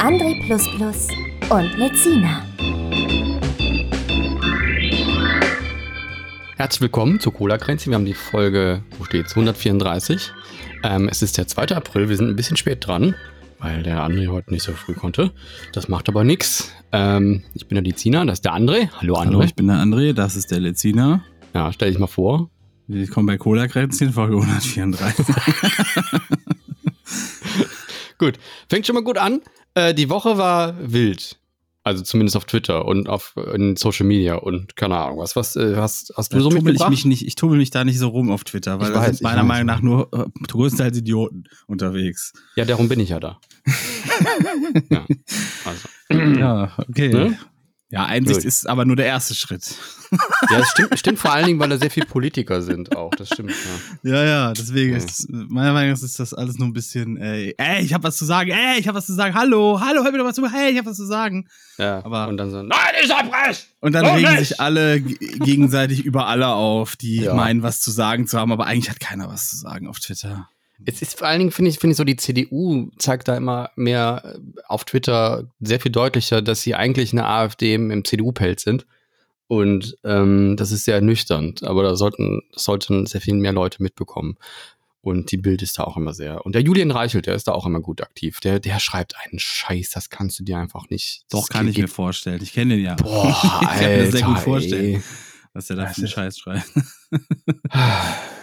André 0.00 0.32
und 1.50 1.76
Lezina. 1.76 2.42
Herzlich 6.56 6.80
willkommen 6.80 7.20
zu 7.20 7.30
Cola 7.30 7.58
Kränzchen. 7.58 7.90
Wir 7.90 7.96
haben 7.96 8.06
die 8.06 8.14
Folge, 8.14 8.82
wo 8.96 9.04
steht's, 9.04 9.32
134. 9.32 10.32
Ähm, 10.84 11.08
es 11.10 11.20
ist 11.20 11.36
der 11.36 11.48
2. 11.48 11.76
April, 11.76 12.08
wir 12.08 12.16
sind 12.16 12.30
ein 12.30 12.36
bisschen 12.36 12.56
spät 12.56 12.86
dran, 12.86 13.14
weil 13.58 13.82
der 13.82 13.98
André 13.98 14.28
heute 14.28 14.50
nicht 14.54 14.62
so 14.62 14.72
früh 14.72 14.94
konnte. 14.94 15.32
Das 15.74 15.88
macht 15.88 16.08
aber 16.08 16.24
nichts. 16.24 16.72
Ähm, 16.92 17.42
ich 17.52 17.68
bin 17.68 17.76
der 17.76 17.84
Lezina, 17.84 18.24
das 18.24 18.38
ist 18.38 18.46
der 18.46 18.54
André. 18.54 18.88
Hallo 19.02 19.16
André. 19.16 19.26
Hallo, 19.26 19.42
ich 19.42 19.54
bin 19.54 19.66
der 19.66 19.76
André, 19.76 20.14
das 20.14 20.34
ist 20.34 20.50
der 20.50 20.60
Lezina. 20.60 21.22
Ja, 21.52 21.74
stell 21.74 21.90
dich 21.90 21.98
mal 21.98 22.06
vor. 22.06 22.48
Willkommen 22.86 23.26
bei 23.26 23.36
Cola 23.36 23.68
Kränzchen, 23.68 24.14
Folge 24.14 24.36
134. 24.36 25.26
gut, 28.18 28.38
fängt 28.66 28.86
schon 28.86 28.94
mal 28.94 29.04
gut 29.04 29.18
an. 29.18 29.42
Äh, 29.74 29.94
die 29.94 30.08
Woche 30.08 30.38
war 30.38 30.74
wild. 30.80 31.40
Also 31.82 32.02
zumindest 32.02 32.36
auf 32.36 32.44
Twitter 32.44 32.84
und 32.84 33.08
auf 33.08 33.34
in 33.54 33.74
Social 33.74 34.04
Media 34.04 34.34
und 34.34 34.76
keine 34.76 34.98
Ahnung 34.98 35.18
was. 35.18 35.34
Was 35.34 35.56
äh, 35.56 35.76
hast, 35.76 36.12
hast 36.14 36.30
du 36.32 36.36
da 36.36 36.42
so 36.42 36.50
mitgebracht? 36.50 36.90
Ich 36.90 36.90
mich 36.90 37.04
nicht, 37.06 37.26
ich 37.26 37.36
tummel 37.36 37.56
mich 37.56 37.70
da 37.70 37.84
nicht 37.84 37.98
so 37.98 38.08
rum 38.08 38.30
auf 38.30 38.44
Twitter, 38.44 38.78
weil 38.80 38.92
da 38.92 39.04
sind 39.04 39.22
meiner. 39.22 39.44
Meinung 39.44 39.66
nach 39.66 39.80
nur 39.80 40.12
äh, 40.12 40.26
größtenteils 40.46 40.98
Idioten 40.98 41.44
unterwegs. 41.66 42.34
Ja, 42.54 42.66
darum 42.66 42.88
bin 42.90 43.00
ich 43.00 43.08
ja 43.08 43.18
da. 43.18 43.40
ja, 44.90 45.06
also. 45.64 45.88
Ja, 46.38 46.76
okay. 46.86 47.08
Ne? 47.08 47.38
Ja, 47.92 48.04
Einsicht 48.06 48.38
Gut. 48.40 48.44
ist 48.46 48.68
aber 48.68 48.84
nur 48.84 48.94
der 48.94 49.06
erste 49.06 49.34
Schritt. 49.34 49.74
ja, 50.12 50.58
das 50.58 50.68
stimmt, 50.70 50.90
stimmt 50.98 51.18
vor 51.18 51.32
allen 51.32 51.46
Dingen, 51.46 51.58
weil 51.58 51.68
da 51.68 51.76
sehr 51.76 51.90
viele 51.90 52.06
Politiker 52.06 52.62
sind 52.62 52.94
auch. 52.96 53.10
Das 53.16 53.28
stimmt, 53.28 53.50
ja. 54.04 54.10
Ja, 54.12 54.24
ja, 54.24 54.52
deswegen 54.52 54.92
Ja. 54.92 54.98
ist 54.98 55.26
meiner 55.28 55.72
Meinung 55.72 55.94
nach 55.94 56.00
ist 56.02 56.20
das 56.20 56.32
alles 56.32 56.56
nur 56.56 56.68
ein 56.68 56.72
bisschen, 56.72 57.16
ey, 57.16 57.52
ey 57.58 57.82
ich 57.82 57.92
habe 57.92 58.04
was 58.04 58.16
zu 58.16 58.24
sagen, 58.24 58.50
ey, 58.52 58.78
ich 58.78 58.86
habe 58.86 58.96
was 58.96 59.06
zu 59.06 59.14
sagen, 59.14 59.34
hallo, 59.34 59.80
hallo, 59.80 60.04
hör 60.04 60.12
mir 60.12 60.18
doch 60.18 60.24
mal 60.24 60.32
zu, 60.34 60.48
hey, 60.48 60.70
ich 60.70 60.78
habe 60.78 60.88
was 60.90 60.96
zu 60.98 61.06
sagen. 61.06 61.48
ja. 61.78 62.04
Aber- 62.04 62.28
und 62.28 62.36
dann 62.36 62.50
so, 62.52 62.62
nein, 62.62 62.78
ich 63.02 63.10
hab 63.12 63.26
recht! 63.48 63.66
Und 63.80 63.92
dann 63.92 64.06
regen 64.06 64.28
nicht! 64.36 64.38
sich 64.50 64.60
alle 64.60 65.00
gegenseitig 65.00 66.04
über 66.04 66.26
alle 66.28 66.46
auf, 66.48 66.94
die 66.94 67.22
Ja. 67.22 67.34
meinen, 67.34 67.62
was 67.64 67.80
zu 67.80 67.90
sagen 67.90 68.26
zu 68.28 68.38
haben, 68.38 68.52
aber 68.52 68.66
eigentlich 68.66 68.90
hat 68.90 69.00
keiner 69.00 69.28
was 69.28 69.48
zu 69.50 69.56
sagen 69.56 69.88
auf 69.88 69.98
Twitter. 69.98 70.48
Es 70.86 71.02
ist 71.02 71.18
vor 71.18 71.28
allen 71.28 71.38
Dingen, 71.38 71.50
finde 71.50 71.70
ich, 71.70 71.78
finde 71.78 71.92
ich 71.92 71.96
so, 71.96 72.04
die 72.04 72.16
CDU 72.16 72.90
zeigt 72.98 73.28
da 73.28 73.36
immer 73.36 73.70
mehr 73.76 74.22
äh, 74.24 74.60
auf 74.66 74.84
Twitter 74.84 75.48
sehr 75.60 75.80
viel 75.80 75.92
deutlicher, 75.92 76.42
dass 76.42 76.62
sie 76.62 76.74
eigentlich 76.74 77.12
eine 77.12 77.26
AfD 77.26 77.74
im, 77.74 77.90
im 77.90 78.04
CDU-Pelz 78.04 78.62
sind. 78.62 78.86
Und 79.46 79.96
ähm, 80.04 80.56
das 80.56 80.70
ist 80.70 80.84
sehr 80.84 80.94
ernüchternd. 80.96 81.64
Aber 81.64 81.82
da 81.82 81.96
sollten, 81.96 82.42
sollten 82.52 83.06
sehr 83.06 83.20
viel 83.20 83.34
mehr 83.34 83.52
Leute 83.52 83.82
mitbekommen. 83.82 84.36
Und 85.02 85.32
die 85.32 85.38
Bild 85.38 85.62
ist 85.62 85.78
da 85.78 85.84
auch 85.84 85.96
immer 85.96 86.12
sehr. 86.12 86.44
Und 86.44 86.54
der 86.54 86.62
Julian 86.62 86.90
Reichelt, 86.90 87.26
der 87.26 87.34
ist 87.34 87.48
da 87.48 87.52
auch 87.52 87.66
immer 87.66 87.80
gut 87.80 88.02
aktiv. 88.02 88.38
Der, 88.40 88.60
der 88.60 88.78
schreibt 88.78 89.14
einen 89.16 89.38
Scheiß, 89.38 89.90
das 89.90 90.10
kannst 90.10 90.38
du 90.38 90.44
dir 90.44 90.58
einfach 90.58 90.90
nicht. 90.90 91.24
Doch, 91.30 91.48
kann 91.48 91.68
ich 91.68 91.78
mir 91.78 91.88
vorstellen. 91.88 92.40
Ich 92.42 92.52
kenne 92.52 92.76
den 92.76 92.84
ja. 92.84 92.94
Boah, 92.96 93.28
ich 93.62 93.68
kann 93.68 93.90
mir 93.90 94.04
das 94.04 94.12
sehr 94.12 94.26
gut 94.26 94.38
vorstellen, 94.38 94.94
ey. 94.96 95.02
was 95.54 95.66
der 95.68 95.76
da 95.76 95.86
für 95.86 95.98
einen 95.98 96.08
Scheiß 96.08 96.38
schreibt. 96.38 96.70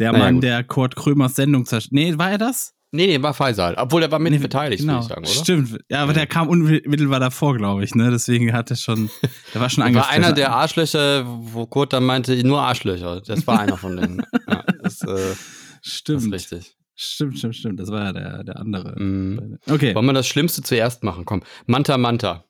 Der 0.00 0.10
Naja, 0.12 0.24
Mann, 0.24 0.34
gut. 0.34 0.42
der 0.42 0.64
Kurt 0.64 0.96
Krömers 0.96 1.36
Sendung 1.36 1.64
zerstört. 1.66 1.92
Nee, 1.92 2.18
war 2.18 2.30
er 2.32 2.38
das? 2.38 2.74
Nee, 2.92 3.06
nee, 3.06 3.22
war 3.22 3.34
Faisal. 3.34 3.76
Obwohl 3.78 4.02
er 4.02 4.10
war 4.10 4.18
mit 4.18 4.32
Nee, 4.32 4.38
beteiligt, 4.38 4.80
genau. 4.80 4.94
würde 4.94 5.02
ich 5.04 5.08
sagen, 5.08 5.20
oder? 5.24 5.30
Stimmt. 5.70 5.78
Ja, 5.88 6.02
aber 6.02 6.10
Ja. 6.12 6.18
der 6.18 6.26
kam 6.26 6.48
unmittelbar 6.48 7.20
davor, 7.20 7.56
glaube 7.56 7.84
ich, 7.84 7.94
ne? 7.94 8.10
Deswegen 8.10 8.52
hat 8.52 8.70
er 8.70 8.76
schon, 8.76 9.08
der 9.54 9.60
war 9.60 9.70
schon 9.70 9.82
war 9.82 9.86
angefangen. 9.86 10.24
einer 10.24 10.32
der 10.32 10.52
Arschlöcher, 10.52 11.24
wo 11.26 11.66
Kurt 11.66 11.92
dann 11.92 12.02
meinte, 12.04 12.34
nur 12.42 12.60
Arschlöcher. 12.60 13.20
Das 13.20 13.46
war 13.46 13.60
einer 13.60 13.76
von 13.76 13.96
denen. 13.96 14.22
ja, 14.48 14.64
das, 14.82 15.02
äh, 15.02 15.06
das 15.06 15.38
Stimmt. 15.82 16.22
ist 16.24 16.32
richtig. 16.32 16.76
Stimmt, 16.96 17.38
stimmt, 17.38 17.56
stimmt. 17.56 17.78
Das 17.80 17.90
war 17.90 18.04
ja 18.06 18.12
der, 18.12 18.44
der 18.44 18.58
andere. 18.58 19.00
Mhm. 19.00 19.58
Okay. 19.70 19.94
Wollen 19.94 20.06
wir 20.06 20.12
das 20.12 20.26
Schlimmste 20.26 20.62
zuerst 20.62 21.04
machen? 21.04 21.24
Komm. 21.24 21.42
Manta 21.66 21.96
Manta. 21.96 22.44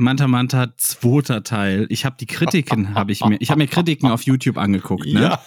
Manta 0.00 0.26
Manta, 0.26 0.72
zweiter 0.76 1.42
Teil. 1.44 1.86
Ich 1.90 2.04
habe 2.04 2.16
die 2.18 2.26
Kritiken, 2.26 2.94
habe 2.94 3.12
ich 3.12 3.24
mir, 3.24 3.36
ich 3.40 3.50
habe 3.50 3.58
mir 3.60 3.68
Kritiken 3.68 4.10
auf 4.10 4.22
YouTube 4.22 4.56
angeguckt, 4.58 5.06
ne? 5.06 5.38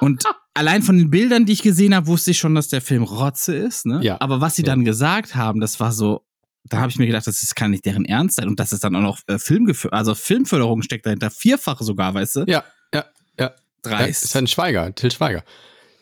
Und 0.00 0.24
allein 0.54 0.82
von 0.82 0.96
den 0.98 1.10
Bildern, 1.10 1.46
die 1.46 1.52
ich 1.52 1.62
gesehen 1.62 1.94
habe, 1.94 2.06
wusste 2.08 2.32
ich 2.32 2.38
schon, 2.38 2.54
dass 2.54 2.68
der 2.68 2.80
Film 2.80 3.02
Rotze 3.04 3.54
ist, 3.54 3.86
ne? 3.86 4.00
Ja. 4.02 4.16
Aber 4.20 4.40
was 4.40 4.56
sie 4.56 4.62
Ja. 4.62 4.66
dann 4.66 4.84
gesagt 4.84 5.34
haben, 5.34 5.60
das 5.60 5.78
war 5.80 5.92
so, 5.92 6.24
da 6.64 6.78
habe 6.78 6.90
ich 6.90 6.98
mir 6.98 7.06
gedacht, 7.06 7.26
das 7.26 7.42
ist, 7.42 7.54
kann 7.54 7.70
nicht 7.70 7.84
deren 7.86 8.04
Ernst 8.04 8.36
sein 8.36 8.48
und 8.48 8.58
dass 8.58 8.72
es 8.72 8.80
dann 8.80 8.96
auch 8.96 9.00
noch 9.00 9.20
äh, 9.26 9.38
Filmgefö 9.38 9.88
also 9.90 10.14
Filmförderung 10.14 10.82
steckt 10.82 11.06
dahinter, 11.06 11.30
vierfache 11.30 11.84
sogar, 11.84 12.14
weißt 12.14 12.36
du? 12.36 12.40
Ja, 12.48 12.64
ja, 12.92 13.04
ja. 13.38 13.44
ja 13.44 13.50
Dreist. 13.82 14.24
ist 14.24 14.36
ein 14.36 14.46
Schweiger, 14.46 14.94
Till 14.94 15.10
Schweiger. 15.10 15.44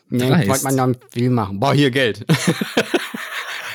Nee, 0.09 0.27
Dreist. 0.29 0.49
wollte 0.49 0.63
man 0.63 0.77
ja 0.77 0.83
einen 0.85 0.97
Film 1.11 1.33
machen. 1.35 1.59
Boah, 1.59 1.73
hier 1.73 1.91
Geld. 1.91 2.25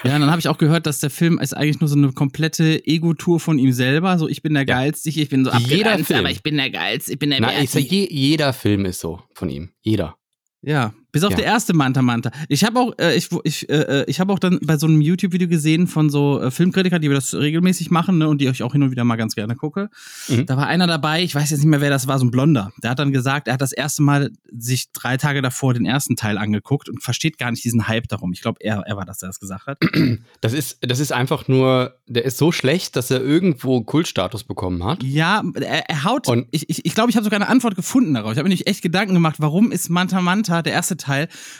Ja, 0.09 0.15
und 0.17 0.21
dann 0.22 0.31
habe 0.31 0.41
ich 0.41 0.49
auch 0.49 0.59
gehört, 0.59 0.87
dass 0.87 0.99
der 1.00 1.11
Film 1.11 1.39
ist 1.39 1.56
eigentlich 1.56 1.81
nur 1.81 1.89
so 1.89 1.97
eine 1.97 2.12
komplette 2.12 2.84
Ego-Tour 2.87 3.41
von 3.41 3.59
ihm 3.59 3.72
selber. 3.72 4.19
So, 4.19 4.28
ich 4.28 4.43
bin 4.43 4.55
der 4.55 4.67
Ja. 4.67 4.75
Geilste, 4.77 5.09
ich 5.09 5.28
bin 5.28 5.44
so 5.44 5.53
Jeder 5.53 5.99
Film. 5.99 6.21
aber 6.21 6.31
ich 6.31 6.43
bin 6.43 6.56
der 6.56 6.71
Geilste, 6.71 7.12
ich 7.12 7.19
bin 7.19 7.31
der 7.31 7.41
Nein, 7.41 7.65
ich 7.65 7.71
sag, 7.71 7.83
je, 7.83 8.06
jeder 8.11 8.53
Film 8.53 8.84
ist 8.84 9.00
so 9.00 9.21
von 9.34 9.49
ihm. 9.49 9.71
Jeder. 9.83 10.16
Ja, 10.62 10.95
bis 11.16 11.25
auf 11.25 11.31
Ja. 11.32 11.37
der 11.38 11.47
erste 11.47 11.75
Manta 11.75 12.03
Manta. 12.03 12.31
Ich 12.49 12.65
habe 12.65 12.78
auch, 12.78 12.93
äh, 12.99 13.16
ich, 13.16 13.28
ich, 13.44 13.69
äh, 13.69 14.04
ich 14.06 14.21
habe 14.21 14.32
auch 14.32 14.38
dann 14.38 14.59
bei 14.62 14.77
so 14.77 14.87
einem 14.87 15.00
YouTube-Video 15.00 15.49
gesehen 15.49 15.87
von 15.87 16.10
so 16.10 16.41
äh, 16.41 16.50
Filmkritikern, 16.50 17.00
die 17.03 17.09
das 17.09 17.34
regelmäßig 17.34 17.91
machen, 17.91 18.19
ne, 18.19 18.28
und 18.28 18.41
die 18.41 18.47
ich 18.47 18.62
auch 18.62 18.72
hin 18.72 18.82
und 18.82 18.91
wieder 18.91 19.04
mal 19.04 19.16
ganz 19.16 19.34
gerne 19.34 19.56
gucke. 19.56 19.88
Mhm. 20.28 20.47
Da 20.47 20.56
war 20.56 20.66
einer 20.66 20.87
dabei, 20.87 21.22
ich 21.22 21.34
weiß 21.34 21.50
jetzt 21.50 21.60
nicht 21.60 21.69
mehr, 21.69 21.81
wer 21.81 21.91
das 21.91 22.06
war, 22.06 22.19
so 22.19 22.25
ein 22.25 22.31
Blonder. 22.31 22.72
Der 22.82 22.91
hat 22.91 22.99
dann 22.99 23.12
gesagt, 23.12 23.49
er 23.49 23.54
hat 23.54 23.60
das 23.62 23.72
erste 23.72 24.03
Mal 24.03 24.31
sich 24.56 24.93
drei 24.93 25.16
Tage 25.16 25.43
davor 25.43 25.75
den 25.75 25.87
ersten 25.87 26.16
Teil 26.16 26.38
angeguckt 26.38 26.88
und 26.88 27.03
versteht 27.03 27.38
gar 27.38 27.50
nicht 27.50 27.65
diesen 27.65 27.88
Hype 27.88 28.09
darum. 28.09 28.33
Ich 28.33 28.41
glaube, 28.43 28.59
er, 28.60 28.81
er 28.87 28.97
war 28.97 29.04
das, 29.04 29.19
der 29.19 29.28
das 29.28 29.41
gesagt 29.41 29.66
hat. 29.66 29.78
Das 30.41 30.53
ist, 30.53 30.78
das 30.83 31.00
ist 31.00 31.12
einfach 31.12 31.48
nur, 31.48 31.94
der 32.06 32.25
ist 32.25 32.37
so 32.38 32.53
schlecht, 32.53 32.94
dass 32.97 33.10
er 33.10 33.21
irgendwo 33.22 33.81
Kultstatus 33.83 34.44
bekommen 34.44 34.84
hat. 34.84 35.03
Ja, 35.03 35.43
er, 35.54 35.88
er 35.88 36.04
haut. 36.04 36.28
Und- 36.28 36.47
ich 36.50 36.69
ich, 36.69 36.84
ich, 36.84 36.94
glaube, 36.94 37.10
ich 37.10 37.16
habe 37.16 37.25
sogar 37.25 37.41
eine 37.41 37.48
Antwort 37.48 37.75
gefunden 37.75 38.15
darauf. 38.15 38.33
Ich 38.33 38.38
habe 38.38 38.48
mir 38.48 38.54
nicht 38.54 38.66
echt 38.66 38.83
Gedanken 38.83 39.15
gemacht, 39.15 39.37
warum 39.38 39.72
ist 39.72 39.88
Manta 39.88 40.21
Manta, 40.21 40.62
der 40.62 40.72
erste 40.72 40.97
Teil, 40.97 41.06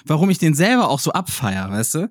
warum 0.05 0.31
ich 0.31 0.39
den 0.39 0.55
selber 0.55 0.89
auch 0.89 1.01
so 1.01 1.12
abfeier, 1.12 1.71
weißt 1.71 1.95
du? 1.95 2.09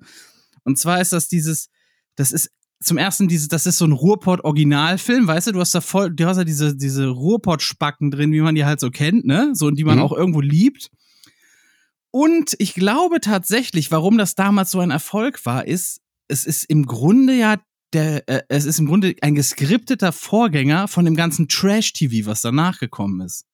Und 0.64 0.78
zwar 0.78 1.00
ist 1.00 1.12
das 1.12 1.28
dieses, 1.28 1.68
das 2.16 2.32
ist 2.32 2.50
zum 2.82 2.98
ersten 2.98 3.26
dieses, 3.28 3.48
das 3.48 3.66
ist 3.66 3.78
so 3.78 3.86
ein 3.86 3.92
Ruhrpott-Originalfilm, 3.92 5.26
weißt 5.26 5.46
du? 5.48 5.52
Du 5.52 5.60
hast 5.60 5.74
da 5.74 5.80
voll, 5.80 6.10
du 6.10 6.26
hast 6.26 6.36
da 6.36 6.44
diese, 6.44 6.76
diese 6.76 7.06
Ruhrpott-Spacken 7.08 8.10
drin, 8.10 8.32
wie 8.32 8.40
man 8.42 8.54
die 8.54 8.64
halt 8.64 8.80
so 8.80 8.90
kennt, 8.90 9.24
ne? 9.24 9.50
So, 9.54 9.66
und 9.66 9.76
die 9.78 9.84
man 9.84 9.96
Mhm. 9.98 10.02
auch 10.04 10.12
irgendwo 10.12 10.40
liebt. 10.40 10.90
Und 12.10 12.54
ich 12.58 12.74
glaube 12.74 13.20
tatsächlich, 13.20 13.90
warum 13.90 14.18
das 14.18 14.34
damals 14.34 14.70
so 14.70 14.80
ein 14.80 14.90
Erfolg 14.90 15.44
war, 15.44 15.66
ist, 15.66 16.00
es 16.28 16.44
ist 16.44 16.64
im 16.64 16.86
Grunde 16.86 17.34
ja 17.34 17.56
der, 17.92 18.28
äh, 18.28 18.42
es 18.48 18.64
ist 18.64 18.78
im 18.78 18.86
Grunde 18.86 19.14
ein 19.22 19.34
geskripteter 19.34 20.12
Vorgänger 20.12 20.88
von 20.88 21.04
dem 21.04 21.14
ganzen 21.14 21.48
Trash-TV, 21.48 22.26
was 22.28 22.40
danach 22.40 22.78
gekommen 22.78 23.20
ist. 23.20 23.44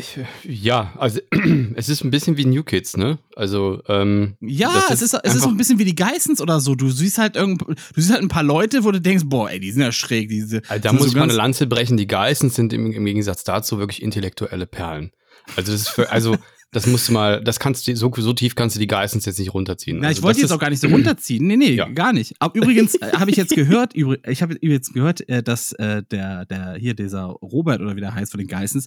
Ich, 0.00 0.18
ja, 0.44 0.92
also 0.96 1.20
es 1.74 1.88
ist 1.88 2.02
ein 2.02 2.10
bisschen 2.10 2.36
wie 2.36 2.46
New 2.46 2.62
Kids, 2.62 2.96
ne? 2.96 3.18
Also, 3.36 3.82
ähm, 3.86 4.36
Ja, 4.40 4.86
es 4.88 5.02
ist 5.02 5.12
ist, 5.12 5.20
es 5.22 5.34
ist 5.34 5.42
so 5.42 5.48
ein 5.48 5.56
bisschen 5.56 5.78
wie 5.78 5.84
die 5.84 5.94
Geissens 5.94 6.40
oder 6.40 6.60
so. 6.60 6.74
Du 6.74 6.90
siehst 6.90 7.18
halt 7.18 7.36
irgend, 7.36 7.62
du 7.62 7.74
siehst 7.96 8.10
halt 8.10 8.22
ein 8.22 8.28
paar 8.28 8.42
Leute, 8.42 8.84
wo 8.84 8.90
du 8.90 9.00
denkst, 9.00 9.24
boah, 9.26 9.50
ey, 9.50 9.60
die 9.60 9.70
sind 9.70 9.82
ja 9.82 9.92
schräg, 9.92 10.28
diese. 10.28 10.62
also 10.68 10.82
da 10.82 10.92
muss 10.92 11.02
so 11.02 11.08
ich 11.08 11.14
mal 11.14 11.24
eine 11.24 11.34
Lanze 11.34 11.66
brechen. 11.66 11.96
Die 11.96 12.06
Geissens 12.06 12.54
sind 12.54 12.72
im, 12.72 12.92
im 12.92 13.04
Gegensatz 13.04 13.44
dazu 13.44 13.78
wirklich 13.78 14.02
intellektuelle 14.02 14.66
Perlen. 14.66 15.12
Also 15.56 15.72
das 15.72 15.82
ist 15.82 15.88
für, 15.88 16.10
also 16.10 16.36
das 16.72 16.86
musst 16.86 17.08
du 17.08 17.12
mal, 17.12 17.42
das 17.42 17.58
kannst 17.58 17.88
du, 17.88 17.96
so, 17.96 18.12
so 18.16 18.32
tief 18.32 18.54
kannst 18.54 18.76
du 18.76 18.80
die 18.80 18.86
Geissens 18.86 19.24
jetzt 19.26 19.38
nicht 19.40 19.52
runterziehen. 19.52 19.98
Na, 20.00 20.08
also 20.08 20.18
ich 20.20 20.22
wollte 20.22 20.40
jetzt 20.40 20.52
auch 20.52 20.58
gar 20.58 20.70
nicht 20.70 20.80
so 20.80 20.86
runterziehen. 20.88 21.46
Nee, 21.46 21.56
nee, 21.56 21.72
Ja. 21.74 21.88
gar 21.88 22.12
nicht. 22.12 22.34
Aber 22.38 22.54
übrigens 22.54 22.94
äh, 22.96 23.10
habe 23.18 23.30
ich 23.30 23.36
jetzt 23.36 23.54
gehört, 23.54 23.94
ich 23.96 24.42
habe 24.42 24.56
jetzt 24.60 24.94
gehört, 24.94 25.28
äh, 25.28 25.42
dass 25.42 25.72
äh, 25.72 26.02
der, 26.10 26.46
der, 26.46 26.74
hier 26.78 26.94
dieser 26.94 27.24
Robert 27.24 27.80
oder 27.80 27.96
wie 27.96 28.00
der 28.00 28.14
heißt 28.14 28.30
von 28.30 28.38
den 28.38 28.46
Geissens, 28.48 28.86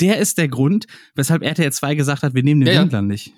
der 0.00 0.18
ist 0.18 0.38
der 0.38 0.48
Grund, 0.48 0.86
weshalb 1.16 1.42
RTL 1.42 1.72
2 1.72 1.94
gesagt 1.96 2.22
hat, 2.22 2.34
wir 2.34 2.42
nehmen 2.44 2.60
den 2.60 2.68
Ja, 2.68 2.74
ja. 2.74 2.80
Wendler 2.82 3.02
nicht. 3.02 3.32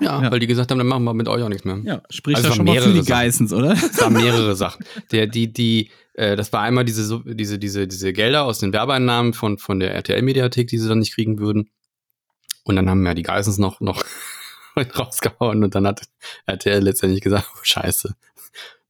Ja, 0.00 0.22
Ja. 0.22 0.30
weil 0.30 0.38
die 0.40 0.46
gesagt 0.46 0.70
haben, 0.70 0.78
dann 0.78 0.86
machen 0.86 1.04
wir 1.04 1.14
mit 1.14 1.28
euch 1.28 1.42
auch 1.42 1.48
nichts 1.48 1.64
mehr. 1.64 1.80
Ja, 1.84 2.02
spricht 2.10 2.36
Also 2.38 2.50
da 2.50 2.54
schon 2.54 2.66
mal 2.66 2.80
für 2.80 2.92
die. 2.92 3.02
Geissens, 3.02 3.52
oder? 3.52 3.72
Es 3.72 3.98
waren 4.00 4.12
mehrere 4.22 4.56
Sachen. 4.56 4.84
Der, 5.10 5.26
die, 5.26 5.52
die, 5.52 5.90
äh, 6.14 6.36
das 6.36 6.52
war 6.52 6.60
einmal 6.62 6.84
diese, 6.84 7.22
diese, 7.26 7.58
diese, 7.58 7.86
diese 7.88 8.12
Gelder 8.12 8.44
aus 8.44 8.58
den 8.58 8.72
Werbeeinnahmen 8.72 9.32
von, 9.32 9.58
von 9.58 9.80
der 9.80 9.94
RTL-Mediathek, 9.94 10.66
die 10.68 10.78
sie 10.78 10.88
dann 10.88 10.98
nicht 10.98 11.14
kriegen 11.14 11.38
würden. 11.38 11.68
Und 12.64 12.76
dann 12.76 12.88
haben 12.88 13.04
ja 13.04 13.14
die 13.14 13.22
Geissens 13.22 13.58
noch, 13.58 13.80
noch 13.80 14.04
rausgehauen 14.98 15.64
und 15.64 15.74
dann 15.74 15.86
hat, 15.86 16.02
er 16.46 16.80
letztendlich 16.80 17.20
gesagt, 17.20 17.48
oh, 17.54 17.58
scheiße, 17.62 18.14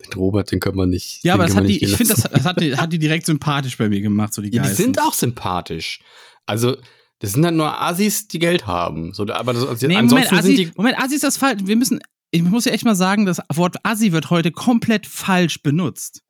den 0.04 0.12
Robert, 0.14 0.50
den 0.50 0.60
können 0.60 0.76
wir 0.76 0.86
nicht. 0.86 1.24
Ja, 1.24 1.34
aber 1.34 1.46
das 1.46 1.56
hat 1.56 1.68
die, 1.68 1.82
ich 1.82 1.96
finde, 1.96 2.14
das, 2.14 2.22
das 2.22 2.44
hat 2.44 2.60
die, 2.60 2.76
hat 2.76 2.92
die 2.92 2.98
direkt 2.98 3.26
sympathisch 3.26 3.78
bei 3.78 3.88
mir 3.88 4.00
gemacht, 4.00 4.34
so 4.34 4.42
die 4.42 4.48
Ja, 4.48 4.62
die 4.62 4.68
Geissens. 4.68 4.76
sind 4.78 5.00
auch 5.00 5.12
sympathisch. 5.14 6.00
Also, 6.46 6.76
das 7.20 7.32
sind 7.32 7.44
halt 7.44 7.54
nur 7.54 7.80
Assis, 7.80 8.26
die 8.26 8.40
Geld 8.40 8.66
haben. 8.66 9.14
So, 9.14 9.22
aber 9.28 9.52
das, 9.52 9.64
also 9.66 9.86
Nee, 9.86 9.96
ansonsten 9.96 10.26
Moment, 10.26 10.44
Assi, 10.44 10.56
sind 10.56 10.58
die. 10.58 10.72
Moment, 10.76 10.98
Assi 10.98 11.14
ist 11.14 11.24
das 11.24 11.36
falsch. 11.36 11.60
Wir 11.64 11.76
müssen, 11.76 12.00
ich 12.32 12.42
muss 12.42 12.64
ja 12.64 12.72
echt 12.72 12.84
mal 12.84 12.96
sagen, 12.96 13.26
das 13.26 13.40
Wort 13.54 13.76
Assi 13.84 14.10
wird 14.12 14.30
heute 14.30 14.50
komplett 14.50 15.06
falsch 15.06 15.62
benutzt. 15.62 16.22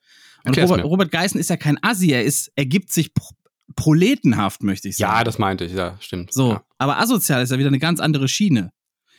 Und 0.45 0.59
Robert. 0.59 0.85
Robert 0.85 1.11
Geißen 1.13 1.41
ist 1.41 1.51
ja 1.51 1.57
kein 1.57 1.83
Assi, 1.83 2.11
er 2.11 2.25
ist, 2.25 2.51
er 2.57 2.67
gibt 2.67 2.93
sich 2.93 3.13
proletenhaft, 3.77 4.63
möchte 4.63 4.89
ich 4.89 4.97
sagen. 4.97 5.13
Ja, 5.19 5.25
das 5.25 5.39
meinte 5.39 5.65
ich, 5.65 5.73
ja, 5.75 5.97
stimmt. 6.01 6.33
So, 6.33 6.53
Ja. 6.53 6.63
aber 6.79 6.99
asozial 6.99 7.43
ist 7.43 7.51
ja 7.51 7.59
wieder 7.59 7.69
eine 7.69 7.79
ganz 7.79 8.01
andere 8.01 8.29
Schiene. 8.29 8.73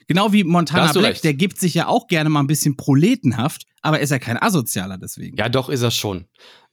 Genau 0.08 0.34
wie 0.34 0.44
Montana 0.44 0.92
Black, 0.92 1.04
recht. 1.14 1.24
der 1.24 1.34
gibt 1.34 1.60
sich 1.60 1.74
ja 1.74 1.88
auch 1.88 2.08
gerne 2.08 2.30
mal 2.30 2.42
ein 2.42 2.48
bisschen 2.48 2.76
proletenhaft, 2.76 3.64
aber 3.82 4.00
ist 4.02 4.10
ja 4.10 4.20
kein 4.20 4.42
Asozialer 4.42 4.98
deswegen. 4.98 5.38
ja, 5.38 5.48
doch, 5.50 5.70
ist 5.70 5.82
er 5.82 5.92
schon. 5.92 6.26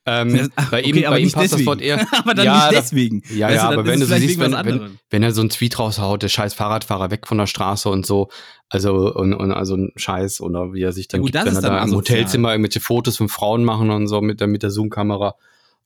Ähm, 0.06 0.50
ach, 0.56 0.70
bei 0.70 0.80
ihm, 0.80 0.96
okay, 0.96 1.06
aber 1.06 1.16
bei 1.16 1.20
ihm 1.20 1.30
passt 1.30 1.36
das 1.44 1.50
deswegen. 1.50 1.66
Wort 1.66 1.80
eher. 1.82 2.00
aber 2.18 2.34
dann 2.34 2.44
ja, 2.46 2.54
nicht 2.54 2.64
das- 2.78 2.84
deswegen. 2.90 3.22
Ja, 3.32 3.48
Weißt 3.48 3.56
ja, 3.56 3.68
aber 3.70 3.84
wenn 3.86 4.00
du 4.00 4.06
so 4.06 4.16
siehst, 4.16 4.38
wenn, 4.40 4.52
wenn, 4.52 4.98
wenn 5.10 5.22
er 5.22 5.32
so 5.32 5.42
einen 5.42 5.50
Tweet 5.50 5.78
raushaut, 5.78 6.22
der 6.22 6.28
scheiß 6.28 6.54
Fahrradfahrer 6.54 7.10
weg 7.10 7.26
von 7.28 7.36
der 7.38 7.46
Straße 7.46 7.88
und 7.88 8.06
so, 8.06 8.30
also 8.70 9.14
und, 9.14 9.34
und 9.34 9.52
also 9.52 9.76
ein 9.76 9.92
Scheiß 9.96 10.40
oder 10.40 10.72
wie 10.72 10.82
er 10.82 10.92
sich 10.92 11.06
dann 11.06 11.20
Ja, 11.20 11.22
gut, 11.22 11.32
gibt, 11.32 11.36
das 11.36 11.46
wenn 11.46 11.54
er 11.56 11.60
dann 11.70 11.76
da 11.76 11.84
im. 11.84 11.94
Hotelzimmer 11.94 12.50
irgendwelche 12.52 12.80
Fotos 12.80 13.18
von 13.18 13.28
Frauen 13.28 13.62
machen 13.62 13.90
und 13.90 14.08
so 14.08 14.20
mit 14.22 14.40
der 14.40 14.46
mit 14.48 14.62
der 14.62 14.70
Zoom-Kamera 14.70 15.34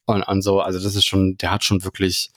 und, 0.06 0.22
und 0.22 0.42
so, 0.42 0.60
also 0.60 0.78
das 0.82 0.94
ist 0.94 1.04
schon, 1.06 1.36
der 1.38 1.50
hat 1.50 1.64
schon 1.64 1.84
wirklich, 1.84 2.30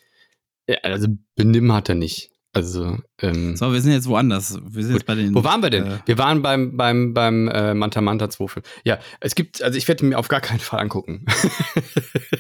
ja, 0.68 0.78
also 0.84 1.08
Benimm 1.36 1.72
hat 1.74 1.90
er 1.90 1.96
nicht. 1.96 2.32
Also, 2.54 2.98
ähm, 3.22 3.56
So, 3.56 3.72
wir 3.72 3.82
sind 3.82 3.92
jetzt 3.92 4.08
woanders. 4.08 4.58
Wir 4.68 4.82
sind 4.84 4.94
Gut. 4.94 5.02
jetzt 5.02 5.06
bei 5.06 5.14
den. 5.16 5.36
wo 5.36 5.44
waren 5.44 5.62
wir 5.62 5.70
denn? 5.70 5.86
Äh, 5.86 6.00
wir 6.06 6.18
waren 6.18 6.42
beim, 6.42 6.76
beim, 6.76 7.14
beim 7.14 7.48
äh, 7.50 7.74
Manta 7.76 8.02
Manta 8.02 8.30
2 8.32 8.48
Film. 8.48 8.64
Ja, 8.84 8.98
es 9.20 9.36
gibt, 9.36 9.62
also 9.62 9.78
ich 9.78 9.88
werde 9.88 10.04
ihn 10.06 10.10
mir 10.10 10.18
auf 10.18 10.28
gar 10.28 10.42
keinen 10.42 10.60
Fall 10.60 10.80
angucken. 10.80 11.24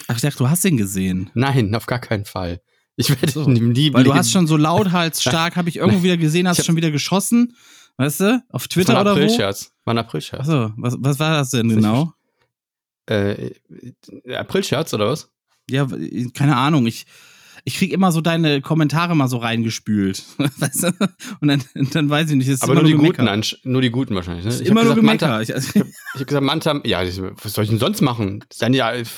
ach, 0.08 0.16
ich 0.16 0.22
dachte, 0.22 0.38
du 0.38 0.50
hast 0.50 0.64
den 0.64 0.78
gesehen. 0.78 1.30
Nein, 1.36 1.76
auf 1.76 1.86
gar 1.86 2.00
keinen 2.00 2.26
Fall. 2.26 2.62
Ich 2.96 3.10
werde 3.10 3.32
So. 3.32 3.44
ihn 3.48 3.70
nie 3.74 3.94
Weil 3.94 4.04
du 4.06 4.10
leben. 4.10 4.18
hast 4.20 4.32
schon 4.32 4.48
so 4.48 4.58
lauthals-stark, 4.58 5.56
habe 5.56 5.70
ich 5.70 5.76
irgendwo 5.76 6.02
wieder 6.02 6.18
gesehen, 6.18 6.48
hast 6.48 6.58
hab- 6.60 6.66
schon 6.66 6.76
wieder 6.78 6.90
geschossen. 6.90 7.56
Weißt 7.98 8.22
du? 8.22 8.44
Auf 8.50 8.68
Twitter 8.68 9.00
oder 9.00 9.12
wo? 9.12 9.16
Aprilscherz. 9.18 9.72
War 9.86 9.94
ein 9.94 9.98
Aprilscherz. 10.00 10.42
Achso, 10.42 10.72
was, 10.78 10.96
was 11.00 11.20
war 11.20 11.38
das 11.38 11.52
denn 11.52 11.70
genau? 11.70 12.14
Äh, 13.08 13.52
Aprilscherz 14.34 14.94
oder 14.94 15.08
was? 15.10 15.30
Ja, 15.70 15.88
keine 16.34 16.56
Ahnung. 16.56 16.88
Ich, 16.88 17.06
ich 17.64 17.76
krieg 17.76 17.92
immer 17.92 18.12
so 18.12 18.22
deine 18.22 18.62
Kommentare 18.62 19.16
mal 19.16 19.28
so 19.28 19.38
reingespült. 19.38 20.24
Weißt 20.38 20.84
du? 20.84 20.88
Und 21.42 21.48
dann, 21.50 21.64
dann 21.92 22.10
weiß 22.10 22.30
ich 22.30 22.36
nicht. 22.36 22.48
Ist 22.48 22.64
Aber 22.64 22.74
immer 22.74 22.82
nur 22.84 22.92
die 22.92 22.98
Gemecker. 22.98 23.26
guten, 23.26 23.72
nur 23.72 23.82
die 23.82 23.90
guten 23.90 24.16
wahrscheinlich. 24.16 24.46
Ne? 24.46 24.54
Ich 24.54 24.60
hab 24.62 24.68
immer 24.68 24.84
nur 24.84 24.96
gesagt, 24.96 25.00
Gemecker. 25.02 25.28
Manta, 25.28 25.42
Ich, 25.42 25.54
also, 25.54 25.70
ich 25.80 25.84
habe 26.14 26.26
gesagt, 26.26 26.46
Manta, 26.46 26.82
ja, 26.86 27.02
was 27.44 27.54
soll 27.54 27.64
ich 27.64 27.70
denn 27.70 27.80
sonst 27.80 28.02
machen? 28.02 28.44
Dann 28.60 28.74
ja, 28.74 28.94
es 28.94 29.10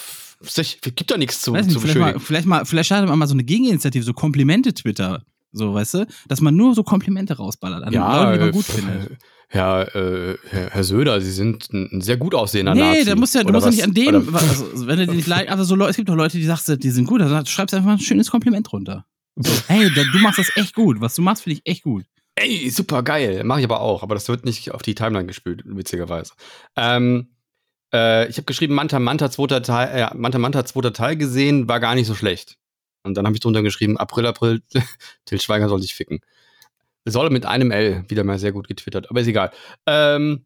gibt 0.81 1.11
doch 1.11 1.17
nichts 1.17 1.41
zu, 1.41 1.53
weiß 1.53 1.67
zu 1.67 1.73
nicht, 1.73 1.81
vielleicht, 1.81 1.97
mal, 1.99 2.05
beschönigen. 2.05 2.25
vielleicht, 2.25 2.47
mal, 2.47 2.65
vielleicht 2.65 2.85
startet 2.87 3.09
man 3.09 3.19
mal 3.19 3.27
so 3.27 3.33
eine 3.33 3.43
Gegeninitiative, 3.43 4.03
so 4.03 4.13
Komplimente-Twitter. 4.13 5.23
So, 5.51 5.73
weißt 5.73 5.93
du? 5.95 6.07
Dass 6.27 6.41
man 6.41 6.55
nur 6.55 6.75
so 6.75 6.83
Komplimente 6.83 7.37
rausballert 7.37 7.83
an 7.83 7.93
Leute, 7.93 8.33
die 8.33 8.39
man 8.39 8.49
äh, 8.49 8.51
gut 8.51 8.69
f- 8.69 8.75
findet. 8.75 9.17
Herr, 9.51 9.95
äh, 9.95 10.37
Herr, 10.49 10.69
Herr 10.69 10.83
Söder, 10.83 11.19
Sie 11.21 11.31
sind 11.31 11.73
ein, 11.73 12.01
sehr 12.01 12.17
gut 12.17 12.35
aussehender 12.35 12.75
Nee, 12.75 12.81
Nazi. 12.81 13.05
da 13.05 13.15
musst 13.15 13.33
du 13.33 13.39
ja, 13.39 13.43
du 13.43 13.51
musst 13.51 13.65
ja 13.65 13.71
nicht 13.71 13.83
an 13.83 13.93
dem, 13.95 14.35
also, 14.35 14.85
wenn 14.87 14.99
du 14.99 15.07
den 15.07 15.15
nicht 15.15 15.27
leid, 15.27 15.49
aber 15.49 15.63
so 15.63 15.75
es 15.87 15.95
gibt 15.95 16.07
doch 16.07 16.15
Leute, 16.15 16.37
die 16.37 16.43
sagst, 16.45 16.67
die 16.83 16.89
sind 16.91 17.05
gut, 17.07 17.19
dann 17.21 17.45
schreibst 17.47 17.73
du 17.73 17.77
einfach 17.77 17.93
ein 17.93 17.99
schönes 17.99 18.29
Kompliment 18.29 18.71
runter. 18.71 19.05
So, 19.35 19.51
hey, 19.67 19.89
du 19.89 20.19
machst 20.19 20.37
das 20.37 20.55
echt 20.55 20.75
gut. 20.75 21.01
Was 21.01 21.15
du 21.15 21.23
machst, 21.23 21.41
finde 21.43 21.59
ich 21.63 21.71
echt 21.71 21.81
gut. 21.83 22.05
Ey, 22.35 22.69
super 22.69 23.01
geil. 23.01 23.43
Mache 23.43 23.61
ich 23.61 23.65
aber 23.65 23.79
auch, 23.81 24.03
aber 24.03 24.13
das 24.13 24.27
wird 24.29 24.45
nicht 24.45 24.69
auf 24.71 24.83
die 24.83 24.93
Timeline 24.93 25.25
gespült, 25.25 25.63
witzigerweise. 25.65 26.33
Ähm, 26.77 27.29
äh, 27.91 28.29
ich 28.29 28.37
habe 28.37 28.45
geschrieben, 28.45 28.75
Manta 28.75 28.99
Manta 28.99 29.31
zweiter 29.31 29.63
Teil, 29.63 29.89
äh, 30.11 30.15
Manta 30.15 30.37
Manta 30.37 30.63
zweiter 30.63 30.93
Teil 30.93 31.17
gesehen, 31.17 31.67
war 31.67 31.79
gar 31.79 31.95
nicht 31.95 32.05
so 32.05 32.13
schlecht. 32.13 32.58
Und 33.03 33.15
dann 33.15 33.25
habe 33.25 33.35
ich 33.35 33.41
drunter 33.41 33.61
geschrieben, 33.61 33.97
April, 33.97 34.25
April, 34.25 34.61
Till 35.25 35.41
Schweiger 35.41 35.69
soll 35.69 35.81
dich 35.81 35.95
ficken. 35.95 36.19
Soll 37.05 37.29
mit 37.29 37.45
einem 37.45 37.71
L, 37.71 38.03
wieder 38.07 38.23
mal 38.23 38.39
sehr 38.39 38.51
gut 38.51 38.67
getwittert, 38.67 39.09
aber 39.09 39.21
ist 39.21 39.27
egal. 39.27 39.51
Ähm, 39.85 40.45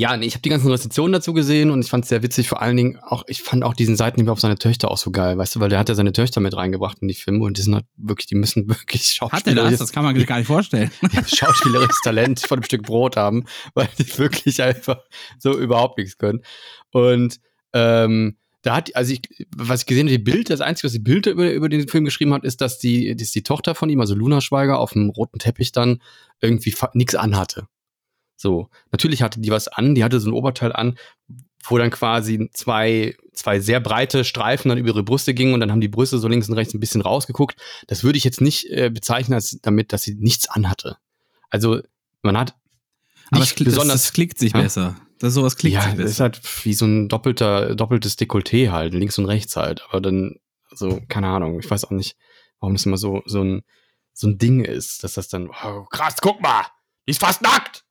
ja, 0.00 0.16
nee, 0.16 0.26
ich 0.26 0.34
habe 0.34 0.42
die 0.42 0.48
ganzen 0.48 0.70
Rezensionen 0.70 1.12
dazu 1.12 1.32
gesehen 1.32 1.72
und 1.72 1.84
ich 1.84 1.90
fand 1.90 2.04
es 2.04 2.08
sehr 2.08 2.22
witzig. 2.22 2.48
Vor 2.48 2.62
allen 2.62 2.76
Dingen 2.76 3.00
auch, 3.02 3.24
ich 3.26 3.42
fand 3.42 3.64
auch 3.64 3.74
diesen 3.74 3.96
Seitenhieb 3.96 4.28
auf 4.28 4.38
seine 4.38 4.56
Töchter 4.56 4.92
auch 4.92 4.96
so 4.96 5.10
geil, 5.10 5.36
weißt 5.36 5.56
du, 5.56 5.60
weil 5.60 5.70
der 5.70 5.80
hat 5.80 5.88
ja 5.88 5.96
seine 5.96 6.12
Töchter 6.12 6.40
mit 6.40 6.54
reingebracht 6.54 6.98
in 7.00 7.08
die 7.08 7.14
Filme 7.14 7.44
und 7.44 7.58
die 7.58 7.62
sind 7.62 7.74
halt 7.74 7.86
wirklich, 7.96 8.26
die 8.26 8.36
müssen 8.36 8.68
wirklich 8.68 9.18
Hat 9.20 9.32
er 9.32 9.54
Schauspieler 9.56 9.68
das? 9.68 9.80
Das 9.80 9.90
kann 9.90 10.04
man 10.04 10.14
sich 10.14 10.24
gar 10.24 10.38
nicht 10.38 10.46
vorstellen. 10.46 10.92
ja, 11.12 11.24
schauspielerisches 11.26 12.00
Talent 12.04 12.38
von 12.38 12.58
einem 12.58 12.62
Stück 12.62 12.84
Brot 12.84 13.16
haben, 13.16 13.46
weil 13.74 13.88
die 13.98 14.18
wirklich 14.18 14.62
einfach 14.62 14.98
so 15.40 15.58
überhaupt 15.58 15.98
nichts 15.98 16.16
können. 16.16 16.42
Und 16.92 17.40
ähm, 17.72 18.37
da 18.62 18.76
hat, 18.76 18.94
also 18.96 19.12
ich, 19.12 19.22
was 19.56 19.80
ich 19.80 19.86
gesehen 19.86 20.08
habe, 20.08 20.18
die 20.18 20.22
Bild, 20.22 20.50
das 20.50 20.60
Einzige, 20.60 20.86
was 20.86 20.92
die 20.92 20.98
Bild 20.98 21.26
über, 21.26 21.52
über 21.52 21.68
den 21.68 21.86
Film 21.88 22.04
geschrieben 22.04 22.34
hat, 22.34 22.44
ist, 22.44 22.60
dass 22.60 22.78
die, 22.78 23.14
dass 23.14 23.30
die 23.30 23.42
Tochter 23.42 23.74
von 23.74 23.88
ihm, 23.88 24.00
also 24.00 24.14
Luna 24.14 24.40
Schweiger, 24.40 24.78
auf 24.80 24.92
dem 24.92 25.10
roten 25.10 25.38
Teppich 25.38 25.72
dann 25.72 26.02
irgendwie 26.40 26.74
nichts 26.94 27.14
anhatte. 27.14 27.68
So, 28.36 28.68
natürlich 28.92 29.22
hatte 29.22 29.40
die 29.40 29.50
was 29.50 29.68
an, 29.68 29.94
die 29.94 30.04
hatte 30.04 30.20
so 30.20 30.30
ein 30.30 30.32
Oberteil 30.32 30.72
an, 30.72 30.96
wo 31.64 31.78
dann 31.78 31.90
quasi 31.90 32.48
zwei, 32.52 33.16
zwei 33.32 33.60
sehr 33.60 33.80
breite 33.80 34.24
Streifen 34.24 34.68
dann 34.68 34.78
über 34.78 34.88
ihre 34.88 35.02
Brüste 35.02 35.34
gingen 35.34 35.54
und 35.54 35.60
dann 35.60 35.70
haben 35.70 35.80
die 35.80 35.88
Brüste 35.88 36.18
so 36.18 36.28
links 36.28 36.48
und 36.48 36.54
rechts 36.54 36.74
ein 36.74 36.80
bisschen 36.80 37.00
rausgeguckt. 37.00 37.56
Das 37.88 38.04
würde 38.04 38.16
ich 38.16 38.24
jetzt 38.24 38.40
nicht 38.40 38.70
äh, 38.70 38.90
bezeichnen 38.90 39.34
als 39.34 39.58
damit, 39.60 39.92
dass 39.92 40.02
sie 40.02 40.14
nichts 40.14 40.48
anhatte. 40.48 40.98
Also 41.50 41.80
man 42.22 42.36
hat 42.38 42.54
Aber 43.30 43.40
nicht 43.40 43.60
es, 43.60 43.64
besonders 43.64 43.94
das, 43.94 44.02
das 44.04 44.12
klickt 44.12 44.38
sich 44.38 44.52
Ja? 44.52 44.62
besser. 44.62 44.96
Das 45.18 45.34
sowas 45.34 45.56
klickt 45.56 45.74
ja, 45.74 45.94
das 45.94 46.10
ist 46.12 46.20
halt 46.20 46.40
wie 46.64 46.74
so 46.74 46.86
ein 46.86 47.08
doppelter, 47.08 47.74
doppeltes 47.74 48.16
Dekolleté 48.16 48.70
halt, 48.70 48.94
links 48.94 49.18
und 49.18 49.26
rechts 49.26 49.56
halt. 49.56 49.82
Aber 49.88 50.00
dann, 50.00 50.36
so, 50.70 51.00
keine 51.08 51.28
Ahnung, 51.28 51.58
ich 51.58 51.68
weiß 51.68 51.84
auch 51.84 51.90
nicht, 51.90 52.16
warum 52.60 52.74
das 52.74 52.86
immer 52.86 52.98
so, 52.98 53.22
so 53.26 53.42
ein, 53.42 53.62
so 54.12 54.28
ein 54.28 54.38
Ding 54.38 54.64
ist, 54.64 55.02
dass 55.04 55.14
das 55.14 55.28
dann, 55.28 55.48
oh, 55.48 55.84
krass, 55.84 56.16
guck 56.20 56.40
mal, 56.40 56.64
die 57.06 57.12
ist 57.12 57.20
fast 57.20 57.42
nackt. 57.42 57.84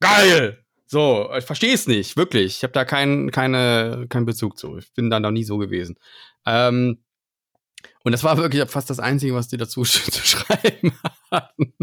Geil! 0.00 0.64
So, 0.86 1.30
ich 1.36 1.44
verstehe 1.44 1.74
es 1.74 1.86
nicht, 1.86 2.16
wirklich. 2.16 2.56
Ich 2.56 2.62
habe 2.62 2.72
da 2.72 2.84
keinen 2.84 3.30
keine, 3.30 4.06
keinen 4.08 4.24
Bezug 4.24 4.58
zu. 4.58 4.78
Ich 4.78 4.92
bin 4.94 5.10
da 5.10 5.20
noch 5.20 5.30
nie 5.30 5.44
so 5.44 5.58
gewesen. 5.58 5.96
Ähm, 6.46 7.02
und 8.04 8.12
das 8.12 8.24
war 8.24 8.38
wirklich 8.38 8.64
fast 8.70 8.88
das 8.88 9.00
Einzige, 9.00 9.34
was 9.34 9.48
die 9.48 9.58
dazu 9.58 9.82
zu 9.84 10.26
schreiben 10.26 10.92
hatten. 11.30 11.74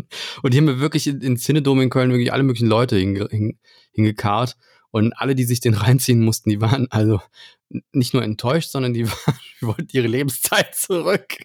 Und 0.41 0.53
die 0.53 0.57
haben 0.57 0.65
mir 0.65 0.79
wirklich 0.79 1.05
in, 1.07 1.21
in 1.21 1.37
Cinedom 1.37 1.81
in 1.81 1.91
Köln 1.91 2.09
wirklich 2.09 2.33
alle 2.33 2.43
möglichen 2.43 2.67
Leute 2.67 2.95
hinge, 2.95 3.27
hin, 3.29 3.59
hingekarrt. 3.91 4.57
Und 4.95 5.11
alle, 5.17 5.35
die 5.35 5.43
sich 5.43 5.59
den 5.59 5.73
reinziehen 5.85 6.23
mussten, 6.23 6.49
die 6.49 6.61
waren 6.61 6.87
also 6.89 7.19
nicht 7.91 8.13
nur 8.13 8.23
enttäuscht, 8.23 8.71
sondern 8.71 8.93
die, 8.93 9.05
waren, 9.09 9.35
die 9.61 9.65
wollten 9.67 9.87
ihre 9.91 10.07
Lebenszeit 10.07 10.73
zurück. 10.73 11.35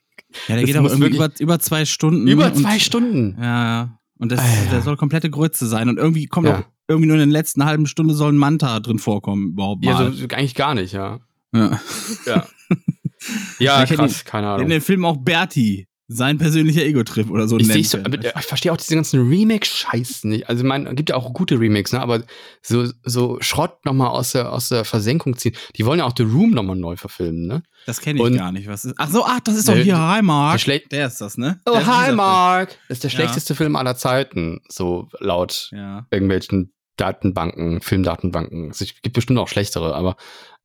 Ja, 0.47 0.55
der 0.55 0.57
das 0.59 0.65
geht 0.67 0.77
aber 0.77 0.89
irgendwie 0.91 1.17
über, 1.17 1.31
über 1.41 1.59
zwei 1.59 1.85
Stunden. 1.85 2.29
Über 2.29 2.47
und- 2.47 2.59
zwei 2.59 2.79
Stunden. 2.79 3.37
Ja, 3.41 3.65
ja. 3.65 3.99
Und 4.19 4.31
das, 4.31 4.39
Alter. 4.39 4.71
der 4.71 4.83
soll 4.83 4.97
komplette 4.97 5.31
Grütze 5.31 5.67
sein. 5.67 5.89
Und 5.89 5.97
irgendwie 5.99 6.27
kommt 6.27 6.47
Ja. 6.47 6.59
auch 6.61 6.65
irgendwie 6.87 7.09
nur 7.09 7.17
in 7.17 7.29
der 7.31 7.39
letzten 7.41 7.65
halben 7.65 7.87
Stunde 7.87 8.15
soll 8.15 8.33
ein 8.33 8.37
Manta 8.37 8.79
drin 8.79 9.01
vorkommen, 9.01 9.49
überhaupt 9.53 9.85
Ja, 9.85 9.95
mal. 9.95 10.13
so, 10.13 10.25
eigentlich 10.29 10.55
gar 10.55 10.75
nicht, 10.75 10.93
ja. 10.93 11.19
ja. 11.53 11.81
Ja, 12.27 12.47
ja 13.59 13.85
krass, 13.87 14.25
keine 14.25 14.47
In 14.47 14.53
Ahnung. 14.53 14.69
dem 14.69 14.83
Film 14.83 15.05
auch 15.05 15.17
Berti, 15.17 15.89
sein 16.13 16.39
persönlicher 16.39 16.83
Ego-Trip 16.83 17.31
oder 17.31 17.47
so. 17.47 17.57
Ich, 17.59 17.89
so, 17.89 17.99
aber 17.99 18.19
ich 18.19 18.33
verstehe 18.47 18.73
auch 18.73 18.77
diese 18.77 18.97
ganzen 18.97 19.29
Remake-Scheiß 19.29 20.25
nicht. 20.25 20.49
Also, 20.49 20.65
man 20.65 20.97
gibt 20.97 21.11
ja 21.11 21.15
auch 21.17 21.33
gute 21.33 21.59
Remakes, 21.61 21.93
ne? 21.93 22.01
Aber 22.01 22.23
so, 22.63 22.87
so 23.05 23.39
Schrott 23.41 23.85
nochmal 23.85 24.09
aus 24.09 24.33
der, 24.33 24.53
aus 24.53 24.71
der 24.71 24.85
Versenkung 24.85 25.37
ziehen. 25.37 25.55
Die 25.77 25.87
wollen 25.87 26.01
ja 26.01 26.07
auch 26.07 26.15
The 26.17 26.25
Room 26.25 26.51
nochmal 26.51 26.75
neu 26.77 26.97
verfilmen, 26.97 27.47
ne? 27.47 27.63
das 27.87 28.01
kenne 28.01 28.19
ich 28.19 28.25
und- 28.27 28.37
gar 28.37 28.51
nicht. 28.53 28.67
Was 28.67 28.85
ist, 28.85 28.95
ach 28.99 29.09
so, 29.09 29.25
ach, 29.25 29.41
das 29.41 29.55
ist 29.57 29.69
doch 29.69 29.75
Der- 29.75 29.85
hier 29.85 29.99
Hi 29.99 30.17
der 30.17 30.23
Mark. 30.25 30.61
schlä- 30.61 30.89
Der 30.91 31.07
ist 31.07 31.21
das, 31.21 31.39
ne? 31.39 31.61
Oh, 31.65 31.73
Der 31.73 31.81
ist 31.83 31.87
hi, 31.87 32.13
Mark! 32.13 32.77
Das 32.89 32.99
ist 32.99 33.05
der 33.05 33.11
Ja. 33.11 33.17
schlechteste 33.17 33.55
Film 33.55 33.77
aller 33.77 33.97
Zeiten, 33.97 34.61
so 34.69 35.09
laut 35.21 35.69
Ja. 35.73 36.07
irgendwelchen 36.11 36.73
Datenbanken, 36.97 37.81
Filmdatenbanken. 37.81 38.71
Es 38.71 38.79
gibt 38.81 39.13
bestimmt 39.15 39.39
auch 39.39 39.49
schlechtere, 39.49 39.95
aber 39.95 40.17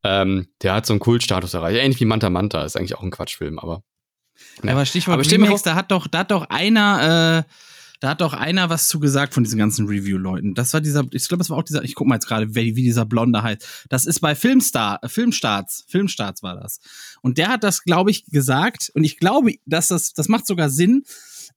ähm, 0.04 0.48
der 0.62 0.74
hat 0.74 0.86
so 0.86 0.94
einen 0.94 1.00
Kultstatus 1.00 1.54
erreicht. 1.54 1.80
Ähnlich 1.80 2.00
wie 2.02 2.06
Manta 2.06 2.30
Manta, 2.30 2.64
ist 2.64 2.76
eigentlich 2.76 2.96
auch 2.96 3.04
ein 3.04 3.12
Quatschfilm, 3.12 3.60
aber. 3.60 3.82
Ja, 4.64 4.72
aber 4.74 4.86
Stichwort 4.86 5.16
Aber 5.16 5.24
vor- 5.24 5.60
da 5.64 5.76
hat 5.76 5.92
doch, 5.92 6.08
da 6.08 6.20
hat 6.20 6.32
doch 6.32 6.50
einer, 6.50 7.46
äh, 7.48 7.52
da 8.02 8.10
hat 8.10 8.22
doch 8.22 8.34
einer 8.34 8.70
was 8.70 8.88
zu 8.88 9.00
gesagt 9.00 9.34
von 9.34 9.44
diesen 9.44 9.58
ganzen 9.58 9.88
Review-Leuten. 9.88 10.54
Das 10.54 10.74
war 10.74 10.82
dieser, 10.82 11.04
ich 11.12 11.28
glaube, 11.28 11.40
das 11.40 11.50
war 11.50 11.58
auch 11.58 11.64
dieser, 11.64 11.84
ich 11.84 11.96
guck 11.96 12.08
mal 12.08 12.16
jetzt 12.16 12.28
gerade, 12.28 12.54
wie, 12.54 12.76
wie 12.76 12.84
dieser 12.84 13.06
Blonde 13.06 13.42
heißt. 13.42 13.86
Das 13.90 14.06
ist 14.06 14.20
bei 14.20 14.36
Filmstar, 14.36 15.00
äh, 15.02 15.10
Filmstarts, 15.10 15.86
Filmstarts 15.88 16.44
war 16.44 16.56
das. 16.56 16.80
Und 17.22 17.38
der 17.38 17.48
hat 17.50 17.64
das, 17.64 17.84
glaube 17.84 18.12
ich, 18.12 18.26
gesagt. 18.28 18.92
Und 18.94 19.04
ich 19.04 19.18
glaube, 19.18 19.54
dass 19.66 19.88
das, 19.88 20.14
das 20.14 20.28
macht 20.28 20.46
sogar 20.46 20.70
Sinn. 20.70 21.04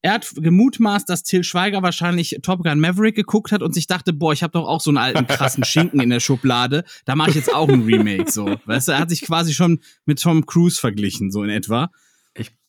Er 0.00 0.12
hat 0.12 0.30
gemutmaßt, 0.36 1.08
dass 1.08 1.24
Till 1.24 1.42
Schweiger 1.42 1.82
wahrscheinlich 1.82 2.38
Top 2.42 2.62
Gun 2.62 2.78
Maverick 2.78 3.16
geguckt 3.16 3.50
hat 3.50 3.62
und 3.62 3.74
sich 3.74 3.88
dachte, 3.88 4.12
boah, 4.12 4.32
ich 4.32 4.44
habe 4.44 4.52
doch 4.52 4.68
auch 4.68 4.80
so 4.80 4.90
einen 4.90 4.98
alten 4.98 5.26
krassen 5.26 5.64
Schinken 5.64 5.98
in 5.98 6.10
der 6.10 6.20
Schublade. 6.20 6.84
Da 7.04 7.16
mache 7.16 7.30
ich 7.30 7.36
jetzt 7.36 7.52
auch 7.52 7.68
ein 7.68 7.82
Remake 7.82 8.30
so. 8.30 8.58
Weißt 8.64 8.86
du, 8.86 8.92
er 8.92 9.00
hat 9.00 9.10
sich 9.10 9.22
quasi 9.22 9.52
schon 9.54 9.80
mit 10.06 10.22
Tom 10.22 10.46
Cruise 10.46 10.78
verglichen, 10.78 11.32
so 11.32 11.42
in 11.42 11.50
etwa. 11.50 11.90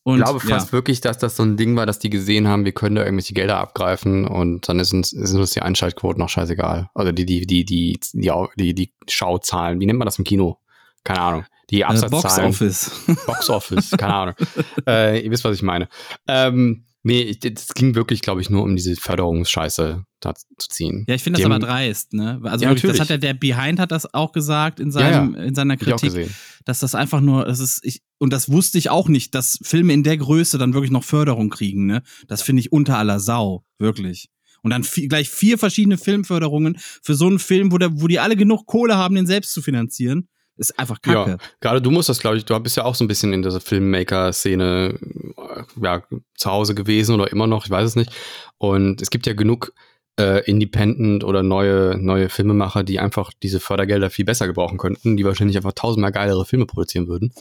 Ich- 0.09 0.13
Und, 0.13 0.19
ich 0.19 0.23
glaube 0.25 0.39
fast 0.39 0.67
ja. 0.67 0.71
wirklich, 0.73 1.01
dass 1.01 1.17
das 1.17 1.35
so 1.35 1.43
ein 1.43 1.57
Ding 1.57 1.75
war, 1.75 1.85
dass 1.85 1.99
die 1.99 2.09
gesehen 2.09 2.47
haben, 2.47 2.65
wir 2.65 2.71
können 2.71 2.95
da 2.95 3.03
irgendwelche 3.03 3.33
Gelder 3.33 3.57
abgreifen 3.59 4.25
und 4.27 4.67
dann 4.69 4.79
ist 4.79 4.93
uns, 4.93 5.09
sind 5.09 5.39
uns 5.39 5.51
die 5.51 5.61
Einschaltquoten 5.61 6.19
noch 6.19 6.29
scheißegal. 6.29 6.89
Oder 6.95 7.13
die, 7.13 7.25
die, 7.25 7.45
die, 7.45 7.65
die, 7.65 7.99
die, 8.13 8.31
die, 8.57 8.73
die 8.73 8.93
Schauzahlen. 9.07 9.79
Wie 9.79 9.85
nennt 9.85 9.99
man 9.99 10.05
das 10.05 10.17
im 10.17 10.25
Kino? 10.25 10.57
Keine 11.03 11.21
Ahnung. 11.21 11.45
Die 11.69 11.81
äh, 11.81 11.83
Absatzzahlen. 11.83 12.49
Box 12.49 12.61
Office. 12.61 12.91
Box 13.25 13.49
Office, 13.49 13.91
keine 13.91 14.13
Ahnung. 14.13 14.35
äh, 14.87 15.23
ihr 15.23 15.31
wisst, 15.31 15.43
was 15.43 15.55
ich 15.55 15.61
meine. 15.61 15.87
Ähm, 16.27 16.85
nee, 17.03 17.35
das 17.35 17.69
ging 17.75 17.95
wirklich, 17.95 18.21
glaube 18.21 18.41
ich, 18.41 18.49
nur 18.49 18.63
um 18.63 18.75
diese 18.75 18.95
Förderungsscheiße 18.95 20.03
da 20.19 20.33
zu 20.35 20.67
ziehen. 20.69 21.05
Ja, 21.07 21.15
ich 21.15 21.23
finde 21.23 21.37
das 21.39 21.47
Die 21.47 21.53
aber 21.53 21.59
dreist, 21.65 22.13
ne? 22.13 22.41
Also 22.43 22.65
Ja, 22.65 22.71
wirklich, 22.71 22.91
das 22.91 22.99
hat 22.99 23.09
ja 23.09 23.17
der 23.17 23.33
Behind 23.33 23.79
hat 23.79 23.91
das 23.91 24.13
auch 24.13 24.31
gesagt 24.33 24.79
in 24.79 24.91
seinem 24.91 25.33
in 25.35 25.55
seiner 25.55 25.75
Hab 25.75 25.81
ich 25.81 25.93
auch 25.93 25.99
Kritik, 25.99 26.15
gesehen. 26.15 26.35
Dass 26.69 26.79
das 26.79 26.95
einfach 26.95 27.19
nur, 27.19 27.45
das 27.45 27.59
ist 27.59 27.83
ich 27.83 28.01
und 28.19 28.31
das 28.31 28.49
wusste 28.49 28.77
ich 28.77 28.89
auch 28.89 29.09
nicht, 29.09 29.33
dass 29.33 29.59
Filme 29.63 29.91
in 29.93 30.03
der 30.03 30.17
Größe 30.17 30.57
dann 30.57 30.73
wirklich 30.73 30.91
noch 30.91 31.03
Förderung 31.03 31.49
kriegen, 31.49 31.85
ne? 31.85 32.03
Das 32.27 32.41
finde 32.41 32.61
ich 32.61 32.71
unter 32.71 32.97
aller 32.97 33.19
Sau, 33.19 33.65
wirklich. 33.79 34.29
Und 34.61 34.71
dann 34.71 34.83
vi- 34.83 35.07
gleich 35.07 35.29
vier 35.29 35.57
verschiedene 35.57 35.97
Filmförderungen 35.97 36.77
für 37.01 37.15
so 37.15 37.27
einen 37.27 37.39
Film, 37.39 37.71
wo, 37.71 37.77
der, 37.77 38.01
wo 38.01 38.07
die 38.07 38.19
alle 38.19 38.35
genug 38.35 38.65
Kohle 38.65 38.97
haben, 38.97 39.15
den 39.15 39.25
selbst 39.25 39.53
zu 39.53 39.61
finanzieren, 39.61 40.27
ist 40.57 40.77
einfach 40.77 41.01
kacke. 41.01 41.31
Ja, 41.31 41.38
gerade 41.61 41.81
du 41.81 41.89
musst 41.89 42.09
das, 42.09 42.19
glaube 42.19 42.35
ich, 42.38 42.45
du 42.45 42.59
bist 42.59 42.75
ja 42.77 42.83
auch 42.83 42.93
so 42.95 43.05
ein 43.05 43.07
bisschen 43.07 43.31
in 43.31 43.41
dieser 43.41 43.61
Filmmaker-Szene 43.61 44.99
äh, 45.38 45.63
ja, 45.81 46.03
zu 46.35 46.51
Hause 46.51 46.75
gewesen 46.75 47.15
oder 47.15 47.31
immer 47.31 47.47
noch, 47.47 47.65
ich 47.65 47.71
weiß 47.71 47.88
es 47.88 47.95
nicht. 47.95 48.11
Und 48.57 49.01
es 49.01 49.09
gibt 49.09 49.25
ja 49.25 49.33
genug 49.33 49.73
äh, 50.19 50.43
Independent 50.45 51.23
oder 51.23 51.41
neue, 51.41 51.97
neue 51.97 52.29
Filmemacher, 52.29 52.83
die 52.83 52.99
einfach 52.99 53.31
diese 53.41 53.59
Fördergelder 53.59 54.09
viel 54.09 54.25
besser 54.25 54.45
gebrauchen 54.47 54.77
könnten, 54.77 55.15
die 55.15 55.23
wahrscheinlich 55.23 55.57
einfach 55.57 55.71
tausendmal 55.73 56.11
geilere 56.11 56.45
Filme 56.45 56.65
produzieren 56.65 57.07
würden. 57.07 57.31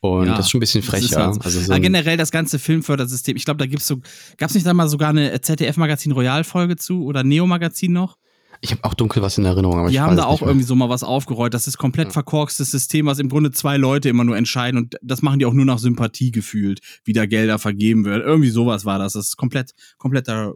Und 0.00 0.26
Ja, 0.26 0.36
das 0.36 0.46
ist 0.46 0.50
schon 0.50 0.58
ein 0.58 0.60
bisschen 0.60 0.80
Das 0.80 0.90
frech, 0.90 1.04
ist 1.04 1.10
ja. 1.12 1.26
halt 1.26 1.34
so. 1.34 1.40
Also 1.42 1.60
so 1.60 1.80
generell 1.80 2.16
das 2.16 2.30
ganze 2.30 2.58
Filmfördersystem, 2.58 3.36
ich 3.36 3.44
glaube, 3.44 3.58
da 3.58 3.66
gibt's 3.66 3.86
so, 3.86 3.98
gab's 4.38 4.54
nicht 4.54 4.66
da 4.66 4.72
mal 4.72 4.88
sogar 4.88 5.10
eine 5.10 5.40
ZDF-Magazin 5.40 6.12
Royal-Folge 6.12 6.76
zu 6.76 7.04
oder 7.04 7.22
Neo-Magazin 7.22 7.92
noch? 7.92 8.16
ich 8.60 8.70
habe 8.70 8.84
auch 8.84 8.94
dunkel 8.94 9.22
was 9.22 9.38
in 9.38 9.44
Erinnerung. 9.44 9.78
Aber 9.78 9.90
Die 9.90 10.00
haben 10.00 10.16
da 10.16 10.22
es 10.22 10.28
auch 10.28 10.42
irgendwie 10.42 10.64
so 10.64 10.74
mal 10.74 10.88
was 10.88 11.02
aufgerollt. 11.02 11.54
Das 11.54 11.66
ist 11.66 11.78
komplett 11.78 12.12
verkorkstes 12.12 12.70
System, 12.70 13.06
was 13.06 13.18
im 13.18 13.28
Grunde 13.28 13.50
zwei 13.52 13.76
Leute 13.76 14.08
immer 14.08 14.24
nur 14.24 14.36
entscheiden 14.36 14.78
und 14.78 14.96
das 15.02 15.22
machen 15.22 15.38
die 15.38 15.46
auch 15.46 15.52
nur 15.52 15.64
nach 15.64 15.78
Sympathie 15.78 16.30
gefühlt, 16.30 16.80
wie 17.04 17.12
da 17.12 17.26
Gelder 17.26 17.58
vergeben 17.58 18.04
werden. 18.04 18.22
Irgendwie 18.22 18.50
sowas 18.50 18.84
war 18.84 18.98
das. 18.98 19.14
Das 19.14 19.28
ist 19.28 19.36
komplett, 19.36 19.72
kompletter. 19.98 20.54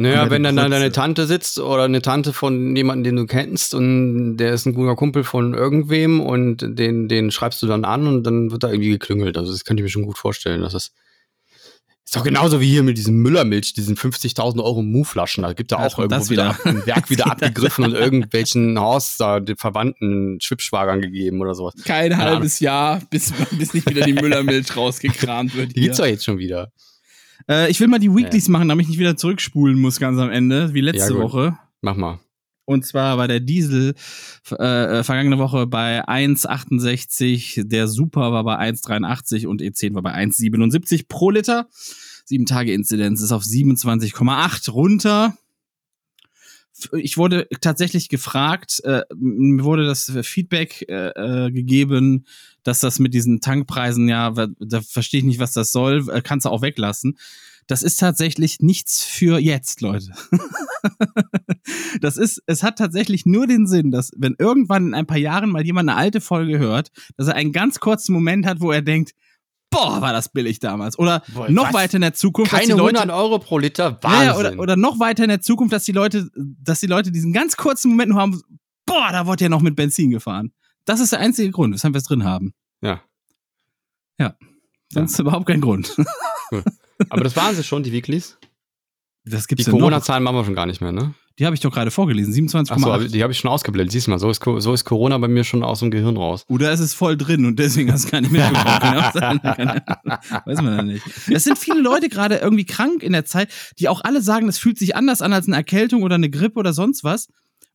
Naja, 0.00 0.30
wenn 0.30 0.44
dann 0.44 0.54
da 0.54 0.62
Grütze. 0.62 0.78
deine 0.78 0.92
Tante 0.92 1.26
sitzt 1.26 1.58
oder 1.58 1.82
eine 1.82 2.00
Tante 2.00 2.32
von 2.32 2.76
jemandem, 2.76 3.04
den 3.04 3.16
du 3.16 3.26
kennst 3.26 3.74
und 3.74 4.36
der 4.36 4.52
ist 4.52 4.64
ein 4.64 4.74
guter 4.74 4.94
Kumpel 4.94 5.24
von 5.24 5.54
irgendwem 5.54 6.20
und 6.20 6.64
den, 6.66 7.08
den 7.08 7.32
schreibst 7.32 7.60
du 7.62 7.66
dann 7.66 7.84
an 7.84 8.06
und 8.06 8.22
dann 8.22 8.52
wird 8.52 8.62
da 8.62 8.70
irgendwie 8.70 8.90
geklüngelt. 8.90 9.36
Also 9.36 9.50
das 9.50 9.64
könnte 9.64 9.82
ich 9.82 9.84
mir 9.84 9.90
schon 9.90 10.04
gut 10.04 10.16
vorstellen. 10.16 10.62
Das 10.62 10.72
ist, 10.72 10.92
doch 12.12 12.24
genauso 12.24 12.60
wie 12.60 12.68
hier 12.68 12.82
mit 12.82 12.96
diesem 12.96 13.16
Müllermilch, 13.16 13.74
diesen 13.74 13.96
50.000 13.96 14.62
Euro 14.62 14.82
Mu-Flaschen. 14.82 15.42
Da 15.42 15.52
gibt 15.52 15.72
ja 15.72 15.78
auch 15.78 15.98
irgendwo 15.98 16.30
wieder 16.30 16.56
ein 16.64 16.86
Werk 16.86 17.10
wieder 17.10 17.26
abgegriffen 17.26 17.84
und 17.84 17.94
irgendwelchen 17.94 18.78
Horst 18.78 19.20
da 19.20 19.40
den 19.40 19.56
Verwandten 19.56 20.40
Schwibschwagern 20.40 21.02
gegeben 21.02 21.40
oder 21.40 21.54
sowas. 21.54 21.74
Kein 21.84 22.16
halbes 22.16 22.60
Jahr, 22.60 23.02
bis, 23.10 23.32
bis 23.58 23.74
nicht 23.74 23.90
wieder 23.90 24.06
die 24.06 24.14
Müllermilch 24.14 24.74
rausgekramt 24.74 25.54
wird. 25.54 25.76
Die 25.76 25.82
gibt's 25.82 25.98
doch 25.98 26.06
jetzt 26.06 26.24
schon 26.24 26.38
wieder. 26.38 26.72
Äh, 27.48 27.70
ich 27.70 27.80
will 27.80 27.88
mal 27.88 27.98
die 27.98 28.14
Weeklies 28.14 28.48
machen, 28.48 28.68
damit 28.68 28.84
ich 28.84 28.90
nicht 28.90 28.98
wieder 28.98 29.16
zurückspulen 29.16 29.78
muss 29.78 30.00
ganz 30.00 30.18
am 30.18 30.30
Ende, 30.30 30.74
wie 30.74 30.80
letzte 30.80 31.14
Ja. 31.14 31.20
Woche. 31.20 31.58
Mach 31.82 31.96
mal. 31.96 32.18
Und 32.64 32.84
zwar 32.84 33.16
war 33.16 33.28
der 33.28 33.40
Diesel 33.40 33.94
äh, 34.50 34.98
äh, 34.98 35.02
vergangene 35.02 35.38
Woche 35.38 35.66
bei 35.66 36.06
1,68, 36.06 37.64
der 37.66 37.88
Super 37.88 38.32
war 38.32 38.44
bei 38.44 38.58
1,83 38.58 39.46
und 39.46 39.62
E10 39.62 39.94
war 39.94 40.02
bei 40.02 40.14
1,77 40.14 41.06
pro 41.08 41.30
Liter. 41.30 41.68
Sieben 42.26 42.44
Tage 42.44 42.74
Inzidenz 42.74 43.22
ist 43.22 43.32
auf 43.32 43.42
27,8 43.42 44.70
runter. 44.70 45.34
Ich 46.92 47.16
wurde 47.16 47.48
tatsächlich 47.60 48.08
gefragt, 48.08 48.80
äh, 48.84 49.02
mir 49.14 49.64
wurde 49.64 49.86
das 49.86 50.12
Feedback 50.22 50.84
äh, 50.88 51.08
äh, 51.46 51.50
gegeben, 51.50 52.24
dass 52.62 52.80
das 52.80 52.98
mit 52.98 53.14
diesen 53.14 53.40
Tankpreisen, 53.40 54.08
ja, 54.08 54.30
da 54.30 54.80
verstehe 54.80 55.20
ich 55.20 55.26
nicht, 55.26 55.40
was 55.40 55.52
das 55.52 55.72
soll, 55.72 56.08
äh, 56.10 56.20
kannst 56.22 56.46
du 56.46 56.50
auch 56.50 56.62
weglassen. 56.62 57.18
Das 57.66 57.82
ist 57.82 58.00
tatsächlich 58.00 58.60
nichts 58.60 59.02
für 59.02 59.38
jetzt, 59.38 59.80
Leute. 59.80 60.12
Das 62.00 62.16
ist, 62.16 62.42
es 62.46 62.62
hat 62.62 62.78
tatsächlich 62.78 63.26
nur 63.26 63.46
den 63.46 63.66
Sinn, 63.66 63.90
dass 63.90 64.10
wenn 64.16 64.36
irgendwann 64.38 64.88
in 64.88 64.94
ein 64.94 65.06
paar 65.06 65.18
Jahren 65.18 65.50
mal 65.50 65.64
jemand 65.64 65.88
eine 65.88 65.98
alte 65.98 66.20
Folge 66.20 66.58
hört, 66.58 66.90
dass 67.16 67.28
er 67.28 67.34
einen 67.34 67.52
ganz 67.52 67.80
kurzen 67.80 68.12
Moment 68.12 68.46
hat, 68.46 68.60
wo 68.60 68.72
er 68.72 68.82
denkt, 68.82 69.12
boah, 69.70 70.00
war 70.00 70.12
das 70.12 70.28
billig 70.30 70.58
damals. 70.60 70.98
Oder 70.98 71.22
Boah, 71.34 71.48
noch 71.50 71.66
was? 71.68 71.74
weiter 71.74 71.94
in 71.96 72.02
der 72.02 72.14
Zukunft, 72.14 72.52
dass 72.52 72.60
Keine 72.60 72.74
die 72.74 72.78
Leute, 72.78 72.98
100 73.00 73.16
Euro 73.16 73.38
pro 73.38 73.58
Liter, 73.58 73.98
ja, 74.02 74.02
Wahnsinn. 74.02 74.26
ja, 74.26 74.36
oder, 74.36 74.58
oder 74.58 74.76
noch 74.76 74.98
weiter 75.00 75.24
in 75.24 75.28
der 75.28 75.40
Zukunft, 75.40 75.72
dass 75.72 75.84
die 75.84 75.92
Leute, 75.92 76.28
dass 76.34 76.80
die 76.80 76.86
Leute 76.86 77.12
diesen 77.12 77.32
ganz 77.32 77.56
kurzen 77.56 77.90
Moment 77.90 78.10
nur 78.10 78.20
haben, 78.20 78.40
boah, 78.86 79.08
da 79.12 79.26
wurde 79.26 79.44
ja 79.44 79.48
noch 79.48 79.60
mit 79.62 79.76
Benzin 79.76 80.10
gefahren. 80.10 80.52
Das 80.84 81.00
ist 81.00 81.12
der 81.12 81.20
einzige 81.20 81.50
Grund, 81.50 81.74
weshalb 81.74 81.94
wir 81.94 81.98
es 81.98 82.04
drin 82.04 82.24
haben. 82.24 82.54
ja. 82.82 83.02
Sonst 84.90 85.18
überhaupt 85.18 85.44
kein 85.46 85.60
Grund. 85.60 85.94
Aber 87.10 87.22
das 87.22 87.36
waren 87.36 87.54
sie 87.54 87.62
schon, 87.62 87.82
die 87.82 87.92
Weeklies. 87.92 88.38
Das 89.26 89.42
Die 89.42 89.48
gibt's 89.48 89.66
ja 89.66 89.72
noch. 89.72 89.78
Corona-Zahlen 89.80 90.22
machen 90.22 90.36
wir 90.36 90.44
schon 90.46 90.54
gar 90.54 90.64
nicht 90.64 90.80
mehr, 90.80 90.92
ne? 90.92 91.12
Die 91.38 91.46
habe 91.46 91.54
ich 91.54 91.60
doch 91.60 91.70
gerade 91.72 91.90
vorgelesen, 91.90 92.34
27,8. 92.34 92.70
Achso, 92.72 92.92
aber 92.92 93.04
die 93.06 93.22
habe 93.22 93.32
ich 93.32 93.38
schon 93.38 93.50
ausgeblendet. 93.50 93.92
Siehst 93.92 94.06
du 94.08 94.10
mal, 94.10 94.18
so 94.18 94.28
ist, 94.28 94.42
so 94.42 94.72
ist 94.72 94.84
Corona 94.84 95.18
bei 95.18 95.28
mir 95.28 95.44
schon 95.44 95.62
aus 95.62 95.80
dem 95.80 95.90
Gehirn 95.90 96.16
raus. 96.16 96.44
Oder 96.48 96.72
es 96.72 96.80
ist 96.80 96.94
voll 96.94 97.16
drin 97.16 97.46
und 97.46 97.58
deswegen 97.58 97.92
hast 97.92 98.06
du 98.06 98.10
gar 98.10 98.20
nicht 98.20 98.32
mitbekommen. 98.32 99.40
Keine. 99.42 99.82
Weiß 100.46 100.62
man 100.62 100.76
ja 100.76 100.82
nicht. 100.82 101.04
Es 101.30 101.44
sind 101.44 101.58
viele 101.58 101.80
Leute 101.80 102.08
gerade 102.08 102.36
irgendwie 102.36 102.64
krank 102.64 103.02
in 103.02 103.12
der 103.12 103.24
Zeit, 103.24 103.50
die 103.78 103.88
auch 103.88 104.02
alle 104.02 104.20
sagen, 104.20 104.48
es 104.48 104.58
fühlt 104.58 104.78
sich 104.78 104.96
anders 104.96 105.22
an 105.22 105.32
als 105.32 105.46
eine 105.46 105.56
Erkältung 105.56 106.02
oder 106.02 106.16
eine 106.16 106.28
Grippe 106.30 106.58
oder 106.58 106.72
sonst 106.72 107.04
was. 107.04 107.28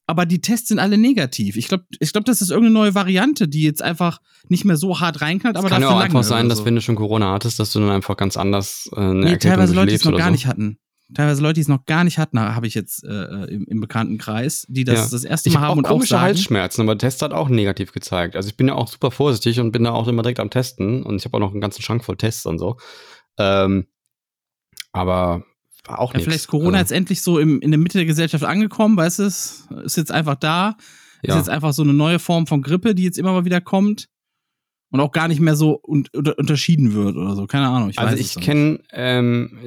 Aber 0.05 0.25
die 0.25 0.41
Tests 0.41 0.67
sind 0.67 0.79
alle 0.79 0.97
negativ. 0.97 1.55
Ich 1.55 1.69
glaube, 1.69 1.85
ich 2.01 2.11
glaub, 2.11 2.25
das 2.25 2.41
ist 2.41 2.49
irgendeine 2.49 2.73
neue 2.73 2.93
Variante, 2.95 3.47
die 3.47 3.61
jetzt 3.63 3.81
einfach 3.81 4.19
nicht 4.49 4.65
mehr 4.65 4.75
so 4.75 4.99
hart 4.99 5.21
reinknallt, 5.21 5.55
aber 5.55 5.67
Es 5.67 5.71
kann 5.71 5.81
ja 5.81 5.87
auch 5.89 5.99
einfach 6.01 6.23
sein, 6.23 6.41
oder 6.47 6.49
dass 6.49 6.57
so. 6.57 6.65
wenn 6.65 6.75
du 6.75 6.81
schon 6.81 6.95
Corona 6.95 7.31
hattest, 7.31 7.57
dass 7.59 7.71
du 7.71 7.79
dann 7.79 7.89
einfach 7.91 8.17
ganz 8.17 8.35
anders 8.35 8.89
äh, 8.93 8.99
eine 8.99 9.13
Nee, 9.13 9.21
Erkältung 9.31 9.51
teilweise 9.51 9.73
Leute, 9.73 9.87
die 9.91 9.95
es 9.95 10.03
noch 10.03 10.17
gar 10.17 10.25
so. 10.25 10.31
nicht 10.33 10.47
hatten. 10.47 10.77
Teilweise 11.13 11.41
Leute, 11.41 11.55
die 11.55 11.61
es 11.61 11.67
noch 11.67 11.85
gar 11.85 12.03
nicht 12.03 12.17
hatten, 12.17 12.39
habe 12.39 12.65
ich 12.65 12.73
jetzt 12.73 13.03
äh, 13.03 13.45
im, 13.45 13.65
im 13.65 13.79
Bekanntenkreis, 13.81 14.65
die 14.69 14.83
das 14.83 14.99
Ja. 14.99 15.07
das 15.11 15.23
erste 15.23 15.49
Ich 15.49 15.55
Mal 15.55 15.61
habe 15.61 15.67
haben 15.69 15.73
auch 15.73 15.77
und 15.79 15.85
auch 15.85 15.89
komische 15.91 16.09
sagen. 16.11 16.23
Halsschmerzen, 16.23 16.81
aber 16.81 16.95
der 16.95 17.09
Test 17.09 17.21
hat 17.21 17.33
auch 17.33 17.49
negativ 17.49 17.91
gezeigt. 17.91 18.35
Also 18.35 18.49
ich 18.49 18.57
bin 18.57 18.67
ja 18.67 18.75
auch 18.75 18.87
super 18.87 19.11
vorsichtig 19.11 19.59
und 19.59 19.71
bin 19.71 19.83
da 19.83 19.91
auch 19.91 20.07
immer 20.07 20.21
direkt 20.23 20.39
am 20.39 20.49
Testen 20.49 21.03
und 21.03 21.17
ich 21.17 21.25
habe 21.25 21.37
auch 21.37 21.39
noch 21.41 21.51
einen 21.51 21.61
ganzen 21.61 21.81
Schrank 21.83 22.03
voll 22.03 22.17
Tests 22.17 22.45
und 22.45 22.57
so. 22.57 22.77
Ähm, 23.37 23.85
aber 24.91 25.43
war 25.85 25.99
auch 25.99 26.11
Ja, 26.13 26.17
nichts. 26.17 26.23
vielleicht 26.25 26.39
ist 26.45 26.47
Corona 26.47 26.77
Also, 26.77 26.79
jetzt 26.79 26.91
endlich 26.91 27.21
so 27.21 27.39
im, 27.39 27.59
in 27.61 27.71
der 27.71 27.77
Mitte 27.79 27.97
der 27.97 28.05
Gesellschaft 28.05 28.43
angekommen, 28.43 28.95
weißt 28.97 29.19
du? 29.19 29.23
es? 29.23 29.67
Ist 29.83 29.97
jetzt 29.97 30.11
einfach 30.11 30.35
da. 30.35 30.77
Ist 31.21 31.29
ja. 31.29 31.37
jetzt 31.37 31.49
einfach 31.49 31.73
so 31.73 31.83
eine 31.83 31.93
neue 31.93 32.19
Form 32.19 32.47
von 32.47 32.61
Grippe, 32.61 32.95
die 32.95 33.03
jetzt 33.03 33.17
immer 33.17 33.33
mal 33.33 33.45
wieder 33.45 33.61
kommt. 33.61 34.07
Und 34.93 34.99
auch 34.99 35.11
gar 35.11 35.27
nicht 35.27 35.41
mehr 35.41 35.55
so 35.55 35.81
un 35.83 36.07
unter 36.13 36.37
unterschieden 36.37 36.93
wird 36.93 37.15
oder 37.15 37.35
so. 37.35 37.47
Keine 37.47 37.67
Ahnung. 37.67 37.89
Ich 37.89 37.97
also 37.97 38.15
ich 38.15 38.35
kenne, 38.35 38.79
ähm, 38.91 39.57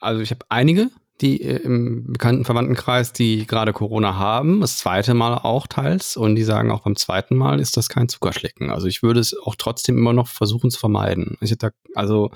also 0.00 0.20
ich 0.20 0.30
habe 0.30 0.44
einige, 0.50 0.90
die 1.22 1.40
äh, 1.40 1.62
im 1.62 2.12
bekannten 2.12 2.44
Verwandtenkreis, 2.44 3.14
die 3.14 3.46
gerade 3.46 3.72
Corona 3.72 4.16
haben, 4.16 4.60
das 4.60 4.76
zweite 4.76 5.14
Mal 5.14 5.38
auch 5.38 5.66
teils 5.66 6.18
und 6.18 6.34
die 6.34 6.42
sagen 6.42 6.70
auch 6.70 6.82
beim 6.82 6.94
zweiten 6.94 7.36
Mal 7.36 7.58
ist 7.58 7.78
das 7.78 7.88
kein 7.88 8.10
Zuckerschlecken. 8.10 8.70
Also 8.70 8.86
ich 8.86 9.02
würde 9.02 9.18
es 9.18 9.34
auch 9.34 9.54
trotzdem 9.56 9.96
immer 9.96 10.12
noch 10.12 10.28
versuchen 10.28 10.70
zu 10.70 10.78
vermeiden. 10.78 11.38
Ich 11.40 11.52
hätte 11.52 11.72
also 11.94 12.30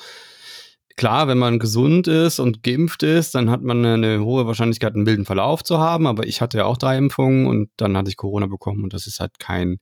klar, 0.97 1.29
wenn 1.29 1.37
man 1.37 1.59
gesund 1.59 2.09
ist 2.09 2.39
und 2.39 2.63
geimpft 2.63 3.03
ist, 3.03 3.35
dann 3.35 3.51
hat 3.51 3.61
man 3.61 3.85
eine 3.85 4.25
hohe 4.25 4.47
Wahrscheinlichkeit, 4.47 4.95
einen 4.95 5.05
milden 5.05 5.27
Verlauf 5.27 5.63
zu 5.63 5.79
haben. 5.79 6.07
Aber 6.07 6.27
ich 6.27 6.41
hatte 6.41 6.57
ja 6.57 6.65
auch 6.65 6.79
drei 6.79 6.97
Impfungen 6.97 7.47
und 7.47 7.69
dann 7.77 7.99
hatte 7.99 8.09
ich 8.09 8.17
Corona 8.17 8.47
bekommen 8.47 8.83
und 8.83 8.95
das 8.95 9.07
ist 9.07 9.21
halt 9.21 9.39
kein 9.39 9.77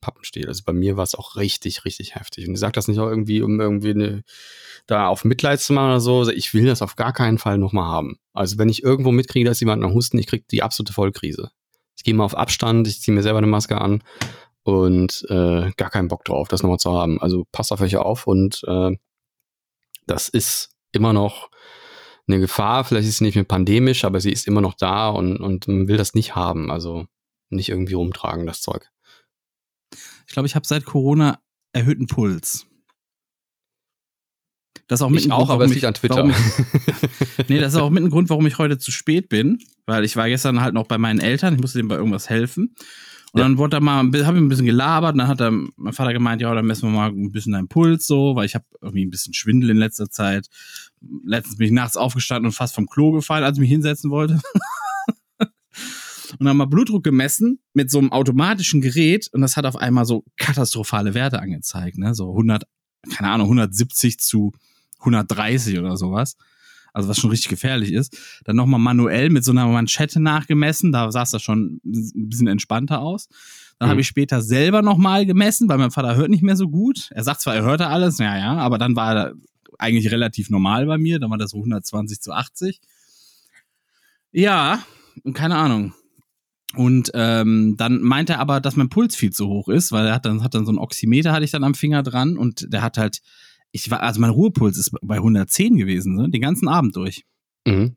Pappenstiel. 0.00 0.48
Also 0.48 0.62
bei 0.64 0.72
mir 0.72 0.96
war 0.96 1.04
es 1.04 1.14
auch 1.14 1.36
richtig, 1.36 1.84
richtig 1.84 2.14
heftig. 2.14 2.46
Und 2.46 2.54
ich 2.54 2.60
sage 2.60 2.72
das 2.72 2.88
nicht 2.88 2.98
auch 2.98 3.08
irgendwie, 3.08 3.42
um 3.42 3.60
irgendwie 3.60 3.90
eine, 3.90 4.22
da 4.86 5.08
auf 5.08 5.24
Mitleid 5.24 5.60
zu 5.60 5.72
machen 5.72 5.90
oder 5.90 6.00
so. 6.00 6.18
Also 6.18 6.32
Ich 6.32 6.54
will 6.54 6.66
das 6.66 6.82
auf 6.82 6.96
gar 6.96 7.12
keinen 7.12 7.38
Fall 7.38 7.58
nochmal 7.58 7.86
haben. 7.86 8.18
Also 8.32 8.58
wenn 8.58 8.68
ich 8.68 8.82
irgendwo 8.82 9.12
mitkriege, 9.12 9.48
dass 9.48 9.60
jemand 9.60 9.82
noch 9.82 9.92
husten, 9.92 10.18
ich 10.18 10.26
kriege 10.26 10.44
die 10.50 10.62
absolute 10.62 10.92
Vollkrise. 10.92 11.50
Ich 11.96 12.04
gehe 12.04 12.14
mal 12.14 12.24
auf 12.24 12.36
Abstand, 12.36 12.86
ich 12.88 13.00
ziehe 13.00 13.14
mir 13.14 13.22
selber 13.22 13.38
eine 13.38 13.46
Maske 13.46 13.80
an 13.80 14.02
und 14.62 15.24
äh, 15.30 15.70
gar 15.76 15.90
keinen 15.90 16.08
Bock 16.08 16.24
drauf, 16.24 16.48
das 16.48 16.62
nochmal 16.62 16.78
zu 16.78 16.92
haben. 16.92 17.20
Also 17.20 17.46
passt 17.52 17.72
auf 17.72 17.80
euch 17.80 17.96
auf 17.96 18.26
und 18.26 18.62
äh, 18.66 18.96
das 20.06 20.28
ist 20.28 20.70
immer 20.92 21.12
noch 21.12 21.50
eine 22.28 22.40
Gefahr. 22.40 22.84
Vielleicht 22.84 23.08
ist 23.08 23.18
sie 23.18 23.24
nicht 23.24 23.34
mehr 23.36 23.44
pandemisch, 23.44 24.04
aber 24.04 24.20
sie 24.20 24.32
ist 24.32 24.46
immer 24.46 24.60
noch 24.60 24.74
da 24.74 25.08
und, 25.08 25.38
und 25.38 25.68
man 25.68 25.88
will 25.88 25.96
das 25.96 26.14
nicht 26.14 26.34
haben. 26.34 26.70
Also 26.70 27.06
nicht 27.48 27.68
irgendwie 27.68 27.94
rumtragen, 27.94 28.46
das 28.46 28.60
Zeug. 28.60 28.90
Ich 30.26 30.32
glaube, 30.32 30.46
ich 30.46 30.54
habe 30.54 30.66
seit 30.66 30.84
Corona 30.84 31.38
erhöhten 31.72 32.06
Puls. 32.06 32.66
Das 34.88 35.00
ist 35.00 35.02
auch 35.04 35.10
mit 35.10 35.20
Ich 35.24 35.32
auch, 35.32 35.38
Grund, 35.38 35.50
aber 35.50 35.58
warum 35.60 35.70
es 35.70 35.70
liegt 35.70 35.82
ich- 35.82 35.88
an 35.88 35.94
Twitter. 35.94 36.28
ich- 36.28 37.48
nee, 37.48 37.58
das 37.58 37.72
ist 37.74 37.78
auch 37.80 37.90
mit 37.90 38.04
ein 38.04 38.10
Grund, 38.10 38.30
warum 38.30 38.46
ich 38.46 38.58
heute 38.58 38.78
zu 38.78 38.92
spät 38.92 39.28
bin, 39.28 39.58
weil 39.86 40.04
ich 40.04 40.16
war 40.16 40.28
gestern 40.28 40.60
halt 40.60 40.74
noch 40.74 40.86
bei 40.86 40.98
meinen 40.98 41.18
Eltern, 41.20 41.54
ich 41.54 41.60
musste 41.60 41.78
denen 41.78 41.88
bei 41.88 41.96
irgendwas 41.96 42.28
helfen. 42.30 42.74
Und 43.32 43.40
Ja. 43.40 43.48
dann 43.48 43.58
wurde 43.58 43.70
da 43.70 43.80
mal, 43.80 43.96
habe 43.98 44.16
ich 44.16 44.24
ein 44.26 44.48
bisschen 44.48 44.66
gelabert 44.66 45.12
und 45.14 45.18
dann 45.18 45.28
hat 45.28 45.40
er, 45.40 45.50
mein 45.50 45.92
Vater 45.92 46.12
gemeint, 46.12 46.40
ja, 46.40 46.54
dann 46.54 46.64
messen 46.66 46.88
wir 46.88 46.94
mal 46.96 47.10
ein 47.10 47.32
bisschen 47.32 47.52
deinen 47.52 47.68
Puls 47.68 48.06
so, 48.06 48.36
weil 48.36 48.46
ich 48.46 48.54
habe 48.54 48.64
irgendwie 48.80 49.04
ein 49.04 49.10
bisschen 49.10 49.34
Schwindel 49.34 49.70
in 49.70 49.76
letzter 49.76 50.08
Zeit. 50.08 50.46
Letztens 51.24 51.56
bin 51.56 51.66
ich 51.66 51.72
nachts 51.72 51.96
aufgestanden 51.96 52.46
und 52.46 52.52
fast 52.52 52.74
vom 52.74 52.86
Klo 52.86 53.10
gefallen, 53.12 53.42
als 53.44 53.56
ich 53.56 53.60
mich 53.60 53.70
hinsetzen 53.70 54.10
wollte. 54.10 54.40
und 56.38 56.48
haben 56.48 56.56
mal 56.56 56.66
Blutdruck 56.66 57.04
gemessen 57.04 57.58
mit 57.74 57.90
so 57.90 57.98
einem 57.98 58.12
automatischen 58.12 58.80
Gerät 58.80 59.28
und 59.32 59.40
das 59.40 59.56
hat 59.56 59.66
auf 59.66 59.76
einmal 59.76 60.04
so 60.04 60.24
katastrophale 60.36 61.14
Werte 61.14 61.40
angezeigt, 61.40 61.98
ne? 61.98 62.14
So 62.14 62.30
100, 62.30 62.64
keine 63.14 63.30
Ahnung, 63.30 63.46
170 63.46 64.18
zu 64.18 64.52
130 65.00 65.78
oder 65.78 65.96
sowas. 65.96 66.36
Also 66.92 67.10
was 67.10 67.18
schon 67.18 67.28
richtig 67.28 67.50
gefährlich 67.50 67.92
ist. 67.92 68.16
Dann 68.44 68.56
nochmal 68.56 68.80
manuell 68.80 69.28
mit 69.28 69.44
so 69.44 69.50
einer 69.52 69.66
Manschette 69.66 70.18
nachgemessen, 70.18 70.92
da 70.92 71.10
sah 71.12 71.22
es 71.22 71.30
da 71.30 71.38
schon 71.38 71.80
ein 71.84 72.28
bisschen 72.30 72.46
entspannter 72.46 73.00
aus. 73.00 73.28
Dann 73.78 73.88
Mhm. 73.88 73.90
habe 73.90 74.00
ich 74.00 74.06
später 74.06 74.40
selber 74.40 74.80
nochmal 74.80 75.26
gemessen, 75.26 75.68
weil 75.68 75.76
mein 75.76 75.90
Vater 75.90 76.16
hört 76.16 76.30
nicht 76.30 76.42
mehr 76.42 76.56
so 76.56 76.68
gut. 76.70 77.10
Er 77.10 77.22
sagt 77.22 77.42
zwar, 77.42 77.54
er 77.54 77.64
hörte 77.64 77.88
alles, 77.88 78.16
ja, 78.16 78.38
ja, 78.38 78.54
aber 78.56 78.78
dann 78.78 78.96
war 78.96 79.14
er 79.14 79.32
eigentlich 79.78 80.10
relativ 80.10 80.48
normal 80.48 80.86
bei 80.86 80.96
mir, 80.96 81.18
dann 81.18 81.28
war 81.30 81.36
das 81.36 81.50
so 81.50 81.58
120 81.58 82.22
zu 82.22 82.32
80. 82.32 82.80
Ja, 84.32 84.82
und 85.22 85.34
keine 85.34 85.56
Ahnung. 85.56 85.92
Und 86.76 87.10
ähm, 87.14 87.74
dann 87.76 88.02
meinte 88.02 88.34
er 88.34 88.40
aber, 88.40 88.60
dass 88.60 88.76
mein 88.76 88.88
Puls 88.88 89.16
viel 89.16 89.32
zu 89.32 89.48
hoch 89.48 89.68
ist, 89.68 89.92
weil 89.92 90.06
er 90.06 90.14
hat 90.14 90.26
dann, 90.26 90.42
hat 90.42 90.54
dann 90.54 90.66
so 90.66 90.72
ein 90.72 90.78
Oximeter 90.78 91.32
hatte 91.32 91.44
ich 91.44 91.50
dann 91.50 91.64
am 91.64 91.74
Finger 91.74 92.02
dran 92.02 92.36
und 92.36 92.72
der 92.72 92.82
hat 92.82 92.98
halt, 92.98 93.20
ich 93.72 93.90
war, 93.90 94.02
also 94.02 94.20
mein 94.20 94.30
Ruhepuls 94.30 94.76
ist 94.76 94.92
bei 95.02 95.16
110 95.16 95.76
gewesen, 95.76 96.14
ne, 96.14 96.30
den 96.30 96.40
ganzen 96.40 96.68
Abend 96.68 96.94
durch. 96.96 97.24
Mhm. 97.66 97.96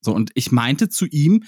So, 0.00 0.14
und 0.14 0.30
ich 0.34 0.52
meinte 0.52 0.88
zu 0.88 1.06
ihm, 1.06 1.42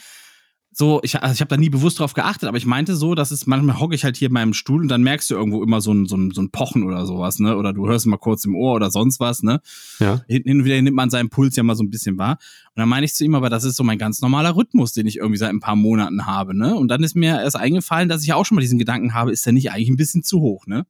so, 0.71 1.01
ich, 1.03 1.21
also 1.21 1.33
ich 1.33 1.41
habe 1.41 1.49
da 1.49 1.57
nie 1.57 1.71
bewusst 1.71 1.99
drauf 1.99 2.15
geachtet, 2.15 2.49
aber 2.49 2.59
ich 2.59 2.67
meinte 2.67 2.95
so, 2.95 3.15
dass 3.15 3.31
es 3.31 3.47
manchmal 3.47 3.81
hocke 3.81 3.95
ich 3.95 4.05
halt 4.05 4.17
hier 4.17 4.27
in 4.27 4.35
meinem 4.35 4.53
Stuhl 4.53 4.83
und 4.83 4.89
dann 4.89 5.03
merkst 5.03 5.31
du 5.31 5.35
irgendwo 5.35 5.63
immer 5.63 5.81
so 5.81 5.93
ein, 5.93 6.07
so 6.07 6.17
ein, 6.17 6.31
so 6.31 6.43
ein 6.43 6.51
Pochen 6.51 6.85
oder 6.85 7.07
sowas, 7.07 7.39
ne? 7.39 7.57
Oder 7.57 7.73
du 7.73 7.89
hörst 7.89 8.07
mal 8.07 8.19
kurz 8.19 8.45
im 8.45 8.55
Ohr 8.55 8.75
oder 8.75 8.91
sonst 8.91 9.19
was, 9.19 9.43
ne? 9.43 9.61
Ja. 9.99 10.23
Hin, 10.29 10.43
hin 10.45 10.61
und 10.61 10.65
wieder 10.65 10.81
nimmt 10.81 10.97
man 10.97 11.11
seinen 11.11 11.31
Puls 11.31 11.57
ja 11.57 11.63
mal 11.63 11.75
so 11.75 11.83
ein 11.83 11.91
bisschen 11.91 12.19
wahr. 12.19 12.39
Und 12.75 12.81
dann 12.81 12.89
meine 12.89 13.07
ich 13.07 13.15
zu 13.15 13.25
ihm, 13.25 13.35
aber 13.35 13.51
das 13.51 13.65
ist 13.65 13.77
so 13.77 13.83
mein 13.83 13.99
ganz 13.99 14.21
normaler 14.21 14.55
Rhythmus, 14.57 14.93
den 14.93 15.07
ich 15.07 15.17
irgendwie 15.17 15.39
seit 15.39 15.51
ein 15.51 15.61
paar 15.61 15.77
Monaten 15.77 16.27
habe, 16.27 16.57
ne? 16.57 16.77
Und 16.77 16.89
dann 16.89 17.03
ist 17.03 17.17
mir 17.17 17.41
erst 17.41 17.57
eingefallen, 17.57 18.09
dass 18.09 18.23
ich 18.23 18.29
ja 18.29 18.37
auch 18.37 18.45
schon 18.45 18.57
mal 18.57 18.63
diesen 18.63 18.79
Gedanken 18.79 19.15
habe, 19.15 19.33
ist 19.33 19.47
der 19.47 19.55
nicht 19.55 19.73
eigentlich 19.73 19.89
ein 19.89 19.97
bisschen 19.97 20.23
zu 20.23 20.41
hoch, 20.41 20.67
ne? 20.67 20.87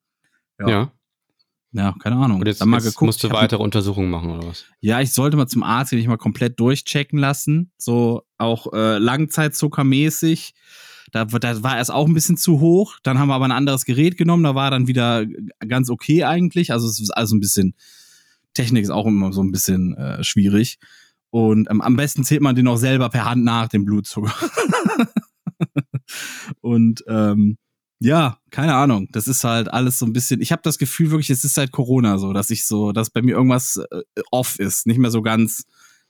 Ja. 0.58 0.68
Ja. 0.68 0.92
Ja, 1.72 1.94
keine 2.02 2.16
Ahnung. 2.16 2.40
Und 2.40 2.46
jetzt, 2.46 2.60
Dann 2.62 2.68
mal 2.70 2.78
jetzt 2.78 2.86
geguckt. 2.86 3.06
musst 3.06 3.22
du 3.24 3.28
hab- 3.28 3.36
weitere 3.36 3.62
Untersuchungen 3.62 4.10
machen, 4.10 4.30
oder 4.30 4.48
was? 4.48 4.64
ja, 4.80 5.00
ich 5.00 5.12
sollte 5.12 5.36
mal 5.36 5.46
zum 5.48 5.62
Arzt 5.62 5.90
gehen, 5.90 5.98
ich 5.98 6.06
mal 6.08 6.16
komplett 6.16 6.58
durchchecken 6.58 7.18
lassen. 7.18 7.70
So 7.76 8.22
auch 8.38 8.72
äh, 8.72 8.96
Langzeitzuckermäßig. 8.98 10.54
Da, 11.12 11.24
da 11.26 11.62
war 11.62 11.78
es 11.78 11.90
auch 11.90 12.06
ein 12.06 12.14
bisschen 12.14 12.36
zu 12.36 12.60
hoch. 12.60 12.96
Dann 13.02 13.18
haben 13.18 13.28
wir 13.28 13.34
aber 13.34 13.44
ein 13.46 13.52
anderes 13.52 13.84
Gerät 13.84 14.16
genommen. 14.16 14.44
Da 14.44 14.54
war 14.54 14.70
dann 14.70 14.86
wieder 14.86 15.24
ganz 15.66 15.90
okay 15.90 16.24
eigentlich. 16.24 16.72
Also 16.72 16.86
es 16.86 17.00
ist 17.00 17.10
also 17.10 17.36
ein 17.36 17.40
bisschen, 17.40 17.74
Technik 18.54 18.82
ist 18.84 18.90
auch 18.90 19.06
immer 19.06 19.32
so 19.32 19.42
ein 19.42 19.50
bisschen 19.52 19.94
äh, 19.96 20.22
schwierig. 20.24 20.78
Und 21.30 21.68
ähm, 21.70 21.82
am 21.82 21.96
besten 21.96 22.24
zählt 22.24 22.40
man 22.40 22.54
den 22.56 22.66
auch 22.68 22.76
selber 22.78 23.10
per 23.10 23.26
Hand 23.26 23.44
nach, 23.44 23.68
den 23.68 23.84
Blutzucker. 23.84 24.34
Und 26.60 27.04
ähm, 27.08 27.58
ja, 28.00 28.38
keine 28.50 28.74
Ahnung. 28.74 29.08
Das 29.12 29.26
ist 29.28 29.44
halt 29.44 29.72
alles 29.72 29.98
so 29.98 30.06
ein 30.06 30.12
bisschen. 30.12 30.40
Ich 30.40 30.52
habe 30.52 30.62
das 30.62 30.78
Gefühl 30.78 31.10
wirklich, 31.10 31.30
es 31.30 31.44
ist 31.44 31.54
seit 31.54 31.72
Corona 31.72 32.18
so, 32.18 32.32
dass 32.32 32.50
ich 32.50 32.64
so, 32.66 32.92
dass 32.92 33.10
bei 33.10 33.22
mir 33.22 33.34
irgendwas 33.36 33.76
äh, 33.90 34.02
off 34.30 34.58
ist, 34.58 34.86
nicht 34.86 34.98
mehr 34.98 35.10
so 35.10 35.22
ganz, 35.22 35.64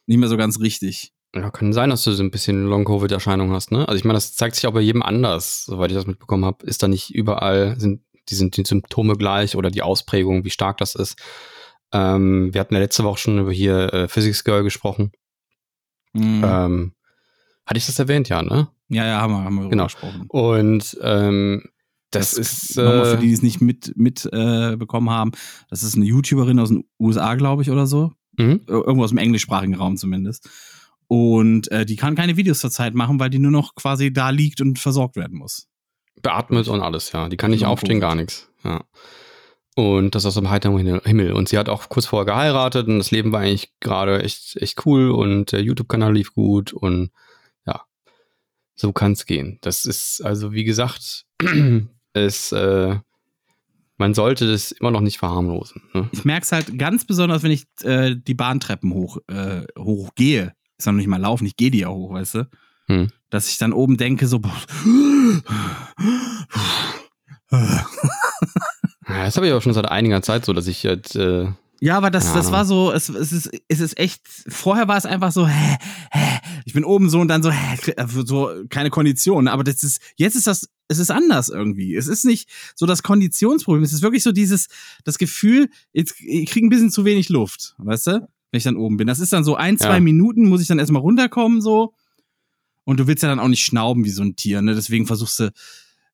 nicht 0.06 0.18
mehr 0.18 0.28
so 0.28 0.36
ganz 0.36 0.60
richtig. 0.60 1.12
Ja, 1.34 1.50
kann 1.50 1.72
sein, 1.72 1.90
dass 1.90 2.04
du 2.04 2.12
so 2.12 2.22
ein 2.22 2.30
bisschen 2.30 2.66
Long-Covid-Erscheinungen 2.66 3.52
hast, 3.54 3.70
ne? 3.70 3.86
Also 3.86 3.98
ich 3.98 4.04
meine, 4.04 4.16
das 4.16 4.34
zeigt 4.34 4.54
sich 4.54 4.66
auch 4.66 4.72
bei 4.72 4.80
jedem 4.80 5.02
anders, 5.02 5.64
soweit 5.64 5.90
ich 5.90 5.96
das 5.96 6.06
mitbekommen 6.06 6.44
habe. 6.44 6.64
Ist 6.66 6.82
da 6.82 6.88
nicht 6.88 7.14
überall, 7.14 7.78
sind 7.78 8.00
die, 8.30 8.34
sind 8.34 8.56
die 8.56 8.64
Symptome 8.64 9.14
gleich 9.14 9.54
oder 9.56 9.70
die 9.70 9.82
Ausprägung, 9.82 10.44
wie 10.44 10.50
stark 10.50 10.78
das 10.78 10.94
ist. 10.94 11.18
Ähm, 11.92 12.52
wir 12.52 12.60
hatten 12.60 12.74
ja 12.74 12.80
letzte 12.80 13.04
Woche 13.04 13.18
schon 13.18 13.38
über 13.38 13.52
hier 13.52 13.92
äh, 13.92 14.08
Physics 14.08 14.44
Girl 14.44 14.62
gesprochen. 14.62 15.12
Mhm. 16.12 16.42
Ähm, 16.44 16.92
hatte 17.66 17.78
ich 17.78 17.86
das 17.86 17.98
erwähnt, 17.98 18.28
ja, 18.30 18.42
ne? 18.42 18.68
ja, 18.88 19.06
ja, 19.06 19.20
haben 19.20 19.32
wir, 19.32 19.44
haben 19.44 19.54
wir 19.62 19.68
Genau. 19.68 19.84
gesprochen. 19.84 20.24
Und 20.28 20.96
ähm, 21.02 21.64
das, 22.10 22.32
ist 22.34 22.76
nochmal 22.76 23.04
für 23.04 23.12
äh, 23.16 23.20
die, 23.20 23.26
die 23.28 23.32
es 23.32 23.42
nicht 23.42 23.60
mit, 23.60 23.92
mit 23.96 24.24
äh, 24.32 24.76
haben. 24.78 25.32
Das 25.70 25.82
ist 25.82 25.94
eine 25.96 26.04
YouTuberin 26.06 26.58
aus 26.58 26.68
den 26.70 26.84
USA, 26.98 27.34
glaube 27.34 27.62
ich, 27.62 27.70
oder 27.70 27.86
so. 27.86 28.12
mhm. 28.38 28.60
Ir- 28.66 28.86
Irgendwo 28.86 29.04
aus 29.04 29.10
dem 29.10 29.18
englischsprachigen 29.18 29.74
Raum 29.74 29.96
zumindest. 29.96 30.48
Und 31.06 31.70
äh, 31.72 31.86
die 31.86 31.96
kann 31.96 32.14
keine 32.16 32.36
Videos 32.36 32.60
zurzeit 32.60 32.94
machen, 32.94 33.18
weil 33.20 33.30
die 33.30 33.38
nur 33.38 33.50
noch 33.50 33.74
quasi 33.74 34.12
da 34.12 34.30
liegt 34.30 34.60
und 34.60 34.78
versorgt 34.78 35.16
werden 35.16 35.38
muss. 35.38 35.68
beatmet 36.22 36.68
und 36.68 36.80
alles, 36.80 37.12
ja. 37.12 37.28
Die 37.28 37.36
kann 37.36 37.50
nicht 37.50 37.64
aufstehen, 37.66 38.00
gar 38.00 38.14
nichts. 38.14 38.48
Ja. 38.64 38.84
Und 39.74 40.14
das 40.16 40.26
aus 40.26 40.34
dem 40.34 40.50
heiteren 40.50 40.76
Himmel- 40.76 41.02
Himmel. 41.04 41.32
Und 41.32 41.48
sie 41.48 41.56
hat 41.56 41.68
auch 41.68 41.88
kurz 41.88 42.06
vorher 42.06 42.26
geheiratet 42.26 42.88
und 42.88 42.98
das 42.98 43.10
Leben 43.12 43.30
war 43.32 43.40
eigentlich 43.40 43.72
gerade 43.80 44.22
echt, 44.22 44.56
echt 44.56 44.84
cool 44.86 45.10
und 45.10 45.52
der 45.52 45.62
YouTube-Kanal 45.62 46.12
lief 46.14 46.34
gut 46.34 46.72
und 46.72 47.10
ja, 47.64 47.82
so 48.74 48.92
kann 48.92 49.12
es 49.12 49.24
gehen. 49.24 49.58
Das 49.60 49.84
ist 49.84 50.20
also, 50.20 50.52
wie 50.52 50.64
gesagt, 50.64 51.26
es, 52.24 52.52
äh, 52.52 52.96
man 53.96 54.14
sollte 54.14 54.50
das 54.50 54.70
immer 54.72 54.90
noch 54.90 55.00
nicht 55.00 55.18
verharmlosen. 55.18 55.82
Ne? 55.92 56.08
Ich 56.12 56.24
merke 56.24 56.44
es 56.44 56.52
halt 56.52 56.78
ganz 56.78 57.04
besonders, 57.04 57.42
wenn 57.42 57.50
ich 57.50 57.64
äh, 57.82 58.14
die 58.16 58.34
Bahntreppen 58.34 58.92
hoch, 58.94 59.18
äh, 59.28 59.62
hochgehe. 59.78 60.52
Ist 60.78 60.86
noch 60.86 60.92
nicht 60.92 61.08
mal 61.08 61.20
laufen, 61.20 61.46
ich 61.46 61.56
gehe 61.56 61.70
die 61.72 61.80
ja 61.80 61.88
hoch, 61.88 62.12
weißt 62.12 62.34
du? 62.36 62.48
Hm. 62.86 63.10
Dass 63.30 63.48
ich 63.50 63.58
dann 63.58 63.72
oben 63.72 63.96
denke, 63.96 64.26
so, 64.28 64.40
Ja, 67.50 69.24
das 69.24 69.36
habe 69.36 69.46
ich 69.46 69.52
aber 69.52 69.60
schon 69.62 69.72
seit 69.72 69.90
einiger 69.90 70.22
Zeit 70.22 70.44
so, 70.44 70.52
dass 70.52 70.66
ich 70.66 70.82
jetzt, 70.82 71.16
äh, 71.16 71.46
Ja, 71.80 71.96
aber 71.96 72.10
das, 72.10 72.26
Ja. 72.28 72.34
das 72.34 72.52
war 72.52 72.64
so, 72.64 72.92
es, 72.92 73.08
es, 73.08 73.32
ist, 73.32 73.50
es 73.68 73.80
ist 73.80 73.98
echt, 73.98 74.20
vorher 74.48 74.86
war 74.88 74.96
es 74.96 75.06
einfach 75.06 75.32
so, 75.32 75.46
hä, 75.48 75.76
hä, 76.10 76.37
ich 76.68 76.74
bin 76.74 76.84
oben 76.84 77.08
so 77.08 77.18
und 77.18 77.28
dann 77.28 77.42
so, 77.42 77.50
hä, 77.50 77.78
so 78.26 78.50
keine 78.68 78.90
Kondition, 78.90 79.48
aber 79.48 79.64
das 79.64 79.82
ist, 79.82 80.02
jetzt 80.16 80.36
ist 80.36 80.46
das, 80.46 80.68
es 80.88 80.98
ist 80.98 81.10
anders 81.10 81.48
irgendwie. 81.48 81.96
Es 81.96 82.08
ist 82.08 82.26
nicht 82.26 82.50
so 82.76 82.84
das 82.84 83.02
Konditionsproblem, 83.02 83.82
es 83.82 83.94
ist 83.94 84.02
wirklich 84.02 84.22
so 84.22 84.32
dieses, 84.32 84.68
das 85.02 85.16
Gefühl, 85.16 85.70
jetzt, 85.94 86.20
ich 86.20 86.50
kriege 86.50 86.66
ein 86.66 86.68
bisschen 86.68 86.90
zu 86.90 87.06
wenig 87.06 87.30
Luft, 87.30 87.74
weißt 87.78 88.08
du, 88.08 88.12
wenn 88.50 88.58
ich 88.58 88.64
dann 88.64 88.76
oben 88.76 88.98
bin. 88.98 89.06
Das 89.06 89.18
ist 89.18 89.32
dann 89.32 89.44
so 89.44 89.56
ein, 89.56 89.78
zwei 89.78 89.94
Ja. 89.94 90.00
Minuten, 90.00 90.46
muss 90.46 90.60
ich 90.60 90.68
dann 90.68 90.78
erstmal 90.78 91.00
runterkommen, 91.00 91.62
so. 91.62 91.94
Und 92.84 93.00
du 93.00 93.06
willst 93.06 93.22
ja 93.22 93.30
dann 93.30 93.40
auch 93.40 93.48
nicht 93.48 93.64
schnauben 93.64 94.04
wie 94.04 94.10
so 94.10 94.22
ein 94.22 94.36
Tier, 94.36 94.60
ne? 94.60 94.74
Deswegen 94.74 95.06
versuchst 95.06 95.40
du 95.40 95.50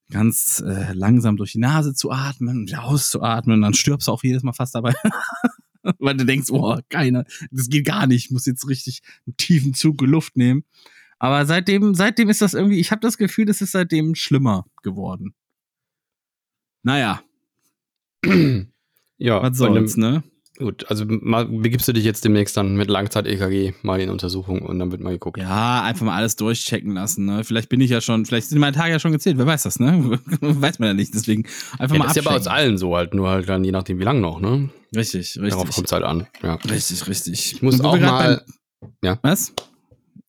ganz 0.08 0.62
äh, 0.64 0.92
langsam 0.92 1.36
durch 1.36 1.50
die 1.50 1.58
Nase 1.58 1.94
zu 1.94 2.12
atmen 2.12 2.68
wieder 2.68 2.84
auszuatmen 2.84 3.56
und 3.56 3.62
dann 3.62 3.74
stirbst 3.74 4.06
du 4.06 4.12
auch 4.12 4.22
jedes 4.22 4.44
Mal 4.44 4.52
fast 4.52 4.76
dabei. 4.76 4.94
Weil 5.98 6.16
du 6.16 6.24
denkst, 6.24 6.50
oh, 6.50 6.78
keiner, 6.88 7.24
das 7.50 7.68
geht 7.68 7.86
gar 7.86 8.06
nicht, 8.06 8.26
ich 8.26 8.30
muss 8.30 8.46
jetzt 8.46 8.68
richtig 8.68 9.02
einen 9.26 9.36
tiefen 9.36 9.74
Zug 9.74 10.00
Luft 10.02 10.36
nehmen. 10.36 10.64
Aber 11.18 11.46
seitdem, 11.46 11.94
seitdem 11.94 12.28
ist 12.28 12.42
das 12.42 12.54
irgendwie, 12.54 12.80
ich 12.80 12.90
habe 12.90 13.00
das 13.00 13.18
Gefühl, 13.18 13.46
das 13.46 13.60
ist 13.60 13.72
seitdem 13.72 14.14
schlimmer 14.14 14.66
geworden. 14.82 15.34
Naja, 16.82 17.22
ja, 19.18 19.42
was 19.42 19.56
soll's, 19.56 19.96
ne? 19.96 20.22
Gut, 20.56 20.88
also 20.88 21.04
mal 21.08 21.46
begibst 21.46 21.88
du 21.88 21.92
dich 21.92 22.04
jetzt 22.04 22.24
demnächst 22.24 22.56
dann 22.56 22.76
mit 22.76 22.88
Langzeit-EKG 22.88 23.72
mal 23.82 24.00
in 24.00 24.08
Untersuchung 24.08 24.62
und 24.62 24.78
dann 24.78 24.92
wird 24.92 25.00
mal 25.00 25.10
geguckt. 25.10 25.36
Ja, 25.38 25.82
einfach 25.82 26.06
mal 26.06 26.14
alles 26.14 26.36
durchchecken 26.36 26.92
lassen, 26.92 27.24
ne? 27.24 27.42
Vielleicht 27.42 27.68
bin 27.68 27.80
ich 27.80 27.90
ja 27.90 28.00
schon, 28.00 28.24
vielleicht 28.24 28.50
sind 28.50 28.60
meine 28.60 28.76
Tage 28.76 28.92
ja 28.92 29.00
schon 29.00 29.10
gezählt, 29.10 29.36
wer 29.36 29.46
weiß 29.46 29.64
das, 29.64 29.80
ne? 29.80 30.20
weiß 30.40 30.78
man 30.78 30.88
ja 30.88 30.94
nicht, 30.94 31.12
deswegen 31.12 31.44
einfach 31.78 31.94
Ja, 31.94 31.98
mal 31.98 32.04
das 32.06 32.16
ist 32.16 32.24
ja 32.24 32.30
bei 32.30 32.36
uns 32.36 32.46
allen 32.46 32.78
so 32.78 32.94
halt, 32.94 33.14
nur 33.14 33.28
halt 33.30 33.48
dann 33.48 33.64
je 33.64 33.72
nachdem 33.72 33.98
wie 33.98 34.04
lang 34.04 34.20
noch, 34.20 34.40
ne? 34.40 34.70
Richtig, 34.94 35.34
Darauf 35.34 35.52
richtig. 35.62 35.74
kommt 35.74 35.86
es 35.88 35.92
halt 35.92 36.04
an. 36.04 36.26
Ja. 36.42 36.54
Richtig, 36.54 37.06
richtig. 37.08 37.52
Ich 37.54 37.62
muss 37.62 37.80
auch 37.80 37.98
mal, 37.98 38.42
beim- 39.00 39.18
Was? 39.22 39.52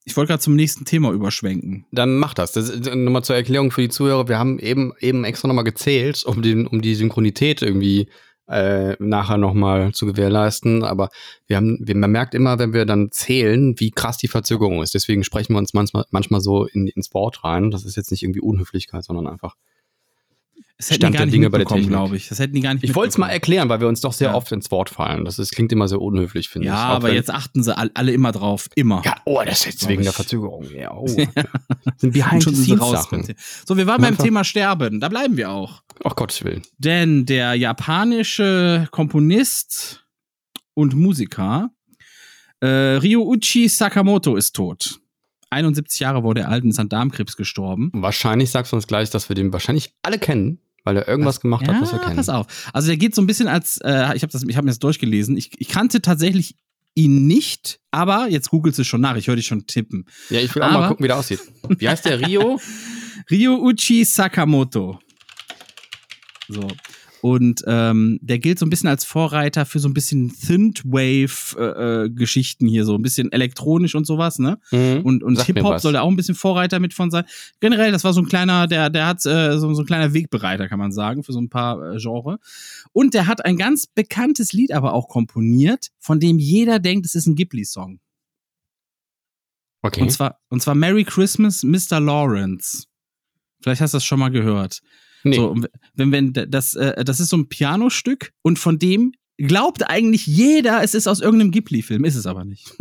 Ich 0.08 0.15
wollte 0.15 0.30
gerade 0.30 0.41
zum 0.43 0.56
nächsten 0.56 0.86
Thema 0.86 1.12
überschwenken. 1.12 1.86
dann 1.91 2.17
mach 2.17 2.34
das. 2.36 2.51
Das 2.51 2.69
ist 2.69 2.86
nochmal 2.86 3.23
zur 3.23 3.36
Erklärung 3.36 3.71
für 3.71 3.82
die 3.82 3.89
Zuhörer. 3.89 4.28
Wir 4.28 4.38
haben 4.38 4.60
eben, 4.60 4.93
eben 4.99 5.23
extra 5.23 5.47
nochmal 5.47 5.63
gezählt, 5.63 6.23
um, 6.25 6.41
den, 6.41 6.67
um 6.67 6.82
die 6.82 6.93
Synchronität 6.95 7.62
irgendwie 7.63 8.08
äh, 8.47 8.95
nachher 9.04 9.38
nochmal 9.38 9.93
zu 9.93 10.06
gewährleisten. 10.06 10.84
Aber 10.84 11.10
wir 11.47 11.58
haben, 11.58 11.80
wir, 11.82 11.95
man 11.95 12.12
merkt 12.12 12.36
immer, 12.36 12.60
wenn 12.60 12.71
wir 12.73 12.86
dann 12.86 13.10
zählen, 13.12 13.73
wie 13.80 13.89
krass 13.89 14.17
die 14.17 14.28
Verzögerung 14.28 14.84
ist. 14.84 14.93
Deswegen 14.93 15.23
sprechen 15.23 15.54
wir 15.54 15.58
uns 15.58 15.73
manchmal, 15.73 16.06
manchmal 16.12 16.39
so 16.41 16.65
in, 16.65 16.86
ins 16.88 17.12
Wort 17.15 17.43
rein. 17.43 17.71
Das 17.71 17.84
ist 17.84 17.95
jetzt 17.97 18.12
nicht 18.12 18.21
irgendwie 18.21 18.41
Unhöflichkeit, 18.41 19.04
sondern 19.04 19.25
einfach. 19.28 19.56
Das 20.77 20.89
hätten 20.89 20.95
Stand 21.01 21.13
die 21.13 21.17
gar 21.17 21.19
der 21.19 21.25
nicht 21.27 21.33
Dinge 21.35 21.49
bei 21.49 21.57
der 21.59 21.67
Technik. 21.67 21.88
glaube 21.88 22.17
ich. 22.17 22.27
Das 22.27 22.38
hätten 22.39 22.53
die 22.53 22.59
gar 22.59 22.73
nicht 22.73 22.83
Ich 22.83 22.95
wollte 22.95 23.09
es 23.09 23.17
mal 23.17 23.29
erklären, 23.29 23.69
weil 23.69 23.79
wir 23.79 23.88
uns 23.88 24.01
doch 24.01 24.11
sehr 24.11 24.31
Ja. 24.31 24.35
oft 24.35 24.51
ins 24.51 24.69
Wort 24.71 24.89
fallen. 24.89 25.23
Das 25.23 25.39
ist, 25.39 25.51
klingt 25.53 25.71
immer 25.71 25.88
sehr 25.88 26.01
unhöflich, 26.01 26.49
finde 26.49 26.67
Ja, 26.67 26.73
ich. 26.73 26.79
Auch 26.91 26.95
aber 26.95 27.13
jetzt 27.13 27.29
achten 27.31 27.63
sie 27.63 27.77
all- 27.77 27.91
alle 27.93 28.11
immer 28.11 28.33
drauf. 28.33 28.67
Immer. 28.75 29.01
Ja, 29.05 29.15
oh, 29.23 29.41
das 29.45 29.59
ist 29.61 29.65
jetzt 29.65 29.88
wegen 29.88 30.01
der 30.01 30.09
ich. 30.09 30.15
Verzögerung. 30.15 30.65
Ja, 30.75 30.91
oh. 30.93 31.07
Sind 31.97 32.11
behind 32.13 32.43
schon 32.43 32.55
the 32.55 32.73
raus. 32.73 33.07
So, 33.65 33.77
wir 33.77 33.88
waren 33.88 34.01
beim 34.01 34.17
Thema 34.17 34.43
Sterben. 34.43 34.99
Da 34.99 35.07
bleiben 35.07 35.38
wir 35.38 35.49
auch. 35.51 35.81
Ach 36.03 36.15
Gottes 36.15 36.43
Willen. 36.43 36.61
Denn 36.77 37.25
der 37.25 37.53
japanische 37.55 38.88
Komponist 38.91 40.05
und 40.73 40.93
Musiker 40.93 41.69
äh, 42.59 42.67
Ryuichi 42.97 43.69
Sakamoto 43.69 44.35
ist 44.35 44.53
tot. 44.55 44.99
71 45.51 45.99
Jahre 46.01 46.23
wurde 46.23 46.41
er 46.41 46.49
alt 46.49 46.63
und 46.63 46.71
ist 46.71 46.79
an 46.79 46.89
Darmkrebs 46.89 47.38
gestorben. 47.38 47.91
Wahrscheinlich 47.93 48.49
sagst 48.51 48.71
du 48.71 48.75
uns 48.75 48.88
gleich, 48.88 49.09
dass 49.09 49.29
wir 49.29 49.35
den 49.35 49.53
wahrscheinlich 49.53 49.93
alle 50.01 50.19
kennen, 50.19 50.59
weil 50.86 50.95
er 50.95 51.08
irgendwas 51.08 51.41
gemacht 51.41 51.67
hat, 51.67 51.82
was 51.82 51.91
wir 51.91 52.00
kennen. 52.00 52.15
pass 52.15 52.30
auf. 52.30 52.48
Also 52.71 52.88
der 52.88 52.95
geht 52.98 53.13
so 53.13 53.21
ein 53.21 53.28
bisschen 53.28 53.50
als, 53.50 53.78
äh, 53.84 54.15
ich 54.15 54.24
habe 54.24 54.32
hab 54.34 54.63
mir 54.63 54.71
das 54.71 54.80
durchgelesen. 54.80 55.36
Ich, 55.36 55.52
ich 55.60 55.67
kannte 55.67 56.02
tatsächlich 56.02 56.56
ihn 56.93 57.28
nicht, 57.28 57.80
aber 57.91 58.28
jetzt 58.30 58.50
googelst 58.50 58.80
du 58.80 58.86
schon 58.86 59.02
nach. 59.02 59.17
Ich 59.17 59.28
höre 59.28 59.36
dich 59.36 59.48
schon 59.48 59.67
tippen. 59.67 60.06
Ja, 60.30 60.39
ich 60.39 60.56
will 60.56 60.62
auch 60.63 60.71
mal 60.71 60.78
Aber- 60.78 60.88
gucken, 60.89 61.04
wie 61.04 61.08
der 61.10 61.17
aussieht. 61.17 61.41
Wie 61.67 61.89
heißt 61.89 62.06
der 62.06 62.21
Rio? 62.26 62.62
Ryuichi 63.32 64.06
Sakamoto. 64.06 65.00
So. 66.48 66.67
Und 67.21 67.63
ähm, 67.65 68.19
der 68.21 68.39
gilt 68.39 68.60
so 68.60 68.65
ein 68.65 68.69
bisschen 68.69 68.89
als 68.89 69.06
Vorreiter 69.06 69.65
für 69.65 69.80
so 69.80 69.88
ein 69.88 69.93
bisschen 69.93 70.30
Synthwave-Geschichten 70.30 72.67
hier, 72.67 72.84
so 72.86 72.95
ein 72.95 73.01
bisschen 73.01 73.32
elektronisch 73.32 73.95
und 73.95 74.06
sowas, 74.06 74.38
ne? 74.38 74.60
Mhm. 74.71 75.01
Und, 75.04 75.23
und 75.23 75.41
Hip-Hop 75.41 75.80
soll 75.80 75.93
da 75.93 76.01
auch 76.01 76.10
ein 76.10 76.15
bisschen 76.15 76.36
Vorreiter 76.36 76.80
mit 76.80 76.93
von 76.93 77.12
sein. 77.12 77.25
Generell, 77.60 77.91
das 77.91 78.04
war 78.04 78.13
so 78.13 78.21
ein 78.21 78.28
kleiner, 78.28 78.67
der, 78.67 78.89
der 78.89 79.08
hat 79.08 79.25
äh, 79.25 79.58
so, 79.58 79.73
so 79.73 79.82
ein 79.82 79.88
kleiner 79.88 80.13
Wegbereiter, 80.13 80.67
kann 80.67 80.80
man 80.80 80.91
sagen, 80.91 81.23
für 81.23 81.34
so 81.34 81.39
ein 81.39 81.49
paar 81.49 81.95
äh, 81.95 81.97
Genre. 81.97 82.39
Und 82.93 83.13
der 83.13 83.28
hat 83.28 83.43
ein 83.43 83.58
ganz 83.58 83.88
bekanntes 83.88 84.54
Lied 84.54 84.71
aber 84.71 84.93
auch 84.93 85.08
komponiert, 85.08 85.88
von 85.99 86.19
dem 86.19 86.38
jeder 86.38 86.80
denkt, 86.80 87.06
es 87.06 87.15
ist 87.15 87.28
ein 87.28 87.36
Ghibli-Song. 87.36 87.99
Okay. 89.82 90.01
Und 90.01 90.12
zwar, 90.12 90.39
und 90.49 90.62
zwar 90.62 90.75
Merry 90.75 91.04
Christmas, 91.04 91.63
Mr. 91.63 91.99
Lawrence. 91.99 92.86
Vielleicht 93.62 93.82
hast 93.82 93.93
du 93.93 93.97
das 93.97 94.06
schon 94.06 94.19
mal 94.19 94.30
gehört. 94.30 94.82
Nee. 95.25 95.35
So, 95.35 95.55
wenn, 95.95 96.11
wenn 96.11 96.33
das, 96.33 96.73
äh, 96.75 97.03
das 97.03 97.19
ist 97.19 97.29
so 97.29 97.38
ein 97.38 97.49
Pianostück 97.49 98.31
und 98.41 98.57
von 98.59 98.79
dem 98.79 99.11
glaubt 99.38 99.89
eigentlich 99.89 100.25
jeder, 100.27 100.81
es 100.83 100.93
ist 100.93 101.07
aus 101.07 101.19
irgendeinem 101.19 101.51
Ghibli-Film, 101.51 102.05
ist 102.05 102.15
es 102.15 102.25
aber 102.25 102.45
nicht. 102.45 102.71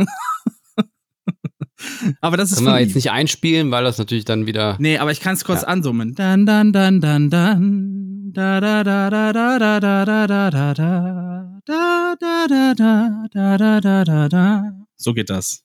aber 2.21 2.37
das 2.37 2.51
ist 2.53 2.59
Können 2.59 2.69
wir 2.69 2.81
jetzt 2.81 2.95
nicht 2.95 3.11
einspielen, 3.11 3.71
weil 3.71 3.85
das 3.85 3.99
natürlich 3.99 4.25
dann 4.25 4.47
wieder. 4.47 4.77
Nee, 4.79 4.99
aber 4.99 5.11
ich 5.11 5.21
kann 5.21 5.35
es 5.35 5.45
kurz 5.45 5.63
Ja. 5.63 5.69
ansummen. 5.69 6.15
Dan, 6.15 6.47
dan, 6.47 6.73
dan, 6.73 7.01
dan, 7.01 7.31
dan. 7.31 8.31
Da, 8.33 8.61
da, 8.61 8.83
da, 8.85 9.11
da, 9.11 9.33
da, 9.33 9.59
da, 9.59 9.81
da, 9.81 10.05
da, 10.05 10.27
da, 10.27 10.51
da, 10.51 10.75
da. 10.75 11.61
Da, 11.67 12.15
da, 12.21 12.47
da, 12.49 12.75
da, 13.33 13.57
da, 13.59 13.81
da, 13.81 14.05
da, 14.05 14.29
da. 14.29 14.73
So 14.97 15.15
geht 15.15 15.31
das. 15.31 15.63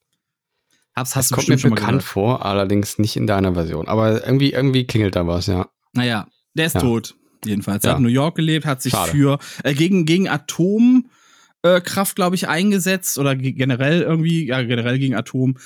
Hab's, 0.95 1.11
Das 1.11 1.15
hast 1.15 1.31
du 1.31 1.35
kommt 1.35 1.47
mir 1.49 1.57
bekannt 1.57 2.03
vor, 2.03 2.45
allerdings 2.45 2.97
nicht 2.99 3.15
in 3.15 3.27
deiner 3.27 3.53
Version. 3.53 3.87
Aber 3.87 4.25
irgendwie, 4.25 4.51
irgendwie 4.53 4.85
klingelt 4.85 5.15
da 5.15 5.27
was, 5.27 5.47
ja. 5.47 5.67
Naja, 5.93 6.27
der 6.53 6.65
ist 6.67 6.73
Ja. 6.75 6.81
tot. 6.81 7.15
Jedenfalls. 7.45 7.83
Er 7.83 7.89
Ja. 7.89 7.91
hat 7.93 7.99
in 7.99 8.03
New 8.03 8.09
York 8.09 8.35
gelebt, 8.35 8.65
hat 8.65 8.81
sich 8.81 8.91
Schade. 8.91 9.11
für 9.11 9.39
äh, 9.63 9.73
gegen, 9.73 10.05
gegen 10.05 10.27
Atomkraft, 10.27 12.15
glaube 12.15 12.35
ich, 12.35 12.47
eingesetzt 12.47 13.17
oder 13.17 13.35
ge- 13.35 13.53
generell 13.53 14.01
irgendwie, 14.01 14.45
ja, 14.47 14.61
generell 14.63 14.99
gegen 14.99 15.15
Atom 15.15 15.57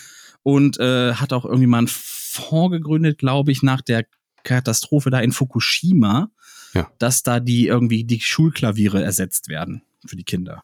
und 0.43 0.77
äh, 0.79 1.13
hat 1.15 1.33
auch 1.33 1.45
irgendwie 1.45 1.67
mal 1.67 1.79
einen 1.79 1.87
Fonds 1.87 2.71
gegründet, 2.73 3.17
glaube 3.17 3.51
ich, 3.51 3.63
nach 3.63 3.81
der 3.81 4.05
Katastrophe 4.43 5.09
da 5.09 5.19
in 5.19 5.31
Fukushima, 5.31 6.29
Ja. 6.73 6.91
dass 6.99 7.23
da 7.23 7.39
die 7.39 7.65
irgendwie 7.67 8.03
die 8.03 8.19
Schulklaviere 8.19 9.01
ersetzt 9.03 9.47
werden 9.49 9.81
für 10.05 10.15
die 10.15 10.23
Kinder. 10.25 10.63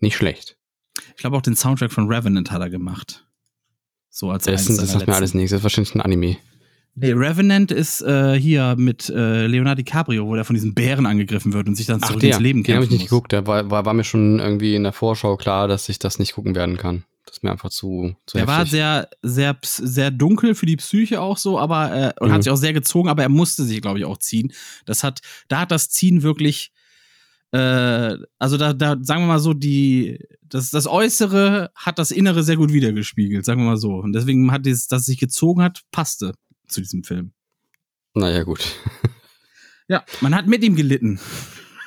Nicht 0.00 0.16
schlecht. 0.16 0.56
Ich 1.10 1.16
glaube 1.16 1.36
auch 1.36 1.42
den 1.42 1.56
Soundtrack 1.56 1.92
von 1.92 2.08
Revenant 2.12 2.50
hat 2.50 2.60
er 2.60 2.70
gemacht. 2.70 3.26
So 4.18 4.30
als 4.30 4.44
Das, 4.46 4.64
das 4.64 4.76
sagt 4.92 5.06
mir 5.06 5.14
alles 5.14 5.34
nichts. 5.34 5.50
Das 5.50 5.58
ist 5.58 5.62
wahrscheinlich 5.62 5.94
ein 5.94 6.00
Anime. 6.00 6.38
Nee, 6.94 7.12
Revenant 7.12 7.70
ist 7.70 8.00
äh, 8.00 8.40
hier 8.40 8.74
mit 8.78 9.10
äh, 9.10 9.46
Leonardo 9.46 9.82
DiCaprio, 9.82 10.26
wo 10.26 10.34
der 10.34 10.46
von 10.46 10.54
diesen 10.54 10.72
Bären 10.72 11.04
angegriffen 11.04 11.52
wird 11.52 11.68
und 11.68 11.74
sich 11.74 11.84
dann 11.84 12.00
zurück 12.00 12.22
ins 12.22 12.38
Leben 12.38 12.62
den 12.62 12.76
habe 12.76 12.84
ich 12.86 12.90
nicht 12.90 13.02
muss. 13.02 13.10
geguckt. 13.10 13.34
Da 13.34 13.46
war, 13.46 13.70
war, 13.70 13.84
war 13.84 13.92
mir 13.92 14.04
schon 14.04 14.38
irgendwie 14.38 14.74
in 14.74 14.84
der 14.84 14.94
Vorschau 14.94 15.36
klar, 15.36 15.68
dass 15.68 15.90
ich 15.90 15.98
das 15.98 16.18
nicht 16.18 16.32
gucken 16.32 16.54
werden 16.54 16.78
kann. 16.78 17.04
Das 17.26 17.36
ist 17.36 17.42
mir 17.42 17.50
einfach 17.50 17.68
zu, 17.68 18.16
zu 18.24 18.38
Der 18.38 18.46
war 18.46 18.64
sehr, 18.64 19.10
sehr, 19.20 19.58
sehr 19.62 20.10
dunkel 20.10 20.54
für 20.54 20.64
die 20.64 20.76
Psyche 20.76 21.20
auch 21.20 21.36
so, 21.36 21.58
aber 21.58 21.92
äh, 21.94 22.12
und 22.18 22.28
Mhm. 22.30 22.32
hat 22.32 22.42
sich 22.44 22.50
auch 22.52 22.56
sehr 22.56 22.72
gezogen, 22.72 23.10
aber 23.10 23.22
er 23.22 23.28
musste 23.28 23.64
sich, 23.64 23.82
glaube 23.82 23.98
ich, 23.98 24.06
auch 24.06 24.16
ziehen. 24.16 24.50
Das 24.86 25.04
hat, 25.04 25.20
da 25.48 25.60
hat 25.60 25.70
das 25.70 25.90
Ziehen 25.90 26.22
wirklich, 26.22 26.72
äh, 27.52 28.16
also 28.38 28.56
da, 28.56 28.72
da, 28.72 28.96
sagen 29.00 29.22
wir 29.22 29.26
mal 29.26 29.38
so, 29.38 29.54
die, 29.54 30.18
das, 30.42 30.70
das 30.70 30.86
Äußere 30.86 31.70
hat 31.74 31.98
das 31.98 32.10
Innere 32.10 32.42
sehr 32.42 32.56
gut 32.56 32.72
wiedergespiegelt, 32.72 33.44
sagen 33.44 33.60
wir 33.60 33.70
mal 33.70 33.76
so. 33.76 33.94
Und 33.94 34.12
deswegen 34.12 34.50
hat 34.52 34.66
dieses, 34.66 34.88
dass 34.88 35.00
es 35.00 35.06
sich 35.06 35.18
gezogen 35.18 35.62
hat, 35.62 35.82
passte 35.90 36.34
zu 36.68 36.80
diesem 36.80 37.04
Film. 37.04 37.32
Naja, 38.14 38.42
gut. 38.42 38.60
Ja, 39.88 40.04
man 40.20 40.34
hat 40.34 40.48
mit 40.48 40.64
ihm 40.64 40.74
gelitten. 40.74 41.20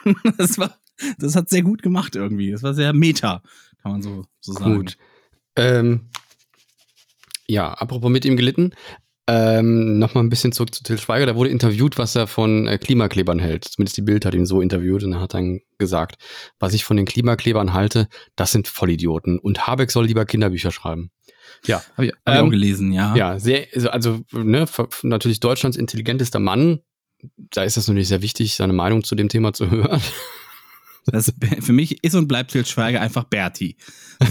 das 0.37 0.57
war, 0.57 0.79
das 1.17 1.35
hat 1.35 1.49
sehr 1.49 1.63
gut 1.63 1.81
gemacht 1.81 2.15
irgendwie. 2.15 2.51
Das 2.51 2.63
war 2.63 2.73
sehr 2.73 2.93
meta, 2.93 3.43
kann 3.81 3.91
man 3.91 4.01
so, 4.01 4.25
so 4.39 4.53
sagen. 4.53 4.77
Gut. 4.77 4.97
Ähm, 5.57 6.09
ja, 7.45 7.73
apropos 7.73 8.09
mit 8.09 8.23
ihm 8.23 8.37
gelitten. 8.37 8.71
Ähm, 9.31 9.99
Nochmal 9.99 10.23
ein 10.23 10.29
bisschen 10.29 10.51
zurück 10.51 10.73
zu 10.73 10.81
Till 10.81 10.97
Schweiger. 10.97 11.27
Der 11.27 11.35
wurde 11.35 11.51
interviewt, 11.51 11.99
was 11.99 12.15
er 12.15 12.25
von 12.25 12.67
äh, 12.67 12.79
Klimaklebern 12.79 13.37
hält. 13.37 13.65
Zumindest 13.65 13.95
die 13.97 14.01
Bild 14.01 14.25
hat 14.25 14.33
ihn 14.33 14.47
so 14.47 14.59
interviewt 14.59 15.03
und 15.03 15.13
er 15.13 15.21
hat 15.21 15.35
dann 15.35 15.59
gesagt, 15.77 16.15
was 16.57 16.73
ich 16.73 16.83
von 16.83 16.97
den 16.97 17.05
Klimaklebern 17.05 17.73
halte, 17.73 18.07
das 18.35 18.51
sind 18.51 18.67
Vollidioten. 18.67 19.37
Und 19.37 19.67
Habeck 19.67 19.91
soll 19.91 20.07
lieber 20.07 20.25
Kinderbücher 20.25 20.71
schreiben. 20.71 21.11
Ja, 21.65 21.83
Habe 21.95 22.07
ich, 22.07 22.11
hab 22.25 22.33
ich 22.33 22.39
auch 22.39 22.43
Ähm, 22.45 22.49
gelesen, 22.49 22.91
ja. 22.91 23.15
ja, 23.15 23.37
sehr, 23.37 23.67
also, 23.75 23.89
also 23.89 24.19
ne, 24.31 24.65
natürlich 25.03 25.39
Deutschlands 25.39 25.77
intelligentester 25.77 26.39
Mann. 26.39 26.79
Da 27.35 27.63
ist 27.63 27.77
es 27.77 27.87
natürlich 27.87 28.07
sehr 28.07 28.23
wichtig, 28.23 28.55
seine 28.55 28.73
Meinung 28.73 29.03
zu 29.03 29.13
dem 29.13 29.29
Thema 29.29 29.53
zu 29.53 29.69
hören. 29.71 30.01
Das, 31.05 31.31
für 31.59 31.73
mich 31.73 32.03
ist 32.03 32.15
und 32.15 32.27
bleibt 32.27 32.51
Til 32.51 32.65
Schweiger 32.65 33.01
einfach 33.01 33.25
Berti. 33.25 33.77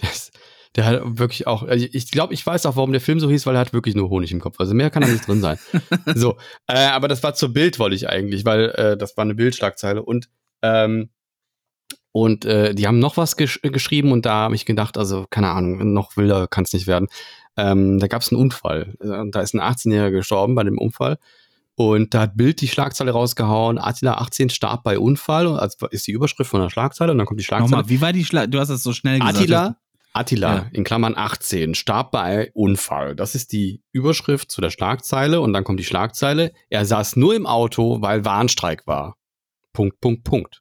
Das, 0.00 0.30
der 0.76 0.84
hat 0.86 1.00
wirklich 1.04 1.46
auch, 1.46 1.62
also 1.62 1.86
ich 1.90 2.10
glaube, 2.10 2.34
ich 2.34 2.44
weiß 2.44 2.66
auch, 2.66 2.76
warum 2.76 2.92
der 2.92 3.00
Film 3.00 3.20
so 3.20 3.30
hieß, 3.30 3.46
weil 3.46 3.54
er 3.54 3.60
hat 3.60 3.72
wirklich 3.72 3.94
nur 3.94 4.10
Honig 4.10 4.32
im 4.32 4.40
Kopf. 4.40 4.58
Also 4.58 4.74
mehr 4.74 4.90
kann 4.90 5.02
da 5.02 5.08
nicht 5.08 5.26
drin 5.26 5.40
sein. 5.40 5.58
So, 6.14 6.36
äh, 6.66 6.86
aber 6.86 7.08
das 7.08 7.22
war 7.22 7.34
zur 7.34 7.52
Bild, 7.52 7.78
wollte 7.78 7.96
ich 7.96 8.08
eigentlich, 8.08 8.44
weil 8.44 8.70
äh, 8.70 8.96
das 8.96 9.16
war 9.16 9.22
eine 9.22 9.34
Bildschlagzeile 9.34 10.02
und 10.02 10.28
ähm, 10.62 11.10
und 12.12 12.44
äh, 12.44 12.74
die 12.74 12.86
haben 12.86 13.00
noch 13.00 13.16
was 13.16 13.36
gesch 13.36 13.60
geschrieben 13.62 14.12
und 14.12 14.24
da 14.24 14.34
habe 14.34 14.54
ich 14.54 14.66
gedacht, 14.66 14.96
also 14.96 15.26
keine 15.30 15.50
Ahnung, 15.50 15.92
noch 15.92 16.16
wilder 16.16 16.46
kann 16.46 16.64
es 16.64 16.72
nicht 16.72 16.86
werden. 16.86 17.08
Ähm, 17.56 17.98
da 17.98 18.06
gab 18.06 18.22
es 18.22 18.30
einen 18.30 18.40
Unfall. 18.40 18.94
Äh, 19.00 19.30
Da 19.30 19.40
ist 19.40 19.54
ein 19.54 19.60
18-Jähriger 19.60 20.10
gestorben 20.10 20.54
bei 20.54 20.62
dem 20.62 20.78
Unfall. 20.78 21.18
Und 21.76 22.14
da 22.14 22.20
hat 22.20 22.36
Bild 22.36 22.60
die 22.60 22.68
Schlagzeile 22.68 23.10
rausgehauen, 23.10 23.78
Attila 23.78 24.14
18 24.18 24.48
starb 24.50 24.84
bei 24.84 24.96
Unfall, 24.96 25.58
also 25.58 25.88
ist 25.88 26.06
die 26.06 26.12
Überschrift 26.12 26.48
von 26.48 26.60
der 26.60 26.70
Schlagzeile 26.70 27.10
und 27.10 27.18
dann 27.18 27.26
kommt 27.26 27.40
die 27.40 27.44
Schlagzeile. 27.44 27.70
Nochmal, 27.70 27.88
wie 27.88 28.00
war 28.00 28.12
die 28.12 28.24
Schla 28.24 28.46
Du 28.46 28.60
hast 28.60 28.68
das 28.68 28.84
so 28.84 28.92
schnell 28.92 29.18
gesagt. 29.18 29.38
Attila, 29.38 29.76
Attila 30.14 30.54
Ja. 30.56 30.66
in 30.72 30.84
Klammern 30.84 31.14
18 31.16 31.74
starb 31.74 32.10
bei 32.12 32.50
Unfall. 32.54 33.14
Das 33.16 33.34
ist 33.34 33.52
die 33.52 33.82
Überschrift 33.92 34.50
zu 34.50 34.60
der 34.60 34.70
Schlagzeile 34.70 35.40
und 35.40 35.52
dann 35.52 35.64
kommt 35.64 35.80
die 35.80 35.84
Schlagzeile. 35.84 36.52
Er 36.70 36.86
saß 36.86 37.16
nur 37.16 37.34
im 37.34 37.46
Auto, 37.46 38.00
weil 38.00 38.24
Warnstreik 38.24 38.86
war. 38.86 39.16
Punkt, 39.72 40.00
Punkt, 40.00 40.24
Punkt. 40.24 40.60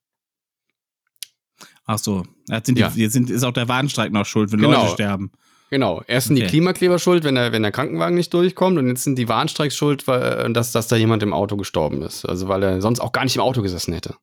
Ach 1.85 1.97
so. 1.99 2.23
Jetzt, 2.49 2.65
sind 2.67 2.79
Ja. 2.79 2.89
die, 2.89 3.01
jetzt 3.01 3.13
sind, 3.13 3.29
ist 3.29 3.43
auch 3.43 3.51
der 3.53 3.67
Warnstreik 3.67 4.11
noch 4.11 4.25
schuld, 4.25 4.51
wenn 4.51 4.59
Genau. 4.59 4.81
Leute 4.81 4.93
sterben. 4.93 5.31
Genau. 5.69 6.01
Erst 6.07 6.27
sind 6.27 6.37
Okay. 6.37 6.45
die 6.45 6.49
Klimakleber 6.49 6.99
schuld, 6.99 7.23
wenn 7.23 7.35
der, 7.35 7.51
wenn 7.51 7.63
der 7.63 7.71
Krankenwagen 7.71 8.15
nicht 8.15 8.33
durchkommt 8.33 8.77
und 8.77 8.87
jetzt 8.87 9.03
sind 9.03 9.17
die 9.17 9.27
Warnstreiks 9.27 9.75
schuld, 9.75 10.07
weil, 10.07 10.53
dass, 10.53 10.71
dass 10.71 10.87
da 10.87 10.95
jemand 10.95 11.23
im 11.23 11.33
Auto 11.33 11.57
gestorben 11.57 12.01
ist. 12.03 12.25
Also 12.25 12.47
weil 12.47 12.63
er 12.63 12.81
sonst 12.81 12.99
auch 12.99 13.11
gar 13.11 13.23
nicht 13.23 13.35
im 13.35 13.41
Auto 13.41 13.61
gesessen 13.61 13.93
hätte. 13.93 14.15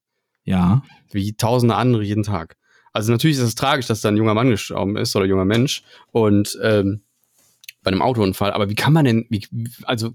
Ja. 0.44 0.82
wie 1.12 1.34
tausende 1.36 1.74
andere 1.76 2.02
jeden 2.02 2.22
Tag. 2.22 2.56
Also 2.92 3.12
natürlich 3.12 3.36
ist 3.36 3.44
es 3.44 3.54
tragisch, 3.54 3.86
dass 3.86 4.00
da 4.00 4.08
ein 4.08 4.16
junger 4.16 4.34
Mann 4.34 4.50
gestorben 4.50 4.96
ist 4.96 5.14
oder 5.14 5.26
junger 5.26 5.44
Mensch 5.44 5.82
und 6.12 6.58
ähm, 6.62 7.02
bei 7.82 7.90
einem 7.90 8.02
Autounfall. 8.02 8.52
Aber 8.52 8.68
wie 8.68 8.74
kann 8.74 8.92
man 8.92 9.04
denn, 9.04 9.26
wie, 9.30 9.46
also 9.84 10.12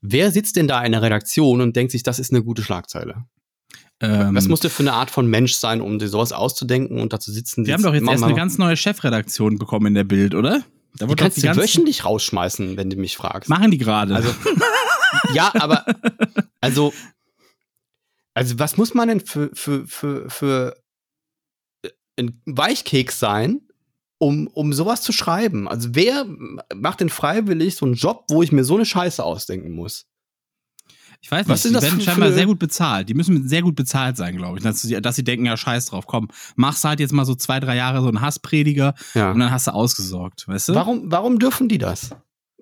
wer 0.00 0.30
sitzt 0.30 0.56
denn 0.56 0.68
da 0.68 0.82
in 0.84 0.92
der 0.92 1.02
Redaktion 1.02 1.60
und 1.60 1.74
denkt 1.74 1.92
sich, 1.92 2.02
das 2.02 2.18
ist 2.18 2.32
eine 2.32 2.42
gute 2.42 2.62
Schlagzeile? 2.62 3.24
Ähm, 4.00 4.34
Was 4.34 4.46
muss 4.46 4.60
der 4.60 4.70
für 4.70 4.82
eine 4.82 4.92
Art 4.92 5.10
von 5.10 5.26
Mensch 5.26 5.54
sein, 5.54 5.80
um 5.80 5.98
dir 5.98 6.08
sowas 6.08 6.32
auszudenken 6.32 7.00
und 7.00 7.12
da 7.12 7.18
zu 7.18 7.32
sitzen? 7.32 7.64
die 7.64 7.72
haben 7.72 7.82
doch 7.82 7.94
jetzt 7.94 8.04
Mach 8.04 8.12
erst 8.12 8.24
eine 8.24 8.34
ganz 8.34 8.58
neue 8.58 8.76
Chefredaktion 8.76 9.58
bekommen 9.58 9.86
in 9.86 9.94
der 9.94 10.04
Bild, 10.04 10.34
oder? 10.34 10.62
Da 10.96 11.06
Die 11.06 11.14
kannst 11.14 11.42
du 11.42 11.56
wöchentlich 11.56 12.04
rausschmeißen, 12.04 12.76
wenn 12.76 12.90
du 12.90 12.96
mich 12.96 13.16
fragst. 13.16 13.50
Machen 13.50 13.70
die 13.70 13.78
gerade. 13.78 14.14
Also, 14.14 14.30
ja, 15.34 15.52
aber, 15.54 15.84
also, 16.60 16.92
also, 18.34 18.58
was 18.58 18.76
muss 18.76 18.94
man 18.94 19.08
denn 19.08 19.20
für, 19.20 19.50
für, 19.52 19.86
für, 19.86 20.30
für 20.30 20.76
ein 22.18 22.40
Weichkeks 22.46 23.18
sein, 23.20 23.60
um, 24.18 24.48
um 24.48 24.72
sowas 24.72 25.02
zu 25.02 25.12
schreiben? 25.12 25.68
Also, 25.68 25.90
wer 25.92 26.26
macht 26.74 27.00
denn 27.00 27.08
freiwillig 27.08 27.76
so 27.76 27.86
einen 27.86 27.94
Job, 27.94 28.24
wo 28.28 28.42
ich 28.42 28.52
mir 28.52 28.64
so 28.64 28.74
eine 28.74 28.84
Scheiße 28.84 29.22
ausdenken 29.22 29.72
muss? 29.72 30.06
ich 31.20 31.30
weiß 31.30 31.46
nicht, 31.46 31.52
was 31.52 31.62
sind 31.62 31.74
die 31.76 31.82
werden 31.82 32.00
scheinbar 32.00 32.32
sehr 32.32 32.46
gut 32.46 32.58
bezahlt. 32.60 33.08
Die 33.08 33.14
müssen 33.14 33.48
sehr 33.48 33.62
gut 33.62 33.74
bezahlt 33.74 34.16
sein, 34.16 34.36
glaube 34.36 34.58
ich. 34.58 34.64
Dass 34.64 34.82
sie, 34.82 35.00
dass 35.00 35.16
sie 35.16 35.24
denken, 35.24 35.46
ja, 35.46 35.56
scheiß 35.56 35.86
drauf, 35.86 36.06
komm, 36.06 36.28
machst 36.54 36.84
halt 36.84 37.00
jetzt 37.00 37.12
mal 37.12 37.24
so 37.24 37.34
zwei, 37.34 37.58
drei 37.58 37.74
Jahre 37.76 38.02
so 38.02 38.08
einen 38.08 38.20
Hassprediger 38.20 38.94
Ja. 39.14 39.32
und 39.32 39.40
dann 39.40 39.50
hast 39.50 39.66
du 39.66 39.72
ausgesorgt, 39.74 40.46
weißt 40.46 40.68
du? 40.68 40.74
Warum, 40.74 41.10
warum 41.10 41.38
dürfen 41.40 41.68
die 41.68 41.78
das? 41.78 42.10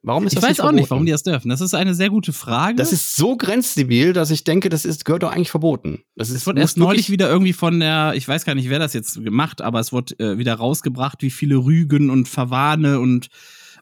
Warum 0.07 0.25
ist 0.25 0.35
Ich 0.35 0.37
das 0.37 0.45
weiß 0.45 0.59
nicht 0.59 0.61
auch 0.61 0.71
nicht, 0.71 0.89
warum 0.89 1.05
die 1.05 1.11
das 1.11 1.25
dürfen. 1.25 1.49
Das 1.49 1.61
ist 1.61 1.75
eine 1.75 1.93
sehr 1.93 2.11
gute 2.11 2.33
Frage. 2.33 2.77
Das 2.77 2.93
ist 2.93 3.17
so 3.17 3.37
grenzdebil, 3.37 4.13
dass 4.13 4.31
ich 4.31 4.45
denke, 4.45 4.69
das 4.69 4.85
ist, 4.85 5.05
gehört 5.05 5.25
doch 5.25 5.33
eigentlich 5.33 5.51
verboten. 5.51 6.05
Das 6.15 6.31
ist 6.31 6.37
Es 6.37 6.47
wurde 6.47 6.61
erst 6.61 6.77
neulich 6.77 7.11
wieder 7.11 7.29
irgendwie 7.29 7.53
von 7.53 7.81
der, 7.81 8.13
ich 8.15 8.27
weiß 8.29 8.45
gar 8.45 8.55
nicht, 8.55 8.71
wer 8.71 8.79
das 8.79 8.93
jetzt 8.93 9.23
gemacht, 9.25 9.63
aber 9.63 9.81
es 9.81 9.93
wurde 9.93 10.15
äh, 10.21 10.39
wieder 10.39 10.55
rausgebracht, 10.55 11.23
wie 11.23 11.31
viele 11.31 11.57
Rügen 11.57 12.09
und 12.11 12.29
Verwarne 12.29 13.01
und, 13.01 13.31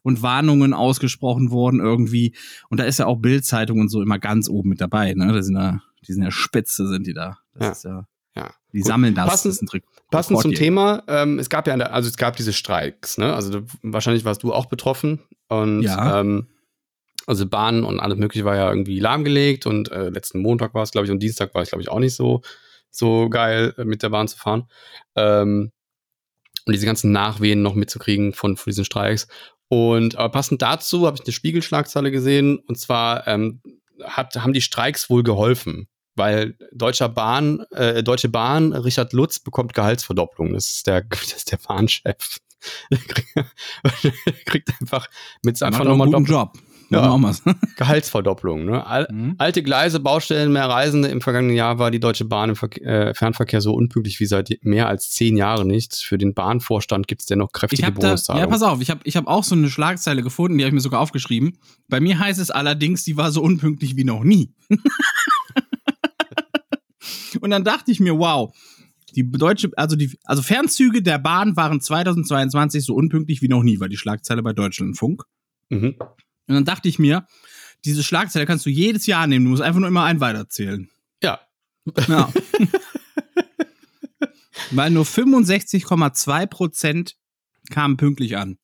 und 0.02 0.22
Warnungen 0.22 0.72
ausgesprochen 0.72 1.50
wurden 1.50 1.80
irgendwie. 1.80 2.34
Und 2.70 2.80
da 2.80 2.84
ist 2.84 2.98
ja 2.98 3.04
auch 3.06 3.16
Bildzeitung 3.18 3.78
und 3.80 3.90
so 3.90 4.00
immer 4.00 4.18
ganz 4.18 4.48
oben 4.48 4.70
mit 4.70 4.80
dabei, 4.80 5.12
ne? 5.12 5.30
Da 5.30 5.42
sind 5.42 5.56
ja, 5.56 5.82
die 6.08 6.12
sind 6.14 6.22
ja 6.22 6.30
spitze, 6.30 6.88
sind 6.88 7.06
die 7.06 7.12
da. 7.12 7.36
Das 7.52 7.62
Ja. 7.66 7.72
ist 7.72 7.84
ja, 7.84 8.06
Ja. 8.36 8.52
die 8.72 8.78
Gut. 8.80 8.86
sammeln 8.86 9.14
das. 9.14 9.28
Passend- 9.28 9.60
das. 9.72 9.80
Passend 10.10 10.40
zum. 10.40 10.54
Thema, 10.54 11.02
ähm, 11.08 11.38
es 11.38 11.48
gab 11.48 11.66
ja, 11.66 11.72
eine, 11.72 11.90
also 11.92 12.08
es 12.08 12.16
gab 12.16 12.36
diese 12.36 12.52
Streiks, 12.52 13.18
ne? 13.18 13.34
Also 13.34 13.60
du, 13.60 13.66
wahrscheinlich 13.82 14.24
warst 14.24 14.42
du 14.42 14.52
auch 14.52 14.66
betroffen 14.66 15.20
und 15.48 15.82
Ja. 15.82 16.20
ähm, 16.20 16.48
also 17.26 17.46
Bahn 17.46 17.84
und 17.84 18.00
alles 18.00 18.18
Mögliche 18.18 18.44
war 18.44 18.54
ja 18.56 18.68
irgendwie 18.68 19.00
lahmgelegt 19.00 19.66
und 19.66 19.90
äh, 19.90 20.10
letzten 20.10 20.40
Montag 20.40 20.74
war 20.74 20.82
es, 20.82 20.90
glaube 20.90 21.06
ich, 21.06 21.10
und 21.10 21.20
Dienstag 21.20 21.54
war 21.54 21.62
es, 21.62 21.70
glaube 21.70 21.82
ich, 21.82 21.88
auch 21.88 21.98
nicht 22.00 22.14
so 22.14 22.42
so 22.90 23.28
geil 23.28 23.74
äh, 23.78 23.84
mit 23.84 24.02
der 24.02 24.10
Bahn 24.10 24.28
zu 24.28 24.36
fahren 24.36 24.68
ähm, 25.16 25.72
und 26.66 26.72
diese 26.72 26.86
ganzen 26.86 27.12
Nachwehen 27.12 27.62
noch 27.62 27.74
mitzukriegen 27.74 28.32
von, 28.34 28.56
von 28.56 28.70
diesen 28.70 28.84
Streiks. 28.84 29.26
Und 29.68 30.16
aber 30.16 30.28
passend 30.30 30.62
dazu 30.62 31.06
habe 31.06 31.16
ich 31.16 31.24
eine 31.24 31.32
Spiegelschlagzeile 31.32 32.10
gesehen 32.10 32.58
und 32.58 32.78
zwar 32.78 33.26
ähm, 33.26 33.60
hat, 34.02 34.36
haben 34.36 34.52
die 34.52 34.60
Streiks 34.60 35.08
wohl 35.10 35.22
geholfen 35.22 35.88
weil 36.16 36.56
Deutscher 36.72 37.08
Bahn, 37.08 37.60
äh, 37.72 38.02
Deutsche 38.02 38.28
Bahn, 38.28 38.72
Richard 38.72 39.12
Lutz 39.12 39.38
bekommt 39.38 39.74
Gehaltsverdopplung. 39.74 40.52
Das 40.52 40.66
ist 40.68 40.86
der, 40.86 41.02
das 41.10 41.32
ist 41.32 41.50
der 41.52 41.58
Bahnchef. 41.58 42.38
Der 42.90 42.98
kriegt- 44.46 44.70
einfach 44.80 45.06
mit 45.42 45.62
einfach 45.62 45.84
nochmal 45.84 46.06
einen 46.08 46.24
guten 46.24 46.32
Job. 46.32 46.52
Ja. 46.90 47.18
Gehaltsverdopplung. 47.76 48.66
Ne? 48.66 48.86
Al 48.86 49.08
Mhm. 49.10 49.34
alte 49.38 49.62
Gleise, 49.62 50.00
Baustellen, 50.00 50.52
mehr 50.52 50.68
Reisende. 50.68 51.08
Im 51.08 51.20
vergangenen 51.22 51.56
Jahr 51.56 51.78
war 51.78 51.90
die 51.90 51.98
Deutsche 51.98 52.24
Bahn 52.26 52.50
im 52.50 52.56
Verke 52.56 52.80
äh, 52.82 53.14
Fernverkehr 53.14 53.60
so 53.60 53.72
unpünktlich 53.74 54.20
wie 54.20 54.26
seit 54.26 54.50
mehr 54.62 54.86
als 54.88 55.10
zehn 55.10 55.36
Jahren 55.36 55.66
nicht. 55.66 55.94
Für 55.96 56.18
den 56.18 56.34
Bahnvorstand 56.34 57.08
gibt 57.08 57.22
es 57.22 57.26
dennoch 57.26 57.52
kräftige 57.52 57.82
da, 57.82 57.88
ja, 57.88 57.94
Bonuszahlungen. 57.94 58.48
pass 58.50 58.62
auf, 58.62 58.80
ich 58.80 58.90
habe 58.90 59.00
ich 59.04 59.16
hab 59.16 59.26
auch 59.26 59.44
so 59.44 59.54
eine 59.54 59.70
Schlagzeile 59.70 60.22
gefunden, 60.22 60.58
die 60.58 60.64
habe 60.64 60.68
ich 60.68 60.74
mir 60.74 60.80
sogar 60.80 61.00
aufgeschrieben. 61.00 61.58
Bei 61.88 62.00
mir 62.00 62.18
heißt 62.18 62.38
es 62.38 62.50
allerdings, 62.50 63.02
die 63.02 63.16
war 63.16 63.32
so 63.32 63.42
unpünktlich 63.42 63.96
wie 63.96 64.04
noch 64.04 64.22
nie. 64.22 64.52
Und 67.40 67.50
dann 67.50 67.64
dachte 67.64 67.90
ich 67.90 68.00
mir, 68.00 68.18
wow, 68.18 68.54
die 69.14 69.30
deutsche, 69.30 69.70
also 69.76 69.96
die, 69.96 70.18
also 70.24 70.42
Fernzüge 70.42 71.02
der 71.02 71.18
Bahn 71.18 71.56
waren 71.56 71.80
2022 71.80 72.84
so 72.84 72.94
unpünktlich 72.94 73.42
wie 73.42 73.48
noch 73.48 73.62
nie, 73.62 73.80
war 73.80 73.88
die 73.88 73.96
Schlagzeile 73.96 74.42
bei 74.42 74.52
Deutschlandfunk. 74.52 75.24
mhm. 75.70 75.96
Und 76.46 76.54
dann 76.54 76.66
dachte 76.66 76.90
ich 76.90 76.98
mir, 76.98 77.26
diese 77.86 78.02
Schlagzeile 78.02 78.44
kannst 78.44 78.66
du 78.66 78.70
jedes 78.70 79.06
Jahr 79.06 79.26
nehmen, 79.26 79.46
du 79.46 79.50
musst 79.52 79.62
einfach 79.62 79.80
nur 79.80 79.88
immer 79.88 80.04
einen 80.04 80.20
weiterzählen. 80.20 80.90
Ja, 81.22 81.40
Ja. 82.08 82.32
Weil 84.70 84.90
nur 84.90 85.04
65,2 85.04 86.46
Prozent 86.46 87.16
kamen 87.70 87.96
pünktlich 87.96 88.36
an. 88.36 88.58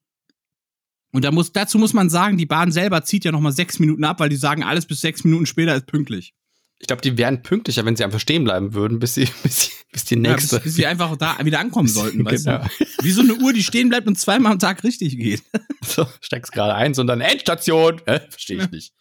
Und 1.12 1.24
da 1.24 1.30
muss, 1.30 1.52
dazu 1.52 1.78
muss 1.78 1.92
man 1.92 2.08
sagen, 2.08 2.36
die 2.38 2.46
Bahn 2.46 2.70
selber 2.72 3.02
zieht 3.02 3.24
ja 3.24 3.32
nochmal 3.32 3.52
sechs 3.52 3.78
Minuten 3.78 4.04
ab, 4.04 4.20
weil 4.20 4.28
die 4.28 4.36
sagen, 4.36 4.62
alles 4.62 4.86
bis 4.86 5.00
sechs 5.00 5.24
Minuten 5.24 5.46
später 5.46 5.74
ist 5.74 5.86
pünktlich. 5.86 6.34
Ich 6.82 6.86
glaube, 6.86 7.02
die 7.02 7.16
wären 7.18 7.42
pünktlicher, 7.42 7.84
wenn 7.84 7.94
sie 7.94 8.02
einfach 8.04 8.18
stehen 8.20 8.42
bleiben 8.42 8.72
würden, 8.74 8.98
bis, 8.98 9.14
sie, 9.14 9.26
bis, 9.42 9.70
bis 9.92 10.04
die 10.06 10.14
Ja, 10.16 10.20
nächste. 10.32 10.56
bis, 10.56 10.64
bis 10.64 10.74
sie 10.74 10.86
einfach 10.86 11.14
da 11.16 11.36
wieder 11.44 11.60
ankommen 11.60 11.88
sollten, 11.88 12.24
weißt 12.24 12.46
Genau. 12.46 12.64
du? 12.78 12.86
Wie 13.04 13.10
so 13.12 13.20
eine 13.20 13.34
Uhr, 13.34 13.52
die 13.52 13.62
stehen 13.62 13.88
bleibt 13.90 14.06
und 14.08 14.18
zweimal 14.18 14.52
am 14.52 14.58
Tag 14.58 14.82
richtig 14.84 15.16
geht. 15.18 15.42
So, 15.82 16.06
steckst 16.20 16.52
gerade 16.52 16.74
ein, 16.74 16.92
sondern 16.92 17.22
Endstation. 17.22 18.02
Hä? 18.06 18.20
Verstehe 18.28 18.56
ich 18.58 18.62
Ja. 18.64 18.68
nicht. 18.70 18.92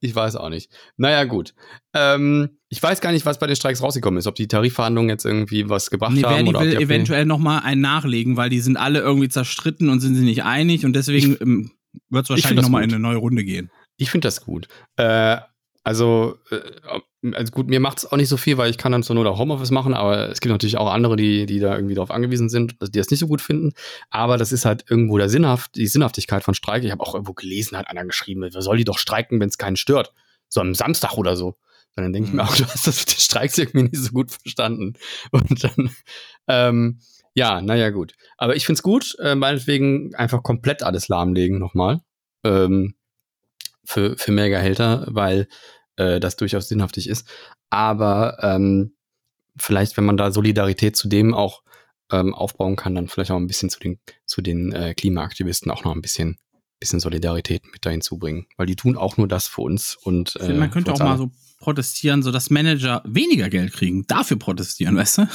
ich 0.00 0.14
weiß 0.14 0.36
auch 0.36 0.48
nicht. 0.48 0.70
Naja, 0.96 1.24
gut. 1.24 1.54
Ähm, 1.94 2.58
ich 2.68 2.82
weiß 2.82 3.00
gar 3.00 3.10
nicht, 3.12 3.26
was 3.26 3.38
bei 3.38 3.46
den 3.46 3.56
Streiks 3.56 3.82
rausgekommen 3.82 4.18
ist. 4.18 4.26
Ob 4.26 4.34
die 4.36 4.46
Tarifverhandlungen 4.48 5.08
jetzt 5.10 5.24
irgendwie 5.24 5.68
was 5.68 5.90
gebracht 5.90 6.12
Nee, 6.14 6.22
haben 6.22 6.46
oder 6.46 6.60
ob 6.60 6.64
will 6.64 6.76
die 6.76 6.82
eventuell 6.82 7.24
nochmal 7.24 7.62
einen 7.64 7.80
nachlegen, 7.80 8.36
weil 8.36 8.48
die 8.50 8.60
sind 8.60 8.76
alle 8.76 9.00
irgendwie 9.00 9.28
zerstritten 9.28 9.88
und 9.88 10.00
sind 10.00 10.14
sie 10.14 10.22
nicht 10.24 10.44
einig 10.44 10.84
und 10.86 10.94
deswegen 10.94 11.36
ähm, 11.40 11.70
wird 12.10 12.24
es 12.26 12.30
wahrscheinlich 12.30 12.62
nochmal 12.62 12.84
in 12.84 12.90
eine 12.90 13.00
neue 13.00 13.16
Runde 13.16 13.44
gehen. 13.44 13.70
Ich 13.96 14.10
finde 14.10 14.26
das 14.26 14.44
gut. 14.44 14.68
Äh, 14.96 15.38
also, 15.86 16.38
äh, 16.50 17.32
also 17.34 17.52
gut, 17.52 17.68
mir 17.68 17.78
macht 17.80 17.98
es 17.98 18.10
auch 18.10 18.16
nicht 18.16 18.28
so 18.28 18.36
viel, 18.36 18.56
weil 18.56 18.70
ich 18.70 18.78
kann 18.78 18.92
dann 18.92 19.02
zur 19.02 19.14
Not 19.16 19.26
auch 19.26 19.38
Homeoffice 19.38 19.70
machen, 19.70 19.92
aber 19.94 20.30
es 20.30 20.40
gibt 20.40 20.50
natürlich 20.50 20.78
auch 20.78 20.90
andere, 20.92 21.16
die, 21.16 21.46
die 21.46 21.58
da 21.58 21.74
irgendwie 21.74 21.94
darauf 21.94 22.10
angewiesen 22.10 22.48
sind, 22.48 22.74
also 22.80 22.90
die 22.90 22.98
das 22.98 23.10
nicht 23.10 23.20
so 23.20 23.26
gut 23.26 23.40
finden. 23.42 23.72
Aber 24.10 24.38
das 24.38 24.50
ist 24.52 24.64
halt 24.64 24.84
irgendwo 24.88 25.18
der 25.18 25.28
Sinnhaft, 25.28 25.76
die 25.76 25.86
Sinnhaftigkeit 25.86 26.42
von 26.42 26.54
Streik. 26.54 26.84
Ich 26.84 26.90
habe 26.90 27.02
auch 27.02 27.14
irgendwo 27.14 27.34
gelesen, 27.34 27.76
hat 27.76 27.88
einer 27.88 28.04
geschrieben, 28.04 28.42
wer 28.42 28.62
soll 28.62 28.78
die 28.78 28.84
doch 28.84 28.98
streiken, 28.98 29.40
wenn 29.40 29.48
es 29.48 29.58
keinen 29.58 29.76
stört? 29.76 30.12
So 30.48 30.60
am 30.60 30.74
Samstag 30.74 31.16
oder 31.18 31.36
so. 31.36 31.56
Und 31.96 32.02
dann 32.02 32.12
denke 32.12 32.28
ich 32.28 32.34
mir 32.34 32.42
Mhm. 32.42 32.48
auch, 32.48 32.56
du 32.56 32.64
hast 32.64 32.86
das 32.86 33.00
mit 33.00 33.12
den 33.16 33.20
Streiks 33.20 33.58
irgendwie 33.58 33.82
nicht 33.84 33.96
so 34.02 34.10
gut 34.10 34.30
verstanden. 34.30 34.94
Und 35.32 35.64
dann, 35.64 35.90
ähm, 36.48 36.98
ja, 37.34 37.60
naja, 37.60 37.90
gut. 37.90 38.14
Aber 38.38 38.56
ich 38.56 38.64
finde 38.64 38.78
es 38.78 38.82
gut, 38.82 39.16
äh, 39.20 39.34
meinetwegen 39.34 40.14
einfach 40.14 40.42
komplett 40.42 40.82
alles 40.82 41.08
lahmlegen 41.08 41.58
nochmal. 41.58 42.00
Ähm, 42.42 42.94
für, 43.84 44.16
für 44.16 44.32
mehr 44.32 44.48
Gehälter, 44.48 45.06
weil 45.08 45.48
äh, 45.96 46.20
das 46.20 46.36
durchaus 46.36 46.68
sinnhaftig 46.68 47.08
ist. 47.08 47.28
Aber 47.70 48.38
ähm, 48.42 48.94
vielleicht, 49.56 49.96
wenn 49.96 50.04
man 50.04 50.16
da 50.16 50.30
Solidarität 50.30 50.96
zu 50.96 51.08
dem 51.08 51.34
auch 51.34 51.62
ähm, 52.10 52.34
aufbauen 52.34 52.76
kann, 52.76 52.94
dann 52.94 53.08
vielleicht 53.08 53.30
auch 53.30 53.36
ein 53.36 53.46
bisschen 53.46 53.70
zu 53.70 53.80
den, 53.80 53.98
zu 54.26 54.42
den 54.42 54.72
äh, 54.72 54.94
Klimaaktivisten 54.94 55.70
auch 55.70 55.84
noch 55.84 55.94
ein 55.94 56.02
bisschen, 56.02 56.36
bisschen 56.80 57.00
Solidarität 57.00 57.62
mit 57.72 57.84
dahin 57.86 58.00
zubringen. 58.00 58.46
Weil 58.56 58.66
die 58.66 58.76
tun 58.76 58.96
auch 58.96 59.16
nur 59.16 59.28
das 59.28 59.46
für 59.46 59.62
uns. 59.62 59.96
Und, 59.96 60.36
finde, 60.38 60.54
man 60.54 60.70
könnte 60.70 60.90
auch 60.90 60.94
uns 60.94 61.00
mal 61.00 61.10
alle. 61.10 61.18
so 61.18 61.30
protestieren, 61.58 62.22
so 62.22 62.30
dass 62.30 62.50
Manager 62.50 63.02
weniger 63.06 63.48
Geld 63.48 63.72
kriegen. 63.72 64.06
Dafür 64.06 64.38
protestieren, 64.38 64.96
weißt 64.96 65.18
du? 65.18 65.28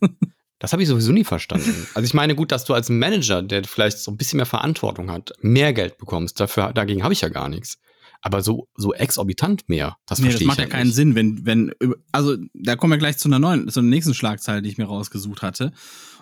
Das 0.64 0.72
habe 0.72 0.82
ich 0.82 0.88
sowieso 0.88 1.12
nie 1.12 1.24
verstanden. 1.24 1.86
Also 1.94 2.06
ich 2.06 2.14
meine, 2.14 2.34
gut, 2.34 2.50
dass 2.50 2.64
du 2.64 2.72
als 2.72 2.88
Manager, 2.88 3.42
der 3.42 3.64
vielleicht 3.64 3.98
so 3.98 4.10
ein 4.10 4.16
bisschen 4.16 4.38
mehr 4.38 4.46
Verantwortung 4.46 5.10
hat, 5.10 5.34
mehr 5.42 5.74
Geld 5.74 5.98
bekommst. 5.98 6.40
Dafür, 6.40 6.72
dagegen 6.72 7.02
habe 7.02 7.12
ich 7.12 7.20
ja 7.20 7.28
gar 7.28 7.50
nichts. 7.50 7.78
Aber 8.22 8.40
so, 8.40 8.66
so 8.74 8.94
exorbitant 8.94 9.68
mehr, 9.68 9.98
das 10.06 10.20
Nee, 10.20 10.28
das 10.28 10.32
verstehe 10.32 10.46
macht 10.46 10.58
ich 10.58 10.64
ja 10.64 10.70
keinen 10.70 10.86
nicht. 10.86 10.96
Sinn, 10.96 11.14
wenn, 11.14 11.44
wenn, 11.44 11.72
also 12.12 12.38
da 12.54 12.76
kommen 12.76 12.92
wir 12.92 12.96
gleich 12.96 13.18
zu 13.18 13.28
einer 13.28 13.38
neuen, 13.38 13.68
zu 13.68 13.80
einer 13.80 13.90
nächsten 13.90 14.14
Schlagzeile, 14.14 14.62
die 14.62 14.70
ich 14.70 14.78
mir 14.78 14.86
rausgesucht 14.86 15.42
hatte. 15.42 15.72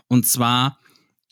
Und 0.09 0.27
zwar, 0.27 0.81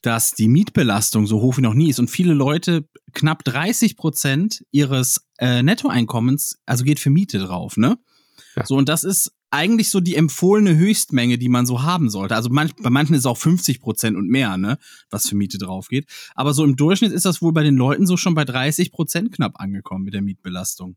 dass 0.03 0.31
die 0.31 0.47
Mietbelastung 0.47 1.27
so 1.27 1.41
hoch 1.41 1.57
wie 1.57 1.63
noch 1.63 1.75
nie 1.75 1.91
ist 1.91 1.99
und 1.99 2.13
viele 2.13 2.33
Leute 2.33 2.89
knapp 3.13 3.43
30 3.43 3.97
Prozent 3.97 4.65
ihres 4.71 5.27
äh, 5.39 5.65
Nettoeinkommens, 5.65 6.61
also 6.65 6.85
geht 6.85 7.01
für 7.01 7.11
Miete 7.11 7.41
drauf, 7.41 7.77
ne? 7.77 7.99
Ja. 8.55 8.65
So, 8.65 8.77
und 8.77 8.89
das 8.89 9.03
ist 9.03 9.33
eigentlich 9.51 9.91
so 9.91 10.01
die 10.01 10.15
empfohlene 10.15 10.77
Höchstmenge, 10.77 11.39
die 11.39 11.49
man 11.49 11.67
so 11.67 11.83
haben 11.83 12.09
sollte. 12.09 12.37
Also 12.37 12.51
manch, 12.51 12.73
bei 12.77 12.91
manchen 12.91 13.15
ist 13.15 13.21
es 13.21 13.27
auch 13.27 13.37
50 13.37 13.81
Prozent 13.81 14.17
und 14.17 14.29
mehr, 14.29 14.57
ne, 14.57 14.79
was 15.11 15.29
für 15.29 15.35
Miete 15.35 15.59
drauf 15.59 15.89
geht. 15.89 16.07
Aber 16.35 16.55
so 16.55 16.65
im 16.65 16.77
Durchschnitt 16.77 17.13
ist 17.13 17.25
das 17.25 17.43
wohl 17.43 17.53
bei 17.53 17.63
den 17.63 17.77
Leuten 17.77 18.07
so 18.07 18.17
schon 18.17 18.35
bei 18.35 18.45
30 18.45 18.93
Prozent 18.93 19.33
knapp 19.33 19.61
angekommen 19.61 20.05
mit 20.05 20.15
der 20.15 20.23
Mietbelastung. 20.23 20.97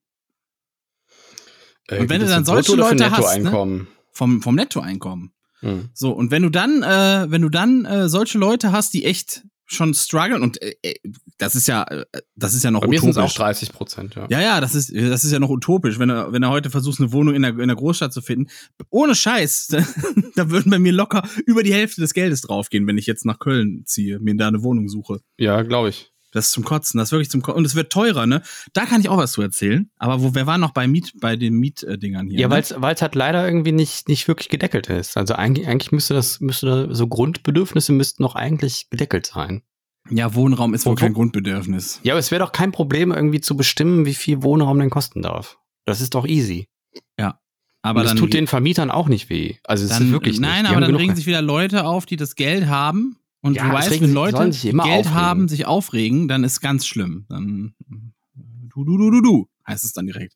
Äh, 1.88 2.00
Und 2.00 2.10
wenn 2.10 2.22
du 2.22 2.28
dann 2.28 2.46
solche 2.46 2.76
Leute 2.76 3.12
hast, 3.12 3.38
ne? 3.38 3.44
Nettoeinkommen? 3.44 3.88
Vom, 4.12 4.42
vom 4.42 4.56
Nettoeinkommen. 4.56 5.34
Hm. 5.62 5.90
So, 5.94 6.12
und 6.12 6.30
wenn 6.30 6.44
du 6.44 6.50
dann, 6.50 6.84
äh, 6.84 7.32
wenn 7.32 7.42
du 7.42 7.50
dann 7.50 7.86
äh, 7.86 8.10
solche 8.10 8.38
Leute 8.38 8.72
hast, 8.72 8.94
die 8.94 9.06
echt 9.06 9.44
schon 9.66 9.94
strugglen 9.94 10.42
und 10.42 10.62
äh, 10.62 10.76
äh, 10.82 10.96
das 11.38 11.56
ist 11.56 11.68
ja, 11.68 11.84
äh, 11.84 12.06
das 12.36 12.54
ist 12.54 12.64
ja 12.64 12.72
noch 12.72 12.82
Bei 12.82 12.88
mir 12.88 12.98
es 12.98 13.04
auch 13.04 13.10
utopisch. 13.10 13.36
30 13.36 13.74
Prozent, 13.74 14.16
ja. 14.16 14.28
Ja, 14.30 14.42
ja, 14.42 14.62
das 14.62 14.76
ist, 14.76 14.96
das 14.96 15.24
ist 15.24 15.32
ja 15.32 15.40
noch 15.40 15.50
utopisch, 15.50 16.00
wenn 16.00 16.10
du, 16.10 16.32
wenn 16.32 16.42
du 16.42 16.50
heute 16.50 16.70
versuchst, 16.70 17.00
eine 17.00 17.12
Wohnung 17.12 17.36
in 17.36 17.42
der, 17.42 17.58
in 17.58 17.68
der 17.68 17.76
Großstadt 17.76 18.14
zu 18.14 18.22
finden. 18.22 18.50
Ohne 18.90 19.16
Scheiß, 19.16 19.68
da, 19.68 19.86
da 20.36 20.50
würden 20.50 20.70
bei 20.70 20.80
mir 20.80 20.92
locker 20.92 21.28
über 21.46 21.64
die 21.64 21.74
Hälfte 21.74 22.02
des 22.02 22.14
Geldes 22.14 22.42
draufgehen, 22.42 22.88
wenn 22.88 22.98
ich 22.98 23.08
jetzt 23.08 23.26
nach 23.26 23.40
Köln 23.40 23.84
ziehe, 23.86 24.20
mir 24.20 24.36
da 24.36 24.48
eine 24.48 24.64
Wohnung 24.64 24.90
suche. 24.90 25.20
Ja, 25.38 25.62
glaube 25.62 25.90
ich. 25.90 26.13
Das 26.34 26.48
ist 26.48 26.52
zum 26.52 26.64
Kotzen, 26.64 26.98
das 26.98 27.10
ist 27.10 27.12
wirklich 27.12 27.30
zum 27.30 27.42
Kotzen. 27.42 27.58
Und 27.60 27.66
es 27.66 27.76
wird 27.76 27.92
teurer, 27.92 28.26
ne? 28.26 28.42
Da 28.74 28.86
kann 28.86 29.02
ich 29.02 29.10
auch 29.10 29.18
was 29.18 29.32
zu 29.32 29.42
erzählen. 29.42 29.90
Aber 29.98 30.22
wo, 30.22 30.36
wer 30.36 30.48
war 30.48 30.58
noch 30.58 30.72
bei 30.72 30.88
Miet, 30.88 31.14
bei 31.20 31.36
den 31.36 31.56
Mietdingern 31.56 32.28
hier? 32.28 32.40
Ja, 32.40 32.48
ne? 32.48 32.56
weil 32.78 32.94
es 32.96 33.02
halt 33.02 33.16
leider 33.16 33.46
irgendwie 33.46 33.72
nicht, 33.72 34.10
nicht 34.10 34.28
wirklich 34.28 34.50
gedeckelt 34.50 34.88
ist. 34.90 35.16
Also 35.16 35.36
eigentlich, 35.36 35.68
eigentlich 35.68 35.92
müsste 35.92 36.14
das, 36.14 36.40
müsste 36.42 36.66
da, 36.66 36.94
so 36.96 37.08
Grundbedürfnisse 37.08 37.94
müssten 37.94 38.24
noch 38.24 38.36
eigentlich 38.36 38.90
gedeckelt 38.90 39.28
sein. 39.28 39.64
Ja, 40.10 40.36
Wohnraum 40.36 40.74
ist 40.74 40.86
wohl 40.86 40.94
Wo- 40.94 40.96
kein 40.96 41.14
Grundbedürfnis. 41.14 42.02
Ja, 42.04 42.14
aber 42.14 42.20
es 42.20 42.30
wäre 42.32 42.44
doch 42.44 42.52
kein 42.52 42.72
Problem, 42.72 43.12
irgendwie 43.12 43.40
zu 43.40 43.56
bestimmen, 43.56 44.06
wie 44.06 44.14
viel 44.14 44.44
Wohnraum 44.44 44.80
denn 44.80 44.90
kosten 44.90 45.22
darf. 45.22 45.58
Das 45.86 46.02
ist 46.02 46.14
doch 46.16 46.26
easy. 46.26 46.68
Aber 47.84 48.00
Und 48.00 48.06
das 48.06 48.12
dann 48.12 48.18
tut 48.18 48.34
den 48.34 48.48
Vermietern 48.48 48.90
auch 48.90 49.10
nicht 49.10 49.30
weh. 49.30 49.58
Also 49.66 49.84
es 49.84 49.92
dann, 49.92 50.06
ist 50.06 50.12
wirklich 50.12 50.40
Nein, 50.40 50.64
nicht. 50.64 50.72
Aber 50.72 50.82
dann 50.82 50.96
regen 50.96 51.16
sich 51.16 51.28
wieder 51.28 51.42
Leute 51.42 51.84
auf, 51.86 52.06
die 52.06 52.16
das 52.16 52.36
Geld 52.36 52.68
haben. 52.68 53.18
Und 53.44 53.56
Ja, 53.56 53.68
du 53.68 53.74
weißt, 53.74 54.00
wenn 54.02 54.14
Leute 54.14 54.50
Geld 54.52 54.74
aufregen. 54.78 55.14
haben, 55.14 55.48
sich 55.50 55.66
aufregen, 55.66 56.28
dann 56.30 56.46
ist 56.46 56.62
ganz 56.62 56.88
schlimm. 56.88 57.26
Dann 57.28 57.76
du, 58.74 58.86
du, 58.86 58.98
du, 58.98 59.12
du, 59.12 59.22
du, 59.22 59.50
heißt 59.68 59.84
es 59.84 59.92
dann 59.92 60.06
direkt. 60.06 60.34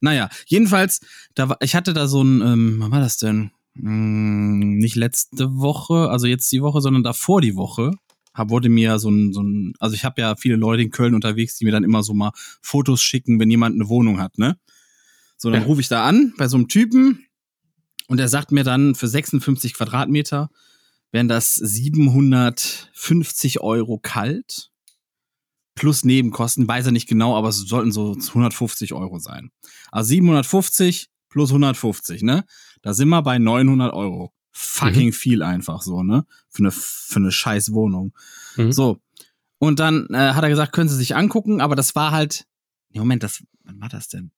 Naja, 0.00 0.30
jedenfalls, 0.46 1.00
da 1.34 1.50
war, 1.50 1.58
ich 1.60 1.74
hatte 1.74 1.92
da 1.92 2.08
so 2.08 2.22
ein, 2.24 2.40
ähm, 2.40 2.76
wann 2.78 2.90
war 2.90 3.00
das 3.00 3.18
denn? 3.18 3.50
Hm, 3.76 4.78
nicht 4.78 4.96
letzte 4.96 5.54
Woche, 5.56 6.08
also 6.08 6.26
jetzt 6.26 6.50
die 6.50 6.62
Woche, 6.62 6.80
sondern 6.80 7.02
davor 7.02 7.42
die 7.42 7.56
Woche, 7.56 7.90
hab, 8.32 8.48
wurde 8.48 8.70
mir 8.70 8.98
so 8.98 9.10
ein, 9.10 9.34
so 9.34 9.42
ein, 9.42 9.74
also 9.78 9.94
ich 9.94 10.04
habe 10.06 10.20
ja 10.22 10.34
viele 10.36 10.56
Leute 10.56 10.82
in 10.82 10.90
Köln 10.90 11.14
unterwegs, 11.14 11.58
die 11.58 11.66
mir 11.66 11.72
dann 11.72 11.84
immer 11.84 12.02
so 12.02 12.14
mal 12.14 12.32
Fotos 12.62 13.02
schicken, 13.02 13.38
wenn 13.38 13.50
jemand 13.50 13.74
eine 13.74 13.88
Wohnung 13.90 14.18
hat, 14.18 14.38
ne? 14.38 14.58
So, 15.36 15.50
dann 15.50 15.60
Ja. 15.60 15.66
rufe 15.66 15.82
ich 15.82 15.88
da 15.88 16.06
an 16.06 16.32
bei 16.38 16.48
so 16.48 16.56
einem 16.56 16.68
Typen 16.68 17.26
und 18.08 18.16
der 18.16 18.28
sagt 18.28 18.50
mir 18.50 18.64
dann, 18.64 18.94
für 18.94 19.08
56 19.08 19.74
Quadratmeter 19.74 20.48
wären 21.14 21.28
das 21.28 21.54
750 21.54 23.60
Euro 23.60 23.98
kalt 23.98 24.72
plus 25.76 26.04
Nebenkosten, 26.04 26.66
weiß 26.66 26.86
er 26.86 26.92
nicht 26.92 27.08
genau, 27.08 27.36
aber 27.36 27.50
es 27.50 27.58
sollten 27.58 27.92
so 27.92 28.14
150 28.14 28.94
Euro 28.94 29.20
sein. 29.20 29.52
Also 29.92 30.08
750 30.08 31.10
plus 31.28 31.50
150, 31.50 32.22
ne? 32.22 32.44
Da 32.82 32.94
sind 32.94 33.10
wir 33.10 33.22
bei 33.22 33.38
900 33.38 33.94
Euro. 33.94 34.32
Fucking 34.50 35.12
viel 35.12 35.44
einfach 35.44 35.82
so, 35.82 36.02
ne? 36.02 36.26
Für 36.48 36.64
eine, 36.64 36.72
für 36.72 37.20
eine 37.20 37.30
scheiß 37.30 37.72
Wohnung. 37.72 38.12
Mhm. 38.56 38.72
So. 38.72 38.98
Und 39.58 39.78
dann 39.78 40.08
äh, 40.10 40.32
hat 40.32 40.42
er 40.42 40.50
gesagt, 40.50 40.72
können 40.72 40.88
Sie 40.88 40.96
sich 40.96 41.14
angucken, 41.14 41.60
aber 41.60 41.76
das 41.76 41.94
war 41.94 42.10
halt, 42.10 42.44
nee, 42.90 42.98
Moment, 42.98 43.22
das, 43.22 43.40
wann 43.62 43.80
war 43.80 43.88
das 43.88 44.08
denn? 44.08 44.32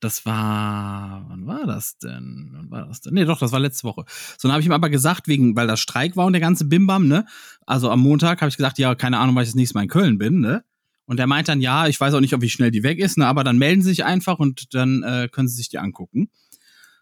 Das, 0.00 0.26
war, 0.26 1.24
wann 1.28 1.46
war 1.46 1.66
das 1.66 1.98
denn? 1.98 2.50
Wann 2.52 2.70
war 2.70 2.86
das 2.86 3.00
denn? 3.00 3.14
Nee, 3.14 3.24
doch, 3.24 3.38
das 3.38 3.52
war 3.52 3.60
letzte 3.60 3.84
Woche. 3.84 4.04
So, 4.38 4.48
dann 4.48 4.52
habe 4.52 4.60
ich 4.60 4.66
ihm 4.66 4.72
aber 4.72 4.90
gesagt, 4.90 5.28
wegen, 5.28 5.54
weil 5.54 5.68
das 5.68 5.78
Streik 5.78 6.16
war 6.16 6.26
und 6.26 6.32
der 6.32 6.40
ganze 6.40 6.64
Bimbam, 6.64 7.06
ne? 7.06 7.26
Also 7.64 7.90
am 7.90 8.00
Montag 8.00 8.40
habe 8.40 8.48
ich 8.48 8.56
gesagt, 8.56 8.78
ja, 8.78 8.94
keine 8.96 9.18
Ahnung, 9.18 9.36
weil 9.36 9.44
ich 9.44 9.50
das 9.50 9.54
nächste 9.54 9.76
Mal 9.76 9.82
in 9.82 9.88
Köln 9.88 10.18
bin, 10.18 10.40
ne? 10.40 10.64
Und 11.04 11.18
der 11.18 11.28
meint 11.28 11.48
dann, 11.48 11.60
ja, 11.60 11.86
ich 11.86 12.00
weiß 12.00 12.14
auch 12.14 12.20
nicht, 12.20 12.34
ob 12.34 12.42
wie 12.42 12.48
schnell 12.48 12.72
die 12.72 12.82
weg 12.82 12.98
ist, 12.98 13.18
ne? 13.18 13.26
Aber 13.26 13.44
dann 13.44 13.58
melden 13.58 13.82
Sie 13.82 13.90
sich 13.90 14.04
einfach 14.04 14.40
und 14.40 14.74
dann 14.74 15.04
äh, 15.04 15.28
können 15.30 15.46
Sie 15.46 15.56
sich 15.56 15.68
die 15.68 15.78
angucken. 15.78 16.28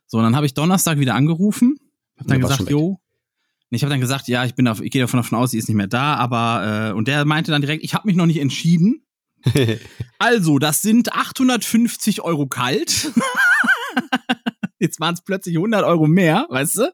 So, 0.07 0.18
und 0.18 0.24
dann 0.24 0.37
habe 0.37 0.44
ich 0.44 0.52
Donnerstag 0.52 0.98
wieder 0.98 1.14
angerufen, 1.14 1.78
hab 2.18 2.26
dann 2.26 2.40
gesagt, 2.40 2.68
jo. 2.68 3.00
Ich 3.70 3.83
habe 3.83 3.90
dann 3.90 4.00
gesagt, 4.00 4.28
ja, 4.28 4.44
ich 4.44 4.54
bin 4.54 4.68
auf, 4.68 4.80
ich 4.80 4.92
gehe 4.92 5.00
davon 5.00 5.18
davon 5.18 5.38
aus, 5.38 5.50
sie 5.50 5.59
ist 5.59 5.68
nicht 5.68 5.76
mehr 5.76 5.88
da, 5.88 6.14
aber 6.14 6.90
äh, 6.90 6.92
und 6.92 7.09
der 7.09 7.24
meinte 7.24 7.50
dann 7.50 7.61
direkt, 7.61 7.83
ich 7.83 7.94
habe 7.94 8.07
mich 8.07 8.16
noch 8.16 8.26
nicht 8.26 8.38
entschieden. 8.38 9.03
Also, 10.18 10.59
das 10.59 10.80
sind 10.80 11.12
850 11.12 12.22
Euro 12.22 12.46
kalt. 12.46 13.12
Jetzt 14.78 15.00
waren 15.00 15.14
es 15.14 15.22
plötzlich 15.22 15.57
100 15.57 15.85
Euro 15.85 16.07
mehr, 16.07 16.46
weißt 16.48 16.78
du? 16.78 16.92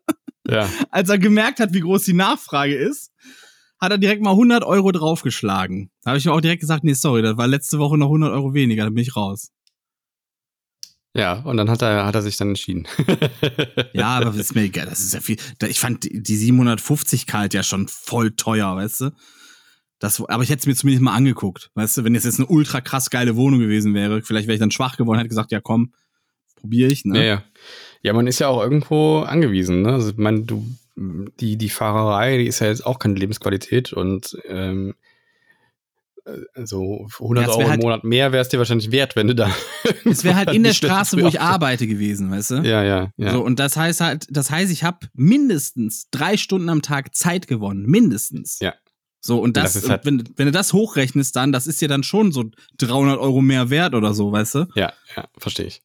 ja. 0.49 0.69
Als 0.91 1.09
er 1.09 1.19
gemerkt 1.19 1.61
hat, 1.61 1.73
wie 1.73 1.81
groß 1.81 2.05
die 2.05 2.13
Nachfrage 2.13 2.75
ist, 2.75 3.13
hat 3.81 3.93
er 3.93 3.99
direkt 3.99 4.23
mal 4.23 4.31
100 4.31 4.65
Euro 4.65 4.91
draufgeschlagen. 4.93 5.91
Da 6.03 6.11
habe 6.11 6.19
ich 6.19 6.25
mir 6.25 6.33
auch 6.33 6.41
direkt 6.41 6.61
gesagt, 6.61 6.83
nee, 6.85 6.93
sorry, 6.95 7.23
das 7.23 7.37
war 7.37 7.47
letzte 7.47 7.79
Woche 7.79 7.97
noch 7.99 8.07
100 8.07 8.33
Euro 8.33 8.53
weniger, 8.55 8.85
dann 8.85 8.95
bin 8.95 9.03
ich 9.03 9.17
raus. 9.17 9.51
Ja, 11.15 11.41
und 11.41 11.57
dann 11.57 11.69
hat 11.71 11.83
er, 11.83 12.07
hat 12.07 12.15
er 12.15 12.23
sich 12.23 12.37
dann 12.37 12.49
entschieden. 12.49 12.87
Ja, 13.93 14.09
aber 14.19 14.27
das 14.27 14.37
ist 14.37 14.55
mir 14.55 14.63
egal, 14.63 14.87
das 14.87 15.01
ist 15.01 15.15
ja 15.15 15.21
viel. 15.21 15.37
Da- 15.59 15.67
Ich 15.67 15.81
fand 15.81 16.05
die 16.05 16.37
750 16.37 17.27
kalt 17.27 17.55
ja 17.55 17.63
schon 17.63 17.89
voll 17.89 18.31
teuer, 18.33 18.77
weißt 18.77 19.01
du? 19.03 19.11
Das, 20.01 20.21
aber 20.25 20.43
ich 20.43 20.49
hätte 20.51 20.61
es 20.61 20.67
mir 20.67 20.75
zumindest 20.75 21.03
mal 21.05 21.15
angeguckt, 21.15 21.71
weißt 21.75 21.99
du? 21.99 22.05
Wenn 22.05 22.15
es 22.15 22.25
jetzt 22.25 22.39
eine 22.41 22.49
ultra 22.49 22.81
krass 22.81 23.11
geile 23.11 23.37
Wohnung 23.37 23.61
gewesen 23.61 23.95
wäre, 23.95 24.23
vielleicht 24.23 24.49
wäre 24.49 24.55
ich 24.55 24.61
dann 24.61 24.71
schwach 24.71 24.97
geworden, 24.97 25.19
hätte 25.19 25.29
gesagt, 25.29 25.53
ja 25.53 25.61
komm, 25.61 25.93
probiere 26.57 26.91
ich, 26.91 27.05
ne? 27.05 27.19
Ja, 27.19 27.25
ja. 27.25 27.43
Ja, 28.03 28.13
man 28.15 28.27
ist 28.27 28.39
ja 28.39 28.49
auch 28.49 28.63
irgendwo 28.63 29.21
angewiesen, 29.21 29.83
ne? 29.83 29.93
Also, 29.93 30.13
meine, 30.17 30.41
du, 30.41 30.67
die, 30.97 31.57
die 31.57 31.69
Fahrerei, 31.69 32.39
die 32.39 32.47
ist 32.47 32.61
ja 32.61 32.69
jetzt 32.69 32.85
auch 32.87 32.99
keine 32.99 33.15
Lebensqualität 33.15 33.93
und 33.93 34.39
ähm, 34.49 34.95
äh, 36.25 36.65
so 36.67 37.07
100 37.21 37.45
Ja, 37.47 37.51
Euro 37.53 37.61
im 37.63 37.69
halt- 37.71 37.83
Monat 37.83 38.05
mehr 38.05 38.33
wäre 38.33 38.41
es 38.43 38.49
dir 38.49 38.57
wahrscheinlich 38.59 38.91
wert, 38.91 39.17
wenn 39.17 39.27
du 39.29 39.35
da. 39.35 39.51
Es 40.05 40.25
wäre 40.25 40.37
halt 40.37 40.51
in 40.55 40.63
der 40.63 40.73
Straße, 40.73 41.21
wo 41.21 41.27
ich 41.27 41.41
arbeite 41.43 41.87
gewesen, 41.87 42.31
weißt 42.31 42.51
du? 42.53 42.55
Ja, 42.63 42.83
ja, 42.83 43.11
ja. 43.19 43.33
So, 43.33 43.43
und 43.45 43.59
das 43.59 43.77
heißt 43.77 44.01
halt, 44.01 44.27
das 44.31 44.51
heißt, 44.51 44.73
ich 44.73 44.83
habe 44.85 45.09
mindestens 45.15 46.09
drei 46.11 46.37
Stunden 46.39 46.69
am 46.71 46.81
Tag 46.83 47.15
Zeit 47.15 47.47
gewonnen. 47.47 47.85
Mindestens. 47.87 48.59
Ja. 48.61 48.75
So, 49.21 49.39
und 49.41 49.57
das, 49.57 49.75
das 49.75 49.89
halt- 49.89 50.05
wenn, 50.07 50.25
wenn 50.37 50.47
du 50.47 50.53
das 50.53 50.73
hochrechnest, 50.73 51.37
dann, 51.37 51.53
das 51.53 51.67
ist 51.67 51.81
dir 51.81 51.89
dann 51.89 52.03
schon 52.03 52.33
so 52.33 52.45
300 52.79 53.19
Euro 53.19 53.41
mehr 53.43 53.69
wert 53.71 53.95
oder 53.95 54.15
so, 54.15 54.33
weißt 54.33 54.55
du? 54.55 54.67
ja, 54.75 54.93
ja, 55.17 55.29
verstehe 55.37 55.67
ich. 55.67 55.83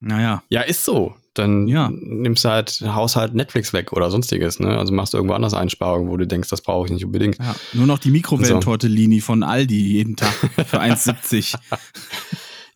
Naja. 0.00 0.42
Ja, 0.48 0.62
ist 0.62 0.84
so. 0.84 1.14
Dann 1.34 1.68
Ja. 1.68 1.90
nimmst 1.92 2.44
du 2.44 2.48
halt 2.48 2.80
Haushalt 2.84 3.34
Netflix 3.34 3.72
weg 3.74 3.92
oder 3.92 4.10
sonstiges, 4.10 4.58
ne? 4.58 4.78
Also 4.78 4.92
machst 4.94 5.12
du 5.12 5.18
irgendwo 5.18 5.34
anders 5.34 5.52
Einsparungen, 5.54 6.10
wo 6.10 6.16
du 6.16 6.26
denkst, 6.26 6.48
das 6.48 6.62
brauche 6.62 6.86
ich 6.86 6.92
nicht 6.92 7.04
unbedingt. 7.04 7.38
Ja, 7.38 7.54
nur 7.74 7.86
noch 7.86 7.98
die 7.98 8.10
Mikrowellentortellini 8.10 9.20
von 9.20 9.42
Aldi 9.42 9.78
jeden 9.78 10.16
Tag 10.16 10.32
für 10.66 10.80
1,70. 10.80 11.56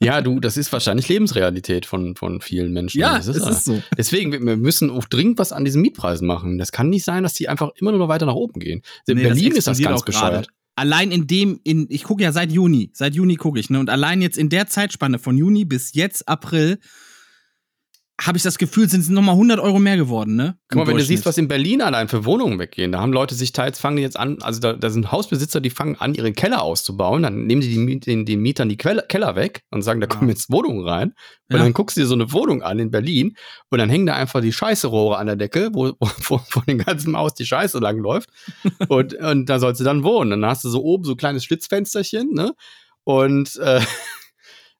Ja, 0.01 0.21
du, 0.21 0.41
das 0.41 0.57
ist 0.57 0.73
wahrscheinlich 0.73 1.09
Lebensrealität 1.09 1.87
von, 1.87 2.17
von 2.17 2.41
vielen 2.41 2.73
Menschen. 2.73 3.01
ja, 3.01 3.17
das 3.17 3.29
es 3.29 3.37
ist 3.47 3.65
so. 3.65 3.83
Deswegen, 3.97 4.33
wir- 4.33 4.41
wir 4.41 4.57
müssen 4.57 4.91
auch 4.91 5.05
dringend 5.07 5.39
was 5.39 5.53
an 5.53 5.65
diesen 5.65 5.83
Mietpreisen 5.83 6.27
machen. 6.27 6.59
Das 6.59 6.73
kann 6.73 6.89
nicht 6.91 7.05
sein, 7.05 7.23
dass 7.23 7.35
die 7.35 7.49
einfach 7.49 7.71
immer 7.77 7.93
nur 7.93 8.09
weiter 8.09 8.27
nach 8.27 8.35
oben 8.35 8.61
gehen. 8.61 8.83
In 9.07 9.17
Nee, 9.17 9.23
Berlin 9.25 9.53
ist 9.53 9.67
das 9.67 9.79
ganz 9.81 10.03
bescheuert. 10.05 10.49
Allein 10.77 11.13
in 11.13 11.29
dem, 11.29 11.61
in, 11.63 11.87
ich 11.89 12.03
gucke 12.03 12.23
ja 12.25 12.33
seit 12.33 12.51
Juni, 12.51 12.91
seit 12.93 13.15
Juni 13.15 13.37
gucke 13.37 13.61
ich, 13.61 13.71
ne? 13.71 13.79
Und 13.79 13.91
allein 13.91 14.21
jetzt 14.21 14.37
in 14.37 14.49
der 14.49 14.67
Zeitspanne 14.67 15.21
von 15.21 15.39
Juni 15.39 15.65
bis 15.65 15.95
jetzt 15.95 16.27
April 16.29 16.79
habe 18.21 18.37
ich 18.39 18.45
das 18.45 18.59
Gefühl, 18.59 18.89
sind 18.89 19.01
es 19.01 19.09
nochmal 19.09 19.35
100 19.35 19.59
Euro 19.59 19.81
mehr 19.81 19.97
geworden, 19.97 20.37
ne? 20.37 20.57
Guck 20.69 20.79
mal, 20.79 20.87
wenn 20.87 20.97
du 20.97 21.03
siehst, 21.05 21.27
was 21.27 21.37
in 21.37 21.49
Berlin 21.49 21.83
allein 21.83 22.07
für 22.07 22.25
Wohnungen 22.25 22.61
weggehen, 22.61 22.93
da 22.93 23.01
haben 23.01 23.13
Leute 23.13 23.35
sich 23.35 23.51
teils, 23.51 23.81
fangen 23.81 23.99
jetzt 23.99 24.17
an, 24.17 24.39
also 24.41 24.61
da, 24.61 24.73
da 24.75 24.89
sind 24.91 25.11
Hausbesitzer, 25.11 25.61
die 25.61 25.71
fangen 25.71 25.97
an, 25.97 26.15
ihre 26.15 26.33
Keller 26.33 26.63
auszubauen, 26.63 27.25
dann 27.25 27.47
nehmen 27.47 27.61
Miet- 27.63 28.07
den, 28.07 28.25
den 28.25 28.41
Mietern 28.41 28.69
die 28.69 28.77
Quelle, 28.77 29.05
Keller 29.09 29.35
weg 29.35 29.65
und 29.73 29.83
sagen, 29.83 30.01
da 30.01 30.07
kommen 30.07 30.29
jetzt 30.29 30.49
Wohnungen 30.51 30.87
rein. 30.87 31.09
Und 31.51 31.57
Ja. 31.57 31.63
dann 31.65 31.73
guckst 31.73 31.97
du 31.97 32.03
dir 32.03 32.07
so 32.07 32.15
eine 32.15 32.33
Wohnung 32.33 32.63
an 32.63 32.79
in 32.79 32.91
Berlin 32.93 33.37
und 33.71 33.79
dann 33.79 33.91
hängen 33.91 34.07
da 34.07 34.15
einfach 34.15 34.41
die 34.41 34.53
Scheißerohre 34.53 35.19
an 35.19 35.27
der 35.27 35.37
Decke, 35.37 35.71
wo, 35.73 35.93
wo, 35.99 36.09
wo 36.29 36.39
von 36.39 36.63
dem 36.69 36.79
ganzen 36.79 37.17
Haus 37.17 37.35
die 37.35 37.47
Scheiße 37.47 37.81
langläuft. 37.81 38.31
und, 38.89 39.15
und 39.15 39.47
da 39.47 39.59
sollst 39.59 39.81
du 39.81 39.85
dann 39.85 40.05
wohnen. 40.05 40.31
Dann 40.31 40.47
hast 40.47 40.63
du 40.65 40.69
so 40.69 40.83
oben 40.85 41.03
so 41.05 41.13
ein 41.13 41.17
kleines 41.19 41.45
Schlitzfensterchen, 41.45 42.33
ne? 42.33 42.53
Und 43.03 43.57
äh, 43.57 43.81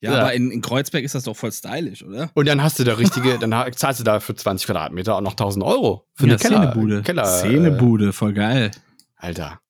Ja, 0.05 0.13
Ja. 0.13 0.21
aber 0.21 0.35
in, 0.35 0.51
in 0.51 0.61
Kreuzberg 0.61 1.03
ist 1.03 1.15
das 1.15 1.25
doch 1.25 1.35
voll 1.37 1.51
stylisch, 1.53 2.03
oder? 2.05 2.31
Und 2.35 2.47
dann 2.47 2.63
hast 2.63 2.79
du 2.79 2.85
da 2.85 2.95
richtige, 2.95 3.39
dann 3.39 3.53
zahlst 3.75 4.01
du 4.01 4.05
da 4.05 4.21
für 4.21 4.35
20 4.35 4.67
Quadratmeter 4.67 5.17
auch 5.17 5.21
noch 5.23 5.33
1000 5.33 5.65
Euro. 5.65 6.07
Für 6.15 6.25
eine 6.25 6.37
Keller, 6.37 6.71
Szenebude. 6.71 7.03
Keller, 7.03 7.25
Szenebude, 7.25 8.13
voll 8.13 8.33
geil. 8.35 8.71
Äh, 8.75 9.27
Alter. 9.27 9.61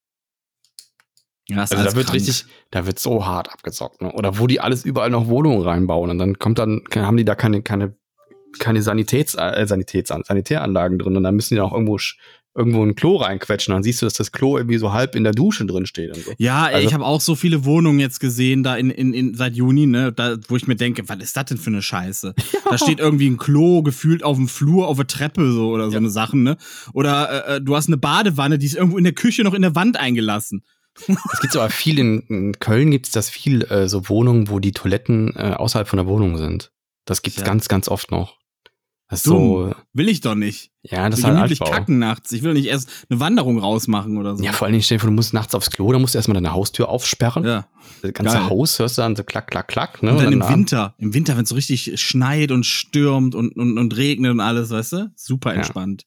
Ja, 1.46 1.58
Also 1.60 1.76
da 1.76 1.84
wird 1.94 2.06
krank. 2.06 2.14
richtig, 2.14 2.46
da 2.70 2.86
wird 2.86 2.98
so 2.98 3.26
hart 3.26 3.52
abgezockt. 3.52 4.00
Ne? 4.02 4.10
Oder 4.12 4.38
wo 4.38 4.46
die 4.46 4.60
alles 4.60 4.84
überall 4.84 5.10
noch 5.10 5.26
Wohnungen 5.28 5.62
reinbauen 5.62 6.10
und 6.10 6.18
dann 6.18 6.38
kommt 6.38 6.58
dann, 6.58 6.82
haben 6.94 7.16
die 7.18 7.24
da 7.24 7.34
keine, 7.34 7.62
keine, 7.62 7.94
keine 8.58 8.82
Sanitäts, 8.82 9.34
äh, 9.34 9.66
Sanitäts, 9.66 10.08
Sanitäranlagen 10.08 10.98
drin 10.98 11.16
und 11.16 11.22
dann 11.22 11.34
müssen 11.36 11.54
die 11.54 11.60
auch 11.60 11.72
irgendwo, 11.72 11.98
irgendwo 12.56 12.84
ein 12.84 12.94
Klo 12.94 13.16
reinquetschen. 13.16 13.74
Dann 13.74 13.82
siehst 13.82 14.00
du, 14.00 14.06
dass 14.06 14.14
das 14.14 14.30
Klo 14.32 14.56
irgendwie 14.56 14.78
so 14.78 14.92
halb 14.92 15.16
in 15.16 15.24
der 15.24 15.32
Dusche 15.32 15.66
drin 15.66 15.86
steht 15.86 16.16
und 16.16 16.24
so. 16.24 16.32
Ja, 16.38 16.68
ey, 16.68 16.74
Also- 16.76 16.88
ich 16.88 16.94
habe 16.94 17.04
auch 17.04 17.20
so 17.20 17.34
viele 17.34 17.64
Wohnungen 17.64 17.98
jetzt 17.98 18.20
gesehen, 18.20 18.62
da 18.62 18.76
in, 18.76 18.90
in, 18.90 19.12
in 19.12 19.34
seit 19.34 19.56
Juni, 19.56 19.86
ne, 19.86 20.12
da, 20.12 20.36
wo 20.48 20.56
ich 20.56 20.66
mir 20.66 20.76
denke, 20.76 21.08
was 21.08 21.18
ist 21.18 21.36
das 21.36 21.46
denn 21.46 21.58
für 21.58 21.70
eine 21.70 21.82
Scheiße? 21.82 22.34
Da 22.70 22.78
steht 22.78 22.98
irgendwie 22.98 23.28
ein 23.28 23.36
Klo 23.36 23.82
gefühlt 23.82 24.22
auf 24.24 24.36
dem 24.36 24.48
Flur, 24.48 24.88
auf 24.88 24.96
der 24.96 25.06
Treppe 25.06 25.52
so 25.52 25.68
oder 25.70 25.86
so 25.86 25.92
Ja. 25.92 25.98
eine 25.98 26.10
Sachen, 26.10 26.42
ne? 26.42 26.56
Oder 26.92 27.48
äh, 27.48 27.56
äh, 27.56 27.60
du 27.60 27.76
hast 27.76 27.88
eine 27.88 27.98
Badewanne, 27.98 28.58
die 28.58 28.66
ist 28.66 28.74
irgendwo 28.76 28.98
in 28.98 29.04
der 29.04 29.12
Küche 29.12 29.42
noch 29.44 29.54
in 29.54 29.62
der 29.62 29.74
Wand 29.74 29.96
eingelassen. 29.98 30.62
Es 31.32 31.40
gibt 31.40 31.56
aber 31.56 31.70
viel 31.70 31.98
in, 31.98 32.20
in 32.28 32.52
Köln 32.60 32.90
gibt 32.92 33.06
es 33.06 33.12
das 33.12 33.28
viel 33.28 33.62
äh, 33.64 33.88
so 33.88 34.08
Wohnungen, 34.08 34.48
wo 34.48 34.60
die 34.60 34.70
Toiletten 34.72 35.34
äh, 35.36 35.54
außerhalb 35.56 35.88
von 35.88 35.96
der 35.96 36.06
Wohnung 36.06 36.36
sind. 36.38 36.70
Das 37.04 37.22
gibt's 37.22 37.40
Ja. 37.40 37.44
ganz, 37.46 37.66
ganz 37.68 37.88
oft 37.88 38.10
noch. 38.12 38.38
Das 39.08 39.18
ist 39.20 39.26
Dumm. 39.26 39.36
so, 39.70 39.74
Will 39.92 40.08
ich 40.08 40.22
doch 40.22 40.34
nicht. 40.34 40.70
ja, 40.82 41.08
das 41.10 41.18
Ich 41.18 41.24
ist 41.24 41.26
halt 41.28 41.36
gemütlich 41.36 41.60
Altbau. 41.60 41.76
kacken 41.76 41.98
nachts. 41.98 42.32
Ich 42.32 42.42
will 42.42 42.54
nicht 42.54 42.66
erst 42.66 42.88
eine 43.10 43.20
Wanderung 43.20 43.58
rausmachen 43.58 44.16
oder 44.16 44.34
so. 44.36 44.42
Ja, 44.42 44.52
vor 44.52 44.64
allen 44.64 44.72
Dingen, 44.72 44.82
stell 44.82 44.96
dir 44.96 45.02
vor, 45.02 45.10
du 45.10 45.14
musst 45.14 45.34
nachts 45.34 45.54
aufs 45.54 45.70
Klo, 45.70 45.92
dann 45.92 46.00
musst 46.00 46.14
du 46.14 46.18
erstmal 46.18 46.34
deine 46.34 46.52
Haustür 46.52 46.88
aufsperren. 46.88 47.44
Ja. 47.44 47.68
Das 48.00 48.14
ganze 48.14 48.36
Geil. 48.38 48.48
Haus 48.48 48.78
hörst 48.78 48.96
du 48.96 49.02
dann 49.02 49.14
so 49.14 49.22
klack, 49.22 49.48
klack, 49.50 49.68
klack. 49.68 50.02
Ne? 50.02 50.12
Und 50.12 50.22
dann 50.22 50.32
im 50.32 50.40
ab- 50.42 50.50
Winter, 50.50 50.94
im 50.98 51.12
Winter, 51.12 51.36
wenn 51.36 51.42
es 51.44 51.50
so 51.50 51.54
richtig 51.54 52.00
schneit 52.00 52.50
und 52.50 52.64
stürmt 52.64 53.34
und, 53.34 53.54
und, 53.56 53.76
und 53.78 53.96
regnet 53.96 54.30
und 54.32 54.40
alles, 54.40 54.70
weißt 54.70 54.92
du? 54.92 55.12
Super 55.16 55.50
Ja. 55.50 55.56
entspannt. 55.56 56.04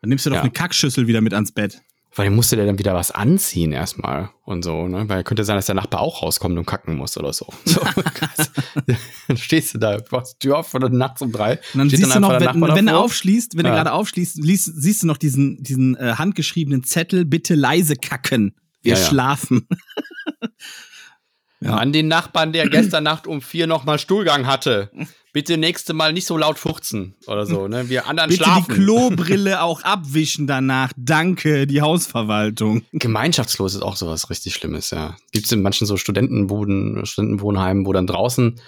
Dann 0.00 0.08
nimmst 0.10 0.24
du 0.26 0.30
doch 0.30 0.36
Ja. 0.36 0.42
eine 0.42 0.52
Kackschüssel 0.52 1.08
wieder 1.08 1.20
mit 1.20 1.34
ans 1.34 1.50
Bett. 1.52 1.82
Vor 2.16 2.24
allem 2.24 2.34
musst 2.34 2.50
du 2.50 2.56
dir 2.56 2.64
dann 2.64 2.78
wieder 2.78 2.94
was 2.94 3.10
anziehen 3.10 3.72
erstmal 3.72 4.30
und 4.44 4.64
so, 4.64 4.88
ne? 4.88 5.06
Weil 5.06 5.22
könnte 5.22 5.44
sein, 5.44 5.56
dass 5.56 5.66
der 5.66 5.74
Nachbar 5.74 6.00
auch 6.00 6.22
rauskommt 6.22 6.56
und 6.58 6.64
kacken 6.64 6.96
muss 6.96 7.18
oder 7.18 7.30
so. 7.34 7.46
so 7.66 7.82
dann 9.28 9.36
stehst 9.36 9.74
du 9.74 9.78
da, 9.78 9.98
machst 10.10 10.36
die 10.40 10.46
Tür 10.48 10.56
auf 10.60 10.72
oder 10.72 10.88
nachts 10.88 11.20
um 11.20 11.30
drei. 11.30 11.60
Und 11.74 11.78
dann 11.78 11.90
siehst 11.90 12.14
du 12.14 12.18
noch, 12.20 12.30
der 12.30 12.40
wenn, 12.40 12.46
Nachbar 12.58 12.74
wenn 12.74 12.86
du 12.86 12.92
davor. 12.92 13.04
aufschließt, 13.04 13.58
wenn 13.58 13.66
Ja. 13.66 13.72
du 13.72 13.76
gerade 13.76 13.92
aufschließt, 13.92 14.38
liest, 14.42 14.64
siehst 14.80 15.02
du 15.02 15.06
noch 15.08 15.18
diesen, 15.18 15.62
diesen 15.62 15.94
äh, 15.96 16.14
handgeschriebenen 16.16 16.84
Zettel, 16.84 17.26
bitte 17.26 17.54
leise 17.54 17.96
kacken. 17.96 18.54
Wir 18.80 18.94
Ja, 18.94 18.98
ja. 18.98 19.04
schlafen. 19.04 19.68
An 21.64 21.92
den 21.92 22.08
Nachbarn, 22.08 22.52
der 22.54 22.68
gestern 22.68 23.04
Nacht 23.04 23.26
um 23.26 23.42
vier 23.42 23.66
nochmal 23.66 23.98
Stuhlgang 23.98 24.46
hatte. 24.46 24.90
Bitte 25.36 25.58
nächste 25.58 25.92
Mal 25.92 26.14
nicht 26.14 26.26
so 26.26 26.38
laut 26.38 26.58
fuchzen 26.58 27.14
oder 27.26 27.44
so, 27.44 27.68
ne? 27.68 27.90
Wir 27.90 28.06
anderen 28.06 28.30
Bitte 28.30 28.44
schlafen. 28.44 28.74
die 28.74 28.80
Klobrille 28.80 29.60
auch 29.62 29.82
abwischen 29.82 30.46
danach. 30.46 30.94
Danke, 30.96 31.66
die 31.66 31.82
Hausverwaltung. 31.82 32.86
Gemeinschaftslos 32.92 33.74
ist 33.74 33.82
auch 33.82 33.96
sowas 33.96 34.30
richtig 34.30 34.54
Schlimmes, 34.54 34.92
ja. 34.92 35.14
Gibt 35.32 35.44
es 35.44 35.52
in 35.52 35.60
manchen 35.60 35.86
so 35.86 35.98
Studentenbuden, 35.98 37.04
Studentenwohnheimen, 37.04 37.84
wo 37.84 37.92
dann 37.92 38.06
draußen 38.06 38.58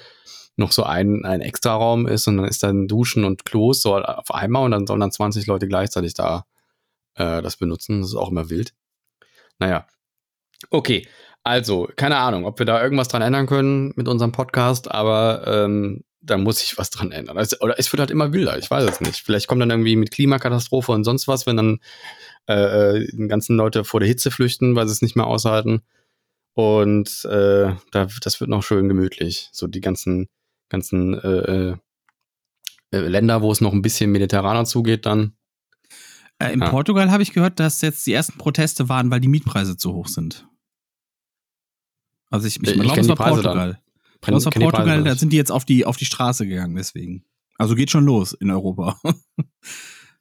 noch 0.57 0.71
so 0.71 0.83
ein, 0.83 1.25
ein 1.25 1.41
Extraraum 1.41 2.07
ist 2.07 2.29
und 2.29 2.37
dann 2.37 2.47
ist 2.47 2.63
dann 2.63 2.87
Duschen 2.87 3.25
und 3.25 3.47
Klos 3.47 3.81
so 3.81 3.97
auf 3.97 4.31
einmal 4.31 4.65
und 4.65 4.73
dann 4.73 4.87
sollen 4.87 5.01
dann 5.01 5.11
20 5.11 5.47
Leute 5.47 5.69
gleichzeitig 5.69 6.13
da 6.13 6.45
äh, 7.15 7.41
das 7.41 7.57
benutzen. 7.57 8.03
Das 8.03 8.11
ist 8.11 8.17
auch 8.17 8.31
immer 8.31 8.51
wild. 8.51 8.75
Naja. 9.59 9.87
Okay. 10.69 11.09
Also, 11.45 11.89
keine 11.97 12.19
Ahnung, 12.19 12.45
ob 12.45 12.59
wir 12.59 12.67
da 12.67 12.83
irgendwas 12.83 13.09
dran 13.09 13.23
ändern 13.23 13.47
können 13.47 13.95
mit 13.97 14.07
unserem 14.07 14.33
Podcast, 14.33 14.91
aber 14.91 15.47
ähm, 15.47 16.05
da 16.21 16.37
muss 16.37 16.59
sich 16.61 16.77
was 16.79 16.91
dran 16.91 17.13
ändern. 17.13 17.39
Also, 17.39 17.57
oder 17.61 17.79
es 17.79 17.93
wird 17.93 18.01
halt 18.01 18.11
immer 18.11 18.33
wilder, 18.33 18.59
ich 18.59 18.71
weiß 18.71 18.85
es 18.91 19.01
nicht. 19.01 19.21
Vielleicht 19.25 19.47
kommt 19.47 19.61
dann 19.63 19.71
irgendwie 19.71 19.97
mit 19.97 20.11
Klimakatastrophe 20.11 20.93
und 20.93 21.05
sonst 21.05 21.29
was, 21.29 21.47
wenn 21.47 21.57
dann 21.57 21.79
äh, 22.49 22.99
äh, 23.03 23.09
die 23.13 23.29
ganzen 23.29 23.57
Leute 23.57 23.85
vor 23.85 24.01
der 24.01 24.09
Hitze 24.09 24.31
flüchten, 24.31 24.75
weil 24.75 24.87
sie 24.87 24.93
es 24.93 25.03
nicht 25.03 25.17
mehr 25.17 25.27
aushalten. 25.27 25.83
Und 26.55 27.25
äh, 27.27 27.73
da, 27.93 28.09
das 28.21 28.41
wird 28.41 28.51
noch 28.51 28.63
schön 28.65 28.89
gemütlich. 28.89 29.49
So 29.53 29.69
die 29.69 29.81
ganzen, 29.81 30.29
ganzen 30.69 31.15
äh, 31.15 31.77
äh, 32.91 32.99
Länder, 32.99 33.43
wo 33.43 33.53
es 33.53 33.61
noch 33.61 33.73
ein 33.73 33.83
bisschen 33.83 34.11
mediterraner 34.11 34.65
zugeht, 34.65 35.07
dann. 35.07 35.35
Äh, 36.41 36.53
in 36.53 36.61
Ja. 36.61 36.71
Portugal 36.71 37.11
habe 37.13 37.23
ich 37.23 37.33
gehört, 37.33 37.61
dass 37.61 37.81
jetzt 37.81 38.07
die 38.07 38.13
ersten 38.13 38.39
Proteste 38.39 38.89
waren, 38.89 39.11
weil 39.11 39.21
die 39.21 39.29
Mietpreise 39.29 39.77
zu 39.77 39.93
hoch 39.95 40.09
sind. 40.09 40.49
Also 42.31 42.47
ich, 42.47 42.57
ich, 42.63 42.69
Ich 42.71 42.81
glaube, 42.81 43.01
es 43.01 43.09
war 43.09 43.17
Portugal. 43.17 43.55
dann. 43.73 43.79
Die 44.25 44.31
Preise 44.31 44.51
Portugal, 44.51 45.05
da 45.05 45.15
sind 45.15 45.33
die 45.33 45.37
jetzt 45.37 45.53
auf 45.53 45.65
die, 45.65 45.85
auf 45.85 45.97
die 45.97 46.05
Straße 46.05 46.47
gegangen, 46.47 46.75
deswegen. 46.77 47.25
Also 47.57 47.75
geht 47.75 47.91
schon 47.91 48.05
los 48.05 48.33
in 48.33 48.51
Europa. 48.51 49.01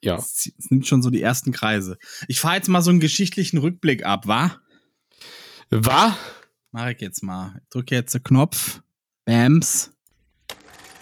Ja. 0.00 0.14
Es 0.16 0.50
es 0.58 0.70
nimmt 0.70 0.86
schon 0.86 1.02
so 1.02 1.10
die 1.10 1.22
ersten 1.22 1.52
Kreise. 1.52 1.98
Ich 2.28 2.40
fahre 2.40 2.54
jetzt 2.54 2.68
mal 2.68 2.82
so 2.82 2.90
einen 2.90 3.00
geschichtlichen 3.00 3.58
Rückblick 3.58 4.06
ab, 4.06 4.28
wa? 4.28 4.56
War? 5.70 6.16
Mach 6.70 6.88
ich 6.88 7.00
jetzt 7.00 7.22
mal. 7.22 7.60
Ich 7.62 7.68
drücke 7.70 7.94
jetzt 7.94 8.14
den 8.14 8.22
Knopf. 8.22 8.80
Bams. 9.24 9.90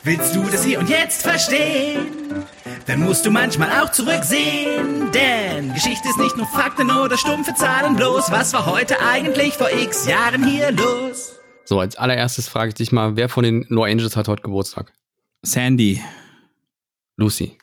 Willst 0.02 0.34
du 0.34 0.42
das 0.44 0.64
hier 0.64 0.78
und 0.78 0.88
jetzt 0.88 1.22
verstehen? 1.22 2.06
Dann 2.86 3.00
musst 3.00 3.26
du 3.26 3.30
manchmal 3.30 3.82
auch 3.82 3.90
zurücksehen. 3.90 5.10
Denn 5.12 5.74
Geschichte 5.74 6.08
ist 6.08 6.18
nicht 6.18 6.36
nur 6.36 6.46
Fakten 6.46 6.90
oder 6.90 7.18
stumpfe 7.18 7.54
Zahlen 7.54 7.96
bloß. 7.96 8.30
Was 8.30 8.52
war 8.52 8.66
heute 8.66 9.00
eigentlich 9.00 9.54
vor 9.54 9.70
x 9.70 10.06
Jahren 10.06 10.46
hier 10.46 10.70
los? 10.72 11.40
So, 11.66 11.80
als 11.80 11.96
allererstes 11.96 12.48
frage 12.48 12.68
ich 12.68 12.74
dich 12.74 12.92
mal, 12.92 13.16
wer 13.16 13.28
von 13.28 13.42
den 13.44 13.66
No 13.68 13.82
Angels 13.84 14.16
hat 14.16 14.28
heute 14.28 14.42
Geburtstag? 14.42 14.92
Sandy. 15.42 16.00
Lucy. 17.16 17.58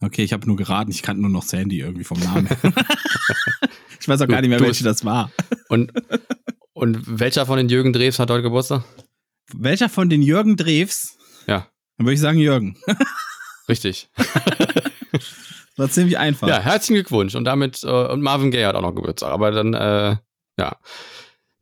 Okay, 0.00 0.22
ich 0.22 0.32
habe 0.32 0.46
nur 0.46 0.56
geraten. 0.56 0.90
Ich 0.90 1.02
kannte 1.02 1.22
nur 1.22 1.30
noch 1.30 1.42
Sandy 1.42 1.80
irgendwie 1.80 2.04
vom 2.04 2.20
Namen. 2.20 2.48
ich 4.00 4.08
weiß 4.08 4.20
auch 4.20 4.26
Du- 4.26 4.32
gar 4.32 4.40
nicht 4.40 4.50
mehr, 4.50 4.60
welche 4.60 4.84
das 4.84 5.04
war. 5.04 5.30
Und, 5.68 5.92
und 6.72 7.18
welcher 7.20 7.46
von 7.46 7.56
den 7.56 7.68
Jürgen 7.68 7.92
Drews 7.92 8.18
hat 8.18 8.30
heute 8.30 8.42
Geburtstag? 8.42 8.84
Welcher 9.52 9.88
von 9.88 10.08
den 10.08 10.22
Jürgen 10.22 10.56
Drews? 10.56 11.16
Ja, 11.46 11.66
Dann 11.96 12.06
würde 12.06 12.14
ich 12.14 12.20
sagen 12.20 12.38
Jürgen. 12.38 12.76
richtig. 13.68 14.08
War 15.76 15.88
ziemlich 15.88 16.18
einfach. 16.18 16.46
Ja, 16.48 16.60
herzlichen 16.60 16.94
Glückwunsch. 16.94 17.34
Und 17.34 17.44
damit, 17.44 17.82
äh, 17.82 17.88
und 17.88 18.22
Marvin 18.22 18.50
Gaye 18.50 18.66
hat 18.66 18.76
auch 18.76 18.82
noch 18.82 18.94
Geburtstag. 18.94 19.30
Aber 19.32 19.50
dann, 19.50 19.74
äh, 19.74 20.16
ja, 20.58 20.76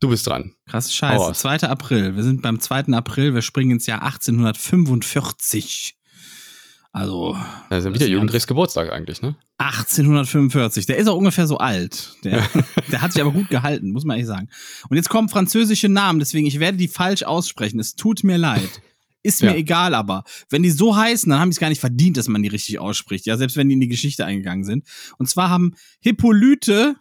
du 0.01 0.09
bist 0.09 0.27
dran. 0.27 0.55
Krass 0.67 0.93
Scheiße. 0.95 1.17
Raus. 1.25 1.39
2. 1.41 1.61
April. 1.69 2.17
Wir 2.17 2.23
sind 2.23 2.43
beim 2.43 2.59
2. 2.61 2.87
April. 2.95 3.35
Wir 3.35 3.43
springen 3.43 3.73
ins 3.73 3.87
Jahr 3.87 4.03
1845. 4.03 5.97
Also 6.93 7.37
Da 7.69 7.77
ist 7.79 7.85
ja 7.85 7.95
wieder 7.95 8.07
Jürgen 8.07 8.27
Drews 8.27 8.49
Geburtstag 8.49 8.91
eigentlich, 8.93 9.23
ne? 9.23 9.37
1845. 9.59 10.87
Der 10.87 10.97
ist 10.97 11.07
auch 11.07 11.17
ungefähr 11.17 11.47
so 11.47 11.59
alt. 11.59 12.17
Der, 12.25 12.45
der 12.91 13.01
hat 13.03 13.13
sich 13.13 13.23
aber 13.23 13.31
gut 13.31 13.49
gehalten, 13.49 13.93
muss 13.93 14.05
man 14.05 14.17
ehrlich 14.17 14.27
sagen. 14.27 14.49
Und 14.89 14.97
jetzt 14.97 15.09
kommen 15.09 15.29
französische 15.29 15.89
Namen, 15.89 16.19
deswegen 16.19 16.47
ich 16.49 16.59
werde 16.59 16.79
die 16.79 16.89
falsch 16.89 17.23
aussprechen. 17.23 17.79
Es 17.79 17.95
tut 17.95 18.25
mir 18.25 18.39
leid. 18.39 18.83
Ist 19.23 19.43
mir 19.43 19.51
Ja. 19.51 19.57
egal, 19.57 19.95
aber 19.95 20.25
wenn 20.49 20.63
die 20.63 20.71
so 20.71 20.97
heißen, 20.97 21.31
dann 21.31 21.39
haben 21.39 21.51
die 21.51 21.55
es 21.55 21.61
gar 21.61 21.69
nicht 21.69 21.81
verdient, 21.81 22.17
dass 22.17 22.27
man 22.27 22.43
die 22.43 22.49
richtig 22.49 22.79
ausspricht. 22.81 23.27
Ja, 23.27 23.37
selbst 23.37 23.57
wenn 23.57 23.69
die 23.69 23.75
in 23.75 23.81
die 23.81 23.89
Geschichte 23.89 24.25
eingegangen 24.25 24.65
sind. 24.65 24.85
Und 25.19 25.29
zwar 25.29 25.51
haben 25.51 25.75
Hippolyte, 26.01 26.97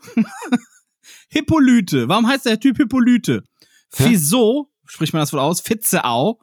Hippolyte. 1.29 2.07
Warum 2.09 2.27
heißt 2.27 2.45
der 2.45 2.59
Typ 2.59 2.77
Hippolyte? 2.77 3.43
Fizeau, 3.89 4.69
spricht 4.85 5.13
man 5.13 5.21
das 5.21 5.33
wohl 5.33 5.39
aus? 5.39 5.61
Fitzeau 5.61 6.39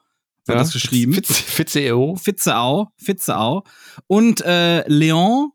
wird 0.46 0.58
das 0.58 0.72
geschrieben. 0.72 1.12
Fitz, 1.12 1.38
Fitzeau. 1.38 2.16
Fitzeau, 2.16 2.88
Fitzeau 2.96 3.64
und 4.06 4.42
äh, 4.42 4.88
Leon 4.88 5.50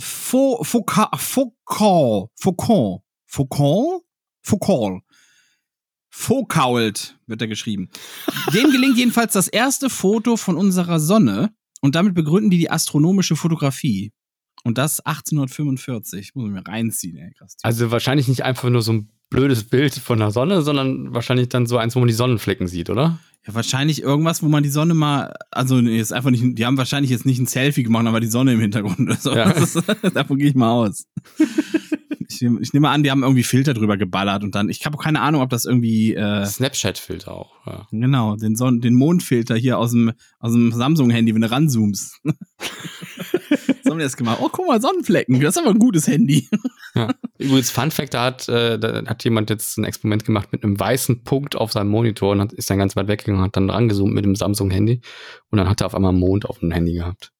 Faucon, 0.00 1.06
Faucon, 1.16 2.28
Faucon, 2.34 3.00
Faucon, 4.42 5.02
Faucault 6.10 7.18
wird 7.26 7.40
er 7.40 7.48
geschrieben. 7.48 7.88
Dem 8.52 8.70
gelingt 8.70 8.98
jedenfalls 8.98 9.32
das 9.32 9.48
erste 9.48 9.88
Foto 9.88 10.36
von 10.36 10.56
unserer 10.56 11.00
Sonne 11.00 11.54
und 11.80 11.94
damit 11.94 12.14
begründen 12.14 12.50
die 12.50 12.58
die 12.58 12.70
astronomische 12.70 13.36
Fotografie. 13.36 14.12
Und 14.64 14.78
das 14.78 15.00
1845. 15.00 16.34
Muss 16.34 16.46
ich 16.46 16.52
mir 16.52 16.66
reinziehen, 16.66 17.16
ey, 17.16 17.32
krass. 17.36 17.56
Also 17.62 17.90
wahrscheinlich 17.90 18.28
nicht 18.28 18.44
einfach 18.44 18.70
nur 18.70 18.82
so 18.82 18.92
ein 18.92 19.08
blödes 19.32 19.64
Bild 19.64 19.94
von 19.94 20.18
der 20.18 20.30
Sonne, 20.30 20.62
sondern 20.62 21.12
wahrscheinlich 21.14 21.48
dann 21.48 21.66
so 21.66 21.78
eins, 21.78 21.96
wo 21.96 22.00
man 22.00 22.08
die 22.08 22.14
Sonnenflecken 22.14 22.68
sieht, 22.68 22.90
oder? 22.90 23.18
Ja, 23.46 23.54
wahrscheinlich 23.54 24.02
irgendwas, 24.02 24.42
wo 24.42 24.48
man 24.48 24.62
die 24.62 24.68
Sonne 24.68 24.94
mal, 24.94 25.34
also 25.50 25.80
nee, 25.80 25.98
ist 25.98 26.12
einfach 26.12 26.30
nicht, 26.30 26.44
die 26.56 26.64
haben 26.64 26.76
wahrscheinlich 26.76 27.10
jetzt 27.10 27.26
nicht 27.26 27.40
ein 27.40 27.46
Selfie 27.46 27.82
gemacht, 27.82 28.06
aber 28.06 28.20
die 28.20 28.28
Sonne 28.28 28.52
im 28.52 28.60
Hintergrund 28.60 29.00
oder 29.00 29.16
so. 29.16 29.34
Ja. 29.34 29.50
Ist, 29.50 29.82
davon 30.14 30.38
gehe 30.38 30.48
ich 30.48 30.54
mal 30.54 30.70
aus. 30.70 31.06
Ich, 32.34 32.40
ich 32.40 32.72
nehme 32.72 32.88
an, 32.88 33.02
die 33.02 33.10
haben 33.10 33.24
irgendwie 33.24 33.42
Filter 33.42 33.74
drüber 33.74 33.98
geballert 33.98 34.42
und 34.42 34.54
dann, 34.54 34.70
ich 34.70 34.86
habe 34.86 34.96
keine 34.96 35.20
Ahnung, 35.20 35.42
ob 35.42 35.50
das 35.50 35.66
irgendwie, 35.66 36.14
äh, 36.14 36.46
Snapchat-Filter 36.46 37.30
auch. 37.30 37.52
Ja. 37.66 37.86
genau, 37.90 38.36
den, 38.36 38.56
Son 38.56 38.80
den 38.80 38.94
Mondfilter 38.94 39.54
hier 39.54 39.78
aus 39.78 39.90
dem, 39.90 40.12
aus 40.38 40.52
dem 40.52 40.72
Samsung-Handy, 40.72 41.34
wenn 41.34 41.42
du 41.42 41.50
ranzoomst. 41.50 42.22
Das 44.02 44.16
gemacht? 44.16 44.38
Oh, 44.40 44.48
guck 44.50 44.66
mal, 44.66 44.80
Sonnenflecken, 44.80 45.38
das 45.40 45.56
ist 45.56 45.62
aber 45.62 45.70
ein 45.70 45.78
gutes 45.78 46.06
Handy. 46.06 46.48
Ja. 46.94 47.08
Übrigens, 47.38 47.70
Fun 47.70 47.90
Fact, 47.90 48.12
da 48.12 48.24
hat, 48.26 48.50
äh, 48.50 48.78
da 48.78 49.02
hat 49.06 49.24
jemand 49.24 49.48
jetzt 49.48 49.78
ein 49.78 49.84
Experiment 49.84 50.26
gemacht 50.26 50.52
mit 50.52 50.62
einem 50.62 50.78
weißen 50.78 51.24
Punkt 51.24 51.56
auf 51.56 51.72
seinem 51.72 51.88
Monitor 51.88 52.32
und 52.32 52.40
hat, 52.42 52.52
ist 52.52 52.68
dann 52.68 52.76
ganz 52.76 52.94
weit 52.96 53.08
weggegangen 53.08 53.40
und 53.40 53.46
hat 53.46 53.56
dann 53.56 53.70
rangezoomt 53.70 54.12
mit 54.12 54.26
dem 54.26 54.36
Samsung-Handy 54.36 55.00
und 55.48 55.56
dann 55.56 55.70
hat 55.70 55.80
er 55.80 55.86
auf 55.86 55.94
einmal 55.94 56.10
einen 56.10 56.20
Mond 56.20 56.44
auf 56.44 56.58
dem 56.58 56.70
Handy 56.70 56.92
gehabt. 56.92 57.32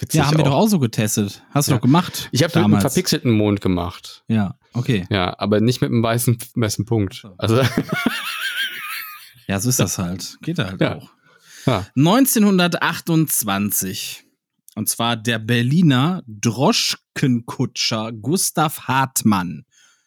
Witzig 0.00 0.18
Ja, 0.18 0.26
haben 0.26 0.36
wir 0.38 0.42
doch 0.44 0.54
auch 0.54 0.66
so 0.66 0.80
getestet. 0.80 1.44
Hast 1.50 1.68
du 1.68 1.72
Ja. 1.72 1.76
doch 1.78 1.82
gemacht. 1.82 2.28
Ich 2.32 2.42
habe 2.42 2.58
mit 2.58 2.64
einem 2.64 2.80
verpixelten 2.80 3.30
Mond 3.30 3.60
gemacht. 3.60 4.24
Ja, 4.26 4.56
okay. 4.72 5.06
Ja, 5.10 5.38
aber 5.38 5.60
nicht 5.60 5.80
mit 5.80 5.92
einem 5.92 6.02
weißen, 6.02 6.36
weißen 6.56 6.84
Punkt. 6.84 7.14
So. 7.14 7.34
Also, 7.38 7.62
Ja, 9.46 9.60
so 9.60 9.68
ist 9.68 9.78
das 9.78 9.96
halt. 9.98 10.38
Geht 10.42 10.58
halt 10.58 10.80
Ja. 10.80 10.96
auch. 10.96 11.08
ja. 11.66 11.86
1928. 11.96 14.24
Und 14.78 14.88
zwar 14.88 15.16
der 15.16 15.40
Berliner 15.40 16.22
Droschkenkutscher 16.28 18.12
Gustav 18.12 18.82
Hartmann. 18.82 19.64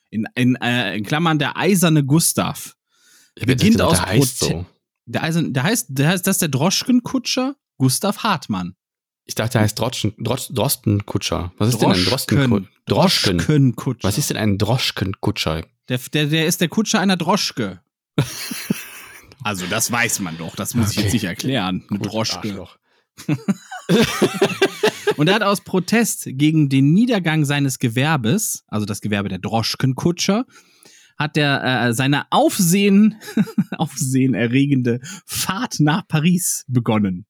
In, 0.10 0.26
in, 0.34 0.56
äh, 0.56 0.96
in 0.96 1.04
Klammern 1.04 1.40
der 1.40 1.58
eiserne 1.58 2.06
Gustav. 2.06 2.78
Ich 3.36 3.46
Beginnt 3.46 3.74
gedacht, 3.74 3.90
aus 3.90 3.98
der 3.98 4.08
heißt 4.08 4.40
so. 4.40 4.66
Der, 5.08 5.24
Eisern, 5.24 5.54
der 5.54 5.64
heißt, 5.64 5.88
der 5.90 6.08
heißt, 6.08 6.26
das 6.26 6.36
ist 6.38 6.42
der 6.42 6.48
Droschkenkutscher 6.48 7.58
Gustav 7.80 8.24
Hartmann. 8.24 8.78
Ich 9.26 9.36
dachte, 9.36 9.52
der 9.58 9.64
heißt 9.64 9.78
Droschen, 9.78 10.14
Drosch, 10.18 10.48
Drostenkutscher. 10.48 11.52
Was 11.58 11.68
ist 11.68 11.82
denn 11.82 11.92
ein 11.92 12.06
Drostenkutscher? 12.06 12.70
Droschken. 12.86 13.38
Droschkenkutscher. 13.40 14.08
Was 14.08 14.18
ist 14.18 14.30
denn 14.30 14.38
ein 14.38 14.58
Droschkenkutscher? 14.58 15.66
Der, 15.90 15.98
der, 16.14 16.28
der 16.28 16.46
ist 16.46 16.62
der 16.62 16.70
Kutscher 16.70 17.02
einer 17.02 17.18
Droschke. 17.18 17.82
also, 19.44 19.66
das 19.68 19.92
weiß 19.92 20.22
man 20.22 20.38
doch. 20.38 20.56
Das 20.56 20.76
muss 20.76 20.92
ich 20.92 20.98
Okay. 21.00 21.04
jetzt 21.04 21.14
nicht 21.14 21.26
erklären. 21.26 21.84
Eine 21.90 22.00
Gut, 22.00 22.08
Droschke. 22.14 22.68
Und 25.18 25.28
er 25.28 25.36
hat 25.36 25.44
aus 25.44 25.62
Protest 25.62 26.28
gegen 26.32 26.70
den 26.70 26.94
Niedergang 26.94 27.46
seines 27.46 27.80
Gewerbes, 27.80 28.64
also 28.68 28.86
das 28.86 29.02
Gewerbe 29.02 29.30
der 29.30 29.40
Droschkenkutscher, 29.40 30.46
hat 31.18 31.38
er 31.38 31.88
äh, 31.90 31.94
seine 31.94 32.26
Aufsehen, 32.32 33.16
aufsehenerregende 33.78 35.00
Fahrt 35.26 35.80
nach 35.80 36.08
Paris 36.08 36.66
begonnen. 36.68 37.26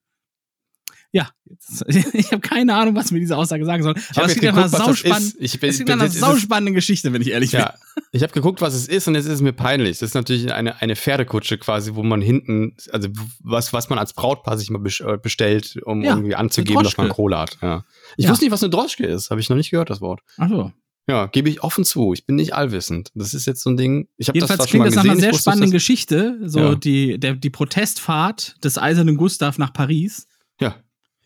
Ja, 1.13 1.29
ich 1.87 2.31
habe 2.31 2.39
keine 2.39 2.73
Ahnung, 2.73 2.95
was 2.95 3.11
mir 3.11 3.19
diese 3.19 3.35
Aussage 3.35 3.65
sagen 3.65 3.83
soll. 3.83 3.95
Ich 3.97 4.17
Aber 4.17 4.27
es 4.27 4.35
klingt 4.35 4.55
nach 4.55 4.63
einer 4.63 4.69
das 4.71 5.01
bin- 5.03 5.59
klingt 5.59 5.89
nach 5.89 5.99
einer 5.99 6.09
sauspannenden 6.09 6.73
Geschichte, 6.73 7.11
wenn 7.11 7.21
ich 7.21 7.31
ehrlich 7.31 7.51
bin. 7.51 7.59
Ja, 7.59 7.73
ich 8.13 8.23
habe 8.23 8.31
geguckt, 8.31 8.61
was 8.61 8.73
es 8.73 8.87
ist 8.87 9.07
und 9.09 9.15
jetzt 9.15 9.25
ist 9.25 9.33
es 9.33 9.41
mir 9.41 9.51
peinlich. 9.51 9.99
Das 9.99 10.09
ist 10.11 10.13
natürlich 10.15 10.53
eine, 10.53 10.81
eine 10.81 10.95
Pferdekutsche 10.95 11.57
quasi, 11.57 11.95
wo 11.95 12.03
man 12.03 12.21
hinten, 12.21 12.77
also 12.91 13.09
was, 13.41 13.73
was 13.73 13.89
man 13.89 13.99
als 13.99 14.13
Brautpaar 14.13 14.57
sich 14.57 14.69
mal 14.69 14.81
äh, 14.85 15.17
bestellt, 15.17 15.77
um 15.83 16.01
Ja, 16.01 16.11
irgendwie 16.15 16.35
anzugeben, 16.35 16.81
dass 16.83 16.95
man. 16.95 17.09
Kohle 17.09 17.37
hat. 17.39 17.57
Ja. 17.61 17.83
Ich 18.15 18.25
Ja. 18.25 18.31
wusste 18.31 18.45
nicht, 18.45 18.53
was 18.53 18.63
eine 18.63 18.69
Droschke 18.69 19.05
ist. 19.05 19.31
Habe 19.31 19.41
ich 19.41 19.49
noch 19.49 19.57
nicht 19.57 19.71
gehört, 19.71 19.89
das 19.89 19.99
Wort. 19.99 20.21
Ach 20.37 20.47
so. 20.49 20.71
Ja, 21.07 21.25
gebe 21.25 21.49
ich 21.49 21.61
offen 21.63 21.83
zu. 21.83 22.13
Ich 22.13 22.25
bin 22.25 22.35
nicht 22.37 22.53
allwissend. 22.53 23.09
Das 23.15 23.33
ist 23.33 23.47
jetzt 23.47 23.63
so 23.63 23.69
ein 23.71 23.75
Ding. 23.75 24.07
Ich 24.17 24.29
habe 24.29 24.39
das 24.39 24.47
Jedenfalls 24.49 24.57
zwar 24.59 24.67
schon 24.67 24.69
klingt 24.69 24.83
mal 24.83 24.85
das 24.85 24.95
nach 24.95 25.01
gesehen. 25.03 25.11
einer 25.11 25.19
sehr 25.19 25.29
ich 25.31 25.33
wusste 25.33 25.49
nicht, 25.49 25.53
spannenden 25.55 25.71
Geschichte. 25.71 26.39
So 26.45 26.75
die, 26.75 27.19
der, 27.19 27.33
die 27.35 27.49
Protestfahrt 27.49 28.55
des 28.63 28.77
eisernen 28.77 29.17
Gustav 29.17 29.57
nach 29.57 29.73
Paris. 29.73 30.27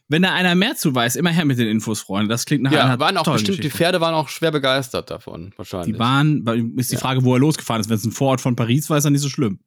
Wenn 0.08 0.22
da 0.22 0.34
einer 0.34 0.54
mehr 0.54 0.76
zu 0.76 0.94
weiß, 0.94 1.16
immer 1.16 1.32
her 1.32 1.46
mit 1.46 1.58
den 1.58 1.68
Infos, 1.68 2.02
Freunde. 2.02 2.30
Das 2.30 2.46
klingt 2.46 2.62
nach 2.64 2.72
ja 2.72 2.86
einer 2.86 3.00
waren 3.00 3.18
auch 3.18 3.24
bestimmt, 3.26 3.64
die. 3.64 3.72
Pferde 3.72 4.00
waren 4.02 4.14
auch 4.14 4.30
schwer 4.30 4.52
begeistert 4.52 5.10
davon, 5.10 5.52
wahrscheinlich. 5.58 5.94
Die 5.96 6.00
waren, 6.00 6.46
ist 6.78 6.92
die 6.92 6.96
Ja. 6.96 7.02
Frage, 7.02 7.24
wo 7.24 7.34
er 7.34 7.40
losgefahren 7.40 7.82
ist. 7.82 7.90
Wenn 7.90 7.98
es 7.98 8.06
ein 8.06 8.12
Vorort 8.12 8.40
von 8.40 8.56
Paris 8.56 8.88
war, 8.90 8.98
ist 8.98 9.06
er 9.06 9.12
nicht 9.12 9.22
so 9.22 9.30
schlimm. 9.30 9.60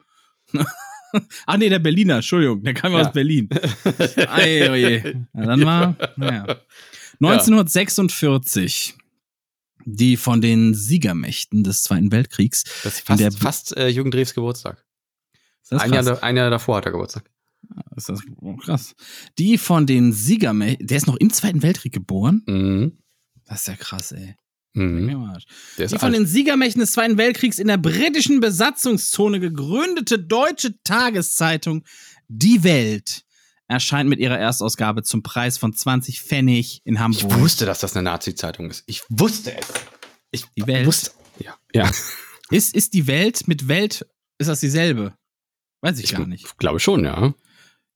Ach 1.47 1.57
nee, 1.57 1.69
der 1.69 1.79
Berliner, 1.79 2.17
Entschuldigung, 2.17 2.63
der 2.63 2.75
kam 2.75 2.93
ja 2.93 3.01
aus 3.01 3.13
Berlin. 3.13 3.49
Ei, 4.29 4.71
oje. 4.71 5.27
Ja, 5.35 5.47
dann 5.47 5.65
war, 5.65 5.97
naja. 6.17 6.57
1946. 7.21 8.95
Die 9.91 10.17
von 10.19 10.41
den 10.43 10.75
Siegermächten 10.75 11.65
des 11.65 11.83
Zweiten 11.83 12.13
Weltkriegs. 12.13 12.65
Das 12.85 12.95
ist 12.99 13.07
fast, 13.07 13.21
der- 13.21 13.33
fast 13.33 13.77
äh, 13.77 13.89
Jürgen 13.89 14.11
Drews 14.11 14.35
Geburtstag. 14.35 14.85
Ein 15.71 15.93
Jahr, 15.95 16.23
ein 16.23 16.37
Jahr 16.37 16.51
davor 16.51 16.77
hat 16.77 16.85
er 16.87 16.93
Geburtstag. 16.93 17.25
Ist 17.97 18.09
das 18.09 18.21
krass. 18.61 18.95
Die 19.39 19.59
von 19.59 19.87
den 19.87 20.13
Siegermächten. 20.13 20.87
Der 20.87 20.97
ist 20.97 21.07
noch 21.07 21.17
im 21.17 21.33
Zweiten 21.33 21.63
Weltkrieg 21.63 21.93
geboren? 21.93 22.43
Mhm. 22.47 22.99
Das 23.45 23.61
ist 23.63 23.69
ja 23.69 23.77
krass, 23.77 24.13
ey. 24.13 24.37
Mhm. 24.75 25.09
Die 25.79 25.89
von 25.89 26.01
alt. 26.01 26.15
den 26.15 26.27
Siegermächten 26.27 26.81
des 26.81 26.93
Zweiten 26.93 27.17
Weltkriegs 27.19 27.59
in 27.59 27.67
der 27.69 27.79
britischen 27.79 28.41
Besatzungszone 28.41 29.41
gegründete 29.41 30.19
deutsche 30.19 30.81
Tageszeitung 30.85 31.85
Die 32.29 32.63
Welt 32.63 33.25
erscheint 33.67 34.09
mit 34.09 34.19
ihrer 34.21 34.39
Erstausgabe 34.39 35.03
zum 35.03 35.23
Preis 35.23 35.59
von 35.59 35.75
20 35.75 36.23
Pfennig 36.23 36.81
in 36.85 36.95
ich 36.95 37.01
Hamburg. 37.01 37.41
wusste, 37.41 37.67
dass 37.67 37.81
das 37.81 37.95
eine 37.97 38.05
Nazi-Zeitung 38.05 38.71
ist. 38.71 38.85
Ich 38.87 39.03
wusste 39.09 39.55
es. 39.57 39.67
Ich 40.31 40.45
Die 40.57 40.67
Welt. 40.67 40.87
wusste. 40.87 41.11
Ja. 41.39 41.57
ja. 41.75 41.91
Ist, 42.51 42.75
ist 42.75 42.95
die 42.95 43.07
Welt 43.07 43.47
mit 43.49 43.69
Welt, 43.69 44.07
ist 44.39 44.49
das 44.49 44.61
dieselbe? 44.61 45.15
Weiß 45.83 45.99
ich, 46.01 46.13
gar 46.13 46.27
nicht. 46.27 46.57
Glaube 46.59 46.81
schon, 46.81 47.05
ja. 47.05 47.35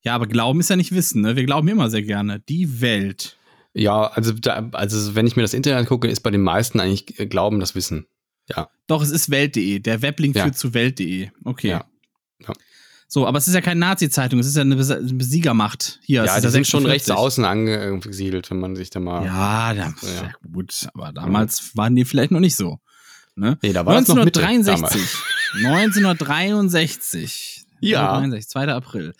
Ja, 0.03 0.15
aber 0.15 0.27
Glauben 0.27 0.59
ist 0.59 0.69
ja 0.69 0.75
nicht 0.75 0.93
Wissen, 0.93 1.21
ne? 1.21 1.35
Wir 1.35 1.45
glauben 1.45 1.67
immer 1.67 1.89
sehr 1.89 2.01
gerne. 2.03 2.39
Die 2.41 2.81
Welt. 2.81 3.37
Ja, 3.73 4.07
also, 4.07 4.33
da, 4.33 4.69
also 4.73 5.15
wenn 5.15 5.25
ich 5.25 5.35
mir 5.35 5.41
das 5.41 5.53
Internet 5.53 5.87
gucke, 5.87 6.07
ist 6.07 6.21
bei 6.21 6.29
den 6.31 6.41
meisten 6.41 6.79
eigentlich 6.79 7.19
äh, 7.19 7.25
Glauben 7.25 7.59
das 7.59 7.75
Wissen. 7.75 8.05
Doch, 8.87 9.01
es 9.01 9.09
ist 9.11 9.29
Welt.de. 9.29 9.79
Der 9.79 10.01
Weblink 10.01 10.35
Ja. 10.35 10.43
führt 10.43 10.57
zu 10.57 10.73
Welt.de. 10.73 11.29
Okay. 11.45 11.69
Ja. 11.69 11.85
Ja. 12.45 12.53
So, 13.07 13.25
aber 13.25 13.37
es 13.37 13.47
ist 13.47 13.53
ja 13.53 13.61
keine 13.61 13.79
Nazi-Zeitung, 13.79 14.39
es 14.39 14.47
ist 14.47 14.55
ja 14.57 14.61
eine 14.63 14.75
Bes- 14.75 14.91
eine 14.91 15.23
Siegermacht. 15.23 15.99
Hier, 16.03 16.25
ja, 16.25 16.35
die 16.41 16.49
sind 16.49 16.67
schon 16.67 16.81
46. 16.83 16.87
rechts 16.91 17.09
außen 17.11 17.45
angesiedelt, 17.45 18.49
wenn 18.51 18.59
man 18.59 18.75
sich 18.75 18.89
da 18.89 18.99
mal. 18.99 19.25
Ja, 19.25 19.73
da, 19.73 19.93
Ja. 20.01 20.23
ja. 20.23 20.31
gut, 20.51 20.87
aber 20.93 21.13
damals 21.13 21.75
waren 21.77 21.95
die 21.95 22.03
vielleicht 22.05 22.31
noch 22.31 22.39
nicht 22.41 22.55
so. 22.57 22.79
Ne? 23.35 23.57
Nee, 23.63 23.71
da 23.71 23.85
war 23.85 23.93
das 23.95 24.07
noch 24.09 24.23
Mitte 24.25 24.45
1963. 24.45 25.17
1963. 25.65 27.65
Ja. 27.81 28.17
1963, 28.17 28.49
2. 28.49 28.67
April. 28.73 29.13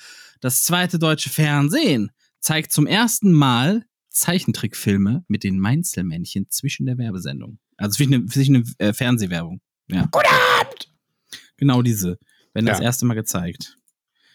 Das 0.44 0.66
zweite 0.66 1.00
deutsche 1.00 1.30
Fernsehen 1.30 2.12
zeigt 2.42 2.74
zum 2.74 2.86
ersten 2.86 3.32
Mal 3.32 3.86
Zeichentrickfilme 4.10 5.24
mit 5.30 5.46
den 5.46 5.58
Mainzelmännchen 5.58 6.48
zwischen 6.50 6.86
der 6.86 6.98
Werbesendung. 6.98 7.60
Also 7.78 7.96
zwischen 7.96 8.12
der, 8.12 8.26
zwischen 8.28 8.76
der 8.78 8.90
äh, 8.90 8.94
Fernsehwerbung. 8.94 9.62
Ja. 9.88 10.10
Guten 10.12 10.28
Abend! 10.60 10.92
Genau 11.56 11.82
diese. 11.82 12.20
Werden 12.54 12.66
das 12.66 12.80
Ja. 12.80 12.84
erste 12.84 13.06
Mal 13.06 13.14
gezeigt. 13.14 13.78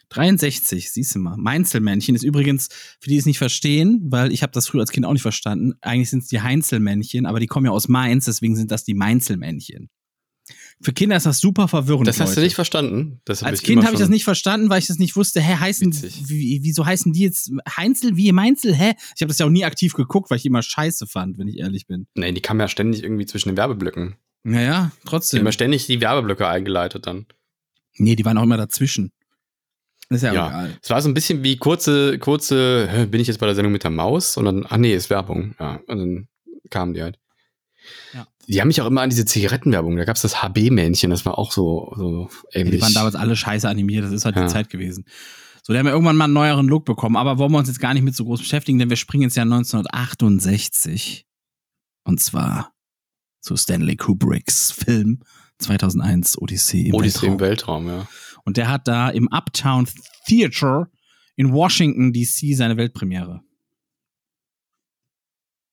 63, 0.08 0.90
siehst 0.90 1.14
du 1.14 1.18
mal. 1.18 1.36
Mainzelmännchen 1.36 2.14
ist 2.14 2.22
übrigens, 2.22 2.68
für 3.00 3.10
die 3.10 3.18
es 3.18 3.26
nicht 3.26 3.36
verstehen, 3.36 4.00
weil 4.06 4.32
ich 4.32 4.42
habe 4.42 4.52
das 4.52 4.66
früher 4.66 4.80
als 4.80 4.92
Kind 4.92 5.04
auch 5.04 5.12
nicht 5.12 5.20
verstanden, 5.20 5.74
eigentlich 5.82 6.08
sind 6.08 6.22
es 6.22 6.28
die 6.28 6.40
Heinzelmännchen, 6.40 7.26
aber 7.26 7.38
die 7.38 7.46
kommen 7.46 7.66
ja 7.66 7.72
aus 7.72 7.86
Mainz, 7.86 8.24
deswegen 8.24 8.56
sind 8.56 8.70
das 8.70 8.82
die 8.82 8.94
Mainzelmännchen. 8.94 9.90
Für 10.80 10.92
Kinder 10.92 11.16
ist 11.16 11.26
das 11.26 11.40
super 11.40 11.66
verwirrend. 11.66 12.06
Das 12.06 12.20
hast 12.20 12.30
du 12.30 12.34
Leute. 12.36 12.42
nicht 12.46 12.54
verstanden. 12.54 13.20
Das 13.24 13.42
Als 13.42 13.62
Kind 13.62 13.78
immer 13.78 13.84
habe 13.86 13.94
ich 13.94 14.00
das 14.00 14.08
nicht 14.08 14.22
verstanden, 14.24 14.70
weil 14.70 14.78
ich 14.78 14.86
das 14.86 14.98
nicht 14.98 15.16
wusste. 15.16 15.40
Hä, 15.40 15.56
heißen, 15.56 15.92
wie, 16.28 16.60
wieso 16.62 16.86
heißen 16.86 17.12
die 17.12 17.20
jetzt 17.22 17.50
Heinzel 17.76 18.16
wie 18.16 18.30
Mainzel? 18.30 18.74
Hä? 18.74 18.92
Ich 19.16 19.20
habe 19.22 19.28
das 19.28 19.38
ja 19.38 19.46
auch 19.46 19.50
nie 19.50 19.64
aktiv 19.64 19.94
geguckt, 19.94 20.30
weil 20.30 20.38
ich 20.38 20.46
immer 20.46 20.62
scheiße 20.62 21.08
fand, 21.08 21.36
wenn 21.38 21.48
ich 21.48 21.58
ehrlich 21.58 21.86
bin. 21.88 22.06
Nee, 22.14 22.30
die 22.32 22.40
kamen 22.40 22.60
ja 22.60 22.68
ständig 22.68 23.02
irgendwie 23.02 23.26
zwischen 23.26 23.48
den 23.48 23.56
Werbeblöcken. 23.56 24.14
Naja, 24.44 24.92
Die 25.02 25.08
trotzdem. 25.08 25.40
haben 25.40 25.46
ja 25.46 25.52
ständig 25.52 25.86
die 25.86 26.00
Werbeblöcke 26.00 26.46
eingeleitet 26.46 27.06
dann. 27.08 27.26
Nee, 27.96 28.14
die 28.14 28.24
waren 28.24 28.38
auch 28.38 28.44
immer 28.44 28.56
dazwischen. 28.56 29.10
Ist 30.10 30.22
ja, 30.22 30.32
Ja. 30.32 30.46
egal. 30.48 30.78
Es 30.80 30.90
war 30.90 31.02
so 31.02 31.08
ein 31.08 31.14
bisschen 31.14 31.42
wie 31.42 31.56
kurze, 31.56 32.18
kurze, 32.20 33.08
bin 33.10 33.20
ich 33.20 33.26
jetzt 33.26 33.38
bei 33.40 33.46
der 33.46 33.54
Sendung 33.56 33.72
mit 33.72 33.82
der 33.82 33.90
Maus? 33.90 34.36
Und 34.36 34.44
dann, 34.44 34.64
ach 34.68 34.76
nee, 34.76 34.94
ist 34.94 35.10
Werbung. 35.10 35.54
Ja, 35.58 35.80
und 35.88 35.98
dann 35.98 36.28
kamen 36.70 36.94
die 36.94 37.02
halt. 37.02 37.18
Ja. 38.14 38.26
Die 38.46 38.60
haben 38.60 38.68
mich 38.68 38.80
auch 38.80 38.86
immer 38.86 39.02
an 39.02 39.10
diese 39.10 39.24
Zigarettenwerbung, 39.26 39.96
da 39.96 40.04
gab 40.04 40.16
es 40.16 40.22
das 40.22 40.42
HB-Männchen, 40.42 41.10
das 41.10 41.24
war 41.26 41.38
auch 41.38 41.52
so, 41.52 41.92
so 41.96 42.28
Ja, 42.52 42.60
ähnlich. 42.60 42.76
die 42.76 42.82
waren 42.82 42.94
damals 42.94 43.14
alle 43.14 43.36
scheiße 43.36 43.68
animiert, 43.68 44.04
das 44.04 44.12
ist 44.12 44.24
halt 44.24 44.36
Ja. 44.36 44.44
die 44.46 44.52
Zeit 44.52 44.70
gewesen. 44.70 45.04
So, 45.62 45.72
der 45.74 45.80
haben 45.80 45.86
ja 45.86 45.92
irgendwann 45.92 46.16
mal 46.16 46.24
einen 46.24 46.32
neueren 46.32 46.66
Look 46.66 46.86
bekommen, 46.86 47.16
aber 47.16 47.36
wollen 47.38 47.52
wir 47.52 47.58
uns 47.58 47.68
jetzt 47.68 47.80
gar 47.80 47.92
nicht 47.92 48.02
mit 48.02 48.16
so 48.16 48.24
groß 48.24 48.40
beschäftigen, 48.40 48.78
denn 48.78 48.88
wir 48.88 48.96
springen 48.96 49.24
ins 49.24 49.34
Jahr 49.34 49.44
1968. 49.44 51.26
Und 52.04 52.20
zwar 52.20 52.72
zu 53.40 53.56
Stanley 53.56 53.96
Kubricks 53.96 54.70
Film 54.72 55.20
2001 55.58 56.38
Odyssee 56.40 56.88
im 56.88 56.94
Odyssee 56.94 57.22
Weltraum. 57.26 57.32
im 57.34 57.40
Weltraum, 57.40 57.86
ja. 57.88 58.08
Und 58.44 58.56
der 58.56 58.68
hat 58.70 58.88
da 58.88 59.10
im 59.10 59.28
Uptown 59.28 59.86
Theater 60.26 60.88
in 61.36 61.52
Washington 61.52 62.12
DC 62.12 62.56
seine 62.56 62.76
Weltpremiere. 62.78 63.42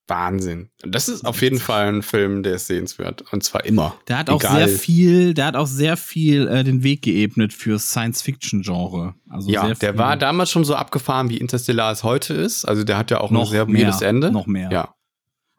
Wahnsinn. 0.08 0.70
Das 0.82 1.10
ist 1.10 1.26
auf 1.26 1.42
jeden 1.42 1.60
Fall 1.60 1.88
ein 1.88 2.02
Film, 2.04 2.44
der 2.44 2.56
ist 2.56 2.68
sehenswert. 2.68 3.24
Und 3.32 3.44
zwar 3.44 3.66
immer. 3.66 3.96
Der 4.08 4.20
hat 4.20 4.30
auch 4.30 4.42
Egal. 4.42 4.68
sehr 4.68 4.78
viel, 4.78 5.34
der 5.34 5.46
hat 5.48 5.56
auch 5.56 5.68
sehr 5.68 5.98
viel 5.98 6.48
äh, 6.48 6.64
den 6.64 6.84
Weg 6.84 7.02
geebnet 7.02 7.54
für 7.54 7.80
Science-Fiction-Genre. 7.80 9.16
Also 9.30 9.50
Ja, 9.50 9.74
der 9.74 9.98
war 9.98 10.18
damals 10.18 10.52
schon 10.52 10.64
so 10.66 10.76
abgefahren, 10.76 11.30
wie 11.30 11.38
Interstellar 11.38 11.92
es 11.92 12.04
heute 12.04 12.34
ist. 12.34 12.66
Also 12.66 12.84
der 12.84 12.98
hat 12.98 13.12
ja 13.12 13.20
auch 13.20 13.32
noch 13.32 13.46
ein 13.46 13.52
sehr 13.52 13.66
mehr, 13.66 13.88
weirdes 13.88 14.02
Ende. 14.02 14.32
Noch 14.32 14.48
mehr. 14.48 14.70
Ja. 14.72 14.96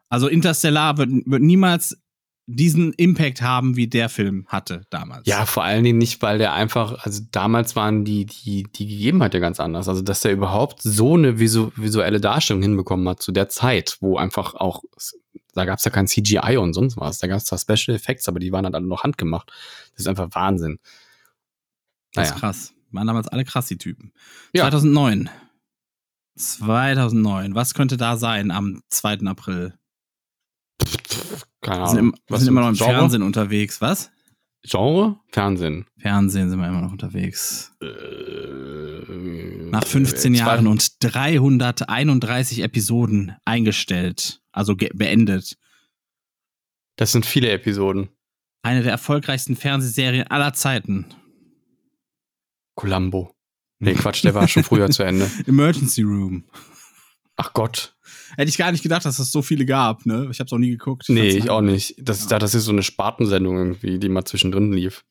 Also 0.09 0.27
Interstellar 0.27 0.97
wird, 0.97 1.09
wird 1.25 1.41
niemals 1.41 1.97
diesen 2.49 2.93
Impact 2.93 3.41
haben, 3.41 3.75
wie 3.75 3.87
der 3.87 4.07
Film 4.07 4.45
hatte 4.47 4.85
damals. 4.89 5.27
Ja, 5.27 5.45
vor 5.45 5.63
allen 5.65 5.83
Dingen 5.83 5.97
nicht, 5.97 6.21
weil 6.21 6.37
der 6.37 6.53
einfach, 6.53 7.03
also 7.03 7.21
damals 7.31 7.75
waren 7.75 8.05
die, 8.05 8.25
die, 8.25 8.63
die 8.63 8.87
Gegebenheit 8.87 9.33
ja 9.33 9.41
ganz 9.41 9.59
anders. 9.59 9.89
Also, 9.89 10.01
dass 10.01 10.21
der 10.21 10.31
überhaupt 10.31 10.81
so 10.81 11.15
eine 11.15 11.39
visu 11.39 11.71
visuelle 11.75 12.21
Darstellung 12.21 12.61
hinbekommen 12.63 13.07
hat 13.09 13.21
zu 13.21 13.33
der 13.33 13.49
Zeit, 13.49 13.97
wo 13.99 14.17
einfach 14.17 14.53
auch, 14.55 14.81
da 15.53 15.65
gab 15.65 15.79
es 15.79 15.85
ja 15.85 15.91
kein 15.91 16.07
CGI 16.07 16.55
und 16.57 16.73
sonst 16.73 16.95
was. 16.95 17.19
Da 17.19 17.27
gab 17.27 17.37
es 17.37 17.45
zwar 17.45 17.59
Special 17.59 17.95
Effects, 17.95 18.29
aber 18.29 18.39
die 18.39 18.53
waren 18.53 18.63
halt 18.63 18.75
alle 18.75 18.87
noch 18.87 19.03
handgemacht. 19.03 19.51
Das 19.91 19.99
ist 20.01 20.07
einfach 20.07 20.29
Wahnsinn. 20.31 20.79
das 22.13 22.29
Naja. 22.29 22.33
ist 22.35 22.39
krass. 22.39 22.73
Waren 22.91 23.07
damals 23.07 23.27
alle 23.27 23.43
krass, 23.43 23.67
die 23.67 23.77
Typen. 23.77 24.13
Ja. 24.53 24.63
2009. 24.63 25.29
2009. 26.37 27.55
Was 27.55 27.73
könnte 27.73 27.97
da 27.97 28.15
sein 28.15 28.51
am 28.51 28.81
2. 28.89 29.25
April? 29.25 29.73
Keine 31.67 31.81
Wir 31.83 31.87
sind, 31.89 31.97
Ahnung. 31.99 32.13
im, 32.13 32.19
wir 32.27 32.37
sind 32.37 32.47
immer 32.47 32.61
noch 32.61 32.69
im 32.69 32.75
Genre? 32.75 32.91
Fernsehen 32.93 33.21
unterwegs. 33.23 33.81
Was? 33.81 34.11
Genre? 34.63 35.19
Fernsehen. 35.29 35.85
Fernsehen 35.97 36.49
sind 36.49 36.59
wir 36.59 36.67
immer 36.67 36.81
noch 36.81 36.91
unterwegs. 36.91 37.73
Äh, 37.81 37.85
Nach 39.69 39.85
15 39.85 40.33
zwei- 40.35 40.39
Jahren 40.39 40.67
und 40.67 40.91
331 41.03 42.61
Episoden 42.63 43.35
eingestellt. 43.45 44.41
Also 44.51 44.75
beendet. 44.75 45.57
Das 46.95 47.11
sind 47.11 47.25
viele 47.25 47.49
Episoden. 47.51 48.09
Eine 48.63 48.81
der 48.81 48.91
erfolgreichsten 48.91 49.55
Fernsehserien 49.55 50.27
aller 50.27 50.53
Zeiten. 50.53 51.05
Columbo. 52.75 53.33
Nee, 53.79 53.93
Quatsch, 53.95 54.23
der 54.23 54.33
war 54.33 54.47
schon 54.47 54.63
früher 54.63 54.89
zu 54.89 55.03
Ende. 55.03 55.29
Emergency 55.45 56.01
Room. 56.01 56.43
Ach 57.37 57.53
Gott. 57.53 57.95
Hätte 58.35 58.49
ich 58.49 58.57
gar 58.57 58.71
nicht 58.71 58.83
gedacht, 58.83 59.05
dass 59.05 59.19
es 59.19 59.31
so 59.31 59.41
viele 59.41 59.65
gab, 59.65 60.05
ne? 60.05 60.27
Ich 60.31 60.39
hab's 60.39 60.51
auch 60.51 60.57
nie 60.57 60.71
geguckt. 60.71 61.05
Nee, 61.07 61.29
fand's 61.31 61.45
ich 61.45 61.49
auch 61.49 61.61
nicht. 61.61 61.95
Das, 61.99 62.29
Ja. 62.29 62.39
das 62.39 62.53
ist 62.55 62.65
so 62.65 62.71
eine 62.71 62.83
Spartensendung 62.83 63.57
irgendwie, 63.57 63.99
die 63.99 64.09
mal 64.09 64.25
zwischendrin 64.25 64.73
lief. 64.73 65.05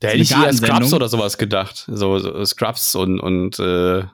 Da 0.00 0.08
hätte 0.08 0.18
ich 0.18 0.30
eher 0.32 0.52
Scrubs 0.52 0.92
oder 0.92 1.08
sowas 1.08 1.38
gedacht. 1.38 1.84
So, 1.88 2.18
so 2.18 2.44
Scrubs 2.44 2.94
und, 2.94 3.18
und 3.20 3.58
äh, 3.58 4.04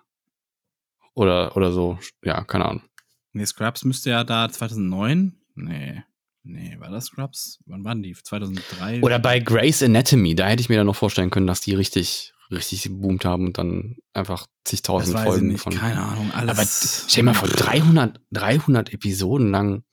oder, 1.14 1.56
oder 1.56 1.72
so. 1.72 1.98
Ja, 2.22 2.44
keine 2.44 2.66
Ahnung. 2.66 2.82
Nee, 3.32 3.46
Scrubs 3.46 3.84
müsste 3.84 4.10
ja 4.10 4.24
da 4.24 4.48
2009? 4.48 5.34
Nee. 5.56 6.02
Nee, 6.44 6.76
war 6.78 6.90
das 6.90 7.06
Scrubs? 7.06 7.58
Wann 7.66 7.84
waren 7.84 8.02
die? 8.02 8.12
2003? 8.14 9.00
Oder 9.02 9.18
bei 9.18 9.40
Grey's 9.40 9.82
Anatomy, 9.82 10.34
da 10.34 10.46
hätte 10.46 10.60
ich 10.60 10.68
mir 10.68 10.76
dann 10.76 10.86
noch 10.86 10.96
vorstellen 10.96 11.30
können, 11.30 11.46
dass 11.46 11.62
die 11.62 11.74
richtig, 11.74 12.33
richtig 12.50 12.82
geboomt 12.84 13.24
haben 13.24 13.46
und 13.46 13.58
dann 13.58 13.96
einfach 14.12 14.46
zigtausend 14.64 15.18
Folgen 15.18 15.48
nicht. 15.48 15.60
von. 15.60 15.72
Keine 15.74 16.00
Ahnung. 16.02 16.30
Alles 16.32 16.50
Aber 16.50 17.08
stell 17.10 17.22
mal 17.24 17.34
vor, 17.34 17.48
300, 17.48 18.20
300 18.32 18.92
Episoden 18.92 19.50
lang. 19.50 19.84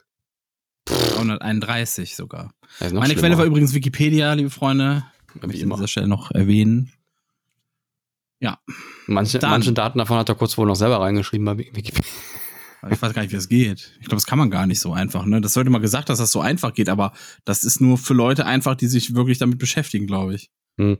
331 0.85 2.15
sogar. 2.15 2.53
Meine 2.79 3.05
schlimmer. 3.05 3.13
Quelle 3.19 3.37
war 3.37 3.45
übrigens 3.45 3.73
Wikipedia, 3.73 4.33
liebe 4.33 4.49
Freunde. 4.49 5.05
Wie 5.33 5.39
Möchte 5.39 5.57
ich 5.57 5.63
an 5.63 5.67
immer. 5.67 5.75
dieser 5.75 5.87
Stelle 5.87 6.07
noch 6.07 6.31
erwähnen. 6.31 6.91
Manche, 9.07 9.39
Dann- 9.39 9.51
manche 9.51 9.73
Daten 9.73 9.99
davon 9.99 10.17
hat 10.17 10.29
er 10.29 10.35
kurz 10.35 10.57
wohl 10.57 10.65
noch 10.67 10.75
selber 10.75 10.99
reingeschrieben 11.01 11.45
bei 11.45 11.57
Wikipedia. 11.57 12.01
Ich 12.89 12.99
weiß 13.01 13.13
gar 13.13 13.21
nicht, 13.21 13.31
wie 13.31 13.35
das 13.35 13.49
geht. 13.49 13.91
Ich 13.99 14.05
glaube, 14.07 14.15
das 14.15 14.25
kann 14.25 14.39
man 14.39 14.49
gar 14.49 14.65
nicht 14.65 14.79
so 14.79 14.93
einfach. 14.93 15.25
Ne? 15.25 15.41
Das 15.41 15.55
wird 15.55 15.67
immer 15.67 15.79
gesagt, 15.79 16.09
dass 16.09 16.17
das 16.17 16.31
so 16.31 16.39
einfach 16.41 16.73
geht, 16.73 16.89
aber 16.89 17.13
das 17.45 17.63
ist 17.63 17.79
nur 17.81 17.97
für 17.99 18.13
Leute 18.15 18.45
einfach, 18.45 18.73
die 18.75 18.87
sich 18.87 19.13
wirklich 19.13 19.37
damit 19.37 19.59
beschäftigen, 19.59 20.07
glaube 20.07 20.33
ich. 20.35 20.49
Hm. 20.79 20.97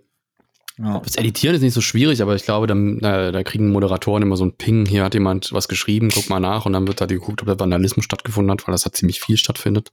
Ja. 0.84 1.00
Das 1.00 1.16
Editieren 1.16 1.56
ist 1.56 1.62
nicht 1.62 1.74
so 1.74 1.82
schwierig, 1.82 2.22
aber 2.22 2.36
ich 2.36 2.44
glaube, 2.44 2.66
dann, 2.68 3.00
da, 3.00 3.32
da 3.32 3.44
kriegen 3.44 3.72
Moderatoren 3.72 4.24
immer 4.24 4.38
so 4.38 4.46
ein 4.46 4.56
Ping, 4.58 4.86
hier 4.86 5.04
hat 5.04 5.14
jemand 5.14 5.54
was 5.54 5.68
geschrieben, 5.68 6.10
guck 6.14 6.30
mal 6.30 6.40
nach 6.40 6.66
und 6.66 6.74
dann 6.74 6.88
wird 6.88 7.02
da 7.02 7.06
geguckt, 7.06 7.42
ob 7.42 7.48
da 7.48 7.60
Vandalismus 7.60 8.06
stattgefunden 8.06 8.52
hat, 8.52 8.68
weil 8.68 8.72
das 8.72 8.86
hat 8.86 8.96
ziemlich 8.96 9.20
viel 9.22 9.38
stattfindet. 9.38 9.92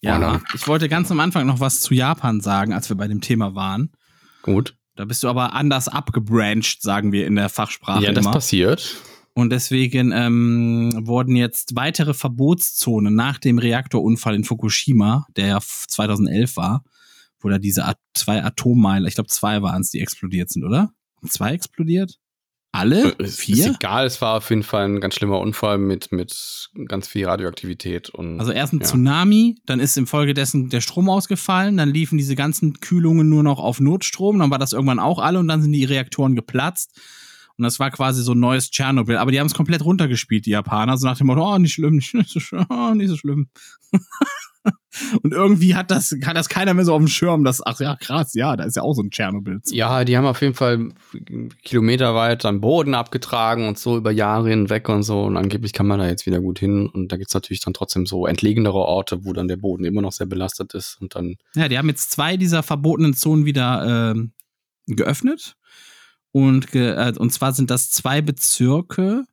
Ja, 0.00 0.18
Oder? 0.18 0.42
ich 0.54 0.66
wollte 0.66 0.88
ganz 0.88 1.10
am 1.10 1.20
Anfang 1.20 1.46
noch 1.46 1.60
was 1.60 1.80
zu 1.80 1.94
Japan 1.94 2.40
sagen, 2.40 2.72
als 2.72 2.88
wir 2.88 2.96
bei 2.96 3.08
dem 3.08 3.20
Thema 3.20 3.54
waren. 3.54 3.90
Gut. 4.42 4.76
Da 4.96 5.04
bist 5.04 5.22
du 5.22 5.28
aber 5.28 5.54
anders 5.54 5.88
abgebrancht, 5.88 6.82
sagen 6.82 7.12
wir 7.12 7.26
in 7.26 7.36
der 7.36 7.48
Fachsprache 7.48 8.04
ja, 8.04 8.12
das 8.12 8.24
immer. 8.24 8.32
passiert. 8.32 8.96
Und 9.34 9.50
deswegen 9.50 10.10
ähm, 10.10 10.92
wurden 11.06 11.36
jetzt 11.36 11.76
weitere 11.76 12.14
Verbotszonen 12.14 13.14
nach 13.14 13.38
dem 13.38 13.58
Reaktorunfall 13.58 14.34
in 14.34 14.42
Fukushima, 14.42 15.26
der 15.36 15.46
ja 15.46 15.60
2011 15.60 16.56
war, 16.56 16.82
wo 17.40 17.48
da 17.48 17.58
diese 17.58 17.84
At 17.84 17.98
zwei 18.14 18.42
Atommeiler, 18.42 19.06
ich 19.08 19.14
glaube 19.14 19.28
zwei 19.28 19.62
waren 19.62 19.82
es, 19.82 19.90
die 19.90 20.00
explodiert 20.00 20.50
sind, 20.50 20.64
oder? 20.64 20.92
Zwei 21.26 21.52
explodiert? 21.52 22.18
Alle? 22.70 23.14
Äh, 23.18 23.24
Ist, 23.24 23.40
Vier? 23.40 23.70
ist 23.70 23.76
egal, 23.76 24.06
es 24.06 24.20
war 24.20 24.36
auf 24.36 24.50
jeden 24.50 24.62
Fall 24.62 24.84
ein 24.84 25.00
ganz 25.00 25.14
schlimmer 25.14 25.40
Unfall 25.40 25.78
mit, 25.78 26.12
mit 26.12 26.70
ganz 26.86 27.08
viel 27.08 27.26
Radioaktivität. 27.26 28.10
Und, 28.10 28.38
Also 28.38 28.52
erst 28.52 28.74
ein 28.74 28.80
ja. 28.80 28.86
Tsunami, 28.86 29.56
dann 29.64 29.80
ist 29.80 29.96
infolgedessen 29.96 30.68
der 30.68 30.82
Strom 30.82 31.08
ausgefallen, 31.08 31.78
dann 31.78 31.88
liefen 31.88 32.18
diese 32.18 32.36
ganzen 32.36 32.74
Kühlungen 32.80 33.28
nur 33.28 33.42
noch 33.42 33.58
auf 33.58 33.80
Notstrom, 33.80 34.38
dann 34.38 34.50
war 34.50 34.58
das 34.58 34.74
irgendwann 34.74 34.98
auch 34.98 35.18
alle 35.18 35.38
und 35.38 35.48
dann 35.48 35.62
sind 35.62 35.72
die 35.72 35.84
Reaktoren 35.84 36.36
geplatzt. 36.36 37.00
Und 37.58 37.64
das 37.64 37.80
war 37.80 37.90
quasi 37.90 38.22
so 38.22 38.32
ein 38.32 38.40
neues 38.40 38.70
Tschernobyl. 38.70 39.16
Aber 39.16 39.32
die 39.32 39.40
haben 39.40 39.48
es 39.48 39.54
komplett 39.54 39.84
runtergespielt, 39.84 40.46
die 40.46 40.50
Japaner, 40.50 40.96
so 40.96 41.06
nach 41.06 41.18
dem 41.18 41.26
Motto, 41.26 41.42
oh, 41.42 41.58
nicht 41.58 41.74
schlimm, 41.74 41.96
nicht, 41.96 42.14
nicht 42.14 42.30
so 42.30 42.38
schlimm, 42.38 42.66
oh, 42.70 42.94
nicht 42.94 43.08
so 43.08 43.16
schlimm. 43.16 43.48
und 45.22 45.32
irgendwie 45.32 45.74
hat 45.74 45.90
das, 45.90 46.14
hat 46.24 46.36
das 46.36 46.48
keiner 46.48 46.72
mehr 46.72 46.84
so 46.84 46.94
auf 46.94 47.00
dem 47.00 47.08
Schirm, 47.08 47.42
dass, 47.42 47.64
ach 47.66 47.80
ja, 47.80 47.96
krass, 47.96 48.34
ja, 48.34 48.56
da 48.56 48.62
ist 48.62 48.76
ja 48.76 48.82
auch 48.82 48.94
so 48.94 49.02
ein 49.02 49.10
Tschernobyl. 49.10 49.60
Ja, 49.70 50.04
die 50.04 50.16
haben 50.16 50.24
auf 50.24 50.40
jeden 50.40 50.54
Fall 50.54 50.90
kilometerweit 51.64 52.44
dann 52.44 52.60
Boden 52.60 52.94
abgetragen 52.94 53.66
und 53.66 53.76
so 53.76 53.96
über 53.96 54.12
Jahre 54.12 54.50
hinweg 54.50 54.88
und 54.88 55.02
so. 55.02 55.24
Und 55.24 55.36
angeblich 55.36 55.72
kann 55.72 55.88
man 55.88 55.98
da 55.98 56.06
jetzt 56.06 56.26
wieder 56.26 56.40
gut 56.40 56.60
hin. 56.60 56.86
Und 56.86 57.10
da 57.10 57.16
gibt's 57.16 57.34
natürlich 57.34 57.60
dann 57.60 57.74
trotzdem 57.74 58.06
so 58.06 58.26
entlegenere 58.26 58.78
Orte, 58.78 59.24
wo 59.24 59.32
dann 59.32 59.48
der 59.48 59.56
Boden 59.56 59.84
immer 59.84 60.02
noch 60.02 60.12
sehr 60.12 60.28
belastet 60.28 60.74
ist. 60.74 60.96
Und 61.00 61.16
dann, 61.16 61.36
Ja, 61.56 61.68
die 61.68 61.76
haben 61.76 61.88
jetzt 61.88 62.12
zwei 62.12 62.36
dieser 62.36 62.62
verbotenen 62.62 63.14
Zonen 63.14 63.46
wieder 63.46 64.12
ähm, 64.12 64.32
geöffnet. 64.86 65.56
Und, 66.32 66.74
äh, 66.74 67.12
und 67.16 67.32
zwar 67.32 67.52
sind 67.52 67.70
das 67.70 67.90
zwei 67.90 68.20
Bezirke 68.20 69.24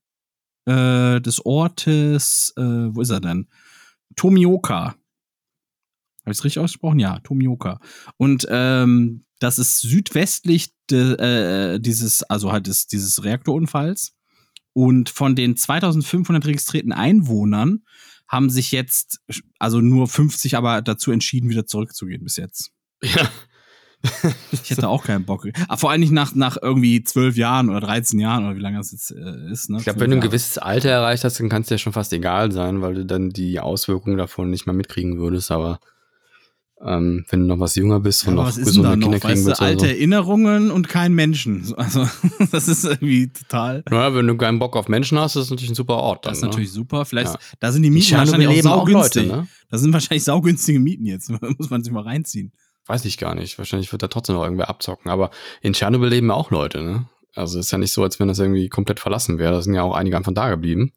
äh, 0.66 1.22
des 1.22 1.46
Ortes, 1.46 2.54
äh, 2.58 2.62
wo 2.62 3.02
ist 3.02 3.10
er 3.10 3.22
denn? 3.22 3.48
Tomioka. 4.16 4.96
Habe 6.26 6.32
ich 6.32 6.38
es 6.38 6.44
richtig 6.44 6.60
ausgesprochen? 6.62 7.00
Ja, 7.00 7.20
Tomioka. 7.20 7.80
Und 8.18 8.48
ähm, 8.50 9.26
das 9.40 9.60
ist 9.60 9.82
südwestlich 9.82 10.74
de, 10.90 11.16
äh, 11.20 11.80
dieses, 11.80 12.24
also 12.24 12.52
halt 12.52 12.68
des, 12.68 12.88
dieses 12.88 13.24
Reaktorunfalls. 13.24 14.16
Und 14.74 15.10
von 15.10 15.36
den 15.36 15.56
2500 15.56 16.46
registrierten 16.46 16.92
Einwohnern 16.92 17.84
haben 18.28 18.50
sich 18.50 18.72
jetzt, 18.72 19.20
also 19.60 19.82
nur 19.82 20.08
50 20.08 20.58
aber 20.58 20.82
dazu 20.82 21.12
entschieden, 21.12 21.50
wieder 21.50 21.66
zurückzugehen 21.66 22.24
bis 22.24 22.38
jetzt. 22.38 22.72
ja. 23.04 23.30
Ich 24.52 24.70
hätte 24.72 24.88
auch 24.88 25.04
keinen 25.04 25.26
Bock. 25.26 25.48
Aber 25.68 25.78
vor 25.78 25.92
allem 25.92 26.02
nicht 26.02 26.12
nach, 26.12 26.34
nach 26.36 26.58
irgendwie 26.62 27.04
zwölf 27.04 27.38
Jahren 27.38 27.70
oder 27.70 27.82
13 27.82 28.20
Jahren 28.20 28.46
oder 28.46 28.56
wie 28.56 28.62
lange 28.62 28.78
das 28.78 28.92
jetzt 28.92 29.12
äh, 29.12 29.52
ist. 29.52 29.70
Ne? 29.70 29.78
Ich 29.78 29.84
glaube, 29.84 30.00
wenn 30.00 30.10
du 30.10 30.18
ein 30.18 30.22
gewisses 30.22 30.58
Alter 30.58 30.90
erreicht 30.90 31.24
hast, 31.24 31.40
dann 31.40 31.50
kann 31.50 31.62
es 31.62 31.68
dir 31.68 31.78
schon 31.78 31.94
fast 31.94 32.12
egal 32.14 32.52
sein, 32.52 32.82
weil 32.82 32.96
du 32.96 33.06
dann 33.06 33.30
die 33.30 33.60
Auswirkungen 33.60 34.18
davon 34.18 34.50
nicht 34.50 34.66
mehr 34.66 34.74
mitkriegen 34.76 35.18
würdest. 35.18 35.52
Aber 35.52 35.80
ähm, 36.84 37.26
wenn 37.30 37.42
du 37.42 37.46
noch 37.48 37.60
was 37.60 37.76
jünger 37.76 38.00
bist 38.00 38.24
Ja, 38.24 38.32
und 38.32 38.40
aber 38.40 38.50
noch 38.50 38.56
da 38.56 38.62
gesunde 38.64 38.90
noch? 38.90 39.00
Kinder 39.00 39.20
kriegen 39.20 39.34
Weißt 39.34 39.46
willst, 39.46 39.62
du, 39.62 39.66
alte 39.66 39.80
so. 39.80 39.86
Erinnerungen 39.86 40.72
und 40.72 40.90
kein 40.90 41.14
Menschen. 41.14 41.74
Also, 41.78 42.08
das 42.52 42.68
ist 42.68 42.84
irgendwie 42.84 43.28
total. 43.30 43.84
Ja, 43.90 44.14
wenn 44.14 44.28
du 44.28 44.36
keinen 44.36 44.60
Bock 44.60 44.76
auf 44.76 44.88
Menschen 44.88 45.18
hast, 45.18 45.36
ist 45.36 45.44
das 45.44 45.50
natürlich 45.52 45.72
ein 45.72 45.76
super 45.76 45.96
Ort. 45.96 46.26
Dann, 46.26 46.32
Das 46.32 46.40
ist 46.40 46.44
ne? 46.44 46.50
natürlich 46.50 46.72
super. 46.72 47.06
Vielleicht, 47.06 47.34
Ja. 47.34 47.40
da 47.60 47.72
sind 47.72 47.84
die 47.84 47.90
Mieten 47.92 48.18
wahrscheinlich 48.18 48.50
auch 48.50 48.62
saugünstig. 48.62 49.26
Leute, 49.28 49.36
ne? 49.42 49.48
Das 49.70 49.82
sind 49.82 49.94
wahrscheinlich 49.94 50.24
saugünstige 50.24 50.80
Mieten 50.80 51.06
jetzt. 51.06 51.30
Muss 51.58 51.70
man 51.70 51.84
sich 51.84 51.94
mal 51.94 52.04
reinziehen. 52.04 52.52
Weiß 52.88 53.06
ich 53.06 53.18
gar 53.18 53.34
nicht. 53.36 53.58
Wahrscheinlich 53.58 53.92
wird 53.92 54.04
da 54.04 54.08
trotzdem 54.08 54.36
noch 54.36 54.44
irgendwer 54.44 54.70
abzocken. 54.70 55.10
Aber 55.10 55.32
in 55.62 55.74
Tschernobyl 55.74 56.10
leben 56.10 56.30
auch 56.32 56.52
Leute, 56.52 56.84
ne? 56.84 57.06
Also 57.34 57.60
ist 57.60 57.72
ja 57.72 57.78
nicht 57.78 57.92
so, 57.92 58.04
als 58.04 58.20
wenn 58.20 58.28
das 58.28 58.40
irgendwie 58.40 58.70
komplett 58.70 59.00
verlassen 59.00 59.40
wäre. 59.40 59.52
Da 59.54 59.62
sind 59.62 59.74
ja 59.74 59.82
auch 59.84 59.94
einige 59.96 60.16
einfach 60.16 60.34
da 60.34 60.50
geblieben. 60.50 60.94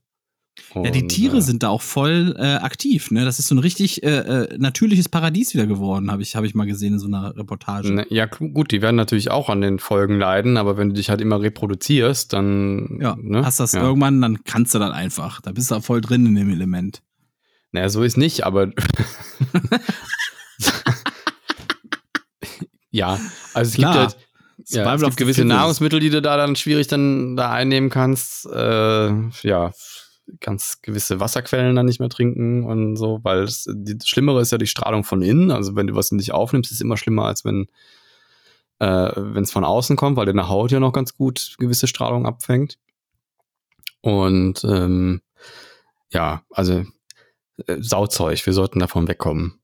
ja, 0.75 0.91
die 0.91 1.03
Und, 1.03 1.09
Tiere 1.09 1.39
äh, 1.39 1.41
sind 1.41 1.63
da 1.65 1.69
auch 1.71 1.83
voll 1.83 2.37
äh, 2.39 2.57
aktiv. 2.57 3.11
Ne? 3.11 3.25
Das 3.25 3.39
ist 3.41 3.49
so 3.49 3.55
ein 3.57 3.59
richtig 3.59 4.03
äh, 4.05 4.19
äh, 4.19 4.59
natürliches 4.59 5.09
Paradies 5.09 5.55
wieder 5.55 5.67
geworden, 5.67 6.13
habe 6.13 6.23
ich, 6.23 6.37
hab 6.37 6.45
ich 6.45 6.55
mal 6.55 6.67
gesehen 6.67 6.93
in 6.93 6.99
so 7.01 7.07
einer 7.09 7.37
Reportage. 7.37 7.93
Ne, 7.93 8.07
ja, 8.11 8.27
gu- 8.27 8.51
gut, 8.51 8.71
die 8.71 8.83
werden 8.83 8.95
natürlich 8.97 9.31
auch 9.33 9.49
an 9.49 9.63
den 9.63 9.79
Folgen 9.81 10.19
leiden, 10.19 10.59
aber 10.59 10.77
wenn 10.77 10.91
du 10.91 10.95
dich 10.95 11.11
halt 11.11 11.21
immer 11.21 11.41
reproduzierst, 11.41 12.33
dann. 12.33 12.99
Ja, 13.01 13.17
ne? 13.21 13.45
hast 13.45 13.59
das 13.59 13.73
ja. 13.73 13.83
irgendwann, 13.83 14.21
dann 14.21 14.45
kannst 14.45 14.75
du 14.75 14.79
das 14.79 14.93
einfach. 14.93 15.41
Da 15.41 15.51
bist 15.53 15.71
du 15.73 15.81
voll 15.81 16.01
drin 16.03 16.25
in 16.27 16.35
dem 16.37 16.51
Element. 16.51 17.03
Naja, 17.73 17.89
so 17.89 18.03
ist 18.05 18.17
nicht, 18.17 18.45
aber. 18.45 18.71
ja, 22.91 23.19
also 23.55 23.69
es 23.71 23.75
Klar. 23.75 23.93
gibt 23.93 24.15
halt. 24.15 24.29
Ja, 24.71 24.95
es 24.95 25.03
gibt 25.03 25.17
gewisse. 25.17 25.45
Nahrungsmittel, 25.45 26.01
die 26.01 26.11
du 26.11 26.21
da 26.21 26.37
dann 26.37 26.57
schwierig 26.57 26.89
dann 26.89 27.37
da 27.37 27.53
einnehmen 27.53 27.91
kannst. 27.91 28.45
Äh, 28.47 29.11
ja, 29.43 29.71
ganz 30.41 30.83
gewisse 30.83 31.21
Wasserquellen 31.21 31.77
dann 31.77 31.87
nicht 31.87 32.01
mehr 32.01 32.09
trinken 32.09 32.65
und 32.65 32.97
so, 32.97 33.21
weil 33.23 33.45
es, 33.45 33.67
die, 33.73 33.97
das 33.97 34.09
Schlimmere 34.09 34.41
ist 34.41 34.53
ja 34.53 34.59
die 34.59 34.67
Strahlung 34.67 35.05
von 35.05 35.23
innen. 35.23 35.51
Also 35.51 35.77
wenn 35.77 35.87
du 35.87 35.95
was 35.95 36.11
in 36.11 36.19
dich 36.19 36.33
aufnimmst, 36.33 36.71
ist 36.71 36.79
es 36.79 36.81
immer 36.81 36.97
schlimmer, 36.97 37.25
als 37.27 37.45
wenn 37.45 37.69
äh, 38.79 39.11
wenn 39.17 39.43
es 39.43 39.53
von 39.53 39.65
außen 39.65 39.97
kommt, 39.97 40.17
weil 40.17 40.27
deine 40.27 40.49
Haut 40.49 40.71
ja 40.71 40.81
noch 40.81 40.93
ganz 40.93 41.15
gut 41.15 41.57
gewisse 41.59 41.87
Strahlung 41.87 42.27
abfängt. 42.27 42.79
Und 44.01 44.65
ähm, 44.65 45.23
ja, 46.11 46.43
also 46.51 46.85
äh, 47.67 47.77
Sauzeug, 47.81 48.45
wir 48.45 48.53
sollten 48.53 48.79
davon 48.79 49.09
wegkommen. 49.09 49.61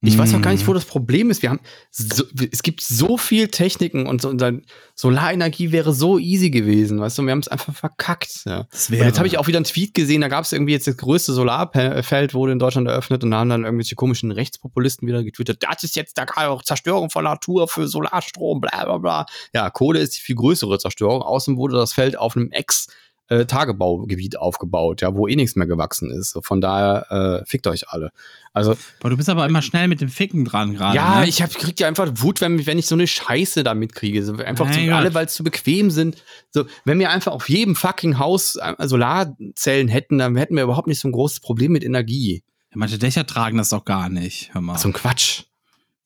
Ich 0.00 0.16
weiß 0.16 0.32
auch 0.34 0.40
gar 0.40 0.52
nicht, 0.52 0.66
wo 0.68 0.72
das 0.74 0.84
Problem 0.84 1.28
ist. 1.28 1.42
Wir 1.42 1.50
haben 1.50 1.58
so, 1.90 2.22
es 2.52 2.62
gibt 2.62 2.82
so 2.82 3.18
viel 3.18 3.48
Techniken 3.48 4.06
und 4.06 4.22
so, 4.22 4.28
unser 4.28 4.52
Solarenergie 4.94 5.72
wäre 5.72 5.92
so 5.92 6.18
easy 6.18 6.50
gewesen, 6.50 7.00
weißt 7.00 7.18
du, 7.18 7.22
und 7.22 7.26
wir 7.26 7.32
haben 7.32 7.40
es 7.40 7.48
einfach 7.48 7.74
verkackt. 7.74 8.44
Ja. 8.44 8.68
Das 8.70 8.90
Und 8.90 8.96
jetzt 8.96 9.18
habe 9.18 9.26
ich 9.26 9.38
auch 9.38 9.48
wieder 9.48 9.58
einen 9.58 9.64
Tweet 9.64 9.94
gesehen, 9.94 10.20
da 10.20 10.28
gab 10.28 10.44
es 10.44 10.52
irgendwie 10.52 10.72
jetzt 10.72 10.86
das 10.86 10.96
größte 10.96 11.32
Solarfeld 11.32 12.32
wurde 12.32 12.52
in 12.52 12.60
Deutschland 12.60 12.86
eröffnet 12.86 13.24
und 13.24 13.32
da 13.32 13.38
haben 13.38 13.50
dann 13.50 13.64
irgendwelche 13.64 13.96
komischen 13.96 14.30
Rechtspopulisten 14.30 15.08
wieder 15.08 15.24
getwittert, 15.24 15.64
das 15.68 15.82
ist 15.82 15.96
jetzt 15.96 16.16
da 16.16 16.26
auch 16.36 16.62
Zerstörung 16.62 17.10
von 17.10 17.24
Natur 17.24 17.66
für 17.66 17.88
Solarstrom, 17.88 18.60
bla 18.60 18.84
bla 18.84 18.98
bla. 18.98 19.26
Ja, 19.52 19.68
Kohle 19.70 19.98
ist 19.98 20.16
die 20.16 20.20
viel 20.20 20.36
größere 20.36 20.78
Zerstörung. 20.78 21.22
Außen 21.22 21.56
wurde 21.56 21.76
das 21.76 21.92
Feld 21.92 22.16
auf 22.16 22.36
einem 22.36 22.52
Ex- 22.52 22.86
äh, 23.28 23.44
Tagebaugebiet 23.46 24.38
aufgebaut, 24.38 25.00
ja, 25.02 25.14
wo 25.14 25.28
eh 25.28 25.36
nichts 25.36 25.56
mehr 25.56 25.66
gewachsen 25.66 26.10
ist. 26.10 26.38
Von 26.42 26.60
daher 26.60 27.40
äh, 27.42 27.46
fickt 27.46 27.66
euch 27.66 27.88
alle. 27.88 28.10
Also 28.52 28.76
Boah, 29.00 29.10
du 29.10 29.16
bist 29.16 29.28
aber 29.28 29.46
immer 29.46 29.62
schnell 29.62 29.88
mit 29.88 30.00
dem 30.00 30.08
Ficken 30.08 30.44
dran 30.44 30.74
gerade. 30.74 30.96
ja, 30.96 31.20
ne? 31.20 31.28
ich 31.28 31.42
hab, 31.42 31.50
krieg 31.50 31.78
ja 31.78 31.88
einfach 31.88 32.08
Wut, 32.14 32.40
wenn, 32.40 32.66
wenn 32.66 32.78
ich 32.78 32.86
so 32.86 32.94
eine 32.94 33.06
Scheiße 33.06 33.62
da 33.62 33.74
mitkriege. 33.74 34.24
So, 34.24 34.36
einfach 34.36 34.70
zu, 34.70 34.80
alle, 34.94 35.14
weil 35.14 35.26
es 35.26 35.34
zu 35.34 35.44
bequem 35.44 35.90
sind. 35.90 36.22
So, 36.50 36.64
wenn 36.84 36.98
wir 36.98 37.10
einfach 37.10 37.32
auf 37.32 37.48
jedem 37.48 37.76
fucking 37.76 38.18
Haus 38.18 38.56
äh, 38.56 38.88
Solarzellen 38.88 39.88
hätten, 39.88 40.18
dann 40.18 40.36
hätten 40.36 40.56
wir 40.56 40.64
überhaupt 40.64 40.88
nicht 40.88 41.00
so 41.00 41.08
ein 41.08 41.12
großes 41.12 41.40
Problem 41.40 41.72
mit 41.72 41.84
Energie. 41.84 42.42
Manche 42.74 42.98
Dächer 42.98 43.26
tragen 43.26 43.58
das 43.58 43.70
doch 43.70 43.84
gar 43.84 44.08
nicht. 44.08 44.52
Hör 44.52 44.60
mal. 44.60 44.78
So 44.78 44.88
ein 44.88 44.92
Quatsch. 44.92 45.44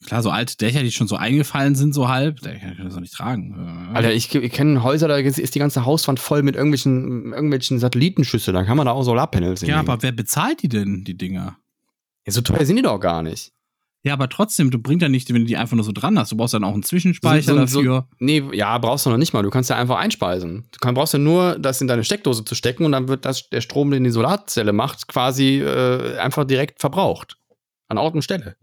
Klar, 0.04 0.22
so 0.22 0.30
alte 0.30 0.56
Dächer, 0.56 0.82
die 0.82 0.90
schon 0.90 1.06
so 1.08 1.16
eingefallen 1.16 1.74
sind, 1.74 1.94
so 1.94 2.08
halb, 2.08 2.40
der 2.40 2.58
kann 2.58 2.76
das 2.84 2.94
doch 2.94 3.00
nicht 3.00 3.14
tragen. 3.14 3.88
Äh, 3.92 3.96
Alter, 3.96 4.12
ich, 4.12 4.34
ich 4.34 4.52
kenne 4.52 4.82
Häuser, 4.82 5.08
da 5.08 5.16
ist 5.16 5.54
die 5.54 5.58
ganze 5.58 5.84
Hauswand 5.84 6.18
voll 6.20 6.42
mit 6.42 6.56
irgendwelchen, 6.56 7.32
irgendwelchen 7.32 7.78
Satellitenschüsseln. 7.78 8.54
Da 8.54 8.64
kann 8.64 8.76
man 8.76 8.86
da 8.86 8.92
auch 8.92 9.02
Solarpanels 9.04 9.60
ja, 9.62 9.66
hinlegen. 9.68 9.88
aber 9.90 10.02
wer 10.02 10.12
bezahlt 10.12 10.62
die 10.62 10.68
denn, 10.68 11.04
die 11.04 11.16
Dinger? 11.16 11.56
Ja, 12.26 12.32
so 12.32 12.40
teuer 12.40 12.64
sind 12.64 12.76
die 12.76 12.82
doch 12.82 12.98
gar 13.00 13.22
nicht. 13.22 13.52
Ja, 14.04 14.14
aber 14.14 14.28
trotzdem, 14.28 14.72
du 14.72 14.80
bringst 14.80 15.02
ja 15.02 15.08
nicht, 15.08 15.28
wenn 15.32 15.42
du 15.42 15.44
die 15.44 15.56
einfach 15.56 15.76
nur 15.76 15.84
so 15.84 15.92
dran 15.92 16.18
hast. 16.18 16.32
Du 16.32 16.36
brauchst 16.36 16.54
dann 16.54 16.64
auch 16.64 16.74
einen 16.74 16.82
Zwischenspeicher 16.82 17.54
So- 17.54 17.66
so- 17.66 17.82
dafür. 17.82 18.08
Nee, 18.18 18.42
ja, 18.52 18.76
brauchst 18.78 19.06
du 19.06 19.10
noch 19.10 19.16
nicht 19.16 19.32
mal. 19.32 19.42
Du 19.44 19.50
kannst 19.50 19.70
ja 19.70 19.76
einfach 19.76 19.96
einspeisen. 19.98 20.64
Du 20.72 20.78
kann, 20.80 20.94
brauchst 20.94 21.12
ja 21.12 21.20
nur, 21.20 21.56
das 21.60 21.80
in 21.80 21.86
deine 21.86 22.02
Steckdose 22.02 22.44
zu 22.44 22.56
stecken 22.56 22.84
und 22.84 22.90
dann 22.90 23.06
wird 23.06 23.24
das, 23.24 23.48
der 23.50 23.60
Strom, 23.60 23.92
den 23.92 24.02
die 24.02 24.10
Solarzelle 24.10 24.72
macht, 24.72 25.06
quasi 25.06 25.60
äh, 25.60 26.16
einfach 26.18 26.44
direkt 26.44 26.80
verbraucht. 26.80 27.36
An 27.86 27.98
Ort 27.98 28.14
und 28.16 28.22
Stelle. 28.22 28.56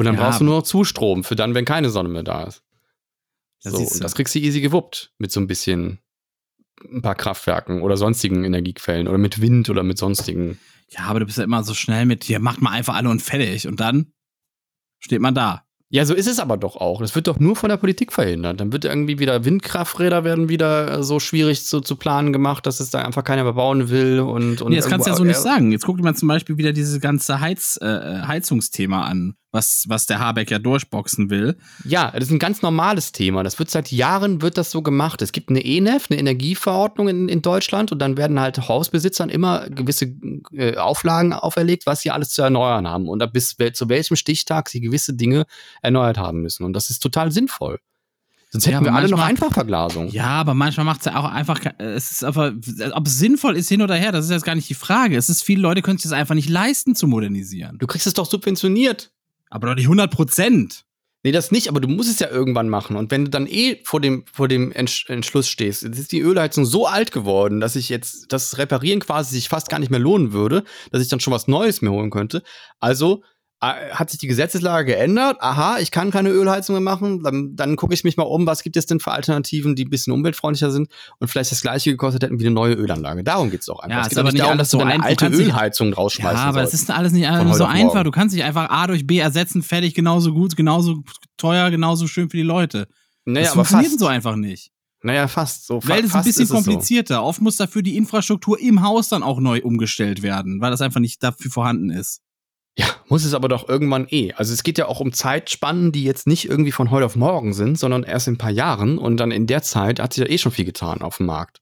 Und 0.00 0.06
dann 0.06 0.14
Ja, 0.16 0.22
brauchst 0.22 0.40
du 0.40 0.44
nur 0.44 0.56
noch 0.56 0.62
Zustrom 0.62 1.24
für 1.24 1.36
dann, 1.36 1.54
wenn 1.54 1.64
keine 1.64 1.90
Sonne 1.90 2.08
mehr 2.08 2.22
da 2.22 2.44
ist. 2.44 2.62
Ja, 3.62 3.70
so, 3.70 3.78
und 3.78 4.02
das 4.02 4.14
kriegst 4.14 4.34
du 4.34 4.38
easy 4.38 4.60
gewuppt 4.60 5.12
mit 5.18 5.30
so 5.30 5.40
ein 5.40 5.46
bisschen 5.46 5.98
ein 6.90 7.02
paar 7.02 7.14
Kraftwerken 7.14 7.82
oder 7.82 7.98
sonstigen 7.98 8.44
Energiequellen 8.44 9.06
oder 9.06 9.18
mit 9.18 9.42
Wind 9.42 9.68
oder 9.68 9.82
mit 9.82 9.98
sonstigen. 9.98 10.58
Ja, 10.88 11.02
aber 11.04 11.20
du 11.20 11.26
bist 11.26 11.36
ja 11.36 11.44
immer 11.44 11.62
so 11.62 11.74
schnell 11.74 12.06
mit, 12.06 12.24
hier, 12.24 12.40
macht 12.40 12.62
mal 12.62 12.70
einfach 12.70 12.94
alle 12.94 13.10
und 13.10 13.20
fertig. 13.20 13.68
Und 13.68 13.78
dann 13.78 14.12
steht 14.98 15.20
man 15.20 15.34
da. 15.34 15.64
Ja, 15.92 16.06
so 16.06 16.14
ist 16.14 16.28
es 16.28 16.38
aber 16.38 16.56
doch 16.56 16.76
auch. 16.76 17.00
Das 17.00 17.16
wird 17.16 17.26
doch 17.26 17.40
nur 17.40 17.56
von 17.56 17.68
der 17.68 17.76
Politik 17.76 18.12
verhindert. 18.12 18.60
Dann 18.60 18.72
wird 18.72 18.84
irgendwie 18.84 19.18
wieder 19.18 19.44
Windkrafträder 19.44 20.22
werden 20.22 20.48
wieder 20.48 20.98
äh, 20.98 21.02
so 21.02 21.18
schwierig 21.18 21.64
zu, 21.64 21.80
zu 21.80 21.96
planen 21.96 22.32
gemacht, 22.32 22.64
dass 22.64 22.78
es 22.78 22.90
da 22.90 23.02
einfach 23.02 23.24
keiner 23.24 23.42
mehr 23.42 23.54
bauen 23.54 23.90
will 23.90 24.20
und, 24.20 24.62
und 24.62 24.70
Nee, 24.70 24.76
das 24.76 24.88
kannst 24.88 25.06
du 25.06 25.10
ja 25.10 25.16
so 25.16 25.24
nicht 25.24 25.36
sagen. 25.36 25.72
Jetzt 25.72 25.84
guck 25.84 25.96
dir 25.96 26.04
mal 26.04 26.14
zum 26.14 26.28
Beispiel 26.28 26.56
wieder 26.58 26.72
dieses 26.72 27.00
ganze 27.00 27.40
Heiz, 27.40 27.76
äh, 27.82 28.22
Heizungsthema 28.22 29.02
an, 29.02 29.34
was, 29.52 29.84
was 29.88 30.06
der 30.06 30.20
Habeck 30.20 30.50
ja 30.50 30.58
durchboxen 30.58 31.28
will. 31.30 31.56
Ja, 31.84 32.10
das 32.12 32.24
ist 32.24 32.30
ein 32.30 32.38
ganz 32.38 32.62
normales 32.62 33.12
Thema. 33.12 33.42
Das 33.42 33.58
wird 33.58 33.70
seit 33.70 33.90
Jahren 33.90 34.42
wird 34.42 34.56
das 34.56 34.70
so 34.70 34.80
gemacht. 34.82 35.22
Es 35.22 35.32
gibt 35.32 35.50
eine 35.50 35.64
ENEF, 35.64 36.06
eine 36.10 36.20
Energieverordnung 36.20 37.08
in, 37.08 37.28
in 37.28 37.42
Deutschland 37.42 37.90
und 37.92 37.98
dann 37.98 38.16
werden 38.16 38.38
halt 38.38 38.68
Hausbesitzern 38.68 39.28
immer 39.28 39.68
gewisse 39.68 40.12
äh, 40.52 40.76
Auflagen 40.76 41.32
auferlegt, 41.32 41.86
was 41.86 42.02
sie 42.02 42.10
alles 42.10 42.30
zu 42.30 42.42
erneuern 42.42 42.86
haben 42.88 43.08
und 43.08 43.22
ab 43.22 43.32
bis 43.32 43.56
zu 43.72 43.88
welchem 43.88 44.16
Stichtag 44.16 44.68
sie 44.68 44.80
gewisse 44.80 45.14
Dinge 45.14 45.46
erneuert 45.82 46.18
haben 46.18 46.40
müssen. 46.42 46.64
Und 46.64 46.72
das 46.74 46.90
ist 46.90 47.00
total 47.00 47.32
sinnvoll. 47.32 47.78
Sonst 48.52 48.66
hätten 48.66 48.76
Ja, 48.78 48.82
wir 48.82 48.94
alle 48.94 49.08
noch 49.08 49.18
manchmal- 49.18 49.30
Einfachverglasung. 49.30 50.08
Ja, 50.10 50.26
aber 50.26 50.54
manchmal 50.54 50.84
macht 50.84 51.00
es 51.00 51.06
ja 51.06 51.16
auch 51.16 51.24
einfach, 51.30 51.60
es 51.78 52.10
ist 52.10 52.24
aber, 52.24 52.52
ob 52.92 53.06
es 53.06 53.16
sinnvoll 53.18 53.56
ist 53.56 53.68
hin 53.68 53.80
oder 53.80 53.94
her, 53.94 54.10
das 54.10 54.24
ist 54.24 54.32
jetzt 54.32 54.44
gar 54.44 54.56
nicht 54.56 54.68
die 54.68 54.74
Frage. 54.74 55.16
Es 55.16 55.28
ist, 55.28 55.44
viele 55.44 55.60
Leute 55.62 55.82
können 55.82 55.98
sich 55.98 56.10
das 56.10 56.12
einfach 56.18 56.34
nicht 56.34 56.48
leisten 56.48 56.96
zu 56.96 57.06
modernisieren. 57.06 57.78
Du 57.78 57.86
kriegst 57.86 58.08
es 58.08 58.14
doch 58.14 58.26
subventioniert. 58.26 59.12
Aber 59.50 59.68
doch 59.68 59.74
nicht 59.74 59.84
100 59.84 60.10
Prozent. 60.10 60.84
Nee, 61.22 61.32
das 61.32 61.50
nicht, 61.50 61.68
aber 61.68 61.80
du 61.80 61.88
musst 61.88 62.08
es 62.08 62.18
ja 62.18 62.30
irgendwann 62.30 62.70
machen. 62.70 62.96
Und 62.96 63.10
wenn 63.10 63.26
du 63.26 63.30
dann 63.30 63.46
eh 63.46 63.82
vor 63.84 64.00
dem, 64.00 64.24
vor 64.32 64.48
dem 64.48 64.72
Entsch 64.72 65.10
Entschluss 65.10 65.48
stehst, 65.48 65.82
jetzt 65.82 65.98
ist 65.98 66.12
die 66.12 66.20
Ölheizung 66.20 66.64
so 66.64 66.86
alt 66.86 67.12
geworden, 67.12 67.60
dass 67.60 67.76
ich 67.76 67.90
jetzt 67.90 68.32
das 68.32 68.56
Reparieren 68.56 69.00
quasi 69.00 69.34
sich 69.34 69.50
fast 69.50 69.68
gar 69.68 69.78
nicht 69.80 69.90
mehr 69.90 70.00
lohnen 70.00 70.32
würde, 70.32 70.64
dass 70.92 71.02
ich 71.02 71.08
dann 71.08 71.20
schon 71.20 71.34
was 71.34 71.46
Neues 71.46 71.82
mir 71.82 71.90
holen 71.90 72.08
könnte. 72.08 72.42
Also 72.78 73.22
hat 73.60 74.08
sich 74.08 74.18
die 74.18 74.26
Gesetzeslage 74.26 74.92
geändert. 74.92 75.36
Aha, 75.40 75.78
ich 75.80 75.90
kann 75.90 76.10
keine 76.10 76.30
Ölheizung 76.30 76.74
mehr 76.74 76.80
machen. 76.80 77.22
Dann, 77.22 77.56
dann 77.56 77.76
gucke 77.76 77.92
ich 77.92 78.04
mich 78.04 78.16
mal 78.16 78.22
um, 78.22 78.46
was 78.46 78.62
gibt 78.62 78.76
es 78.76 78.86
denn 78.86 79.00
für 79.00 79.12
Alternativen, 79.12 79.74
die 79.74 79.84
ein 79.84 79.90
bisschen 79.90 80.14
umweltfreundlicher 80.14 80.70
sind 80.70 80.88
und 81.18 81.28
vielleicht 81.28 81.52
das 81.52 81.60
gleiche 81.60 81.90
gekostet 81.90 82.22
hätten 82.22 82.40
wie 82.40 82.46
eine 82.46 82.54
neue 82.54 82.74
Ölanlage. 82.74 83.22
Darum 83.22 83.50
geht's 83.50 83.68
auch 83.68 83.80
einfach. 83.80 83.96
Ja, 83.96 84.00
es 84.00 84.06
ist 84.06 84.10
geht 84.10 84.18
aber 84.18 84.32
nicht 84.32 84.40
darum, 84.40 84.52
alles 84.52 84.70
dass 84.70 84.70
du 84.70 84.78
so 84.78 84.84
deine. 84.84 85.02
Du 85.02 85.04
alte 85.04 85.26
Ölheizung 85.26 85.88
Ja, 85.90 85.94
rausschmeißen 85.94 86.38
aber 86.38 86.62
es 86.62 86.72
ist 86.72 86.90
alles 86.90 87.12
nicht 87.12 87.28
so 87.52 87.64
einfach. 87.64 88.02
Du 88.02 88.10
kannst 88.10 88.34
nicht 88.34 88.44
einfach 88.44 88.70
A 88.70 88.86
durch 88.86 89.06
B 89.06 89.18
ersetzen, 89.18 89.62
fertig, 89.62 89.94
genauso 89.94 90.32
gut, 90.32 90.56
genauso 90.56 91.02
teuer, 91.36 91.70
genauso 91.70 92.06
schön 92.06 92.30
für 92.30 92.38
die 92.38 92.42
Leute. 92.42 92.88
Naja, 93.26 93.42
das 93.42 93.52
aber 93.52 93.64
funktioniert 93.66 93.90
fast. 93.90 94.00
so 94.00 94.06
einfach 94.06 94.36
nicht. 94.36 94.72
Naja, 95.02 95.28
fast. 95.28 95.66
So, 95.66 95.86
Welt 95.86 96.06
ist 96.06 96.14
ein 96.14 96.24
bisschen 96.24 96.46
so. 96.46 96.54
komplizierter. 96.54 97.22
Oft 97.22 97.42
muss 97.42 97.56
dafür 97.56 97.82
die 97.82 97.96
Infrastruktur 97.96 98.58
im 98.58 98.82
Haus 98.82 99.08
dann 99.08 99.22
auch 99.22 99.38
neu 99.38 99.60
umgestellt 99.62 100.22
werden, 100.22 100.60
weil 100.62 100.70
das 100.70 100.80
einfach 100.80 101.00
nicht 101.00 101.22
dafür 101.22 101.50
vorhanden 101.50 101.90
ist. 101.90 102.22
Ja, 102.76 102.86
muss 103.08 103.24
es 103.24 103.34
aber 103.34 103.48
doch 103.48 103.68
irgendwann 103.68 104.06
eh. 104.08 104.32
Also 104.34 104.52
es 104.52 104.62
geht 104.62 104.78
ja 104.78 104.86
auch 104.86 105.00
um 105.00 105.12
Zeitspannen, 105.12 105.92
die 105.92 106.04
jetzt 106.04 106.26
nicht 106.26 106.48
irgendwie 106.48 106.72
von 106.72 106.90
heute 106.90 107.06
auf 107.06 107.16
morgen 107.16 107.52
sind, 107.52 107.78
sondern 107.78 108.04
erst 108.04 108.28
in 108.28 108.34
ein 108.34 108.38
paar 108.38 108.50
Jahren. 108.50 108.98
Und 108.98 109.18
dann 109.18 109.30
in 109.32 109.46
der 109.46 109.62
Zeit 109.62 110.00
hat 110.00 110.12
sich 110.12 110.24
ja 110.24 110.30
eh 110.30 110.38
schon 110.38 110.52
viel 110.52 110.64
getan 110.64 111.02
auf 111.02 111.16
dem 111.18 111.26
Markt. 111.26 111.60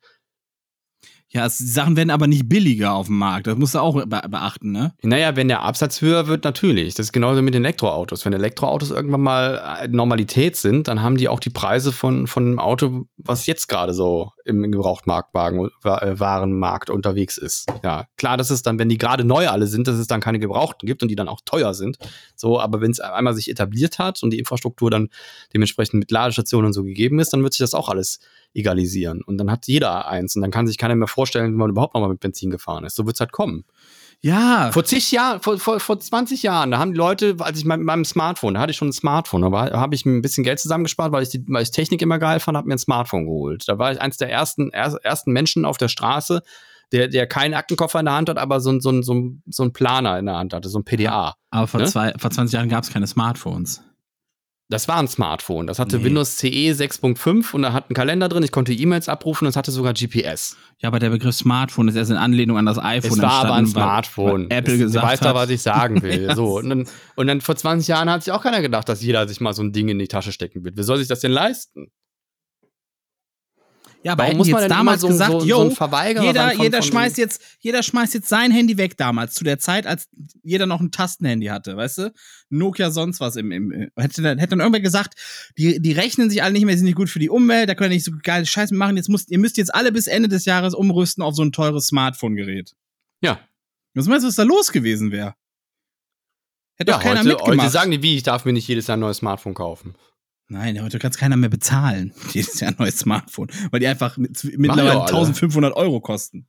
Ja, 1.30 1.44
es, 1.44 1.58
die 1.58 1.66
Sachen 1.66 1.96
werden 1.96 2.08
aber 2.08 2.26
nicht 2.26 2.48
billiger 2.48 2.94
auf 2.94 3.06
dem 3.06 3.18
Markt. 3.18 3.46
Das 3.46 3.56
musst 3.56 3.74
du 3.74 3.80
auch 3.80 3.94
be 3.94 4.06
beachten, 4.06 4.72
ne? 4.72 4.94
Naja, 5.02 5.36
wenn 5.36 5.48
der 5.48 5.62
Absatz 5.62 6.00
höher 6.00 6.26
wird, 6.26 6.44
natürlich. 6.44 6.94
Das 6.94 7.06
ist 7.06 7.12
genauso 7.12 7.42
mit 7.42 7.52
den 7.52 7.64
Elektroautos. 7.64 8.24
Wenn 8.24 8.32
Elektroautos 8.32 8.90
irgendwann 8.90 9.20
mal 9.20 9.78
äh, 9.82 9.88
Normalität 9.88 10.56
sind, 10.56 10.88
dann 10.88 11.02
haben 11.02 11.18
die 11.18 11.28
auch 11.28 11.40
die 11.40 11.50
Preise 11.50 11.92
von, 11.92 12.26
von 12.26 12.46
einem 12.46 12.58
Auto, 12.58 13.06
was 13.18 13.44
jetzt 13.44 13.68
gerade 13.68 13.92
so 13.92 14.32
im 14.46 14.72
Gebrauchtmarktwagen, 14.72 15.68
äh, 15.84 16.18
Warenmarkt 16.18 16.88
unterwegs 16.88 17.36
ist. 17.36 17.66
Ja, 17.84 18.06
klar, 18.16 18.38
dass 18.38 18.48
es 18.48 18.62
dann, 18.62 18.78
wenn 18.78 18.88
die 18.88 18.96
gerade 18.96 19.24
neu 19.24 19.48
alle 19.48 19.66
sind, 19.66 19.86
dass 19.86 19.96
es 19.96 20.06
dann 20.06 20.22
keine 20.22 20.38
Gebrauchten 20.38 20.86
gibt 20.86 21.02
und 21.02 21.10
die 21.10 21.16
dann 21.16 21.28
auch 21.28 21.40
teuer 21.44 21.74
sind. 21.74 21.98
So, 22.36 22.58
aber 22.58 22.80
wenn 22.80 22.90
es 22.90 23.00
einmal 23.00 23.34
sich 23.34 23.50
etabliert 23.50 23.98
hat 23.98 24.22
und 24.22 24.30
die 24.30 24.38
Infrastruktur 24.38 24.90
dann 24.90 25.10
dementsprechend 25.52 26.00
mit 26.00 26.10
Ladestationen 26.10 26.68
und 26.68 26.72
so 26.72 26.84
gegeben 26.84 27.20
ist, 27.20 27.34
dann 27.34 27.42
wird 27.42 27.52
sich 27.52 27.60
das 27.60 27.74
auch 27.74 27.90
alles 27.90 28.20
egalisieren. 28.54 29.22
Und 29.22 29.38
dann 29.38 29.50
hat 29.50 29.66
jeder 29.66 30.08
eins 30.08 30.34
und 30.36 30.42
dann 30.42 30.50
kann 30.50 30.66
sich 30.66 30.78
keiner 30.78 30.94
mehr 30.96 31.08
vorstellen, 31.08 31.52
wie 31.52 31.56
man 31.56 31.70
überhaupt 31.70 31.94
noch 31.94 32.00
mal 32.00 32.08
mit 32.08 32.20
Benzin 32.20 32.50
gefahren 32.50 32.84
ist. 32.84 32.96
So 32.96 33.06
wird 33.06 33.16
es 33.16 33.20
halt 33.20 33.32
kommen. 33.32 33.64
Ja. 34.20 34.72
Vor 34.72 34.84
zig 34.84 35.12
Jahren, 35.12 35.40
vor, 35.40 35.58
vor, 35.58 35.78
vor 35.78 36.00
20 36.00 36.42
Jahren, 36.42 36.72
da 36.72 36.78
haben 36.78 36.90
die 36.92 36.98
Leute, 36.98 37.36
als 37.38 37.56
ich 37.58 37.64
mit 37.64 37.78
meinem 37.80 38.04
Smartphone, 38.04 38.54
da 38.54 38.60
hatte 38.60 38.72
ich 38.72 38.76
schon 38.76 38.88
ein 38.88 38.92
Smartphone, 38.92 39.42
da 39.42 39.70
habe 39.80 39.94
ich 39.94 40.04
ein 40.06 40.22
bisschen 40.22 40.42
Geld 40.42 40.58
zusammengespart, 40.58 41.12
weil 41.12 41.22
ich, 41.22 41.28
die, 41.28 41.44
weil 41.46 41.62
ich 41.62 41.70
Technik 41.70 42.02
immer 42.02 42.18
geil 42.18 42.40
fand, 42.40 42.56
habe 42.56 42.66
mir 42.66 42.74
ein 42.74 42.78
Smartphone 42.80 43.26
geholt. 43.26 43.62
Da 43.68 43.78
war 43.78 43.92
ich 43.92 44.00
eins 44.00 44.16
der 44.16 44.28
ersten, 44.30 44.70
er, 44.70 44.92
ersten 45.04 45.30
Menschen 45.32 45.64
auf 45.64 45.76
der 45.78 45.86
Straße, 45.88 46.42
der, 46.90 47.06
der 47.06 47.28
keinen 47.28 47.54
Aktenkoffer 47.54 48.00
in 48.00 48.06
der 48.06 48.14
Hand 48.14 48.28
hat, 48.28 48.38
aber 48.38 48.58
so, 48.60 48.70
ein- 48.70 48.80
so, 48.80 48.90
ein- 48.90 49.04
so, 49.04 49.14
so 49.46 49.62
ein 49.62 49.72
Planer 49.72 50.18
in 50.18 50.26
der 50.26 50.36
Hand 50.36 50.52
hatte, 50.52 50.68
so 50.68 50.80
ein 50.80 50.84
PDA. 50.84 51.34
Aber 51.50 51.66
vor, 51.68 51.78
Ne? 51.80 51.86
zwei, 51.86 52.12
vor 52.18 52.30
20 52.32 52.54
Jahren 52.54 52.68
gab 52.68 52.82
es 52.82 52.90
keine 52.90 53.06
Smartphones. 53.06 53.82
Das 54.70 54.86
war 54.86 54.98
ein 54.98 55.08
Smartphone. 55.08 55.66
Das 55.66 55.78
hatte 55.78 55.96
Nee. 55.96 56.04
Windows 56.04 56.36
CE 56.36 56.72
6.5 56.72 57.54
und 57.54 57.62
da 57.62 57.72
hat 57.72 57.88
einen 57.88 57.94
Kalender 57.94 58.28
drin. 58.28 58.42
Ich 58.42 58.52
konnte 58.52 58.72
E-Mails 58.74 59.08
abrufen 59.08 59.46
und 59.46 59.50
es 59.50 59.56
hatte 59.56 59.70
sogar 59.70 59.94
GPS. 59.94 60.58
Ja, 60.78 60.88
aber 60.88 60.98
der 60.98 61.08
Begriff 61.08 61.34
Smartphone 61.36 61.88
ist 61.88 61.94
erst 61.96 62.10
in 62.10 62.18
Anlehnung 62.18 62.58
an 62.58 62.66
das 62.66 62.78
iPhone 62.78 63.12
Es 63.12 63.22
war 63.22 63.44
aber 63.46 63.54
ein 63.54 63.66
Smartphone. 63.66 64.50
weil 64.50 64.58
Apple 64.58 64.74
es, 64.74 64.80
gesagt 64.80 65.04
du 65.04 65.08
weißt 65.08 65.22
doch, 65.22 65.28
hat, 65.28 65.34
was 65.36 65.50
ich 65.50 65.62
sagen 65.62 66.02
will. 66.02 66.22
Ja, 66.24 66.34
so, 66.36 66.58
und 66.58 66.68
dann, 66.68 66.86
und 67.16 67.26
dann 67.26 67.40
vor 67.40 67.56
20 67.56 67.88
Jahren 67.88 68.10
hat 68.10 68.24
sich 68.24 68.32
auch 68.32 68.42
keiner 68.42 68.60
gedacht, 68.60 68.88
dass 68.90 69.02
jeder 69.02 69.26
sich 69.26 69.40
mal 69.40 69.54
so 69.54 69.62
ein 69.62 69.72
Ding 69.72 69.88
in 69.88 69.98
die 69.98 70.08
Tasche 70.08 70.32
stecken 70.32 70.62
wird. 70.64 70.76
Wer 70.76 70.84
soll 70.84 70.98
sich 70.98 71.08
das 71.08 71.20
denn 71.20 71.32
leisten? 71.32 71.86
Ja, 74.08 74.12
aber 74.12 74.22
Warum 74.24 74.38
muss 74.38 74.48
man 74.48 74.62
jetzt 74.62 74.70
damals 74.70 75.00
so- 75.02 75.08
gesagt, 75.08 75.32
so- 75.32 75.40
so 75.40 75.46
yo, 75.46 75.60
ein 75.64 75.70
Verweigerer 75.70 76.24
jeder, 76.24 76.50
von- 76.52 76.62
jeder 76.62 76.78
von- 76.82 76.88
schmeißt 76.90 77.18
jetzt, 77.18 77.42
jeder 77.60 77.82
schmeißt 77.82 78.14
jetzt 78.14 78.28
sein 78.30 78.50
Handy 78.50 78.78
weg 78.78 78.96
damals, 78.96 79.34
zu 79.34 79.44
der 79.44 79.58
Zeit, 79.58 79.86
als 79.86 80.08
jeder 80.42 80.64
noch 80.64 80.80
ein 80.80 80.90
Tastenhandy 80.90 81.46
hatte, 81.48 81.76
weißt 81.76 81.98
du? 81.98 82.12
Nokia 82.48 82.90
sonst 82.90 83.20
was 83.20 83.36
im, 83.36 83.52
im 83.52 83.90
hätte 83.96 84.22
dann, 84.22 84.38
hätte 84.38 84.50
dann 84.50 84.60
irgendwer 84.60 84.80
gesagt, 84.80 85.14
die, 85.58 85.78
die 85.78 85.92
rechnen 85.92 86.30
sich 86.30 86.42
alle 86.42 86.54
nicht 86.54 86.64
mehr, 86.64 86.74
sind 86.74 86.86
nicht 86.86 86.94
gut 86.96 87.10
für 87.10 87.18
die 87.18 87.28
Umwelt, 87.28 87.68
da 87.68 87.74
können 87.74 87.90
wir 87.90 87.96
nicht 87.96 88.04
so 88.06 88.12
geile 88.22 88.46
Scheiße 88.46 88.74
machen, 88.74 88.96
jetzt 88.96 89.10
müsst, 89.10 89.30
ihr 89.30 89.38
müsst 89.38 89.58
jetzt 89.58 89.74
alle 89.74 89.92
bis 89.92 90.06
Ende 90.06 90.30
des 90.30 90.46
Jahres 90.46 90.72
umrüsten 90.74 91.22
auf 91.22 91.34
so 91.34 91.42
ein 91.42 91.52
teures 91.52 91.88
Smartphone-Gerät. 91.88 92.74
Ja. 93.20 93.40
Was 93.92 94.06
meinst 94.06 94.24
du, 94.24 94.28
was 94.28 94.36
da 94.36 94.44
los 94.44 94.72
gewesen 94.72 95.12
wäre? 95.12 95.34
Hätte 96.76 96.92
doch 96.92 97.00
keiner 97.02 97.20
heute, 97.20 97.28
mitgemacht. 97.28 97.58
heute 97.60 97.70
sagen 97.70 97.90
die, 97.90 98.02
wie, 98.02 98.16
ich 98.16 98.22
darf 98.22 98.44
mir 98.46 98.52
nicht 98.54 98.68
jedes 98.68 98.86
Jahr 98.86 98.96
ein 98.96 99.00
neues 99.00 99.18
Smartphone 99.18 99.52
kaufen. 99.54 99.96
Nein, 100.48 100.82
heute 100.82 100.98
kann 100.98 101.10
es 101.10 101.18
keiner 101.18 101.36
mehr 101.36 101.50
bezahlen. 101.50 102.12
Jedes 102.32 102.60
Jahr 102.60 102.70
ein 102.70 102.76
neues 102.78 102.98
Smartphone. 102.98 103.48
Weil 103.70 103.80
die 103.80 103.86
einfach 103.86 104.16
mit, 104.16 104.42
mittlerweile 104.56 105.02
alle. 105.02 105.08
1500 105.08 105.74
Euro 105.74 106.00
kosten. 106.00 106.48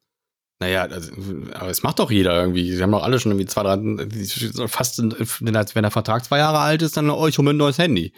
Naja, 0.62 0.84
also, 0.84 1.12
aber 1.54 1.70
es 1.70 1.84
macht 1.84 2.00
doch 2.00 2.12
jeder 2.12 2.36
irgendwie. 2.42 2.70
Sie 2.74 2.84
haben 2.84 2.92
doch 2.92 3.04
alle 3.04 3.18
schon 3.20 3.32
irgendwie 3.32 3.46
zwei, 3.46 3.64
drei, 3.64 4.68
fast, 4.68 5.00
wenn 5.00 5.54
der 5.54 5.66
wenn 5.74 5.84
der 5.84 5.92
Vertrag 5.92 6.26
zwei 6.26 6.40
Jahre 6.40 6.60
alt 6.60 6.82
ist, 6.82 6.98
dann, 6.98 7.10
oh, 7.10 7.28
ich 7.28 7.38
hole 7.38 7.46
mir 7.46 7.54
ein 7.54 7.58
neues 7.58 7.78
Handy. 7.78 8.14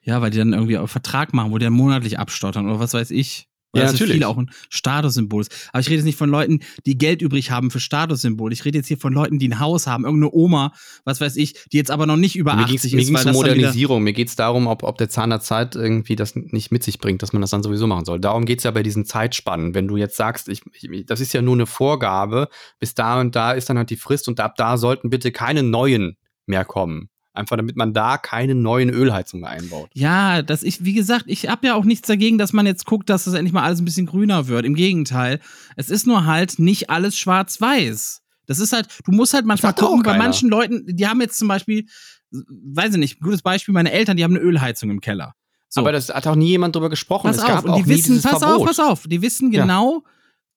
Ja, 0.00 0.20
weil 0.20 0.30
die 0.30 0.38
dann 0.38 0.52
irgendwie 0.52 0.76
einen 0.76 0.88
Vertrag 0.88 1.32
machen, 1.32 1.52
wo 1.52 1.58
die 1.58 1.64
dann 1.64 1.72
monatlich 1.72 2.18
abstottern 2.18 2.68
oder 2.68 2.80
was 2.80 2.94
weiß 2.94 3.12
ich. 3.12 3.48
Weil 3.74 3.82
Ja, 3.82 3.86
das 3.86 3.92
natürlich. 3.94 4.12
ist 4.12 4.18
viel 4.18 4.24
auch 4.24 4.38
ein 4.38 4.50
Statussymbol 4.70 5.42
ist. 5.42 5.68
Aber 5.72 5.80
ich 5.80 5.88
rede 5.88 5.96
jetzt 5.96 6.04
nicht 6.04 6.18
von 6.18 6.30
Leuten, 6.30 6.60
die 6.86 6.96
Geld 6.96 7.22
übrig 7.22 7.50
haben 7.50 7.70
für 7.70 7.80
Statussymbol. 7.80 8.52
Ich 8.52 8.64
rede 8.64 8.78
jetzt 8.78 8.86
hier 8.86 8.98
von 8.98 9.12
Leuten, 9.12 9.38
die 9.38 9.48
ein 9.48 9.58
Haus 9.58 9.86
haben, 9.86 10.04
irgendeine 10.04 10.32
Oma, 10.32 10.72
was 11.04 11.20
weiß 11.20 11.36
ich, 11.36 11.54
die 11.72 11.76
jetzt 11.76 11.90
aber 11.90 12.06
noch 12.06 12.16
nicht 12.16 12.36
über 12.36 12.54
Mir 12.54 12.64
80 12.64 12.68
ging 12.68 12.76
es 12.78 12.84
ist, 12.84 12.94
weil 12.94 13.06
um 13.08 13.12
das 13.14 13.24
dann 13.24 13.34
wieder, 13.34 13.54
Modernisierung. 13.54 14.02
Mir 14.02 14.12
geht 14.12 14.28
es 14.28 14.36
darum, 14.36 14.66
ob, 14.66 14.82
ob 14.84 14.96
der 14.98 15.08
Zahn 15.08 15.30
der 15.30 15.40
Zeit 15.40 15.74
irgendwie 15.74 16.16
das 16.16 16.36
nicht 16.36 16.70
mit 16.70 16.82
sich 16.84 16.98
bringt, 16.98 17.22
dass 17.22 17.32
man 17.32 17.42
das 17.42 17.50
dann 17.50 17.62
sowieso 17.62 17.86
machen 17.86 18.04
soll. 18.04 18.20
Darum 18.20 18.44
geht 18.44 18.58
es 18.58 18.64
ja 18.64 18.70
bei 18.70 18.82
diesen 18.82 19.04
Zeitspannen. 19.04 19.74
Wenn 19.74 19.88
du 19.88 19.96
jetzt 19.96 20.16
sagst, 20.16 20.48
ich, 20.48 20.62
ich, 20.72 21.06
das 21.06 21.20
ist 21.20 21.32
ja 21.32 21.42
nur 21.42 21.54
eine 21.54 21.66
Vorgabe, 21.66 22.48
bis 22.78 22.94
da 22.94 23.20
und 23.20 23.34
da 23.34 23.52
ist 23.52 23.68
dann 23.68 23.78
halt 23.78 23.90
die 23.90 23.96
Frist 23.96 24.28
und 24.28 24.40
ab 24.40 24.54
da 24.56 24.76
sollten 24.76 25.10
bitte 25.10 25.32
keine 25.32 25.62
neuen 25.62 26.16
mehr 26.46 26.64
kommen. 26.64 27.08
Einfach 27.34 27.56
damit 27.56 27.76
man 27.76 27.92
da 27.92 28.16
keine 28.16 28.54
neuen 28.54 28.90
Ölheizungen 28.90 29.44
einbaut. 29.44 29.90
Ja, 29.92 30.40
das 30.42 30.62
ich, 30.62 30.84
wie 30.84 30.94
gesagt, 30.94 31.24
ich 31.26 31.48
habe 31.48 31.66
ja 31.66 31.74
auch 31.74 31.84
nichts 31.84 32.06
dagegen, 32.06 32.38
dass 32.38 32.52
man 32.52 32.64
jetzt 32.64 32.86
guckt, 32.86 33.10
dass 33.10 33.24
das 33.24 33.34
endlich 33.34 33.52
mal 33.52 33.64
alles 33.64 33.80
ein 33.80 33.84
bisschen 33.84 34.06
grüner 34.06 34.46
wird. 34.46 34.64
Im 34.64 34.74
Gegenteil. 34.76 35.40
Es 35.76 35.90
ist 35.90 36.06
nur 36.06 36.26
halt 36.26 36.60
nicht 36.60 36.90
alles 36.90 37.18
schwarz-weiß. 37.18 38.22
Das 38.46 38.60
ist 38.60 38.72
halt, 38.72 38.86
du 39.04 39.10
musst 39.10 39.34
halt 39.34 39.46
manchmal 39.46 39.74
gucken, 39.74 40.02
bei 40.04 40.16
manchen 40.16 40.48
Leuten, 40.48 40.84
die 40.86 41.08
haben 41.08 41.20
jetzt 41.20 41.36
zum 41.36 41.48
Beispiel, 41.48 41.86
weiß 42.30 42.92
ich 42.92 42.98
nicht, 42.98 43.20
gutes 43.20 43.42
Beispiel, 43.42 43.74
meine 43.74 43.90
Eltern, 43.90 44.16
die 44.16 44.22
haben 44.22 44.36
eine 44.36 44.44
Ölheizung 44.44 44.90
im 44.90 45.00
Keller. 45.00 45.34
So. 45.68 45.80
Aber 45.80 45.90
das 45.90 46.10
hat 46.10 46.26
auch 46.28 46.36
nie 46.36 46.50
jemand 46.50 46.76
drüber 46.76 46.88
gesprochen. 46.88 47.26
pass 47.26 47.38
es 47.38 47.42
auf, 47.42 47.64
und 47.64 47.74
die 47.76 47.86
wissen, 47.88 48.22
pass 48.22 48.38
Verbot. 48.38 48.60
auf, 48.60 48.66
pass 48.66 48.78
auf, 48.78 49.06
die 49.08 49.22
wissen 49.22 49.50
Ja. 49.50 49.62
genau, 49.62 50.04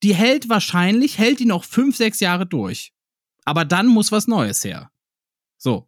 die 0.03 0.13
hält 0.13 0.47
wahrscheinlich, 0.47 1.17
hält 1.17 1.39
die 1.39 1.45
noch 1.45 1.63
fünf, 1.63 1.97
sechs 1.97 2.19
Jahre 2.19 2.45
durch. 2.45 2.93
Aber 3.45 3.65
dann 3.65 3.88
muss 3.88 4.11
was 4.11 4.28
Neues 4.28 4.63
her. 4.63 4.91
So. 5.57 5.87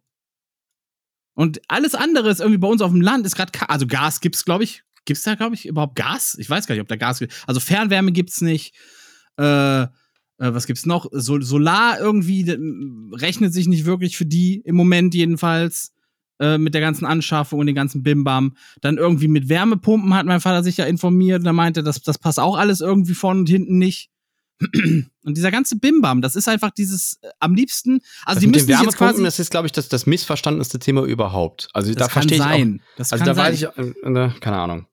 Und 1.40 1.62
alles 1.68 1.94
andere 1.94 2.28
ist 2.28 2.40
irgendwie 2.40 2.58
bei 2.58 2.68
uns 2.68 2.82
auf 2.82 2.90
dem 2.90 3.00
Land 3.00 3.24
ist 3.24 3.34
gerade, 3.34 3.50
also 3.66 3.86
Gas 3.86 4.20
gibt's, 4.20 4.44
glaube 4.44 4.62
ich, 4.62 4.82
gibt's 5.06 5.22
da, 5.22 5.36
glaube 5.36 5.54
ich, 5.54 5.64
überhaupt 5.64 5.96
Gas? 5.96 6.36
Ich 6.38 6.50
weiß 6.50 6.66
gar 6.66 6.74
nicht, 6.74 6.82
ob 6.82 6.88
da 6.88 6.96
Gas 6.96 7.18
gibt. 7.18 7.32
Also 7.46 7.60
Fernwärme 7.60 8.12
gibt's 8.12 8.42
nicht. 8.42 8.74
Äh, 9.38 9.84
äh, 9.84 9.88
was 10.36 10.66
gibt's 10.66 10.84
noch? 10.84 11.06
Sol 11.12 11.42
Solar 11.42 11.98
irgendwie 11.98 12.44
rechnet 13.14 13.54
sich 13.54 13.68
nicht 13.68 13.86
wirklich 13.86 14.18
für 14.18 14.26
die 14.26 14.60
im 14.66 14.76
Moment 14.76 15.14
jedenfalls 15.14 15.94
äh, 16.40 16.58
mit 16.58 16.74
der 16.74 16.82
ganzen 16.82 17.06
Anschaffung 17.06 17.58
und 17.58 17.68
den 17.68 17.74
ganzen 17.74 18.02
Bimbam. 18.02 18.54
Dann 18.82 18.98
irgendwie 18.98 19.28
mit 19.28 19.48
Wärmepumpen 19.48 20.12
hat 20.12 20.26
mein 20.26 20.42
Vater 20.42 20.62
sich 20.62 20.76
ja 20.76 20.84
informiert 20.84 21.40
und 21.40 21.46
er 21.46 21.54
meinte, 21.54 21.82
das, 21.82 22.02
das 22.02 22.18
passt 22.18 22.38
auch 22.38 22.58
alles 22.58 22.82
irgendwie 22.82 23.14
vorne 23.14 23.40
und 23.40 23.48
hinten 23.48 23.78
nicht. 23.78 24.09
Und 25.22 25.36
dieser 25.36 25.50
ganze 25.50 25.76
Bimbam, 25.76 26.20
das 26.22 26.36
ist 26.36 26.48
einfach 26.48 26.70
dieses 26.70 27.18
äh, 27.22 27.28
am 27.40 27.54
liebsten, 27.54 28.00
also 28.24 28.38
Also 28.38 28.40
die 28.40 28.46
müssen 28.48 28.68
jetzt 28.68 28.96
quasi 28.96 29.22
das 29.22 29.38
ist, 29.38 29.50
glaube 29.50 29.66
ich, 29.66 29.72
das, 29.72 29.88
das 29.88 30.06
missverstandenste 30.06 30.78
Thema 30.78 31.04
überhaupt. 31.04 31.68
Also 31.72 31.92
da 31.94 32.00
das 32.00 32.08
kann 32.08 32.22
verstehe 32.22 32.38
ich 32.38 32.42
sein. 32.42 32.80
auch. 32.82 32.96
Das 32.96 33.12
Also 33.12 33.24
kann 33.24 33.34
da 33.36 33.42
sein. 33.42 33.52
weiß 33.52 33.62
ich, 33.62 34.04
äh, 34.04 34.24
äh, 34.26 34.30
keine 34.40 34.58
Ahnung. 34.58 34.86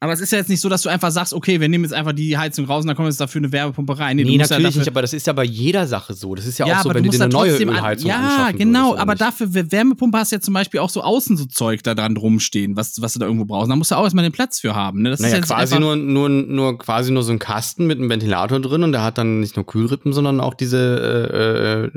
Aber 0.00 0.12
es 0.12 0.20
ist 0.20 0.30
ja 0.30 0.38
jetzt 0.38 0.48
nicht 0.48 0.60
so, 0.60 0.68
dass 0.68 0.82
du 0.82 0.88
einfach 0.88 1.10
sagst, 1.10 1.34
okay, 1.34 1.60
wir 1.60 1.68
nehmen 1.68 1.82
jetzt 1.84 1.92
einfach 1.92 2.12
die 2.12 2.38
Heizung 2.38 2.66
raus 2.66 2.82
und 2.84 2.86
dann 2.88 2.96
kommen 2.96 3.08
jetzt 3.08 3.20
dafür 3.20 3.40
eine 3.40 3.50
Wärmepumpe 3.50 3.98
rein. 3.98 4.16
Nee, 4.16 4.24
musst 4.24 4.38
natürlich 4.38 4.50
ja 4.50 4.58
dafür, 4.68 4.78
nicht, 4.80 4.88
aber 4.88 5.02
das 5.02 5.12
ist 5.12 5.26
ja 5.26 5.32
bei 5.32 5.42
jeder 5.44 5.86
Sache 5.88 6.14
so. 6.14 6.34
Das 6.36 6.46
ist 6.46 6.58
ja, 6.58 6.66
Ja, 6.66 6.78
auch 6.78 6.82
so, 6.84 6.90
aber 6.90 6.98
wenn 6.98 7.04
du 7.04 7.10
dir 7.10 7.20
eine 7.22 7.32
neue 7.32 7.48
trotzdem 7.50 7.68
an- 7.70 7.76
Ölheizung 7.76 8.08
Ja, 8.08 8.50
genau, 8.56 8.90
würdest, 8.90 9.00
aber 9.02 9.14
dafür, 9.16 9.54
Wär- 9.54 9.72
Wärmepumpe 9.72 10.16
hast 10.18 10.30
du 10.32 10.36
ja 10.36 10.40
zum 10.40 10.54
Beispiel 10.54 10.78
auch 10.80 10.90
so 10.90 11.02
außen 11.02 11.36
so 11.36 11.46
Zeug 11.46 11.82
da 11.82 11.94
dran 11.94 12.16
rumstehen, 12.16 12.76
was, 12.76 13.00
was 13.02 13.14
du 13.14 13.18
da 13.18 13.26
irgendwo 13.26 13.44
brauchst. 13.44 13.70
Da 13.70 13.76
musst 13.76 13.90
du 13.90 13.96
auch 13.96 14.04
erstmal 14.04 14.22
den 14.22 14.32
Platz 14.32 14.60
für 14.60 14.74
haben. 14.76 15.02
Ne? 15.02 15.10
Das 15.10 15.20
Naja, 15.20 15.34
ist 15.34 15.38
jetzt 15.40 15.48
quasi 15.48 15.78
nur, 15.80 15.96
nur, 15.96 16.28
nur, 16.28 16.78
quasi 16.78 17.10
nur 17.10 17.22
so 17.24 17.32
ein 17.32 17.38
Kasten 17.40 17.86
mit 17.86 17.98
einem 17.98 18.08
Ventilator 18.08 18.60
drin 18.60 18.84
und 18.84 18.92
der 18.92 19.02
hat 19.02 19.18
dann 19.18 19.40
nicht 19.40 19.56
nur 19.56 19.66
Kühlrippen, 19.66 20.12
sondern 20.12 20.40
auch 20.40 20.54
diese, 20.54 21.90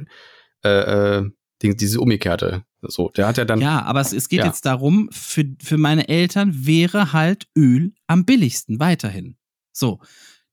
äh, 0.66 0.70
äh, 0.70 0.70
äh, 0.70 1.20
äh, 1.20 1.30
die, 1.62 1.76
diese 1.76 2.00
umgekehrte. 2.02 2.64
So, 2.82 3.10
der 3.10 3.28
hat 3.28 3.38
ja 3.38 3.46
dann. 3.46 3.62
Ja, 3.62 3.84
aber 3.84 4.02
es, 4.02 4.14
es 4.14 4.28
geht 4.30 4.40
Ja. 4.40 4.46
jetzt 4.48 4.66
darum, 4.66 5.10
für, 5.12 5.46
für 5.62 5.78
meine 5.78 6.08
Eltern 6.08 6.66
wäre 6.66 7.14
halt 7.14 7.48
Öl 7.58 7.94
am 8.08 8.26
billigsten 8.26 8.80
weiterhin. 8.80 9.38
So. 9.72 10.00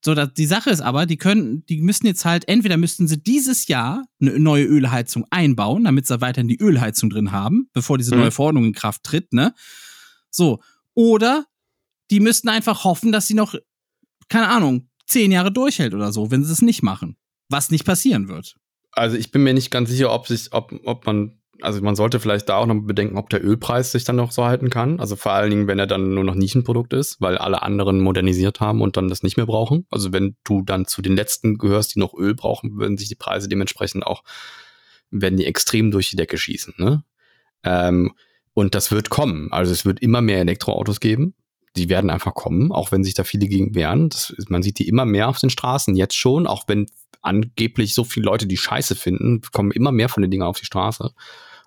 So, 0.05 0.15
dass, 0.15 0.33
die 0.35 0.47
Sache 0.47 0.71
ist 0.71 0.81
aber, 0.81 1.07
die 1.07 1.17
können, 1.17 1.67
die 1.67 1.81
müssen 1.81 2.07
jetzt 2.07 2.25
halt, 2.25 2.47
entweder 2.47 2.77
müssten 2.77 3.09
sie 3.09 3.21
dieses 3.21 3.67
Jahr 3.67 4.05
eine 4.21 4.39
neue 4.39 4.65
Ölheizung 4.65 5.25
einbauen, 5.31 5.83
damit 5.85 6.07
sie 6.07 6.21
weiterhin 6.21 6.47
die 6.47 6.61
Ölheizung 6.61 7.11
drin 7.11 7.33
haben, 7.33 7.69
bevor 7.73 7.99
diese 7.99 8.15
Mhm. 8.15 8.21
neue 8.21 8.31
Verordnung 8.31 8.65
in 8.65 8.73
Kraft 8.75 9.03
tritt, 9.03 9.33
ne? 9.33 9.55
So. 10.31 10.61
Oder 10.95 11.47
die 12.13 12.21
müssten 12.21 12.49
einfach 12.49 12.85
hoffen, 12.85 13.11
dass 13.11 13.27
sie 13.27 13.35
noch, 13.35 13.55
keine 14.29 14.49
Ahnung, 14.49 14.89
zehn 15.07 15.33
Jahre 15.33 15.51
durchhält 15.51 15.95
oder 15.95 16.13
so, 16.13 16.31
wenn 16.31 16.45
sie 16.45 16.53
es 16.53 16.63
nicht 16.63 16.83
machen. 16.83 17.17
Was 17.49 17.71
nicht 17.71 17.85
passieren 17.85 18.29
wird. 18.29 18.55
Also 18.99 19.17
ich 19.17 19.31
bin 19.31 19.43
mir 19.43 19.55
nicht 19.55 19.71
ganz 19.71 19.91
sicher, 19.91 20.13
ob 20.13 20.27
sich, 20.27 20.53
ob, 20.53 20.75
ob 20.85 21.07
man, 21.07 21.39
also 21.61 21.81
man 21.81 21.97
sollte 21.97 22.21
vielleicht 22.21 22.49
da 22.49 22.57
auch 22.57 22.67
noch 22.67 22.81
bedenken, 22.83 23.17
ob 23.17 23.31
der 23.31 23.45
Ölpreis 23.45 23.93
sich 23.93 24.05
dann 24.05 24.17
noch 24.17 24.33
so 24.33 24.45
halten 24.45 24.71
kann. 24.71 25.01
Also 25.01 25.17
vor 25.17 25.33
allen 25.33 25.51
Dingen, 25.51 25.67
wenn 25.67 25.79
er 25.79 25.87
dann 25.87 26.15
nur 26.15 26.25
noch 26.25 26.35
Nischenprodukt 26.35 26.93
ist, 26.93 27.21
weil 27.21 27.39
alle 27.39 27.63
anderen 27.63 28.01
modernisiert 28.01 28.61
haben 28.61 28.83
und 28.83 28.97
dann 28.97 29.09
das 29.09 29.23
nicht 29.23 29.37
mehr 29.37 29.47
brauchen. 29.47 29.87
Also 29.91 30.13
wenn 30.13 30.37
du 30.45 30.63
dann 30.63 30.87
zu 30.87 31.01
den 31.03 31.17
letzten 31.17 31.59
gehörst, 31.59 31.95
die 31.95 32.01
noch 32.01 32.15
Öl 32.15 32.35
brauchen, 32.35 32.79
würden 32.79 32.99
sich 32.99 33.09
die 33.09 33.15
Preise 33.15 33.49
dementsprechend 33.49 34.07
auch, 34.07 34.25
werden 35.11 35.37
die 35.37 35.47
extrem 35.47 35.91
durch 35.91 36.11
die 36.11 36.17
Decke 36.17 36.37
schießen. 36.37 36.75
Ne? 36.77 37.05
Ähm, 37.65 38.13
und 38.53 38.75
das 38.75 38.91
wird 38.91 39.11
kommen. 39.11 39.53
Also 39.53 39.73
es 39.73 39.85
wird 39.85 40.01
immer 40.01 40.21
mehr 40.21 40.41
Elektroautos 40.41 41.01
geben. 41.01 41.35
Die 41.77 41.89
werden 41.89 42.11
einfach 42.11 42.35
kommen, 42.35 42.73
auch 42.73 42.91
wenn 42.91 43.05
sich 43.05 43.15
da 43.15 43.23
viele 43.23 43.47
gegen 43.47 43.75
wehren. 43.75 44.09
Das, 44.09 44.35
man 44.49 44.63
sieht 44.63 44.81
die 44.81 44.89
immer 44.89 45.05
mehr 45.05 45.29
auf 45.29 45.39
den 45.39 45.51
Straßen, 45.51 45.95
jetzt 45.95 46.17
schon, 46.17 46.49
auch 46.49 46.65
wenn 46.67 46.87
angeblich 47.23 47.95
so 47.95 48.05
viele 48.05 48.27
Leute 48.27 48.47
die 48.47 48.57
Scheiße 48.57 48.95
finden, 48.95 49.41
kommen 49.53 49.71
immer 49.73 49.93
mehr 49.93 50.09
von 50.09 50.23
den 50.23 50.31
Dingen 50.31 50.43
auf 50.43 50.59
die 50.59 50.67
Straße. 50.67 51.13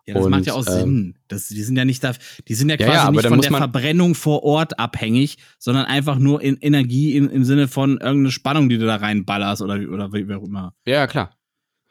Ja, 0.05 0.15
das 0.15 0.25
Und, 0.25 0.31
macht 0.31 0.45
ja 0.45 0.53
auch 0.53 0.65
ähm, 0.67 0.73
Sinn. 0.73 1.15
Das, 1.27 1.47
die 1.47 1.61
sind 1.61 1.77
ja 1.77 1.85
nicht 1.85 2.03
da, 2.03 2.13
die 2.47 2.55
sind 2.55 2.69
ja 2.69 2.75
Ja, 2.75 2.85
quasi 2.85 2.97
ja, 2.97 3.03
aber 3.03 3.21
nicht 3.21 3.27
von 3.27 3.41
der 3.41 3.51
Verbrennung 3.51 4.15
vor 4.15 4.43
Ort 4.43 4.79
abhängig, 4.79 5.37
sondern 5.59 5.85
einfach 5.85 6.17
nur 6.17 6.41
in 6.41 6.57
Energie 6.57 7.15
im, 7.15 7.29
im 7.29 7.43
Sinne 7.43 7.67
von 7.67 7.91
irgendeine 7.91 8.31
Spannung, 8.31 8.69
die 8.69 8.77
du 8.77 8.85
da 8.85 8.95
reinballerst 8.95 9.61
oder, 9.61 9.75
oder 9.75 10.11
wie, 10.11 10.33
auch 10.33 10.43
immer. 10.43 10.73
Ja, 10.85 10.93
ja, 10.95 11.07
klar. 11.07 11.35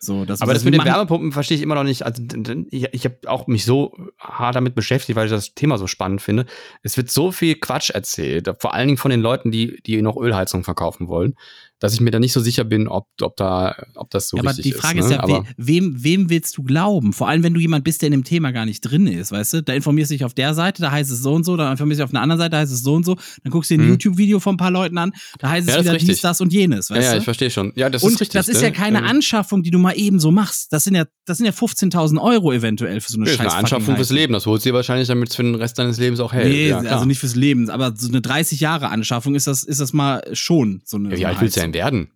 So, 0.03 0.25
das, 0.25 0.41
Aber 0.41 0.55
das 0.55 0.65
mit 0.65 0.73
den 0.73 0.83
Wärmepumpen 0.83 1.31
verstehe 1.31 1.59
ich 1.59 1.63
immer 1.63 1.75
noch 1.75 1.85
nicht. 1.85 2.07
Also, 2.07 2.23
ich, 2.71 2.89
ich 2.93 3.05
habe 3.05 3.19
auch 3.27 3.47
mich 3.47 3.67
so 3.67 3.95
hart 4.19 4.57
damit 4.57 4.75
beschäftigt, 4.75 5.15
weil 5.15 5.27
ich 5.27 5.31
das 5.31 5.55
Thema 5.55 5.77
so 5.77 5.87
spannend 5.87 6.23
finde. 6.23 6.47
Es 6.83 6.97
wird 6.97 7.11
so 7.11 7.33
viel 7.33 7.57
Quatsch 7.57 7.91
erzählt, 7.91 8.49
vor 8.61 8.73
allen 8.73 8.89
Dingen 8.89 8.97
von 8.97 9.11
den 9.11 9.21
Leuten, 9.21 9.51
die, 9.51 9.83
die 9.83 10.01
noch 10.01 10.17
Ölheizung 10.17 10.65
verkaufen 10.65 11.09
wollen, 11.09 11.35
dass 11.81 11.93
ich 11.95 12.01
mir 12.01 12.11
da 12.13 12.21
nicht 12.21 12.33
so 12.33 12.41
sicher 12.41 12.63
bin, 12.65 12.87
ob, 12.87 13.09
ob, 13.21 13.37
da, 13.37 13.75
ob 13.97 14.11
das 14.11 14.29
so 14.29 14.37
ja, 14.37 14.43
aber 14.43 14.51
richtig 14.51 14.65
die 14.65 14.73
Frage 14.73 15.01
ist. 15.01 15.07
ist, 15.07 15.11
ne? 15.11 15.17
ja, 15.17 15.23
aber, 15.23 15.45
we, 15.57 15.67
wem, 15.67 16.05
wem 16.05 16.31
willst 16.31 16.57
du 16.57 16.63
glauben? 16.63 17.13
Vor 17.13 17.29
allem, 17.29 17.43
wenn 17.43 17.55
du 17.55 17.61
jemand 17.61 17.85
bist, 17.85 18.03
der 18.03 18.07
in 18.09 18.13
dem 18.13 18.25
Thema 18.25 18.53
gar 18.53 18.67
nicht 18.67 18.83
drin 18.83 19.07
ist, 19.07 19.33
weißt 19.33 19.55
du? 19.55 19.63
Da 19.63 19.73
informierst 19.73 20.11
du 20.11 20.15
dich 20.15 20.25
auf 20.25 20.35
der 20.35 20.55
Seite, 20.55 20.83
da 20.83 20.91
heißt 20.93 21.11
es 21.11 21.21
so 21.21 21.33
und 21.33 21.45
so, 21.45 21.57
dann 21.57 21.73
informierst 21.73 21.99
du 22.01 22.03
dich 22.05 22.09
auf 22.09 22.15
einer 22.15 22.23
anderen 22.23 22.39
Seite, 22.39 22.51
da 22.51 22.59
heißt 22.59 22.73
es 22.73 22.83
so 22.83 22.95
und 22.95 23.05
so, 23.05 23.17
dann 23.43 23.51
guckst 23.51 23.71
du 23.71 23.75
dir 23.75 23.81
ein 23.83 23.85
Hm. 23.87 23.91
YouTube-Video 23.93 24.41
von 24.41 24.55
ein 24.55 24.59
paar 24.59 24.71
Leuten 24.71 24.99
an, 24.99 25.13
da 25.39 25.51
heißt 25.51 25.67
es 25.69 25.75
Ja, 25.75 25.81
ist 25.81 25.85
wieder 25.87 25.93
dies, 25.99 26.09
richtig. 26.09 26.23
das 26.23 26.41
und 26.41 26.53
jenes, 26.53 26.89
ja, 26.91 26.97
weißt 26.97 27.05
ja, 27.07 27.13
du? 27.13 27.19
ich 27.19 27.25
verstehe 27.25 27.51
schon. 27.51 27.73
Ja, 27.77 27.89
das 27.91 28.03
und 28.03 28.13
ist 28.13 28.21
richtig. 28.21 28.35
das 28.39 28.49
ist 28.49 28.61
ja 28.63 28.69
ne? 28.69 28.75
keine 28.75 28.99
Ähm, 28.99 29.05
Anschaffung, 29.05 29.63
die 29.63 29.71
du 29.71 29.79
mal 29.79 29.93
eben 29.93 30.21
so 30.21 30.31
machst. 30.31 30.73
Das 30.73 30.85
sind 30.85 30.95
ja, 30.95 31.05
das 31.25 31.39
sind 31.39 31.47
ja 31.47 31.53
15.000 31.53 32.21
Euro 32.21 32.53
eventuell 32.53 33.01
für 33.01 33.11
so 33.11 33.17
eine 33.17 33.25
Das 33.25 33.33
ist 33.35 33.39
scheiß 33.39 33.53
eine 33.53 33.59
Anschaffung 33.59 33.97
fürs. 33.97 34.11
Leben. 34.11 34.33
Das 34.33 34.45
holst 34.47 34.67
du 34.67 34.71
dir 34.71 34.75
wahrscheinlich, 34.75 35.09
damit 35.09 35.31
es 35.31 35.37
für 35.37 35.43
den 35.45 35.55
Rest 35.55 35.79
deines 35.79 35.99
Lebens 35.99 36.21
auch 36.21 36.33
hält. 36.33 36.49
Nee, 36.49 36.69
ja, 36.69 36.79
also 36.81 37.05
nicht 37.07 37.21
fürs 37.21 37.37
Leben, 37.37 37.71
aber 37.71 37.95
so 37.97 38.09
eine 38.09 38.21
30 38.21 38.61
Jahre 38.61 38.89
Anschaffung 38.89 39.35
ist 39.35 39.47
das, 39.47 39.63
ist 39.63 39.81
das 39.81 39.93
mal 39.93 40.23
schon 40.33 40.83
so 40.85 40.97
eine. 40.97 41.11
Ja, 41.11 41.17
so 41.17 41.27
eine 41.27 41.41
willst 41.41 41.57
du 41.57 41.61
Heizung. 41.61 41.70
Denn 41.71 41.75
werden? 41.75 42.13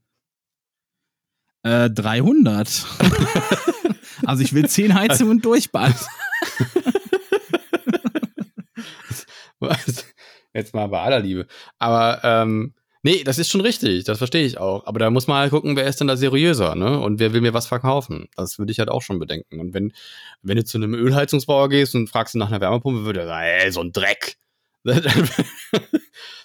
Äh, 1.63 1.91
300. 1.91 2.69
also 4.27 4.43
ich 4.43 4.53
will 4.53 4.69
10 4.69 4.95
Heizungen 4.95 5.41
durchballern. 5.41 5.95
Was? 9.61 10.05
Jetzt 10.53 10.75
mal 10.75 10.89
bei 10.89 11.01
aller 11.01 11.21
Liebe. 11.21 11.47
Aber 11.79 12.21
ähm, 12.23 12.75
nee, 13.03 13.25
das 13.25 13.39
ist 13.39 13.51
schon 13.51 13.63
richtig, 13.63 14.05
das 14.05 14.19
verstehe 14.19 14.45
ich 14.45 14.59
auch. 14.59 14.87
Aber 14.87 14.99
da 14.99 15.09
muss 15.11 15.27
man 15.27 15.39
halt 15.39 15.51
gucken, 15.51 15.75
wer 15.75 15.87
ist 15.87 16.01
denn 16.01 16.07
da 16.07 16.17
seriöser, 16.17 16.75
ne? 16.75 17.01
Und 17.01 17.19
wer 17.19 17.33
will 17.33 17.41
mir 17.41 17.55
was 17.55 17.67
verkaufen? 17.67 18.29
Das 18.37 18.59
würde 18.59 18.71
ich 18.71 18.79
halt 18.79 18.91
auch 18.91 19.01
schon 19.03 19.19
bedenken. 19.19 19.59
Und 19.59 19.73
wenn, 19.73 19.95
wenn 20.43 20.57
du 20.57 20.65
zu 20.65 20.77
einem 20.77 20.95
Ölheizungsbauer 20.95 21.71
gehst 21.71 21.95
und 21.95 22.09
fragst 22.09 22.35
ihn 22.35 22.41
nach 22.41 22.49
einer 22.49 22.61
Wärmepumpe, 22.61 23.07
würde 23.07 23.21
er 23.21 23.27
sagen, 23.27 23.47
ey, 23.47 23.73
so 23.73 23.81
ein 23.81 23.93
Dreck. 23.93 24.37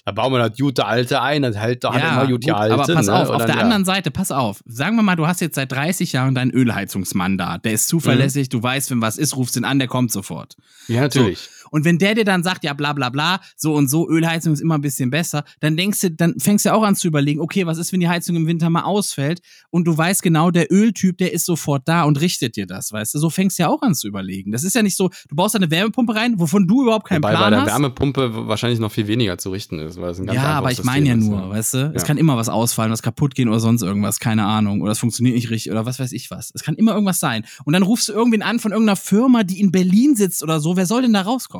da 0.10 0.14
bauen 0.14 0.34
wir 0.34 0.40
das 0.40 0.58
gute 0.58 0.86
Alte 0.86 1.22
ein, 1.22 1.44
das 1.44 1.56
hält 1.56 1.84
doch 1.84 1.94
immer 1.94 2.22
gut 2.22 2.32
gut, 2.32 2.46
gehalten. 2.46 2.74
aber 2.74 2.94
pass 2.94 3.06
ne? 3.06 3.14
auf, 3.14 3.30
auf 3.30 3.38
dann, 3.38 3.48
der 3.48 3.56
ja. 3.58 3.62
anderen 3.62 3.86
Seite, 3.86 4.10
pass 4.10 4.32
auf. 4.32 4.64
Sagen 4.66 4.96
wir 4.96 5.04
mal, 5.04 5.16
du 5.16 5.28
hast 5.28 5.40
jetzt 5.40 5.54
seit 5.56 5.72
30 5.72 6.14
Jahren 6.14 6.34
deinen 6.34 6.50
Ölheizungsmann 6.52 7.38
da. 7.38 7.60
Der 7.60 7.74
ist 7.74 7.88
zuverlässig, 7.88 8.48
Mhm. 8.48 8.50
du 8.52 8.64
weißt, 8.64 8.90
wenn 8.92 9.02
was 9.02 9.18
ist, 9.18 9.36
rufst 9.36 9.56
ihn 9.56 9.66
an, 9.66 9.78
der 9.78 9.88
kommt 9.88 10.12
sofort. 10.12 10.56
Ja, 10.88 11.02
natürlich. 11.02 11.48
Und 11.72 11.86
wenn 11.86 11.98
der 11.98 12.16
dir 12.16 12.26
dann 12.26 12.44
sagt, 12.44 12.64
ja, 12.64 12.74
bla 12.74 12.94
bla 12.94 13.10
bla, 13.10 13.40
so 13.56 13.76
und 13.76 13.90
so, 13.90 14.10
Ölheizung 14.10 14.54
ist 14.54 14.62
immer 14.62 14.76
ein 14.76 14.82
bisschen 14.82 15.10
besser, 15.10 15.44
dann 15.60 15.78
denkst 15.78 16.02
du, 16.02 16.12
dann 16.12 16.40
fängst 16.40 16.66
du 16.66 16.74
auch 16.74 16.84
an 16.84 16.96
zu 16.96 17.08
überlegen, 17.08 17.42
okay, 17.42 17.66
was 17.66 17.78
ist, 17.78 17.92
wenn 17.94 18.00
die 18.00 18.10
Heizung 18.10 18.36
im 18.36 18.48
Winter 18.48 18.70
mal 18.70 18.84
ausfällt? 18.84 19.42
Und 19.70 19.86
du 19.86 19.98
weißt 19.98 20.22
genau, 20.24 20.52
der 20.52 20.72
Öltyp, 20.72 21.18
der 21.18 21.34
ist 21.34 21.46
sofort 21.46 21.84
da 21.88 22.04
und 22.04 22.20
richtet 22.22 22.56
dir 22.56 22.66
das, 22.68 22.92
weißt 22.92 23.14
du? 23.16 23.20
So 23.20 23.30
fängst 23.30 23.60
du 23.60 23.64
ja 23.64 23.70
auch 23.70 23.82
an 23.82 23.96
zu 23.96 24.08
überlegen. 24.08 24.52
Das 24.52 24.64
ist 24.64 24.76
ja 24.76 24.82
nicht 24.82 24.96
so, 24.98 25.10
du 25.28 25.36
baust 25.36 25.56
da 25.56 25.60
eine 25.60 25.72
Wärmepumpe 25.72 26.16
rein, 26.16 26.40
wovon 26.40 26.68
du 26.68 26.84
überhaupt 26.84 27.08
keinen 27.08 27.24
Wobei 27.24 27.34
bei 27.34 27.38
Plan 27.38 27.52
der 27.52 27.62
hast. 27.62 27.68
Wärmepumpe 27.72 28.48
wahrscheinlich 28.48 28.80
noch 28.80 28.92
viel 28.92 29.08
weniger 29.08 29.38
zu 29.38 29.50
richten 29.52 29.80
ist. 29.80 30.00
Weil 30.00 30.12
es 30.12 30.20
ein 30.20 30.26
ganz 30.26 30.36
ja, 30.36 30.44
aber 30.44 30.72
ich 30.72 30.84
meine 30.84 31.10
ja 31.10 31.16
ist, 31.16 31.26
nur, 31.26 31.42
ne? 31.42 31.50
weißt 31.50 31.74
du? 31.74 31.92
Es 31.96 32.02
Ja. 32.02 32.08
kann 32.08 32.18
immer 32.18 32.38
was 32.38 32.50
ausfallen, 32.50 32.92
was 32.92 33.02
kaputt 33.02 33.36
gehen 33.36 33.50
oder 33.50 33.60
sonst 33.60 33.82
irgendwas, 33.82 34.20
keine 34.20 34.46
Ahnung. 34.46 34.82
Oder 34.82 34.92
es 34.92 35.00
funktioniert 35.00 35.36
nicht 35.36 35.50
richtig 35.50 35.72
oder 35.72 35.86
was 35.86 36.00
weiß 36.00 36.12
ich 36.14 36.32
was. 36.32 36.52
Es 36.54 36.64
kann 36.64 36.76
immer 36.76 36.94
irgendwas 36.94 37.20
sein. 37.20 37.46
Und 37.66 37.74
dann 37.74 37.84
rufst 37.84 38.08
du 38.10 38.14
irgendwen 38.14 38.42
an 38.42 38.60
von 38.60 38.72
irgendeiner 38.72 38.96
Firma, 38.96 39.44
die 39.44 39.60
in 39.60 39.72
Berlin 39.72 40.16
sitzt 40.16 40.44
oder 40.44 40.60
so. 40.60 40.76
Wer 40.78 40.86
soll 40.86 41.02
denn 41.04 41.14
da 41.14 41.22
rauskommen? 41.22 41.59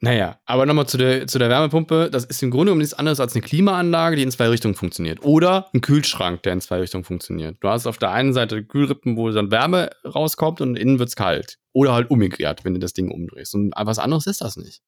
Naja, 0.00 0.38
aber 0.44 0.66
nochmal 0.66 0.86
zu 0.86 0.98
der, 0.98 1.26
zu 1.26 1.38
der 1.38 1.48
Wärmepumpe. 1.48 2.10
Das 2.10 2.24
ist 2.24 2.42
im 2.42 2.50
Grunde 2.50 2.66
genommen 2.66 2.80
nichts 2.80 2.94
anderes 2.94 3.18
als 3.18 3.34
eine 3.34 3.42
Klimaanlage, 3.42 4.16
die 4.16 4.22
in 4.22 4.30
zwei 4.30 4.48
Richtungen 4.48 4.74
funktioniert. 4.74 5.24
Oder 5.24 5.68
ein 5.72 5.80
Kühlschrank, 5.80 6.42
der 6.42 6.52
in 6.52 6.60
zwei 6.60 6.80
Richtungen 6.80 7.04
funktioniert. 7.04 7.56
Du 7.60 7.68
hast 7.68 7.86
auf 7.86 7.96
der 7.96 8.10
einen 8.12 8.34
Seite 8.34 8.62
Kühlrippen, 8.62 9.16
wo 9.16 9.30
dann 9.30 9.50
Wärme 9.50 9.90
rauskommt 10.04 10.60
und 10.60 10.76
innen 10.76 10.98
wird's 10.98 11.16
kalt. 11.16 11.58
Oder 11.72 11.94
halt 11.94 12.10
umgekehrt, 12.10 12.64
wenn 12.64 12.74
du 12.74 12.80
das 12.80 12.92
Ding 12.92 13.10
umdrehst. 13.10 13.54
Und 13.54 13.72
was 13.74 13.98
anderes 13.98 14.26
ist 14.26 14.42
das 14.42 14.56
nicht. 14.56 14.82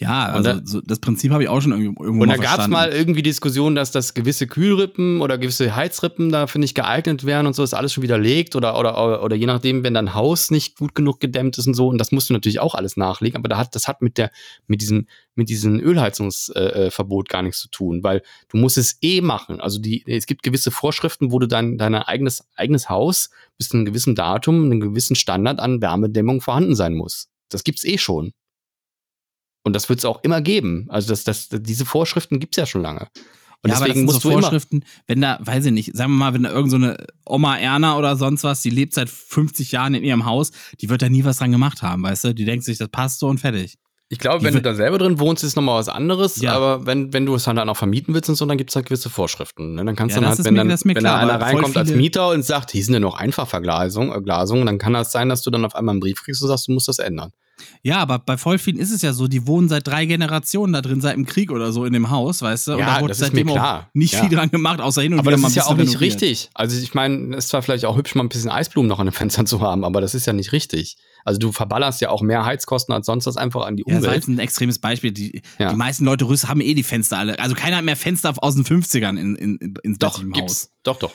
Ja, 0.00 0.26
also 0.26 0.52
da- 0.52 0.60
so, 0.64 0.80
das 0.80 1.00
Prinzip 1.00 1.32
habe 1.32 1.42
ich 1.42 1.48
auch 1.48 1.60
schon 1.60 1.72
irgendwo, 1.72 2.04
irgendwo 2.04 2.22
Und 2.22 2.28
da 2.28 2.36
gab's 2.36 2.46
verstanden. 2.46 2.70
mal 2.70 2.90
irgendwie 2.92 3.20
Diskussionen, 3.22 3.74
dass 3.74 3.90
das 3.90 4.14
gewisse 4.14 4.46
Kühlrippen 4.46 5.20
oder 5.20 5.38
gewisse 5.38 5.74
Heizrippen 5.74 6.30
da, 6.30 6.46
finde 6.46 6.66
ich, 6.66 6.74
geeignet 6.76 7.26
wären 7.26 7.48
und 7.48 7.54
so, 7.56 7.64
ist 7.64 7.74
alles 7.74 7.92
schon 7.92 8.04
widerlegt 8.04 8.54
oder, 8.54 8.78
oder, 8.78 8.96
oder, 9.04 9.24
oder 9.24 9.34
je 9.34 9.46
nachdem, 9.46 9.82
wenn 9.82 9.94
dein 9.94 10.14
Haus 10.14 10.52
nicht 10.52 10.78
gut 10.78 10.94
genug 10.94 11.18
gedämmt 11.18 11.58
ist 11.58 11.66
und 11.66 11.74
so. 11.74 11.88
Und 11.88 11.98
das 11.98 12.12
musst 12.12 12.30
du 12.30 12.32
natürlich 12.32 12.60
auch 12.60 12.76
alles 12.76 12.96
nachlegen, 12.96 13.36
aber 13.38 13.48
da 13.48 13.56
hat, 13.58 13.74
das 13.74 13.88
hat 13.88 14.00
mit 14.00 14.18
der, 14.18 14.30
mit 14.68 14.82
diesem, 14.82 15.08
mit 15.34 15.48
diesem 15.48 15.80
Ölheizungsverbot 15.80 16.76
äh, 16.76 16.90
Verbot 16.92 17.28
gar 17.28 17.42
nichts 17.42 17.58
zu 17.60 17.68
tun, 17.68 18.04
weil 18.04 18.22
du 18.50 18.56
musst 18.56 18.78
es 18.78 18.98
eh 19.02 19.20
machen. 19.20 19.60
Also 19.60 19.80
die, 19.80 20.04
es 20.06 20.26
gibt 20.26 20.44
gewisse 20.44 20.70
Vorschriften, 20.70 21.32
wo 21.32 21.40
du 21.40 21.48
dein, 21.48 21.76
dein 21.76 21.96
eigenes, 21.96 22.46
eigenes 22.54 22.88
Haus 22.88 23.30
bis 23.56 23.68
zu 23.70 23.76
einem 23.76 23.84
gewissen 23.84 24.14
Datum, 24.14 24.66
einem 24.66 24.78
gewissen 24.78 25.16
Standard 25.16 25.58
an 25.58 25.82
Wärmedämmung 25.82 26.40
vorhanden 26.40 26.76
sein 26.76 26.94
muss. 26.94 27.28
Das 27.48 27.64
gibt's 27.64 27.84
eh 27.84 27.98
schon. 27.98 28.32
Und 29.68 29.72
das 29.74 29.88
wird 29.88 30.00
es 30.00 30.04
auch 30.04 30.22
immer 30.24 30.40
geben. 30.40 30.86
Also 30.88 31.08
das, 31.10 31.22
das, 31.24 31.48
diese 31.50 31.84
Vorschriften 31.86 32.40
gibt's 32.40 32.56
ja 32.56 32.66
schon 32.66 32.82
lange. 32.82 33.06
Und 33.62 33.70
ja, 33.70 33.76
aber 33.76 33.86
das 33.86 33.94
deswegen 33.94 33.94
sind 33.94 34.06
musst 34.06 34.20
so. 34.22 34.30
Vorschriften, 34.30 34.84
wenn 35.06 35.20
da, 35.20 35.38
weiß 35.42 35.66
ich 35.66 35.72
nicht, 35.72 35.96
sagen 35.96 36.12
wir 36.12 36.16
mal, 36.18 36.34
wenn 36.34 36.44
da 36.44 36.50
irgend 36.50 36.70
so 36.70 36.76
eine 36.76 36.96
Oma 37.26 37.56
Erna 37.58 37.96
oder 37.98 38.16
sonst 38.16 38.44
was, 38.44 38.62
die 38.62 38.70
lebt 38.70 38.94
seit 38.94 39.08
50 39.10 39.72
Jahren 39.72 39.94
in 39.94 40.04
ihrem 40.04 40.24
Haus, 40.26 40.52
die 40.80 40.88
wird 40.88 41.02
da 41.02 41.08
nie 41.08 41.24
was 41.24 41.38
dran 41.38 41.52
gemacht 41.52 41.82
haben, 41.82 42.02
weißt 42.02 42.24
du? 42.24 42.34
Die 42.34 42.44
denkt 42.44 42.64
sich, 42.64 42.78
das 42.78 42.88
passt 42.88 43.18
so 43.20 43.26
und 43.28 43.38
fertig. 43.38 43.74
Ich 44.10 44.18
glaube, 44.18 44.38
Die 44.38 44.46
wenn 44.46 44.54
du 44.54 44.62
da 44.62 44.74
selber 44.74 44.96
drin 44.96 45.18
wohnst, 45.18 45.44
ist 45.44 45.54
nochmal 45.56 45.78
was 45.80 45.90
anderes. 45.90 46.40
Ja. 46.40 46.52
Aber 46.54 46.86
wenn, 46.86 47.12
wenn 47.12 47.26
du 47.26 47.34
es 47.34 47.44
dann 47.44 47.58
auch 47.58 47.76
vermieten 47.76 48.14
willst 48.14 48.30
und 48.30 48.36
so, 48.36 48.46
dann 48.46 48.56
gibt's 48.56 48.74
halt 48.74 48.86
gewisse 48.86 49.10
Vorschriften. 49.10 49.74
Ne? 49.74 49.84
Dann 49.84 49.96
kannst 49.96 50.14
Ja, 50.16 50.20
du 50.20 50.26
dann 50.26 50.30
halt, 50.36 50.44
wenn, 50.46 50.54
mir- 50.54 50.64
dann, 50.64 50.80
wenn 50.84 50.94
klar, 50.94 51.26
da 51.26 51.34
einer 51.34 51.44
reinkommt 51.44 51.76
als 51.76 51.90
Mieter 51.90 52.30
und 52.30 52.42
sagt, 52.42 52.70
hier 52.70 52.82
sind 52.82 52.94
ja 52.94 53.00
noch 53.00 53.18
Einfachverglasung, 53.18 54.12
äh, 54.14 54.22
Glasung, 54.22 54.64
dann 54.64 54.78
kann 54.78 54.94
das 54.94 55.12
sein, 55.12 55.28
dass 55.28 55.42
du 55.42 55.50
dann 55.50 55.64
auf 55.64 55.74
einmal 55.74 55.92
einen 55.94 56.00
Brief 56.00 56.22
kriegst 56.22 56.40
und 56.42 56.48
sagst, 56.48 56.68
du 56.68 56.72
musst 56.72 56.88
das 56.88 57.00
ändern. 57.00 57.32
Ja, 57.82 57.98
aber 57.98 58.18
bei 58.18 58.36
voll 58.36 58.58
vielen 58.58 58.78
ist 58.78 58.90
es 58.90 59.02
ja 59.02 59.12
so, 59.12 59.28
die 59.28 59.46
wohnen 59.46 59.68
seit 59.68 59.86
drei 59.86 60.04
Generationen 60.06 60.72
da 60.72 60.80
drin, 60.82 61.00
seit 61.00 61.14
dem 61.16 61.26
Krieg 61.26 61.50
oder 61.50 61.72
so 61.72 61.84
in 61.84 61.92
dem 61.92 62.10
Haus, 62.10 62.42
weißt 62.42 62.66
du? 62.68 62.72
Und 62.72 62.78
Ja, 62.80 62.94
da 62.96 63.00
wurde 63.00 63.08
das 63.08 63.20
ist 63.20 63.26
seitdem 63.28 63.46
mir 63.46 63.52
auch 63.52 63.56
klar. 63.56 63.90
nicht 63.94 64.12
Ja. 64.14 64.20
viel 64.20 64.28
dran 64.36 64.50
gemacht, 64.50 64.80
außer 64.80 65.02
hin 65.02 65.12
und 65.12 65.20
Aber 65.20 65.26
wieder 65.26 65.36
das 65.36 65.42
mal 65.42 65.48
ist 65.48 65.54
ja 65.56 65.62
auch 65.64 65.76
bisschen 65.76 65.84
nicht 65.86 66.00
renoviert. 66.00 66.22
richtig. 66.22 66.50
Also 66.54 66.76
ich 66.80 66.94
meine, 66.94 67.34
es 67.36 67.44
ist 67.44 67.48
zwar 67.50 67.62
vielleicht 67.62 67.84
auch 67.84 67.96
hübsch, 67.96 68.14
mal 68.14 68.24
ein 68.24 68.28
bisschen 68.28 68.50
Eisblumen 68.50 68.88
noch 68.88 68.98
an 68.98 69.06
den 69.06 69.12
Fenstern 69.12 69.46
zu 69.46 69.60
haben, 69.60 69.84
aber 69.84 70.00
das 70.00 70.14
ist 70.14 70.26
ja 70.26 70.32
nicht 70.32 70.52
richtig. 70.52 70.96
Also 71.24 71.38
du 71.38 71.52
verballerst 71.52 72.00
ja 72.00 72.10
auch 72.10 72.22
mehr 72.22 72.44
Heizkosten 72.44 72.94
als 72.94 73.06
sonst 73.06 73.26
was 73.26 73.36
einfach 73.36 73.66
an 73.66 73.76
die 73.76 73.84
Ja, 73.86 73.94
das 73.94 74.04
Umwelt. 74.04 74.14
jetzt 74.16 74.28
ein 74.28 74.38
extremes 74.38 74.78
Beispiel. 74.78 75.12
Die, 75.12 75.42
Ja. 75.58 75.70
die 75.70 75.76
meisten 75.76 76.04
Leute 76.04 76.26
haben 76.48 76.60
eh 76.60 76.74
die 76.74 76.82
Fenster 76.82 77.18
alle. 77.18 77.38
Also 77.38 77.54
keiner 77.54 77.76
hat 77.76 77.84
mehr 77.84 77.96
Fenster 77.96 78.32
aus 78.38 78.54
den 78.54 78.64
50ern 78.64 79.18
in, 79.18 79.36
in, 79.36 79.56
in, 79.56 79.74
ins 79.82 79.98
doch, 79.98 80.22
gibt's. 80.32 80.40
Haus. 80.64 80.70
Doch, 80.84 80.98
doch. 80.98 81.12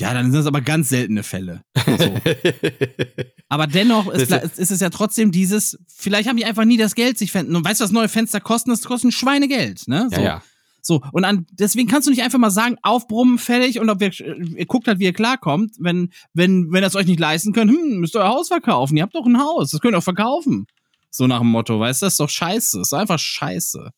Ja, 0.00 0.12
dann 0.14 0.26
sind 0.26 0.34
das 0.40 0.46
aber 0.46 0.60
ganz 0.60 0.88
seltene 0.88 1.22
Fälle. 1.22 1.62
So. 1.86 2.14
Aber 3.48 3.66
dennoch 3.66 4.08
ist, 4.08 4.30
Das- 4.30 4.44
ist, 4.44 4.58
ist 4.58 4.70
es 4.70 4.80
ja 4.80 4.90
trotzdem 4.90 5.32
dieses, 5.32 5.78
vielleicht 5.88 6.28
haben 6.28 6.36
die 6.36 6.44
einfach 6.44 6.64
nie 6.64 6.76
das 6.76 6.94
Geld 6.94 7.18
sich 7.18 7.32
fänden. 7.32 7.56
Und 7.56 7.64
weißt 7.64 7.80
du, 7.80 7.84
was 7.84 7.90
neue 7.90 8.08
Fenster 8.08 8.40
kosten? 8.40 8.70
Das 8.70 8.82
kostet 8.82 9.08
ein 9.08 9.12
Schweinegeld, 9.12 9.88
ne? 9.88 10.08
ja, 10.10 10.16
So. 10.16 10.22
ja. 10.22 10.42
So, 10.82 11.02
und 11.12 11.24
an, 11.26 11.46
deswegen 11.52 11.88
kannst 11.88 12.06
du 12.06 12.10
nicht 12.10 12.22
einfach 12.22 12.38
mal 12.38 12.50
sagen, 12.50 12.76
aufbrummen, 12.82 13.36
fertig, 13.38 13.80
und 13.80 13.90
ob 13.90 14.00
wir, 14.00 14.18
ihr 14.18 14.64
guckt 14.64 14.88
halt, 14.88 14.98
wie 14.98 15.04
ihr 15.04 15.12
klarkommt. 15.12 15.72
Wenn, 15.78 16.10
wenn, 16.32 16.72
wenn 16.72 16.82
ihr 16.82 16.86
es 16.86 16.96
euch 16.96 17.04
nicht 17.06 17.20
leisten 17.20 17.52
könnt, 17.52 17.70
hm, 17.70 17.98
müsst 17.98 18.16
ihr 18.16 18.20
euer 18.20 18.28
Haus 18.30 18.48
verkaufen. 18.48 18.96
Ihr 18.96 19.02
habt 19.02 19.14
doch 19.14 19.26
ein 19.26 19.38
Haus, 19.38 19.72
das 19.72 19.80
könnt 19.82 19.94
ihr 19.94 19.98
auch 19.98 20.02
verkaufen. 20.02 20.66
So 21.10 21.26
nach 21.26 21.40
dem 21.40 21.48
Motto, 21.50 21.78
weißt 21.78 22.00
du, 22.00 22.06
das 22.06 22.14
ist 22.14 22.20
doch 22.20 22.30
scheiße. 22.30 22.78
Das 22.78 22.88
ist 22.88 22.92
einfach 22.94 23.18
scheiße. 23.18 23.90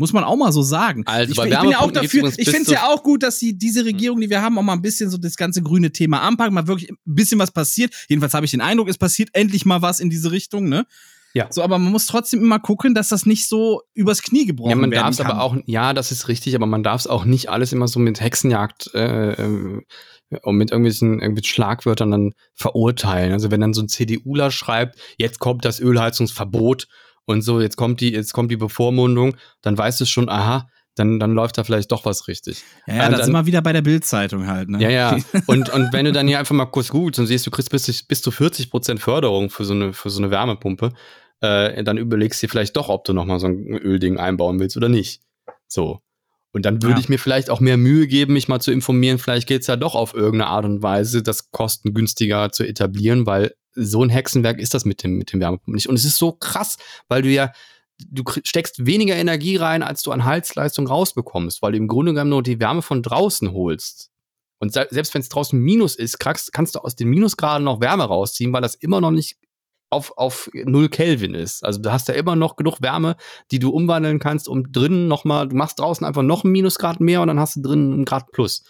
Muss 0.00 0.14
man 0.14 0.24
auch 0.24 0.36
mal 0.36 0.50
so 0.50 0.62
sagen. 0.62 1.02
Also 1.04 1.30
ich, 1.30 1.38
ich 1.38 1.60
bin 1.60 1.70
ja 1.70 1.80
auch 1.80 1.90
dafür, 1.90 2.32
ich 2.34 2.48
finde 2.48 2.62
es 2.62 2.70
ja 2.70 2.88
auch 2.88 3.02
gut, 3.02 3.22
dass 3.22 3.38
die, 3.38 3.58
diese 3.58 3.84
Regierung, 3.84 4.18
die 4.18 4.30
wir 4.30 4.40
haben, 4.40 4.56
auch 4.56 4.62
mal 4.62 4.72
ein 4.72 4.80
bisschen 4.80 5.10
so 5.10 5.18
das 5.18 5.36
ganze 5.36 5.62
grüne 5.62 5.92
Thema 5.92 6.22
anpacken, 6.22 6.54
mal 6.54 6.66
wirklich 6.66 6.90
ein 6.90 6.96
bisschen 7.04 7.38
was 7.38 7.50
passiert. 7.50 7.92
Jedenfalls 8.08 8.32
habe 8.32 8.46
ich 8.46 8.50
den 8.50 8.62
Eindruck, 8.62 8.88
es 8.88 8.96
passiert 8.96 9.28
endlich 9.34 9.66
mal 9.66 9.82
was 9.82 10.00
in 10.00 10.08
diese 10.08 10.32
Richtung, 10.32 10.70
ne? 10.70 10.86
Ja. 11.34 11.48
So, 11.50 11.62
aber 11.62 11.78
man 11.78 11.92
muss 11.92 12.06
trotzdem 12.06 12.40
immer 12.40 12.58
gucken, 12.60 12.94
dass 12.94 13.10
das 13.10 13.26
nicht 13.26 13.46
so 13.46 13.82
übers 13.92 14.22
Knie 14.22 14.46
gebrochen 14.46 14.70
Ja, 14.70 14.76
man 14.76 14.90
darf 14.90 15.10
es 15.10 15.20
aber 15.20 15.42
auch, 15.42 15.54
ja, 15.66 15.92
das 15.92 16.12
ist 16.12 16.28
richtig, 16.28 16.54
aber 16.54 16.64
man 16.64 16.82
darf 16.82 17.02
es 17.02 17.06
auch 17.06 17.26
nicht 17.26 17.50
alles 17.50 17.74
immer 17.74 17.86
so 17.86 18.00
mit 18.00 18.22
Hexenjagd 18.22 18.94
äh, 18.94 19.32
äh, 19.32 19.82
und 20.42 20.56
mit 20.56 20.70
irgendwelchen, 20.70 21.20
irgendwelchen 21.20 21.52
Schlagwörtern 21.52 22.10
dann 22.10 22.32
verurteilen. 22.54 23.34
Also 23.34 23.50
wenn 23.50 23.60
dann 23.60 23.74
so 23.74 23.82
ein 23.82 23.88
CDUler 23.88 24.50
schreibt, 24.50 24.98
jetzt 25.18 25.40
kommt 25.40 25.66
das 25.66 25.78
Ölheizungsverbot 25.78 26.88
und 27.30 27.42
so, 27.42 27.60
jetzt 27.60 27.76
kommt 27.76 28.00
die, 28.00 28.12
jetzt 28.12 28.32
kommt 28.32 28.50
die 28.50 28.56
Bevormundung, 28.56 29.36
dann 29.62 29.76
weißt 29.78 30.00
du 30.00 30.04
schon, 30.04 30.28
aha, 30.28 30.68
dann, 30.96 31.18
dann 31.20 31.32
läuft 31.32 31.56
da 31.56 31.64
vielleicht 31.64 31.90
doch 31.92 32.04
was 32.04 32.28
richtig. 32.28 32.62
Ja, 32.86 32.94
ja, 32.96 33.04
Und 33.06 33.12
da 33.12 33.16
dann- 33.18 33.24
sind 33.26 33.34
wir 33.34 33.46
wieder 33.46 33.62
bei 33.62 33.72
der 33.72 33.80
Bildzeitung 33.82 34.46
halt, 34.48 34.68
ne? 34.68 34.82
Ja, 34.82 34.90
ja. 34.90 35.16
Und, 35.46 35.70
und 35.72 35.92
wenn 35.92 36.04
du 36.04 36.12
dann 36.12 36.26
hier 36.28 36.38
einfach 36.40 36.54
mal 36.54 36.66
kurz 36.66 36.88
googelst 36.88 37.20
und 37.20 37.26
siehst, 37.26 37.46
du 37.46 37.50
kriegst 37.50 37.70
bis, 37.70 38.02
bis 38.02 38.20
zu 38.22 38.30
40 38.30 38.70
Prozent 38.70 39.00
Förderung 39.00 39.48
für 39.50 39.64
so 39.64 39.72
eine, 39.72 39.92
für 39.92 40.10
so 40.10 40.20
eine 40.20 40.30
Wärmepumpe, 40.30 40.92
äh, 41.40 41.82
dann 41.84 41.96
überlegst 41.96 42.42
du 42.42 42.46
dir 42.46 42.50
vielleicht 42.50 42.76
doch, 42.76 42.88
ob 42.88 43.04
du 43.04 43.12
nochmal 43.14 43.38
so 43.40 43.46
ein 43.46 43.66
Ölding 43.78 44.18
einbauen 44.18 44.58
willst 44.60 44.76
oder 44.76 44.88
nicht. 44.90 45.22
So. 45.68 46.00
Und 46.52 46.66
dann 46.66 46.82
würde 46.82 46.94
Ja. 46.96 47.00
ich 47.00 47.08
mir 47.08 47.18
vielleicht 47.20 47.48
auch 47.48 47.60
mehr 47.60 47.76
Mühe 47.76 48.08
geben, 48.08 48.32
mich 48.32 48.48
mal 48.48 48.60
zu 48.60 48.72
informieren. 48.72 49.18
Vielleicht 49.18 49.46
geht's 49.46 49.68
ja 49.68 49.76
doch 49.76 49.94
auf 49.94 50.12
irgendeine 50.14 50.48
Art 50.50 50.64
und 50.64 50.82
Weise, 50.82 51.22
das 51.22 51.50
kostengünstiger 51.52 52.50
zu 52.50 52.64
etablieren, 52.66 53.24
weil 53.24 53.54
so 53.82 54.02
ein 54.02 54.10
Hexenwerk 54.10 54.58
ist 54.58 54.74
das 54.74 54.84
mit 54.84 55.02
dem, 55.02 55.16
mit 55.16 55.32
dem 55.32 55.40
Wärmepumpen 55.40 55.74
nicht. 55.74 55.88
Und 55.88 55.96
es 55.96 56.04
ist 56.04 56.16
so 56.18 56.32
krass, 56.32 56.76
weil 57.08 57.22
du 57.22 57.28
ja, 57.28 57.52
du 57.98 58.22
steckst 58.44 58.86
weniger 58.86 59.14
Energie 59.16 59.56
rein, 59.56 59.82
als 59.82 60.02
du 60.02 60.12
an 60.12 60.24
Heizleistung 60.24 60.86
rausbekommst, 60.86 61.62
weil 61.62 61.72
du 61.72 61.78
im 61.78 61.88
Grunde 61.88 62.12
genommen 62.12 62.30
nur 62.30 62.42
die 62.42 62.60
Wärme 62.60 62.82
von 62.82 63.02
draußen 63.02 63.52
holst. 63.52 64.10
Und 64.58 64.72
se- 64.72 64.88
selbst 64.90 65.14
wenn 65.14 65.22
es 65.22 65.28
draußen 65.28 65.58
Minus 65.58 65.96
ist, 65.96 66.18
kriegst, 66.18 66.52
kannst 66.52 66.74
du 66.74 66.80
aus 66.80 66.94
den 66.94 67.08
Minusgraden 67.08 67.64
noch 67.64 67.80
Wärme 67.80 68.04
rausziehen, 68.04 68.52
weil 68.52 68.62
das 68.62 68.74
immer 68.74 69.00
noch 69.00 69.10
nicht 69.10 69.36
auf, 69.90 70.16
auf 70.16 70.50
0 70.54 70.88
Kelvin 70.88 71.34
ist. 71.34 71.64
Also 71.64 71.80
du 71.80 71.90
hast 71.92 72.08
ja 72.08 72.14
immer 72.14 72.36
noch 72.36 72.56
genug 72.56 72.80
Wärme, 72.80 73.16
die 73.50 73.58
du 73.58 73.70
umwandeln 73.70 74.18
kannst, 74.18 74.48
um 74.48 74.70
drinnen 74.70 75.08
nochmal, 75.08 75.48
du 75.48 75.56
machst 75.56 75.80
draußen 75.80 76.06
einfach 76.06 76.22
noch 76.22 76.44
einen 76.44 76.52
Minusgrad 76.52 77.00
mehr 77.00 77.22
und 77.22 77.28
dann 77.28 77.40
hast 77.40 77.56
du 77.56 77.62
drinnen 77.62 77.92
einen 77.92 78.04
Grad 78.04 78.30
plus. 78.32 78.62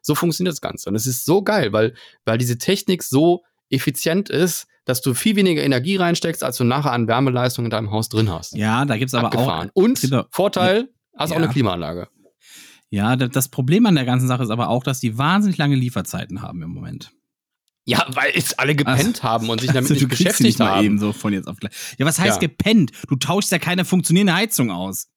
So 0.00 0.14
funktioniert 0.14 0.52
das 0.52 0.60
Ganze. 0.60 0.88
Und 0.88 0.96
es 0.96 1.06
ist 1.06 1.24
so 1.26 1.42
geil, 1.42 1.72
weil, 1.72 1.94
weil 2.24 2.38
diese 2.38 2.58
Technik 2.58 3.02
so 3.02 3.42
effizient 3.72 4.28
ist, 4.30 4.66
dass 4.84 5.00
du 5.00 5.14
viel 5.14 5.36
weniger 5.36 5.62
Energie 5.62 5.96
reinsteckst, 5.96 6.42
als 6.42 6.56
du 6.56 6.64
nachher 6.64 6.92
an 6.92 7.06
Wärmeleistung 7.06 7.64
in 7.64 7.70
deinem 7.70 7.90
Haus 7.90 8.08
drin 8.08 8.30
hast. 8.30 8.54
Ja, 8.56 8.84
da 8.84 8.96
gibt's 8.96 9.14
aber 9.14 9.28
Abgefahren. 9.28 9.70
auch. 9.70 9.74
Und. 9.82 10.10
Vorteil, 10.30 10.88
hast 11.16 11.30
auch 11.30 11.36
Ja. 11.36 11.42
eine 11.42 11.52
Klimaanlage. 11.52 12.08
Ja, 12.90 13.16
da- 13.16 13.28
das 13.28 13.48
Problem 13.48 13.86
an 13.86 13.94
der 13.94 14.04
ganzen 14.04 14.28
Sache 14.28 14.42
ist 14.42 14.50
aber 14.50 14.68
auch, 14.68 14.82
dass 14.84 15.00
die 15.00 15.16
wahnsinnig 15.16 15.56
lange 15.56 15.76
Lieferzeiten 15.76 16.42
haben 16.42 16.62
im 16.62 16.70
Moment. 16.70 17.10
Ja, 17.84 18.04
weil 18.10 18.30
es 18.34 18.56
alle 18.58 18.76
gepennt 18.76 19.22
haben 19.24 19.48
und 19.48 19.60
sich 19.60 19.68
damit 19.70 19.90
Also, 19.90 19.94
nicht 19.94 20.08
beschäftigt 20.08 20.40
nicht 20.58 20.60
haben. 20.60 20.84
eben 20.84 20.98
so 20.98 21.12
von 21.12 21.32
jetzt 21.32 21.48
auf 21.48 21.56
gleich. 21.56 21.72
Ja, 21.98 22.06
was 22.06 22.18
heißt 22.18 22.40
Ja. 22.40 22.48
gepennt? 22.48 22.92
Du 23.08 23.16
tauschst 23.16 23.50
ja 23.50 23.58
keine 23.58 23.84
funktionierende 23.84 24.34
Heizung 24.34 24.70
aus. 24.70 25.08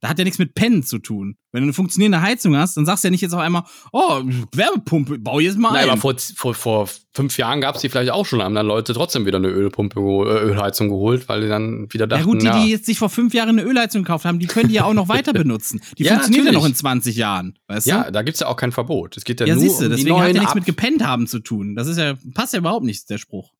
Da 0.00 0.08
hat 0.08 0.18
ja 0.18 0.24
nichts 0.24 0.38
mit 0.38 0.54
Pennen 0.54 0.84
zu 0.84 0.98
tun. 1.00 1.36
Wenn 1.50 1.62
du 1.62 1.66
eine 1.66 1.72
funktionierende 1.72 2.20
Heizung 2.22 2.56
hast, 2.56 2.76
dann 2.76 2.86
sagst 2.86 3.02
du 3.02 3.08
ja 3.08 3.10
nicht 3.10 3.20
jetzt 3.20 3.32
auf 3.32 3.40
einmal, 3.40 3.64
oh, 3.90 4.20
Wärmepumpe, 4.54 5.18
bau 5.18 5.40
jetzt 5.40 5.58
mal 5.58 5.72
Nein, 5.72 5.84
ein. 5.84 5.90
aber 5.90 6.00
vor, 6.00 6.14
vor, 6.36 6.54
vor 6.54 6.88
fünf 7.12 7.36
Jahren 7.36 7.60
gab 7.60 7.74
es 7.74 7.80
die 7.80 7.88
vielleicht 7.88 8.12
auch 8.12 8.24
schon, 8.24 8.40
haben 8.40 8.54
dann 8.54 8.66
Leute 8.66 8.94
trotzdem 8.94 9.26
wieder 9.26 9.38
eine 9.38 9.48
Ölpumpe, 9.48 9.98
äh, 9.98 10.44
Ölheizung 10.50 10.88
geholt, 10.88 11.28
weil 11.28 11.40
die 11.40 11.48
dann 11.48 11.92
wieder 11.92 12.06
dachten, 12.06 12.20
ja 12.20 12.26
gut, 12.26 12.42
die, 12.42 12.50
die 12.66 12.70
jetzt 12.70 12.86
sich 12.86 12.96
vor 12.98 13.08
fünf 13.10 13.34
Jahren 13.34 13.48
eine 13.48 13.62
Ölheizung 13.62 14.04
gekauft 14.04 14.24
haben, 14.24 14.38
die 14.38 14.46
können 14.46 14.68
die 14.68 14.76
ja 14.76 14.84
auch 14.84 14.94
noch 14.94 15.08
weiter 15.08 15.32
benutzen. 15.32 15.80
Die 15.98 16.04
Ja, 16.04 16.12
funktioniert 16.12 16.46
ja 16.46 16.52
noch 16.52 16.66
in 16.66 16.76
20 16.76 17.16
Jahren, 17.16 17.58
weißt 17.66 17.86
ja, 17.88 18.04
du? 18.04 18.12
da 18.12 18.22
gibt's 18.22 18.38
ja 18.38 18.46
auch 18.46 18.56
kein 18.56 18.70
Verbot. 18.70 19.16
Es 19.16 19.24
geht 19.24 19.40
ja, 19.40 19.46
Ja, 19.46 19.54
nur 19.54 19.62
siehst 19.64 19.80
du, 19.80 19.86
um 19.86 19.90
die 19.90 19.96
deswegen 19.96 20.14
hat 20.16 20.22
neuen 20.22 20.34
ja 20.36 20.40
nichts 20.42 20.54
mit 20.54 20.64
gepennt 20.66 21.04
haben 21.04 21.26
zu 21.26 21.40
tun. 21.40 21.74
Das 21.74 21.88
ist 21.88 21.96
ja, 21.98 22.14
passt 22.34 22.52
ja 22.52 22.60
überhaupt 22.60 22.84
nicht, 22.84 23.10
der 23.10 23.18
Spruch. 23.18 23.52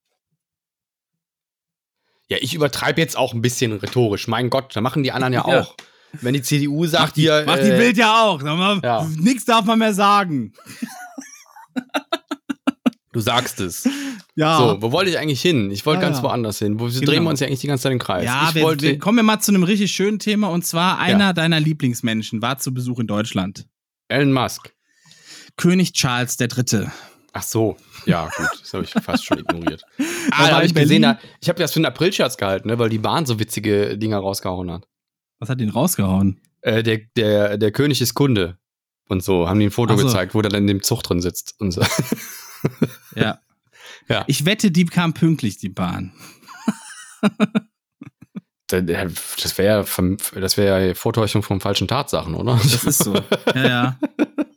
Ja, 2.29 2.37
ich 2.39 2.53
übertreibe 2.53 3.01
jetzt 3.01 3.17
auch 3.17 3.33
ein 3.33 3.41
bisschen 3.41 3.73
rhetorisch. 3.73 4.27
Mein 4.27 4.49
Gott, 4.49 4.75
da 4.75 4.81
machen 4.81 5.03
die 5.03 5.11
anderen 5.11 5.33
ja 5.33 5.43
Ja. 5.47 5.61
auch. 5.61 5.75
Wenn 6.21 6.33
die 6.33 6.41
CDU 6.41 6.85
sagt, 6.85 7.15
die, 7.17 7.21
hier, 7.21 7.43
macht 7.45 7.63
die 7.63 7.69
äh, 7.69 7.77
Bild 7.77 7.97
ja 7.97 8.23
auch. 8.23 8.41
Ja. 8.83 9.07
Nix 9.17 9.45
darf 9.45 9.65
man 9.65 9.79
mehr 9.79 9.93
sagen. 9.93 10.53
du 13.11 13.19
sagst 13.19 13.59
es. 13.59 13.87
Ja. 14.35 14.57
So, 14.57 14.81
wo 14.81 14.91
wollte 14.91 15.09
ich 15.11 15.17
eigentlich 15.17 15.41
hin? 15.41 15.71
Ich 15.71 15.85
wollte 15.85 16.01
Ja, 16.01 16.07
ganz 16.07 16.17
ja. 16.17 16.23
woanders 16.23 16.59
hin. 16.59 16.79
Wo 16.79 16.85
wir 16.85 16.93
Genau. 16.99 17.11
drehen 17.11 17.23
wir 17.23 17.29
uns 17.29 17.39
ja 17.39 17.47
eigentlich 17.47 17.59
die 17.61 17.67
ganze 17.67 17.83
Zeit 17.83 17.91
im 17.91 17.99
Kreis. 17.99 18.25
Ja, 18.25 18.49
wir, 18.53 18.63
wollte, 18.63 18.83
wir 18.87 18.99
kommen 18.99 19.17
ja 19.17 19.23
mal 19.23 19.39
zu 19.39 19.51
einem 19.51 19.63
richtig 19.63 19.91
schönen 19.91 20.19
Thema 20.19 20.47
und 20.49 20.65
zwar 20.65 20.99
einer 20.99 21.25
Ja. 21.27 21.33
deiner 21.33 21.59
Lieblingsmenschen 21.59 22.41
war 22.41 22.57
zu 22.57 22.73
Besuch 22.73 22.99
in 22.99 23.07
Deutschland. 23.07 23.67
Elon 24.07 24.31
Musk. 24.33 24.73
König 25.57 25.93
Charles 25.93 26.37
III. 26.39 26.87
Ach 27.31 27.43
so, 27.43 27.77
ja, 28.07 28.27
gut, 28.35 28.47
das 28.59 28.73
habe 28.73 28.83
ich 28.85 28.91
fast 28.91 29.23
schon 29.25 29.37
ignoriert. 29.39 29.83
ah, 30.31 30.47
da 30.47 30.55
habe 30.55 30.65
ich 30.65 30.73
gesehen, 30.73 31.01
Berlin. 31.01 31.19
da, 31.21 31.29
ich 31.41 31.47
habe 31.49 31.59
das 31.59 31.71
für 31.73 31.77
einen 31.77 31.85
Aprilscherz 31.85 32.37
gehalten, 32.37 32.69
ne, 32.69 32.79
weil 32.79 32.89
die 32.89 32.97
Bahn 32.97 33.27
so 33.27 33.39
witzige 33.39 33.95
Dinger 33.97 34.17
rausgehauen 34.17 34.71
hat. 34.71 34.87
Was 35.39 35.49
hat 35.49 35.59
den 35.59 35.69
rausgehauen? 35.69 36.41
Äh, 36.61 36.83
der, 36.83 36.99
der, 37.15 37.57
der 37.57 37.71
König 37.71 38.01
ist 38.01 38.13
Kunde. 38.13 38.57
Und 39.07 39.23
so, 39.23 39.49
haben 39.49 39.59
die 39.59 39.65
ein 39.67 39.71
Foto 39.71 39.97
so. 39.97 40.05
gezeigt, 40.05 40.35
wo 40.35 40.41
der 40.41 40.51
dann 40.51 40.61
in 40.63 40.67
dem 40.67 40.83
Zug 40.83 41.01
drin 41.01 41.21
sitzt. 41.21 41.55
Und 41.59 41.71
so. 41.71 41.81
Ja. 43.15 43.39
Ja. 44.09 44.25
Ich 44.27 44.45
wette, 44.45 44.69
die 44.69 44.85
kam 44.85 45.13
pünktlich, 45.13 45.57
die 45.57 45.69
Bahn. 45.69 46.11
Das 48.67 49.57
wäre 49.57 49.85
ja, 49.85 50.15
das 50.39 50.57
wäre 50.57 50.93
Vortäuschung 50.93 51.41
von 51.41 51.59
falschen 51.59 51.87
Tatsachen, 51.87 52.35
oder? 52.35 52.59
Das 52.61 52.83
ist 52.83 53.03
so. 53.03 53.15
Ja, 53.55 53.67
ja. 53.67 53.99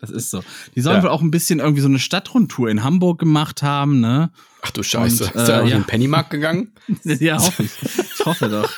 Das 0.01 0.11
ist 0.11 0.31
so. 0.31 0.43
Die 0.75 0.81
sollen 0.81 0.97
Ja. 0.97 1.03
wohl 1.05 1.11
auch 1.11 1.23
ein 1.23 1.31
bisschen 1.31 1.61
irgendwie 1.61 1.81
so 1.81 1.89
eine 1.89 1.99
Stadtrundtour 2.01 2.69
in 2.69 2.83
Hamburg 2.83 3.21
gemacht 3.21 3.63
haben, 3.63 4.01
ne? 4.01 4.31
Ach 4.63 4.71
du 4.73 4.83
Scheiße. 4.83 5.25
Und, 5.27 5.35
ist 5.35 5.47
der 5.49 5.63
äh, 5.63 5.69
ja. 5.69 5.77
in 5.77 5.83
den 5.83 5.85
Pennymarkt 5.85 6.31
gegangen? 6.31 6.73
Ja, 7.05 7.39
hoffe 7.39 7.63
ich. 7.63 7.71
Ich 8.19 8.27
hoffe 8.27 8.49
doch. 8.49 8.71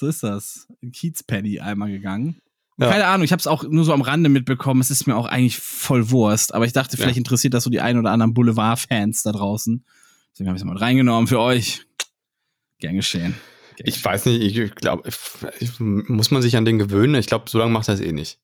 So 0.00 0.06
ist 0.08 0.22
das. 0.22 0.66
Kiezpenny 0.92 1.60
einmal 1.60 1.90
gegangen. 1.90 2.40
Ja. 2.78 2.88
Keine 2.90 3.06
Ahnung, 3.06 3.24
ich 3.24 3.32
habe 3.32 3.40
es 3.40 3.46
auch 3.46 3.62
nur 3.64 3.84
so 3.84 3.92
am 3.92 4.00
Rande 4.00 4.30
mitbekommen. 4.30 4.80
Es 4.80 4.90
ist 4.90 5.06
mir 5.06 5.14
auch 5.14 5.26
eigentlich 5.26 5.58
voll 5.58 6.10
Wurst. 6.10 6.54
Aber 6.54 6.64
ich 6.64 6.72
dachte, 6.72 6.96
vielleicht 6.96 7.16
Ja. 7.16 7.20
interessiert 7.20 7.52
das 7.52 7.64
so 7.64 7.70
die 7.70 7.80
ein 7.82 7.98
oder 7.98 8.10
anderen 8.10 8.32
Boulevard-Fans 8.32 9.22
da 9.22 9.32
draußen. 9.32 9.84
Deswegen 10.32 10.48
habe 10.48 10.56
ich 10.56 10.62
es 10.62 10.66
mal 10.66 10.76
reingenommen 10.78 11.26
für 11.26 11.38
euch. 11.40 11.84
Gern 12.78 12.96
geschehen. 12.96 13.34
Gern 13.76 13.86
Ich 13.86 14.02
weiß 14.02 14.24
nicht, 14.24 14.40
ich 14.40 14.74
glaube, 14.74 15.10
muss 15.78 16.30
man 16.30 16.40
sich 16.40 16.56
an 16.56 16.64
den 16.64 16.78
gewöhnen? 16.78 17.16
Ich 17.16 17.26
glaube, 17.26 17.50
so 17.50 17.58
lange 17.58 17.70
macht 17.72 17.88
er 17.88 17.94
es 17.94 18.00
eh 18.00 18.12
nicht. 18.12 18.38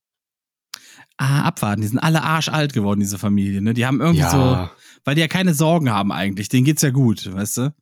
Ah, 1.17 1.45
abwarten. 1.45 1.81
Die 1.81 1.89
sind 1.89 1.99
alle 1.99 2.23
arschalt 2.23 2.75
geworden, 2.75 3.01
diese 3.01 3.19
Familie. 3.19 3.63
Ne? 3.63 3.73
Die 3.73 3.87
haben 3.87 4.03
irgendwie 4.03 4.29
so, 4.29 4.69
weil 5.05 5.15
die 5.15 5.23
ja 5.23 5.29
keine 5.29 5.55
Sorgen 5.55 5.89
haben 5.91 6.13
eigentlich. 6.13 6.51
Denen 6.51 6.67
geht's 6.67 6.83
ja 6.83 6.91
gut, 6.91 7.33
weißt 7.33 7.57
du? 7.57 7.75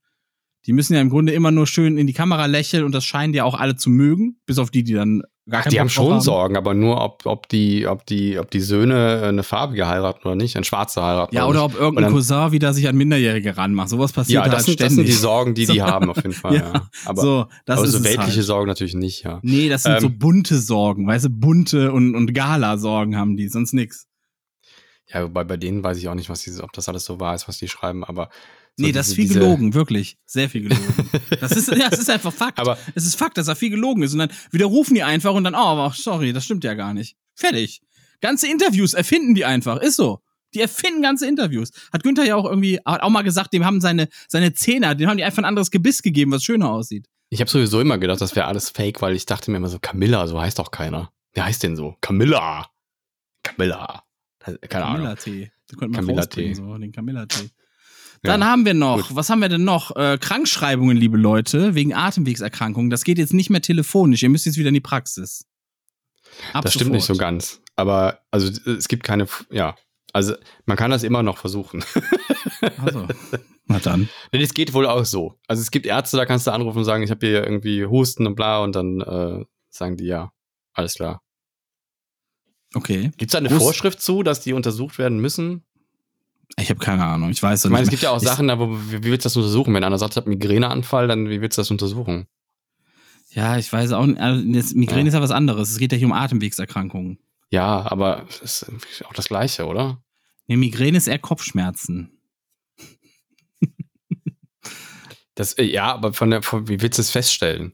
Die 0.67 0.73
müssen 0.73 0.95
ja 0.95 1.01
im 1.01 1.11
Grunde 1.11 1.33
immer 1.33 1.51
nur 1.51 1.67
schön 1.67 1.99
in 1.99 2.07
die 2.07 2.13
Kamera 2.13 2.47
lächeln 2.47 2.85
und 2.85 2.93
das 2.93 3.05
scheinen 3.05 3.33
die 3.33 3.43
auch 3.43 3.55
alle 3.55 3.77
zu 3.77 3.91
mögen, 3.91 4.39
bis 4.47 4.59
auf 4.59 4.71
die, 4.71 4.83
die 4.83 4.95
dann 4.95 5.23
gar 5.47 5.61
Ach, 5.61 5.65
keinen 5.65 5.73
die 5.73 5.81
haben 5.81 5.89
schon 5.91 6.21
Sorgen, 6.23 6.57
aber 6.57 6.73
nur, 6.73 7.03
ob, 7.03 7.27
ob, 7.27 7.49
die, 7.51 7.87
ob, 7.87 8.07
die, 8.07 8.39
ob 8.39 8.51
die 8.51 8.61
Söhne 8.61 9.21
äh, 9.23 9.29
eine 9.29 9.43
farbige 9.43 9.87
heiraten 9.87 10.27
oder 10.27 10.37
nicht, 10.37 10.57
ein 10.57 10.65
schwarze 10.65 11.03
heiraten. 11.03 11.35
Ja, 11.37 11.47
oder 11.47 11.67
nicht. 11.67 11.75
ob 11.75 11.81
irgendein 11.81 12.07
Und 12.07 12.13
Cousin 12.13 12.53
wieder 12.53 12.73
sich 12.73 12.89
an 12.89 12.97
Minderjährige 12.97 13.55
ranmacht. 13.59 13.91
Sowas 13.91 14.13
passiert 14.13 14.37
Ja, 14.37 14.43
halt 14.45 14.55
das 14.55 14.65
sind, 14.65 14.81
das 14.81 14.87
sind 14.95 15.01
ständig. 15.03 15.15
die 15.15 15.21
Sorgen, 15.21 15.55
die 15.55 15.67
die 15.67 15.83
haben 15.83 16.09
auf 16.09 16.17
jeden 16.17 16.33
Fall. 16.33 16.55
Ja, 16.55 16.73
ja. 16.73 16.89
Aber, 17.05 17.21
so, 17.21 17.47
das 17.67 17.79
aber 17.79 17.87
ist 17.87 17.93
so 17.93 18.05
weltliche 18.05 18.37
halt. 18.37 18.47
Sorgen 18.47 18.69
natürlich 18.69 18.95
nicht, 18.95 19.23
ja. 19.25 19.41
Nee, 19.43 19.69
das 19.69 19.83
sind 19.83 19.93
Ähm, 19.97 20.01
so 20.01 20.09
bunte 20.09 20.59
Sorgen, 20.59 21.07
weißt 21.07 21.27
du, 21.27 21.29
bunte 21.31 21.93
und, 21.93 22.15
und 22.15 22.33
Gala-Sorgen 22.33 23.17
haben 23.19 23.37
die, 23.37 23.49
sonst 23.49 23.75
nix. 23.75 24.07
Ja, 25.13 25.25
wobei 25.25 25.45
bei 25.45 25.59
denen 25.59 25.85
weiß 25.85 25.99
ich 25.99 26.09
auch 26.09 26.15
nicht, 26.15 26.31
was 26.31 26.41
die, 26.43 26.53
ob 26.63 26.73
das 26.73 26.89
alles 26.89 27.05
so 27.05 27.21
wahr 27.21 27.35
ist, 27.35 27.49
was 27.49 27.59
die 27.59 27.69
schreiben, 27.69 28.03
aber. 28.03 28.31
So 28.77 28.85
nee, 28.87 28.93
das 28.93 29.09
ist 29.09 29.15
viel 29.15 29.29
gelogen, 29.29 29.73
wirklich. 29.75 30.17
Sehr 30.27 30.49
viel 30.51 30.63
gelogen. 30.63 30.83
das 31.41 31.53
ist, 31.53 31.69
ja, 31.71 31.89
es 31.91 31.99
ist 32.01 32.11
einfach 32.11 32.33
Fakt. 32.33 32.59
Aber- 32.59 32.77
es 32.95 33.07
ist 33.07 33.15
Fakt, 33.15 33.39
dass 33.39 33.47
da 33.47 33.55
viel 33.55 33.71
gelogen 33.71 34.03
ist. 34.03 34.13
Und 34.13 34.19
dann 34.19 34.31
widerrufen 34.51 34.95
die 34.95 35.03
einfach 35.03 35.33
und 35.35 35.45
dann, 35.45 35.55
oh, 35.55 35.91
sorry, 35.95 36.33
das 36.33 36.45
stimmt 36.45 36.65
ja 36.65 36.75
gar 36.75 36.93
nicht. 36.95 37.17
Fertig. 37.35 37.81
Ganze 38.21 38.49
Interviews 38.49 38.95
erfinden 38.95 39.35
die 39.35 39.45
einfach. 39.45 39.81
Ist 39.81 39.97
so. 39.97 40.21
Die 40.55 40.61
erfinden 40.61 41.03
ganze 41.03 41.27
Interviews. 41.27 41.71
Hat 41.93 42.03
Günther 42.05 42.25
ja 42.25 42.37
auch 42.37 42.45
irgendwie, 42.45 42.79
hat 42.85 43.03
auch 43.03 43.11
mal 43.11 43.23
gesagt, 43.23 43.53
dem 43.53 43.65
haben 43.65 43.81
seine, 43.81 44.09
seine 44.29 44.55
Zähne, 44.55 44.95
dem 44.97 45.09
haben 45.09 45.17
die 45.17 45.25
einfach 45.25 45.39
ein 45.43 45.45
anderes 45.45 45.71
Gebiss 45.71 46.01
gegeben, 46.03 46.31
was 46.33 46.45
schöner 46.45 46.71
aussieht. 46.71 47.07
Ich 47.31 47.41
habe 47.41 47.51
sowieso 47.51 47.81
immer 47.81 47.99
gedacht, 47.99 48.21
das 48.21 48.37
wäre 48.37 48.47
alles 48.47 48.71
fake, 48.71 49.03
weil 49.03 49.17
ich 49.17 49.27
dachte 49.27 49.51
mir 49.51 49.57
immer 49.57 49.69
so, 49.69 49.79
Camilla, 49.81 50.27
so 50.29 50.41
heißt 50.41 50.59
doch 50.59 50.71
keiner. 50.71 51.11
Wer 51.33 51.45
heißt 51.47 51.63
denn 51.65 51.75
so? 51.77 51.97
Camilla. 52.01 52.69
Camilla. 53.43 54.05
Keine 54.69 54.85
Ahnung. 54.85 54.97
Camilla-Tee. 54.99 55.51
Camilla-Tee. 55.79 56.55
so, 56.55 56.79
den 56.79 56.93
Camilla-Tee. 56.93 57.51
Dann 58.25 58.41
Ja. 58.41 58.47
haben 58.49 58.65
wir 58.65 58.75
noch, 58.75 59.15
was 59.15 59.31
haben 59.31 59.41
wir 59.41 59.49
denn 59.49 59.65
noch? 59.65 59.95
Äh, 59.97 60.19
Krankschreibungen, 60.21 60.97
liebe 60.97 61.17
Leute, 61.17 61.75
wegen 61.75 61.95
Atemwegserkrankungen. 61.95 62.91
Das 62.91 63.05
geht 63.05 63.19
jetzt 63.19 63.33
nicht 63.35 63.51
mehr 63.51 63.61
telefonisch. 63.63 64.23
Ihr 64.23 64.31
müsst 64.31 64.47
jetzt 64.47 64.57
wieder 64.59 64.69
in 64.69 64.75
die 64.75 64.81
Praxis. 64.81 65.47
Ab 66.53 66.65
Das 66.65 66.75
stimmt 66.75 66.91
nicht 66.93 67.03
so 67.05 67.15
sofort. 67.15 67.21
ganz. 67.21 67.61
Aber 67.77 68.19
also 68.31 68.51
es 68.71 68.89
gibt 68.89 69.05
keine, 69.05 69.29
ja. 69.51 69.77
Also 70.13 70.35
man 70.65 70.77
kann 70.77 70.91
das 70.91 71.03
immer 71.03 71.23
noch 71.23 71.39
versuchen. 71.39 71.85
Also, 72.79 73.07
na 73.67 73.79
dann. 73.81 74.09
Denn 74.33 74.41
es 74.41 74.55
geht 74.55 74.73
wohl 74.73 74.87
auch 74.87 75.05
so. 75.05 75.39
Also 75.49 75.61
es 75.61 75.71
gibt 75.71 75.87
Ärzte, 75.87 76.17
da 76.17 76.25
kannst 76.25 76.47
du 76.47 76.53
anrufen 76.53 76.79
und 76.79 76.85
sagen, 76.85 77.03
ich 77.03 77.11
habe 77.11 77.27
hier 77.27 77.43
irgendwie 77.45 77.85
Husten 77.85 78.27
und 78.27 78.37
bla 78.37 78.61
und 78.61 78.75
dann 78.75 79.01
äh, 79.01 79.45
sagen 79.71 79.97
die 79.97 80.07
ja, 80.07 80.31
alles 80.73 80.95
klar. 80.95 81.21
Okay. 82.75 83.11
Gibt 83.17 83.31
es 83.31 83.33
da 83.33 83.39
eine 83.39 83.51
Hust- 83.51 83.63
Vorschrift 83.63 84.01
zu, 84.01 84.23
dass 84.23 84.41
die 84.41 84.53
untersucht 84.53 84.99
werden 84.99 85.19
müssen? 85.21 85.65
Ich 86.59 86.71
habe 86.71 86.81
keine 86.81 87.05
Ahnung. 87.05 87.31
Ich 87.31 87.43
weiß 87.43 87.65
Ich 87.65 87.71
meine, 87.71 87.83
es 87.83 87.89
nicht 87.91 88.01
gibt 88.01 88.03
ja 88.03 88.11
auch 88.11 88.21
mehr. 88.21 88.31
Sachen, 88.31 88.49
da, 88.49 88.59
wo, 88.59 88.71
wie, 88.71 89.03
wie 89.03 89.11
willst 89.11 89.25
du 89.25 89.29
das 89.29 89.37
untersuchen? 89.37 89.75
Wenn 89.75 89.85
einer 89.85 89.99
sagt, 89.99 90.13
ich 90.13 90.17
habe 90.17 90.29
Migräneanfall, 90.31 91.09
dann 91.09 91.29
wie 91.29 91.41
willst 91.41 91.59
du 91.59 91.61
das 91.61 91.71
untersuchen? 91.71 92.27
Ich, 93.31 93.37
ja, 93.37 93.57
ich 93.59 93.73
weiß 93.73 93.93
auch 93.93 94.07
nicht. 94.07 94.21
Also, 94.21 94.43
Migräne 94.77 95.03
Ja. 95.03 95.09
ist 95.09 95.15
ja 95.15 95.23
was 95.23 95.31
anderes. 95.31 95.71
Es 95.71 95.79
geht 95.79 95.93
ja 95.93 95.99
hier 95.99 96.07
um 96.07 96.13
Atemwegserkrankungen. 96.13 97.19
Ja, 97.51 97.91
aber 97.91 98.25
es 98.29 98.41
ist 98.41 99.05
auch 99.07 99.13
das 99.13 99.27
Gleiche, 99.27 99.67
oder? 99.67 100.03
Nee, 100.47 100.57
Migräne 100.57 100.99
ist 100.99 101.07
eher 101.09 101.19
Kopfschmerzen. 101.19 102.11
Das, 105.37 105.55
äh, 105.55 105.65
ja, 105.65 105.93
aber 105.93 106.13
von 106.13 106.31
der, 106.31 106.43
von, 106.43 106.69
wie 106.69 106.81
willst 106.81 106.99
du 106.99 107.03
es 107.03 107.11
feststellen? 107.11 107.73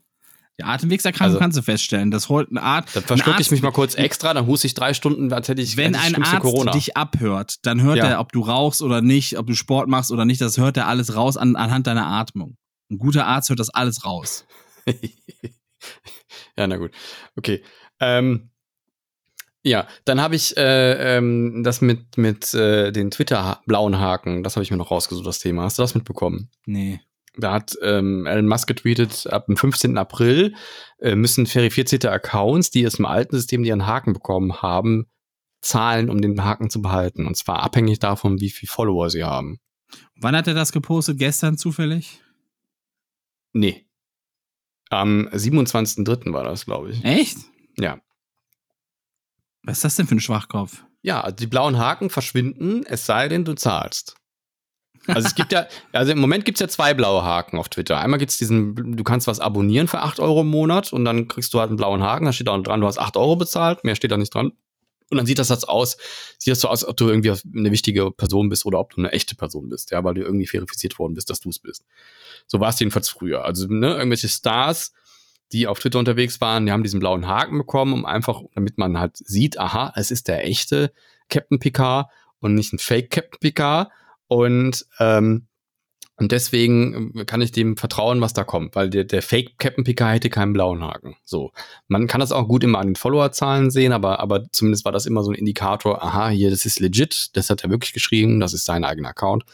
Die 0.60 0.64
Atemwegserkrankung 0.64 1.24
Also- 1.36 1.38
kannst 1.38 1.56
du 1.56 1.62
feststellen. 1.62 2.10
Das 2.10 2.28
holt 2.28 2.50
eine 2.50 2.62
Art. 2.62 2.94
Dann 2.94 3.02
verschlucke 3.02 3.40
ich 3.40 3.50
mich 3.50 3.62
mal 3.62 3.70
kurz 3.70 3.94
extra, 3.94 4.34
dann 4.34 4.46
huste 4.46 4.66
ich 4.66 4.74
drei 4.74 4.92
Stunden, 4.92 5.32
als 5.32 5.48
hätte 5.48 5.62
ich 5.62 5.78
Wenn 5.78 5.94
ein 5.94 6.22
Arzt 6.22 6.40
Corona. 6.40 6.72
dich 6.72 6.98
abhört, 6.98 7.54
dann 7.62 7.80
hört 7.80 7.96
Ja. 7.96 8.06
er, 8.08 8.20
ob 8.20 8.30
du 8.32 8.42
rauchst 8.42 8.82
oder 8.82 9.00
nicht, 9.00 9.38
ob 9.38 9.46
du 9.46 9.54
Sport 9.54 9.88
machst 9.88 10.12
oder 10.12 10.26
nicht. 10.26 10.38
Das 10.42 10.58
hört 10.58 10.76
er 10.76 10.86
alles 10.86 11.16
raus 11.16 11.38
an, 11.38 11.56
anhand 11.56 11.86
deiner 11.86 12.06
Atmung. 12.06 12.58
Ein 12.90 12.98
guter 12.98 13.26
Arzt 13.26 13.48
hört 13.48 13.58
das 13.58 13.70
alles 13.70 14.04
raus. 14.04 14.44
ja, 16.58 16.66
na 16.66 16.76
gut. 16.76 16.90
Okay. 17.36 17.62
Ähm, 18.00 18.50
ja, 19.62 19.86
dann 20.04 20.20
habe 20.20 20.36
ich 20.36 20.56
äh, 20.58 21.16
ähm, 21.16 21.62
das 21.64 21.80
mit, 21.80 22.18
mit 22.18 22.52
äh, 22.54 22.92
den 22.92 23.10
Twitter-blauen 23.10 23.98
Haken, 23.98 24.42
das 24.42 24.56
habe 24.56 24.64
ich 24.64 24.70
mir 24.70 24.76
noch 24.76 24.90
rausgesucht, 24.90 25.26
das 25.26 25.38
Thema. 25.38 25.62
Hast 25.64 25.78
du 25.78 25.82
das 25.82 25.94
mitbekommen? 25.94 26.50
Nee. 26.66 27.00
Da 27.40 27.52
hat 27.52 27.76
ähm, 27.82 28.26
Elon 28.26 28.46
Musk 28.48 28.66
getweetet, 28.68 29.26
ab 29.26 29.46
dem 29.46 29.56
15. 29.56 29.98
April 29.98 30.54
äh, 30.98 31.14
müssen 31.14 31.46
verifizierte 31.46 32.10
Accounts, 32.10 32.70
die 32.70 32.86
aus 32.86 32.94
dem 32.94 33.06
alten 33.06 33.36
System, 33.36 33.62
die 33.62 33.72
einen 33.72 33.86
Haken 33.86 34.12
bekommen 34.12 34.62
haben, 34.62 35.06
zahlen, 35.60 36.10
um 36.10 36.20
den 36.20 36.42
Haken 36.44 36.70
zu 36.70 36.82
behalten. 36.82 37.26
Und 37.26 37.36
zwar 37.36 37.62
abhängig 37.62 37.98
davon, 37.98 38.40
wie 38.40 38.50
viele 38.50 38.70
Follower 38.70 39.10
sie 39.10 39.24
haben. 39.24 39.58
Wann 40.16 40.36
hat 40.36 40.46
er 40.46 40.54
das 40.54 40.72
gepostet? 40.72 41.18
Gestern 41.18 41.58
zufällig? 41.58 42.20
Nee. 43.52 43.86
Am 44.90 45.28
27.03. 45.28 46.32
war 46.32 46.44
das, 46.44 46.64
glaube 46.64 46.90
ich. 46.90 47.04
Echt? 47.04 47.38
Ja. 47.78 48.00
Was 49.62 49.78
ist 49.78 49.84
das 49.84 49.96
denn 49.96 50.06
für 50.06 50.16
ein 50.16 50.20
Schwachkopf? 50.20 50.84
Ja, 51.02 51.30
die 51.30 51.46
blauen 51.46 51.78
Haken 51.78 52.10
verschwinden, 52.10 52.84
es 52.86 53.06
sei 53.06 53.28
denn, 53.28 53.44
du 53.44 53.54
zahlst. 53.54 54.16
Also 55.06 55.26
es 55.26 55.34
gibt 55.34 55.52
ja, 55.52 55.66
also 55.92 56.12
im 56.12 56.18
Moment 56.18 56.44
gibt 56.44 56.56
es 56.56 56.60
ja 56.60 56.68
zwei 56.68 56.94
blaue 56.94 57.22
Haken 57.22 57.58
auf 57.58 57.68
Twitter. 57.68 57.98
Einmal 57.98 58.18
gibt 58.18 58.32
es 58.32 58.38
diesen, 58.38 58.96
du 58.96 59.04
kannst 59.04 59.26
was 59.26 59.40
abonnieren 59.40 59.88
für 59.88 60.00
8 60.00 60.20
Euro 60.20 60.42
im 60.42 60.48
Monat 60.48 60.92
und 60.92 61.04
dann 61.04 61.26
kriegst 61.28 61.52
du 61.54 61.60
halt 61.60 61.68
einen 61.68 61.76
blauen 61.76 62.02
Haken, 62.02 62.26
da 62.26 62.32
steht 62.32 62.48
da 62.48 62.58
dran, 62.58 62.80
du 62.80 62.86
hast 62.86 62.98
8 62.98 63.16
Euro 63.16 63.36
bezahlt, 63.36 63.82
mehr 63.84 63.96
steht 63.96 64.10
da 64.10 64.16
nicht 64.16 64.34
dran. 64.34 64.52
Und 65.10 65.16
dann 65.16 65.26
sieht 65.26 65.40
das 65.40 65.48
jetzt 65.48 65.68
aus, 65.68 65.96
sieht 66.38 66.52
das 66.52 66.60
so 66.60 66.68
aus, 66.68 66.84
ob 66.84 66.96
du 66.96 67.08
irgendwie 67.08 67.30
eine 67.30 67.72
wichtige 67.72 68.12
Person 68.12 68.48
bist 68.48 68.64
oder 68.64 68.78
ob 68.78 68.94
du 68.94 69.00
eine 69.00 69.10
echte 69.10 69.34
Person 69.34 69.68
bist, 69.68 69.90
ja, 69.90 70.04
weil 70.04 70.14
du 70.14 70.22
irgendwie 70.22 70.46
verifiziert 70.46 70.98
worden 71.00 71.14
bist, 71.14 71.30
dass 71.30 71.40
du 71.40 71.48
es 71.48 71.58
bist. 71.58 71.84
So 72.46 72.60
war 72.60 72.68
es 72.68 72.78
jedenfalls 72.78 73.08
früher. 73.08 73.44
Also, 73.44 73.66
ne, 73.66 73.94
irgendwelche 73.94 74.28
Stars, 74.28 74.92
die 75.50 75.66
auf 75.66 75.80
Twitter 75.80 75.98
unterwegs 75.98 76.40
waren, 76.40 76.64
die 76.64 76.70
haben 76.70 76.84
diesen 76.84 77.00
blauen 77.00 77.26
Haken 77.26 77.58
bekommen, 77.58 77.92
um 77.92 78.06
einfach, 78.06 78.40
damit 78.54 78.78
man 78.78 79.00
halt 79.00 79.16
sieht, 79.16 79.58
aha, 79.58 79.92
es 79.96 80.12
ist 80.12 80.28
der 80.28 80.46
echte 80.46 80.92
Captain 81.28 81.58
Picard 81.58 82.08
und 82.38 82.54
nicht 82.54 82.72
ein 82.72 82.78
Fake 82.78 83.10
Captain 83.10 83.40
Picard. 83.40 83.90
Und, 84.30 84.86
ähm, 85.00 85.48
und 86.16 86.30
deswegen 86.30 87.18
äh, 87.18 87.24
kann 87.24 87.40
ich 87.40 87.50
dem 87.50 87.76
vertrauen, 87.76 88.20
was 88.20 88.32
da 88.32 88.44
kommt, 88.44 88.76
weil 88.76 88.88
der, 88.88 89.02
der 89.02 89.22
Fake 89.22 89.58
Captain 89.58 89.82
Picard 89.82 90.14
hätte 90.14 90.30
keinen 90.30 90.52
blauen 90.52 90.84
Haken. 90.84 91.16
So. 91.24 91.50
Man 91.88 92.06
kann 92.06 92.20
das 92.20 92.30
auch 92.30 92.46
gut 92.46 92.62
immer 92.62 92.78
an 92.78 92.86
den 92.86 92.96
Followerzahlen 92.96 93.72
sehen, 93.72 93.92
aber, 93.92 94.20
aber 94.20 94.46
zumindest 94.52 94.84
war 94.84 94.92
das 94.92 95.06
immer 95.06 95.24
so 95.24 95.32
ein 95.32 95.34
Indikator, 95.34 96.00
aha, 96.00 96.28
hier, 96.28 96.50
das 96.50 96.64
ist 96.64 96.78
legit, 96.78 97.30
das 97.32 97.50
hat 97.50 97.64
er 97.64 97.70
wirklich 97.70 97.92
geschrieben, 97.92 98.38
das 98.38 98.54
ist 98.54 98.66
sein 98.66 98.84
eigener 98.84 99.08
Account. 99.08 99.44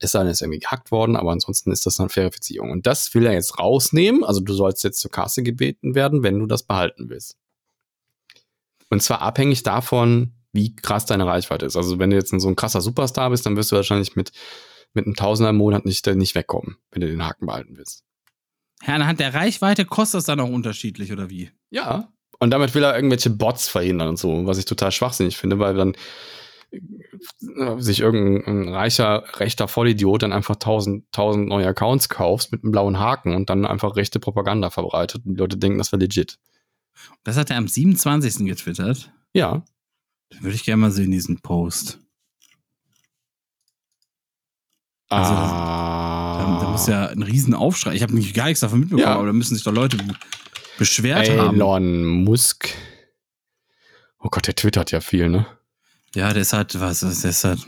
Es 0.00 0.10
sei 0.10 0.24
denn, 0.24 0.32
ist 0.32 0.42
irgendwie 0.42 0.58
gehackt 0.58 0.90
worden, 0.90 1.14
aber 1.14 1.30
ansonsten 1.30 1.70
ist 1.70 1.86
das 1.86 2.00
eine 2.00 2.08
Verifizierung. 2.08 2.72
Und 2.72 2.88
das 2.88 3.14
will 3.14 3.26
er 3.26 3.32
jetzt 3.32 3.60
rausnehmen. 3.60 4.24
Also 4.24 4.40
du 4.40 4.54
sollst 4.54 4.82
jetzt 4.82 4.98
zur 4.98 5.12
Kasse 5.12 5.44
gebeten 5.44 5.94
werden, 5.94 6.24
wenn 6.24 6.40
du 6.40 6.46
das 6.46 6.64
behalten 6.64 7.08
willst. 7.08 7.36
Und 8.90 9.04
zwar 9.04 9.22
abhängig 9.22 9.62
davon, 9.62 10.32
wie 10.56 10.74
krass 10.74 11.06
deine 11.06 11.26
Reichweite 11.26 11.66
ist. 11.66 11.76
Also 11.76 12.00
wenn 12.00 12.10
du 12.10 12.16
jetzt 12.16 12.30
so 12.30 12.48
ein 12.48 12.56
krasser 12.56 12.80
Superstar 12.80 13.30
bist, 13.30 13.46
dann 13.46 13.56
wirst 13.56 13.70
du 13.70 13.76
wahrscheinlich 13.76 14.16
mit, 14.16 14.32
mit 14.92 15.06
einem 15.06 15.14
Tausender 15.14 15.50
im 15.50 15.56
Monat 15.56 15.84
nicht, 15.84 16.04
nicht 16.06 16.34
wegkommen, 16.34 16.78
wenn 16.90 17.02
du 17.02 17.06
den 17.06 17.24
Haken 17.24 17.46
behalten 17.46 17.76
willst. 17.76 18.02
Ja, 18.84 18.94
anhand 18.94 19.20
der 19.20 19.34
Reichweite 19.34 19.84
kostet 19.84 20.18
das 20.18 20.24
dann 20.24 20.40
auch 20.40 20.50
unterschiedlich, 20.50 21.12
oder 21.12 21.30
wie? 21.30 21.52
Ja. 21.70 22.08
Und 22.38 22.50
damit 22.50 22.74
will 22.74 22.82
er 22.82 22.96
irgendwelche 22.96 23.30
Bots 23.30 23.68
verhindern 23.68 24.08
und 24.08 24.18
so, 24.18 24.46
was 24.46 24.58
ich 24.58 24.64
total 24.64 24.92
schwachsinnig 24.92 25.36
finde, 25.36 25.58
weil 25.58 25.74
dann 25.74 25.94
äh, 26.70 27.80
sich 27.80 28.00
irgendein 28.00 28.68
reicher, 28.68 29.24
rechter 29.38 29.68
Vollidiot 29.68 30.22
dann 30.22 30.32
einfach 30.32 30.56
tausend, 30.56 31.10
tausend 31.12 31.48
neue 31.48 31.66
Accounts 31.66 32.08
kaufst 32.08 32.52
mit 32.52 32.62
einem 32.62 32.72
blauen 32.72 32.98
Haken 32.98 33.34
und 33.34 33.48
dann 33.48 33.64
einfach 33.64 33.96
rechte 33.96 34.20
Propaganda 34.20 34.70
verbreitet 34.70 35.24
und 35.24 35.34
die 35.34 35.40
Leute 35.40 35.56
denken, 35.56 35.78
das 35.78 35.92
wäre 35.92 36.00
legit. 36.00 36.38
Das 37.24 37.36
hat 37.36 37.50
er 37.50 37.56
am 37.56 37.68
27. 37.68 38.46
getwittert. 38.46 39.12
Ja. 39.32 39.64
Würde 40.40 40.54
ich 40.56 40.64
gerne 40.64 40.80
mal 40.82 40.90
sehen, 40.90 41.10
diesen 41.10 41.40
Post. 41.40 41.98
Also 45.08 45.32
das- 45.34 45.50
Da, 45.50 46.58
da 46.60 46.70
muss 46.70 46.86
ja 46.88 47.06
ein 47.06 47.22
Riesenaufschrei. 47.22 47.94
Ich 47.94 48.02
habe 48.02 48.14
nicht 48.14 48.34
gar 48.34 48.46
nichts 48.46 48.60
davon 48.60 48.80
mitbekommen, 48.80 49.02
Ja. 49.06 49.14
aber 49.14 49.26
da 49.26 49.32
müssen 49.32 49.54
sich 49.54 49.64
doch 49.64 49.72
Leute 49.72 49.96
be- 49.96 50.14
beschwert 50.78 51.30
haben. 51.30 51.56
Elon 51.56 52.24
Musk. 52.24 52.68
Oh 54.18 54.28
Gott, 54.30 54.46
der 54.46 54.54
twittert 54.56 54.90
ja 54.90 55.00
viel, 55.00 55.28
ne? 55.30 55.46
Ja, 56.14 56.32
der 56.32 56.42
ist 56.42 56.52
halt, 56.52 56.78
was 56.80 57.00
der 57.00 57.10
ist 57.10 57.44
halt 57.44 57.66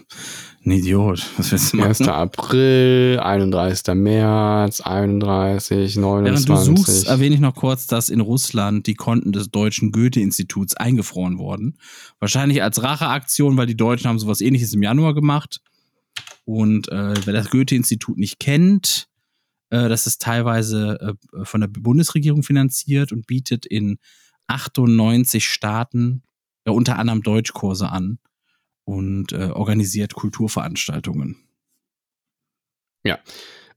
ein 0.69 0.79
Idiot. 0.79 1.27
Was 1.37 1.51
willst 1.51 1.73
du 1.73 1.79
machen? 1.79 1.89
1. 1.89 2.01
April, 2.03 3.19
31. 3.21 3.95
März, 3.95 4.81
31, 4.81 5.97
29. 5.97 6.49
Während 6.49 6.49
du 6.49 6.77
suchst, 6.77 7.07
erwähne 7.07 7.35
ich 7.35 7.41
noch 7.41 7.55
kurz, 7.55 7.87
dass 7.87 8.09
in 8.09 8.21
Russland 8.21 8.87
die 8.87 8.95
Konten 8.95 9.33
des 9.33 9.51
deutschen 9.51 9.93
Goethe-Instituts 9.93 10.77
eingefroren 10.77 11.39
wurden. 11.39 11.79
Wahrscheinlich 12.21 12.62
als 12.62 12.83
Racheaktion, 12.83 13.57
weil 13.57 13.66
die 13.66 13.77
Deutschen 13.77 14.09
haben 14.09 14.19
sowas 14.19 14.41
ähnliches 14.41 14.75
im 14.75 14.83
Januar 14.83 15.14
gemacht. 15.14 15.61
Und 16.45 16.89
äh, 16.89 17.14
wer 17.25 17.33
das 17.33 17.51
Goethe-Institut 17.51 18.19
nicht 18.19 18.39
kennt, 18.39 19.09
äh, 19.71 19.89
das 19.89 20.07
ist 20.07 20.23
teilweise 20.23 21.16
äh, 21.35 21.45
von 21.45 21.61
der 21.61 21.69
Bundesregierung 21.69 22.43
finanziert 22.43 23.12
und 23.12 23.27
bietet 23.27 23.66
in 23.66 23.99
98 24.47 25.45
Staaten 25.45 26.23
äh, 26.64 26.71
unter 26.71 26.99
anderem 26.99 27.23
Deutschkurse 27.23 27.89
an 27.91 28.19
und 28.89 29.32
äh, 29.32 29.51
organisiert 29.51 30.14
Kulturveranstaltungen. 30.14 31.36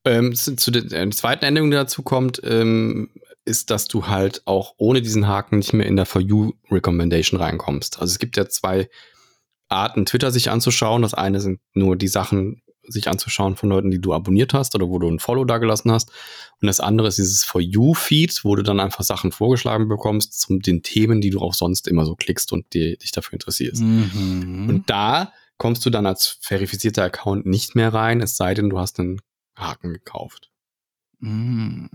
Ähm, 0.05 0.34
zu, 0.34 0.72
der, 0.72 0.84
der 0.84 1.12
zweiten 1.12 1.43
Änderung, 1.43 1.70
die 1.70 1.76
dazu 1.76 2.01
kommt, 2.01 2.41
ähm, 2.45 3.09
ist, 3.43 3.72
dass 3.72 3.88
du 3.89 4.07
halt 4.07 4.41
auch 4.45 4.74
ohne 4.78 5.01
diesen 5.01 5.28
Haken 5.28 5.57
nicht 5.57 5.74
mehr 5.74 5.86
in 5.86 5.97
der 5.97 6.05
For 6.05 6.22
You 6.22 6.53
Recommendation 6.72 7.39
reinkommst. 7.39 7.99
Also 7.99 8.12
es 8.12 8.20
gibt 8.20 8.38
ja 8.38 8.47
zwei 8.47 8.89
Arten, 9.68 10.05
Twitter 10.05 10.32
sich 10.32 10.49
anzuschauen. 10.49 11.01
Das 11.01 11.14
eine 11.14 11.41
sind 11.41 11.59
nur 11.74 11.97
die 11.97 12.07
Sachen 12.07 12.62
sich 12.88 13.08
anzuschauen 13.08 13.56
von 13.56 13.70
Leuten, 13.70 13.92
die 13.92 14.00
du 14.00 14.14
abonniert 14.14 14.54
hast 14.54 14.76
oder 14.76 14.90
wo 14.90 15.00
du 15.00 15.08
ein 15.08 15.20
Follow 15.20 15.46
da 15.46 15.58
gelassen 15.58 15.91
hast. 15.91 16.10
Und 16.62 16.68
das 16.68 16.80
andere 16.80 17.08
ist 17.08 17.18
dieses 17.18 17.44
For 17.44 17.62
You 17.62 17.94
Feed, 17.94 18.44
wo 18.44 18.56
du 18.56 18.64
dann 18.64 18.80
einfach 18.80 19.03
Sachen 19.03 19.32
vorgeschlagen 19.32 19.88
bekommst 19.88 20.40
zu 20.40 20.58
den 20.58 20.84
Themen, 20.84 21.22
die 21.22 21.30
du 21.30 21.40
auch 21.40 21.53
sonst 21.53 21.88
immer 21.88 22.06
so 22.06 22.16
klickst 22.16 22.52
und 22.53 22.74
die, 22.74 22.98
dich 22.98 23.12
dafür 23.12 23.34
interessierst. 23.34 23.82
Mhm. 23.82 24.68
Und 24.70 24.90
da 24.90 25.32
kommst 25.58 25.86
du 25.86 25.90
dann 25.90 26.08
als 26.08 26.40
verifizierter 26.41 27.03
Account 27.03 27.45
nicht 27.45 27.76
mehr 27.76 27.94
rein, 27.94 28.22
es 28.22 28.36
sei 28.36 28.53
denn, 28.53 28.70
du 28.70 28.80
hast 28.80 28.99
einen 28.99 29.22
Haken 29.56 29.94
gekauft. 29.94 30.52
Mm. 31.20 31.86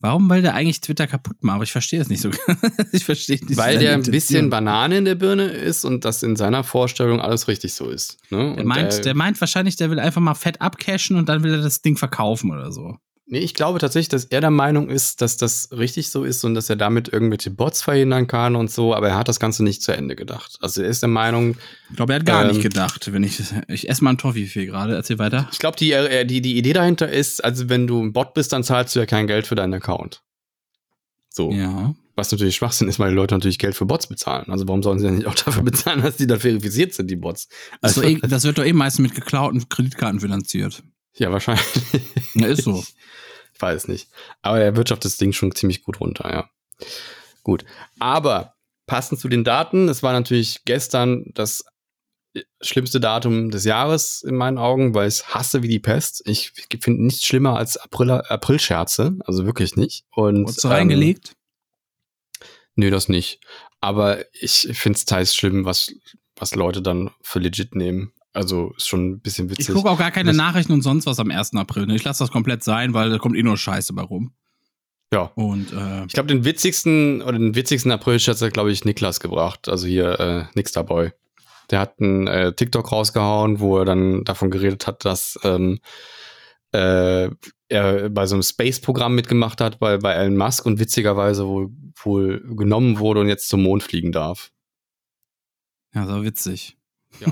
Warum 0.00 0.28
will 0.30 0.42
der 0.42 0.54
eigentlich 0.54 0.80
Twitter 0.80 1.06
kaputt 1.06 1.42
machen? 1.42 1.56
Aber 1.56 1.64
ich 1.64 1.72
verstehe 1.72 2.00
es 2.00 2.08
nicht 2.08 2.20
so. 2.20 2.30
ich 2.92 3.04
verstehe 3.04 3.36
nicht. 3.44 3.56
Weil 3.56 3.78
der 3.78 3.94
ein 3.94 4.02
bisschen 4.02 4.50
Banane 4.50 4.98
in 4.98 5.04
der 5.04 5.14
Birne 5.14 5.44
ist 5.46 5.84
und 5.84 6.04
das 6.04 6.22
in 6.22 6.36
seiner 6.36 6.64
Vorstellung 6.64 7.20
alles 7.20 7.48
richtig 7.48 7.74
so 7.74 7.88
ist. 7.88 8.18
Ne? 8.30 8.54
Der 8.56 8.64
meint, 8.64 8.92
der- 8.92 9.00
der 9.00 9.14
meint 9.14 9.40
wahrscheinlich, 9.40 9.76
der 9.76 9.90
will 9.90 9.98
einfach 10.00 10.20
mal 10.20 10.34
fett 10.34 10.60
abcashen 10.60 11.16
und 11.16 11.28
dann 11.28 11.42
will 11.42 11.52
er 11.54 11.62
das 11.62 11.82
Ding 11.82 11.96
verkaufen 11.96 12.50
oder 12.50 12.72
so. 12.72 12.96
Nee, 13.32 13.38
ich 13.38 13.54
glaube 13.54 13.78
tatsächlich, 13.78 14.10
dass 14.10 14.26
er 14.26 14.42
der 14.42 14.50
Meinung 14.50 14.90
ist, 14.90 15.22
dass 15.22 15.38
das 15.38 15.70
richtig 15.72 16.10
so 16.10 16.22
ist 16.22 16.44
und 16.44 16.52
dass 16.52 16.68
er 16.68 16.76
damit 16.76 17.08
irgendwelche 17.08 17.50
Bots 17.50 17.80
verhindern 17.80 18.26
kann 18.26 18.54
und 18.56 18.70
so, 18.70 18.94
aber 18.94 19.08
er 19.08 19.16
hat 19.16 19.26
das 19.26 19.40
Ganze 19.40 19.64
nicht 19.64 19.82
zu 19.82 19.92
Ende 19.92 20.16
gedacht. 20.16 20.58
Also 20.60 20.82
er 20.82 20.90
ist 20.90 21.00
der 21.00 21.08
Meinung, 21.08 21.56
Ich 21.88 21.96
glaube, 21.96 22.12
er 22.12 22.18
hat 22.18 22.26
gar 22.26 22.42
Ähm, 22.42 22.48
nicht 22.48 22.60
gedacht, 22.60 23.10
wenn 23.10 23.24
ich. 23.24 23.42
Ich 23.68 23.88
esse 23.88 24.04
mal 24.04 24.10
einen 24.10 24.18
Toffifee 24.18 24.66
gerade. 24.66 24.94
Erzähl 24.94 25.18
weiter. 25.18 25.48
ich 25.50 25.58
glaube, 25.58 25.78
die, 25.78 25.92
äh, 25.92 26.26
die, 26.26 26.42
die 26.42 26.58
Idee 26.58 26.74
dahinter 26.74 27.08
ist, 27.08 27.42
also 27.42 27.70
wenn 27.70 27.86
du 27.86 28.02
ein 28.02 28.12
Bot 28.12 28.34
bist, 28.34 28.52
dann 28.52 28.64
zahlst 28.64 28.94
du 28.94 29.00
ja 29.00 29.06
kein 29.06 29.26
Geld 29.26 29.46
für 29.46 29.54
deinen 29.54 29.72
Account. 29.72 30.20
So. 31.30 31.52
Ja. 31.52 31.94
Was 32.14 32.30
natürlich 32.32 32.56
Schwachsinn 32.56 32.88
ist, 32.88 32.98
weil 32.98 33.12
die 33.12 33.16
Leute 33.16 33.34
natürlich 33.34 33.58
Geld 33.58 33.74
für 33.74 33.86
Bots 33.86 34.08
bezahlen. 34.08 34.44
Also 34.50 34.68
warum 34.68 34.82
sollen 34.82 34.98
sie 34.98 35.06
denn 35.06 35.14
nicht 35.14 35.26
auch 35.26 35.34
dafür 35.34 35.62
bezahlen, 35.62 36.02
dass 36.02 36.18
die 36.18 36.26
dann 36.26 36.38
verifiziert 36.38 36.92
sind, 36.92 37.10
die 37.10 37.16
Bots? 37.16 37.48
Das, 37.80 37.96
Also, 37.96 38.02
eh, 38.02 38.18
das 38.20 38.44
wird 38.44 38.58
doch 38.58 38.64
eh 38.66 38.74
meistens 38.74 39.04
mit 39.04 39.14
geklauten 39.14 39.66
Kreditkarten 39.70 40.20
finanziert. 40.20 40.82
Ja, 41.14 41.30
wahrscheinlich. 41.32 41.66
Ja, 42.34 42.46
ist 42.46 42.64
so. 42.64 42.82
Ich 43.54 43.60
weiß 43.60 43.88
nicht. 43.88 44.08
Aber 44.40 44.60
er 44.60 44.76
wirtschaftet 44.76 45.04
das 45.04 45.18
Ding 45.18 45.32
schon 45.32 45.54
ziemlich 45.54 45.82
gut 45.82 46.00
runter, 46.00 46.30
ja. 46.30 46.50
Gut. 47.42 47.64
Aber 47.98 48.54
passend 48.86 49.20
zu 49.20 49.28
den 49.28 49.44
Daten, 49.44 49.88
es 49.88 50.02
war 50.02 50.12
natürlich 50.12 50.64
gestern 50.64 51.30
das 51.34 51.64
schlimmste 52.60 53.00
Datum 53.00 53.50
des 53.50 53.64
Jahres 53.64 54.22
in 54.22 54.36
meinen 54.36 54.58
Augen, 54.58 54.94
weil 54.94 55.08
ich 55.08 55.14
es 55.14 55.34
hasse 55.34 55.62
wie 55.62 55.68
die 55.68 55.78
Pest. 55.78 56.22
Ich 56.24 56.52
finde 56.80 57.04
nichts 57.04 57.26
schlimmer 57.26 57.56
als 57.56 57.76
April, 57.76 58.10
Aprilscherze, 58.10 59.16
also 59.26 59.44
wirklich 59.44 59.76
nicht. 59.76 60.04
Und 60.10 60.42
Wurdest 60.42 60.64
du 60.64 60.68
ähm, 60.68 60.74
reingelegt? 60.74 61.36
Nö, 62.74 62.90
das 62.90 63.08
nicht. 63.08 63.40
Aber 63.80 64.24
ich 64.32 64.68
finde 64.72 64.96
es 64.96 65.04
teils 65.04 65.34
schlimm, 65.34 65.64
was, 65.64 65.92
was 66.36 66.54
Leute 66.54 66.80
dann 66.80 67.10
für 67.20 67.38
legit 67.38 67.74
nehmen. 67.74 68.12
Also 68.34 68.72
ist 68.76 68.88
schon 68.88 69.10
ein 69.10 69.20
bisschen 69.20 69.50
Ich 69.50 69.58
witzig. 69.58 69.74
gucke 69.74 69.90
auch 69.90 69.98
gar 69.98 70.10
keine 70.10 70.30
Was- 70.30 70.36
Nachrichten 70.36 70.72
und 70.72 70.82
sonst 70.82 71.06
was 71.06 71.18
am 71.20 71.30
1. 71.30 71.54
April. 71.56 71.86
ne? 71.86 71.94
Ich 71.96 72.04
lasse 72.04 72.22
das 72.24 72.30
komplett 72.30 72.62
sein, 72.64 72.94
weil 72.94 73.10
da 73.10 73.18
kommt 73.18 73.36
eh 73.36 73.42
nur 73.42 73.56
Scheiße 73.58 73.92
bei 73.92 74.02
rum. 74.02 74.32
Ja. 75.12 75.30
Und 75.34 75.72
äh, 75.72 76.06
Ich 76.06 76.14
glaube, 76.14 76.28
den 76.28 76.44
witzigsten 76.44 77.20
oder 77.20 77.38
den 77.38 77.54
witzigsten 77.54 77.92
April-Scherz 77.92 78.40
hat, 78.40 78.54
glaube 78.54 78.72
ich, 78.72 78.84
Niklas 78.86 79.20
gebracht. 79.20 79.68
Also 79.68 79.86
hier 79.86 80.18
äh, 80.18 80.44
Nixterboy. 80.54 81.12
Der 81.70 81.80
hat 81.80 82.00
einen 82.00 82.26
äh, 82.26 82.54
TikTok 82.54 82.90
rausgehauen, 82.90 83.60
wo 83.60 83.78
er 83.78 83.84
dann 83.84 84.24
davon 84.24 84.50
geredet 84.50 84.86
hat, 84.86 85.04
dass 85.04 85.38
ähm, 85.44 85.80
äh, 86.72 87.28
er 87.68 88.08
bei 88.10 88.26
so 88.26 88.34
einem 88.34 88.42
Space-Programm 88.42 89.14
mitgemacht 89.14 89.60
hat 89.60 89.78
bei, 89.78 89.98
bei 89.98 90.14
Elon 90.14 90.36
Musk 90.38 90.64
und 90.64 90.78
witzigerweise 90.78 91.46
wohl, 91.46 91.68
wohl 92.02 92.40
genommen 92.56 92.98
wurde 92.98 93.20
und 93.20 93.28
jetzt 93.28 93.48
zum 93.50 93.62
Mond 93.62 93.82
fliegen 93.82 94.12
darf. 94.12 94.50
ja, 95.94 96.06
so 96.06 96.22
witzig. 96.24 96.78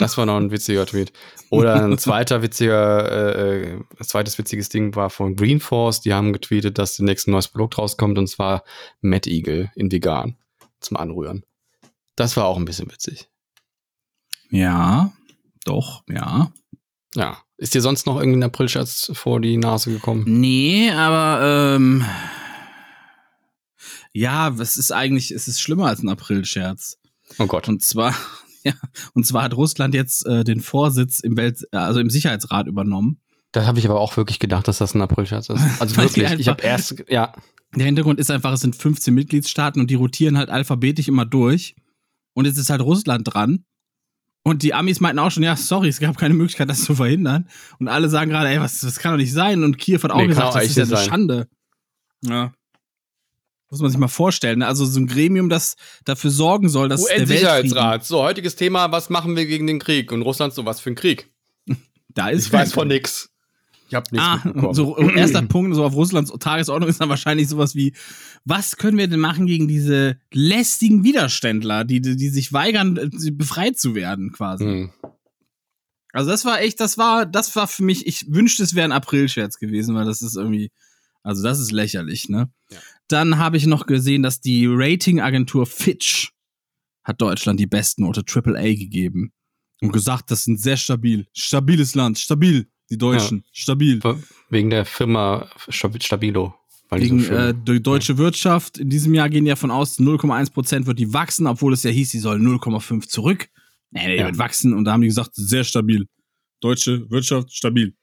Das 0.00 0.16
war 0.16 0.24
noch 0.26 0.38
ein 0.38 0.50
witziger 0.50 0.86
Tweet. 0.86 1.12
Oder 1.50 1.84
ein 1.84 1.98
zweiter 1.98 2.42
witziger, 2.42 3.36
äh, 3.36 3.60
äh, 3.60 3.74
ein 3.74 4.04
zweites 4.04 4.38
witziges 4.38 4.70
Ding 4.70 4.96
war 4.96 5.10
von 5.10 5.36
Green 5.36 5.60
Force. 5.60 6.00
Die 6.00 6.14
haben 6.14 6.32
getweetet, 6.32 6.78
dass 6.78 6.96
demnächst 6.96 7.28
ein 7.28 7.32
neues 7.32 7.48
Produkt 7.48 7.78
rauskommt 7.78 8.18
und 8.18 8.26
zwar 8.26 8.64
Mad 9.02 9.30
Eagle 9.30 9.70
in 9.74 9.92
vegan 9.92 10.36
zum 10.80 10.96
Anrühren. 10.96 11.44
Das 12.16 12.36
war 12.36 12.46
auch 12.46 12.56
ein 12.56 12.64
bisschen 12.64 12.90
witzig. 12.90 13.28
Ja, 14.50 15.12
doch, 15.64 16.02
ja. 16.08 16.50
Ja. 17.14 17.38
Ist 17.58 17.74
dir 17.74 17.82
sonst 17.82 18.06
noch 18.06 18.18
irgendwie 18.18 18.38
ein 18.38 18.42
Aprilscherz 18.42 19.12
vor 19.14 19.40
die 19.40 19.58
Nase 19.58 19.92
gekommen? 19.92 20.24
Nee, 20.26 20.90
aber 20.90 21.76
ähm, 21.76 22.04
ja, 24.12 24.48
es 24.48 24.78
ist 24.78 24.92
eigentlich, 24.92 25.30
es 25.30 25.46
ist 25.46 25.60
schlimmer 25.60 25.86
als 25.86 26.02
ein 26.02 26.08
Aprilscherz. 26.08 26.98
Oh 27.38 27.46
Gott. 27.46 27.68
Und 27.68 27.82
zwar, 27.82 28.14
ja, 28.64 28.72
und 29.14 29.26
zwar 29.26 29.42
hat 29.44 29.54
Russland 29.54 29.94
jetzt 29.94 30.26
äh, 30.26 30.44
den 30.44 30.60
Vorsitz 30.60 31.20
im 31.20 31.36
Welt, 31.36 31.62
also 31.72 32.00
im 32.00 32.10
Sicherheitsrat 32.10 32.66
übernommen. 32.66 33.20
Da 33.52 33.66
habe 33.66 33.78
ich 33.78 33.84
aber 33.88 33.98
auch 34.00 34.16
wirklich 34.16 34.38
gedacht, 34.38 34.68
dass 34.68 34.78
das 34.78 34.94
ein 34.94 35.02
Aprilscherz 35.02 35.48
ist. 35.48 35.60
Also 35.80 35.96
wirklich. 35.96 36.24
Ich 36.24 36.30
einfach- 36.30 36.46
habe 36.52 36.62
erst, 36.62 37.04
ja. 37.08 37.32
Der 37.74 37.86
Hintergrund 37.86 38.18
ist 38.18 38.30
einfach, 38.30 38.52
es 38.52 38.60
sind 38.60 38.74
15 38.76 39.14
Mitgliedstaaten 39.14 39.80
und 39.80 39.90
die 39.90 39.94
rotieren 39.94 40.36
halt 40.38 40.50
alphabetisch 40.50 41.06
immer 41.08 41.24
durch. 41.24 41.76
Und 42.34 42.44
jetzt 42.46 42.58
ist 42.58 42.70
halt 42.70 42.80
Russland 42.80 43.32
dran. 43.32 43.64
Und 44.42 44.62
die 44.62 44.72
Amis 44.74 45.00
meinten 45.00 45.18
auch 45.18 45.30
schon, 45.30 45.42
ja, 45.42 45.54
sorry, 45.54 45.88
es 45.88 46.00
gab 46.00 46.16
keine 46.16 46.34
Möglichkeit, 46.34 46.68
das 46.70 46.82
zu 46.82 46.94
verhindern. 46.94 47.48
Und 47.78 47.88
alle 47.88 48.08
sagen 48.08 48.30
gerade, 48.30 48.48
ey, 48.48 48.60
was, 48.60 48.80
das 48.80 48.98
kann 48.98 49.12
doch 49.12 49.18
nicht 49.18 49.32
sein. 49.32 49.62
Und 49.64 49.78
Kiew 49.78 50.02
hat 50.02 50.10
auch 50.10 50.16
Nee, 50.16 50.28
gesagt, 50.28 50.54
das 50.54 50.64
ist 50.64 50.76
ja 50.76 50.84
eine 50.84 50.96
sein. 50.96 51.08
Schande. 51.08 51.48
Ja. 52.24 52.52
Muss 53.70 53.80
man 53.80 53.90
sich 53.90 53.98
mal 53.98 54.08
vorstellen. 54.08 54.58
ne? 54.58 54.66
Also 54.66 54.84
so 54.84 54.98
ein 54.98 55.06
Gremium, 55.06 55.48
das 55.48 55.76
dafür 56.04 56.30
sorgen 56.30 56.68
soll, 56.68 56.88
dass 56.88 57.04
der 57.04 57.18
Weltfrieden, 57.18 57.32
UN-Sicherheitsrat. 57.32 58.04
So, 58.04 58.22
heutiges 58.22 58.56
Thema, 58.56 58.90
was 58.90 59.10
machen 59.10 59.36
wir 59.36 59.46
gegen 59.46 59.66
den 59.66 59.78
Krieg? 59.78 60.10
Und 60.10 60.22
Russland 60.22 60.52
so, 60.52 60.66
was 60.66 60.80
für 60.80 60.90
ein 60.90 60.96
Krieg? 60.96 61.30
da 62.08 62.30
ist 62.30 62.46
Ich 62.46 62.52
weiß 62.52 62.72
von 62.72 62.88
nix. 62.88 63.30
Ich 63.90 63.94
habe 63.96 64.06
nichts 64.12 64.24
Ah, 64.24 64.72
so 64.72 64.96
erster 64.98 65.42
Punkt 65.42 65.74
so 65.74 65.84
auf 65.84 65.94
Russlands 65.94 66.32
Tagesordnung 66.38 66.88
ist 66.88 67.00
dann 67.00 67.08
wahrscheinlich 67.08 67.48
sowas 67.48 67.74
wie, 67.74 67.92
was 68.44 68.76
können 68.76 68.96
wir 68.96 69.08
denn 69.08 69.18
machen 69.18 69.46
gegen 69.46 69.66
diese 69.66 70.16
lästigen 70.32 71.02
Widerständler, 71.02 71.84
die, 71.84 72.00
die, 72.00 72.14
die 72.14 72.28
sich 72.28 72.52
weigern, 72.52 73.10
befreit 73.32 73.78
zu 73.78 73.96
werden, 73.96 74.30
quasi. 74.30 74.64
Hm. 74.64 74.90
Also 76.12 76.30
das 76.30 76.44
war 76.44 76.60
echt, 76.60 76.78
das 76.78 76.98
war, 76.98 77.26
das 77.26 77.54
war 77.56 77.66
für 77.66 77.82
mich, 77.82 78.06
ich 78.06 78.32
wünschte, 78.32 78.62
es 78.62 78.76
wäre 78.76 78.84
ein 78.84 78.92
Aprilscherz 78.92 79.58
gewesen, 79.58 79.96
weil 79.96 80.04
das 80.04 80.22
ist 80.22 80.36
irgendwie, 80.36 80.70
also 81.24 81.42
das 81.42 81.58
ist 81.58 81.72
lächerlich, 81.72 82.28
ne? 82.28 82.48
Ja. 82.70 82.78
Dann 83.10 83.38
habe 83.38 83.56
ich 83.56 83.66
noch 83.66 83.86
gesehen, 83.86 84.22
dass 84.22 84.40
die 84.40 84.66
Ratingagentur 84.68 85.66
Fitch 85.66 86.32
hat 87.02 87.20
Deutschland 87.20 87.58
die 87.58 87.66
besten 87.66 88.02
Note 88.02 88.22
AAA 88.26 88.74
gegeben 88.74 89.32
und 89.80 89.92
gesagt, 89.92 90.30
das 90.30 90.44
sind 90.44 90.60
sehr 90.60 90.76
stabil, 90.76 91.26
stabiles 91.34 91.94
Land, 91.94 92.18
stabil, 92.18 92.68
die 92.90 92.98
Deutschen, 92.98 93.44
stabil. 93.52 94.00
Wegen 94.50 94.70
der 94.70 94.84
Firma 94.84 95.48
Stab- 95.68 96.02
Stabilo. 96.02 96.54
Weil 96.88 97.00
die 97.00 97.06
Wegen 97.06 97.20
so 97.20 97.32
äh, 97.32 97.54
die 97.54 97.82
deutsche 97.82 98.18
Wirtschaft. 98.18 98.78
In 98.78 98.90
diesem 98.90 99.14
Jahr 99.14 99.28
gehen 99.30 99.46
ja 99.46 99.56
von 99.56 99.70
aus, 99.70 99.98
0,1 99.98 100.52
Prozent 100.52 100.86
wird 100.86 100.98
die 100.98 101.12
wachsen, 101.12 101.46
obwohl 101.46 101.72
es 101.72 101.82
ja 101.84 101.90
hieß, 101.90 102.10
die 102.10 102.18
soll 102.18 102.38
0,5 102.38 103.08
zurück. 103.08 103.48
Nee, 103.92 104.06
nee, 104.06 104.12
die 104.14 104.18
Ja. 104.20 104.26
wird 104.26 104.38
wachsen. 104.38 104.72
Und 104.74 104.84
da 104.84 104.92
haben 104.92 105.00
die 105.00 105.06
gesagt, 105.08 105.30
sehr 105.34 105.62
stabil. 105.64 106.06
Deutsche 106.60 107.08
Wirtschaft 107.10 107.52
stabil. 107.54 107.94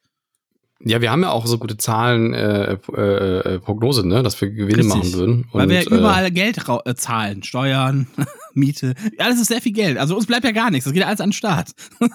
Ja, 0.79 1.01
wir 1.01 1.11
haben 1.11 1.23
ja 1.23 1.31
auch 1.31 1.47
so 1.47 1.57
gute 1.57 1.77
Zahlen, 1.77 2.33
äh, 2.33 2.77
äh, 2.95 3.55
äh, 3.55 3.59
Prognose, 3.59 4.07
ne, 4.07 4.21
dass 4.21 4.39
wir 4.39 4.49
Gewinne 4.49 4.77
Richtig. 4.77 4.95
machen 4.95 5.13
würden. 5.13 5.45
Weil 5.51 5.69
wir 5.69 5.79
Und, 5.91 5.97
überall 5.97 6.29
Geld 6.31 6.59
äh, 6.85 6.95
zahlen. 6.95 7.43
Steuern, 7.43 8.07
Miete. 8.53 8.93
Ja, 9.17 9.25
alles 9.25 9.39
ist 9.39 9.47
sehr 9.47 9.61
viel 9.61 9.73
Geld. 9.73 9.97
Also 9.97 10.15
uns 10.15 10.27
bleibt 10.27 10.45
ja 10.45 10.51
gar 10.51 10.69
nichts. 10.69 10.85
Das 10.85 10.93
geht 10.93 11.01
ja 11.01 11.07
alles 11.07 11.21
an 11.21 11.29
den 11.29 11.33
Staat. 11.33 11.71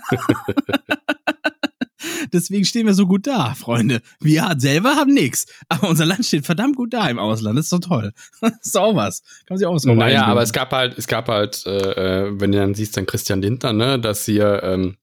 Deswegen 2.32 2.64
stehen 2.64 2.86
wir 2.86 2.94
so 2.94 3.06
gut 3.06 3.26
da, 3.26 3.54
Freunde. 3.54 4.00
Wir 4.20 4.54
selber 4.58 4.96
haben 4.96 5.12
nichts. 5.12 5.46
Aber 5.68 5.88
unser 5.88 6.06
Land 6.06 6.24
steht 6.24 6.46
verdammt 6.46 6.76
gut 6.76 6.92
da 6.92 7.08
im 7.08 7.18
Ausland. 7.18 7.58
Das 7.58 7.66
ist 7.66 7.72
doch 7.72 7.80
toll. 7.80 8.12
Das 8.40 8.52
ist 8.62 8.76
auch 8.76 8.94
was. 8.94 9.22
Kann 9.46 9.54
man 9.54 9.58
sich 9.58 9.66
auch 9.66 9.74
was 9.74 9.84
Äh, 9.84 9.94
naja, 9.94 10.24
aber 10.26 10.42
es 10.42 10.52
gab 10.52 10.72
halt, 10.72 10.96
es 10.98 11.06
gab 11.06 11.28
halt, 11.28 11.64
äh, 11.66 12.26
äh, 12.26 12.40
wenn 12.40 12.52
du 12.52 12.58
dann 12.58 12.74
siehst, 12.74 12.96
dann 12.96 13.06
Christian 13.06 13.42
Lindner, 13.42 13.72
ne, 13.72 13.98
dass 13.98 14.24
hier 14.24 14.62
ähm, 14.62 14.96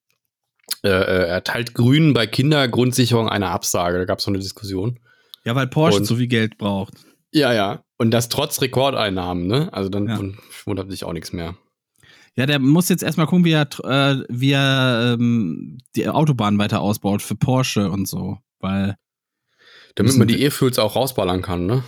äh, 0.83 0.87
äh, 0.89 1.27
erteilt 1.27 1.73
Grünen 1.73 2.13
bei 2.13 2.27
Kindergrundsicherung 2.27 3.29
eine 3.29 3.49
Absage. 3.49 3.97
Da 3.99 4.05
gab 4.05 4.19
es 4.19 4.25
so 4.25 4.31
eine 4.31 4.39
Diskussion. 4.39 4.99
Ja, 5.45 5.55
weil 5.55 5.67
Porsche 5.67 5.99
Und- 5.99 6.05
so 6.05 6.15
viel 6.15 6.27
Geld 6.27 6.57
braucht. 6.57 6.93
Ja, 7.31 7.53
ja. 7.53 7.83
Und 7.97 8.11
das 8.11 8.29
trotz 8.29 8.61
Rekordeinnahmen, 8.61 9.45
ne? 9.47 9.69
Also 9.71 9.89
dann 9.89 10.07
Ja. 10.07 10.17
wund- 10.17 10.37
wundert 10.65 10.89
sich 10.89 11.03
auch 11.03 11.13
nichts 11.13 11.31
mehr. 11.33 11.55
Ja, 12.35 12.45
der 12.45 12.59
muss 12.59 12.89
jetzt 12.89 13.03
erstmal 13.03 13.27
gucken, 13.27 13.43
wie 13.45 13.51
er, 13.51 13.67
äh, 13.83 14.23
wie 14.29 14.51
er 14.51 15.15
ähm, 15.19 15.77
die 15.95 16.07
Autobahn 16.07 16.57
weiter 16.57 16.79
ausbaut 16.81 17.21
für 17.21 17.35
Porsche 17.35 17.89
und 17.91 18.07
so. 18.07 18.37
Weil, 18.59 18.95
Damit 19.95 20.17
man 20.17 20.27
die 20.27 20.41
E-Fuels 20.43 20.79
auch 20.79 20.95
rausballern 20.95 21.41
kann, 21.41 21.65
ne? 21.65 21.83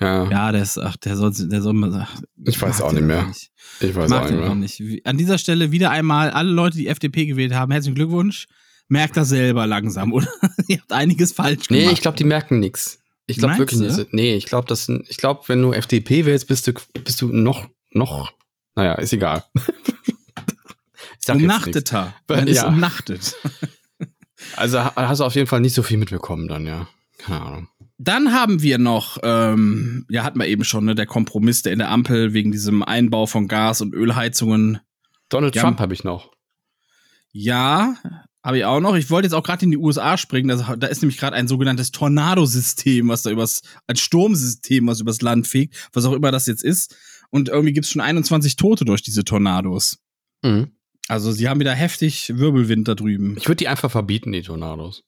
Ja, 0.00 0.28
ja, 0.30 0.52
der 0.52 0.62
ist, 0.62 0.76
ach, 0.78 0.96
der 0.98 1.16
soll, 1.16 1.32
der 1.34 1.62
soll 1.62 1.72
mal. 1.72 2.06
Ich 2.44 2.60
weiß 2.60 2.82
auch 2.82 2.92
nicht 2.92 3.04
mehr. 3.04 3.20
einfach 3.20 3.40
ich 3.80 3.94
weiß 3.94 4.12
auch 4.12 4.24
nicht 4.30 4.38
mehr. 4.38 4.54
nicht. 4.54 5.06
An 5.06 5.16
dieser 5.16 5.38
Stelle 5.38 5.70
wieder 5.72 5.90
einmal 5.90 6.30
alle 6.30 6.50
Leute, 6.50 6.76
die 6.76 6.86
FDP 6.88 7.24
gewählt 7.26 7.54
haben, 7.54 7.72
herzlichen 7.72 7.94
Glückwunsch. 7.94 8.46
Merkt 8.88 9.16
das 9.16 9.30
selber 9.30 9.66
langsam, 9.66 10.12
oder? 10.12 10.28
Ihr 10.68 10.78
habt 10.80 10.92
einiges 10.92 11.32
falsch 11.32 11.68
gemacht. 11.68 11.86
Nee, 11.86 11.90
ich 11.92 12.00
glaube, 12.02 12.16
die 12.18 12.24
merken 12.24 12.60
nichts. 12.60 13.00
Ich 13.26 13.38
glaube 13.38 13.58
wirklich 13.58 13.80
du? 13.80 13.86
nicht. 13.86 14.12
Nee, 14.12 14.34
ich 14.36 14.46
glaube, 14.46 14.68
das, 14.68 14.88
ich 14.88 15.16
glaube, 15.16 15.42
wenn 15.46 15.60
du 15.62 15.72
FDP 15.72 16.26
wählst, 16.26 16.46
bist 16.46 16.66
du, 16.68 16.72
bist 17.02 17.20
du 17.22 17.28
noch, 17.28 17.66
noch, 17.90 18.32
naja, 18.76 18.94
ist 18.94 19.12
egal. 19.12 19.44
Umnachteter. 21.28 22.14
Man 22.28 22.46
ist 22.46 22.56
Ja. 22.58 22.68
umnachtet. 22.68 23.34
Also 24.54 24.78
ha- 24.78 24.92
hast 24.94 25.18
du 25.18 25.24
auf 25.24 25.34
jeden 25.34 25.46
Fall 25.48 25.60
nicht 25.60 25.74
so 25.74 25.82
viel 25.82 25.96
mitbekommen 25.96 26.46
dann, 26.46 26.66
ja. 26.66 26.86
Keine 27.18 27.40
Ahnung. 27.40 27.68
Dann 27.98 28.32
haben 28.32 28.62
wir 28.62 28.78
noch, 28.78 29.18
ähm, 29.22 30.04
ja, 30.10 30.22
hatten 30.22 30.38
wir 30.38 30.46
eben 30.46 30.64
schon, 30.64 30.84
ne, 30.84 30.94
der 30.94 31.06
Kompromiss, 31.06 31.62
der 31.62 31.72
in 31.72 31.78
der 31.78 31.90
Ampel 31.90 32.34
wegen 32.34 32.52
diesem 32.52 32.82
Einbau 32.82 33.26
von 33.26 33.48
Gas- 33.48 33.80
und 33.80 33.94
Ölheizungen 33.94 34.80
Donald 35.28 35.56
Ja. 35.56 35.62
Trump 35.62 35.80
habe 35.80 35.94
ich 35.94 36.04
noch. 36.04 36.30
Ja, 37.32 37.96
habe 38.42 38.58
ich 38.58 38.64
auch 38.64 38.80
noch. 38.80 38.94
Ich 38.94 39.10
wollte 39.10 39.26
jetzt 39.26 39.34
auch 39.34 39.42
gerade 39.42 39.64
in 39.64 39.72
die 39.72 39.76
USA 39.76 40.16
springen. 40.16 40.48
Da, 40.48 40.76
da 40.76 40.86
ist 40.86 41.02
nämlich 41.02 41.18
gerade 41.18 41.34
ein 41.34 41.48
sogenanntes 41.48 41.90
Tornadosystem, 41.90 43.08
was 43.08 43.22
da 43.22 43.30
übers, 43.30 43.62
ein 43.88 43.96
Sturmsystem, 43.96 44.86
was 44.86 45.00
übers 45.00 45.20
Land 45.20 45.46
fegt, 45.48 45.88
was 45.92 46.04
auch 46.04 46.12
immer 46.12 46.30
das 46.30 46.46
jetzt 46.46 46.62
ist. 46.62 46.96
Und 47.30 47.48
irgendwie 47.48 47.72
gibt's 47.72 47.90
schon 47.90 48.00
21 48.00 48.56
Tote 48.56 48.84
durch 48.84 49.02
diese 49.02 49.24
Tornados. 49.24 49.98
Mhm. 50.42 50.70
Also 51.08 51.32
sie 51.32 51.48
haben 51.48 51.60
wieder 51.60 51.74
heftig 51.74 52.32
Wirbelwind 52.36 52.86
da 52.88 52.94
drüben. 52.94 53.36
Ich 53.36 53.48
würde 53.48 53.56
die 53.56 53.68
einfach 53.68 53.90
verbieten, 53.90 54.32
die 54.32 54.42
Tornados. 54.42 55.02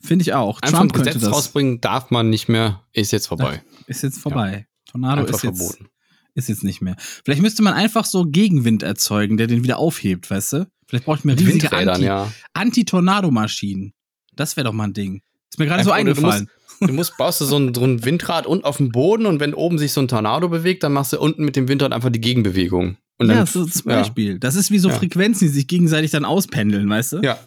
Finde 0.00 0.22
ich 0.22 0.34
auch. 0.34 0.60
Einfach 0.60 0.78
Trump 0.78 0.92
ein 0.92 0.94
könnte 0.96 1.10
Gesetz 1.12 1.22
das. 1.28 1.32
rausbringen 1.32 1.80
darf 1.80 2.10
man 2.10 2.28
nicht 2.30 2.48
mehr, 2.48 2.82
ist 2.92 3.12
jetzt 3.12 3.26
vorbei. 3.28 3.62
Ist 3.86 4.02
jetzt 4.02 4.18
vorbei. 4.18 4.66
Tornado 4.90 5.22
Einfach 5.22 5.34
ist 5.36 5.42
jetzt, 5.44 5.58
verboten. 5.58 5.88
ist 6.34 6.48
jetzt 6.48 6.64
nicht 6.64 6.82
mehr. 6.82 6.96
Vielleicht 7.24 7.40
müsste 7.42 7.62
man 7.62 7.72
einfach 7.74 8.04
so 8.04 8.24
Gegenwind 8.26 8.82
erzeugen, 8.82 9.36
der 9.38 9.46
den 9.46 9.64
wieder 9.64 9.78
aufhebt, 9.78 10.30
weißt 10.30 10.52
du? 10.54 10.66
Vielleicht 10.86 11.06
braucht 11.06 11.24
man 11.24 11.38
riesige 11.38 11.72
Anti- 11.72 12.04
ja. 12.04 12.30
Anti-Tornado-Maschinen. 12.52 13.92
Das 14.34 14.56
wäre 14.56 14.64
doch 14.66 14.72
mal 14.72 14.84
ein 14.84 14.92
Ding. 14.92 15.22
Ist 15.50 15.58
mir 15.58 15.66
gerade 15.66 15.84
so 15.84 15.90
eingefallen. 15.92 16.50
Du 16.80 16.92
musst, 16.92 17.16
baust 17.16 17.40
du 17.40 17.44
so 17.44 17.56
ein, 17.56 17.72
so 17.72 17.84
ein 17.84 18.04
Windrad 18.04 18.46
unten 18.46 18.64
auf 18.64 18.78
dem 18.78 18.90
Boden 18.90 19.26
und 19.26 19.38
wenn 19.40 19.54
oben 19.54 19.78
sich 19.78 19.92
so 19.92 20.00
ein 20.00 20.08
Tornado 20.08 20.48
bewegt, 20.48 20.82
dann 20.82 20.92
machst 20.92 21.12
du 21.12 21.20
unten 21.20 21.44
mit 21.44 21.54
dem 21.56 21.68
Windrad 21.68 21.92
einfach 21.92 22.10
die 22.10 22.20
Gegenbewegung. 22.20 22.96
Und 23.18 23.28
dann, 23.28 23.36
ja, 23.38 23.46
so 23.46 23.64
zum 23.64 23.90
ja. 23.90 23.98
Beispiel. 23.98 24.40
Das 24.40 24.56
ist 24.56 24.72
wie 24.72 24.78
so 24.80 24.88
Ja. 24.88 24.96
Frequenzen, 24.96 25.46
die 25.46 25.54
sich 25.54 25.68
gegenseitig 25.68 26.10
dann 26.10 26.24
auspendeln, 26.24 26.88
weißt 26.90 27.12
du? 27.12 27.16
Ja, 27.18 27.22
ja. 27.22 27.38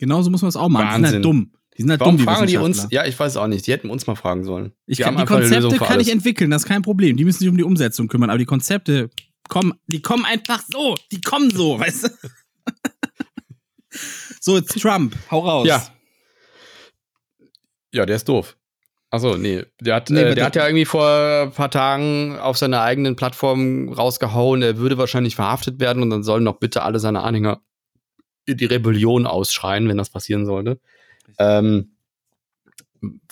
Genauso 0.00 0.30
muss 0.30 0.40
man 0.40 0.48
es 0.48 0.56
auch 0.56 0.70
machen. 0.70 0.86
Die 0.86 0.92
sind 0.94 1.02
Wahnsinn. 1.02 1.14
halt 1.16 1.24
dumm. 1.24 1.52
Die 1.76 1.82
sind 1.82 1.90
halt 1.90 2.00
Warum 2.00 2.16
dumm, 2.16 2.26
die 2.26 2.32
fragen 2.32 2.46
die 2.46 2.56
uns? 2.56 2.86
Ja, 2.90 3.04
ich 3.04 3.18
weiß 3.18 3.36
auch 3.36 3.46
nicht. 3.46 3.66
Die 3.66 3.72
hätten 3.72 3.90
uns 3.90 4.06
mal 4.06 4.14
fragen 4.16 4.44
sollen. 4.44 4.72
Ich 4.86 4.96
Die 4.96 5.02
kann, 5.02 5.16
die 5.18 5.24
Konzepte 5.26 5.76
kann 5.76 6.00
ich 6.00 6.10
entwickeln, 6.10 6.50
das 6.50 6.62
ist 6.62 6.68
kein 6.68 6.80
Problem. 6.80 7.18
Die 7.18 7.24
müssen 7.26 7.40
sich 7.40 7.48
um 7.48 7.56
die 7.58 7.62
Umsetzung 7.64 8.08
kümmern, 8.08 8.30
aber 8.30 8.38
die 8.38 8.46
Konzepte 8.46 9.10
kommen, 9.50 9.74
die 9.88 10.00
kommen 10.00 10.24
einfach 10.24 10.62
so. 10.72 10.96
Die 11.12 11.20
kommen 11.20 11.50
so, 11.50 11.78
weißt 11.78 12.04
du? 12.04 12.08
so, 14.40 14.56
jetzt 14.56 14.80
Trump, 14.80 15.14
hau 15.30 15.40
raus. 15.40 15.66
Ja. 15.66 15.86
Ja, 17.92 18.06
der 18.06 18.16
ist 18.16 18.28
doof. 18.28 18.56
Achso, 19.10 19.36
nee. 19.36 19.64
Der 19.80 19.96
hat, 19.96 20.08
Nee, 20.08 20.20
äh, 20.22 20.34
der 20.34 20.46
hat 20.46 20.56
ja 20.56 20.66
irgendwie 20.66 20.84
vor 20.86 21.42
ein 21.42 21.52
paar 21.52 21.70
Tagen 21.70 22.38
auf 22.38 22.56
seiner 22.56 22.80
eigenen 22.80 23.16
Plattform 23.16 23.88
rausgehauen, 23.92 24.62
er 24.62 24.78
würde 24.78 24.96
wahrscheinlich 24.96 25.34
verhaftet 25.34 25.78
werden 25.78 26.02
und 26.02 26.08
dann 26.10 26.22
sollen 26.22 26.44
doch 26.44 26.58
bitte 26.58 26.82
alle 26.82 27.00
seine 27.00 27.20
Anhänger 27.22 27.60
die 28.56 28.66
Rebellion 28.66 29.26
ausschreien, 29.26 29.88
wenn 29.88 29.98
das 29.98 30.10
passieren 30.10 30.46
sollte. 30.46 30.80
Ähm, 31.38 31.92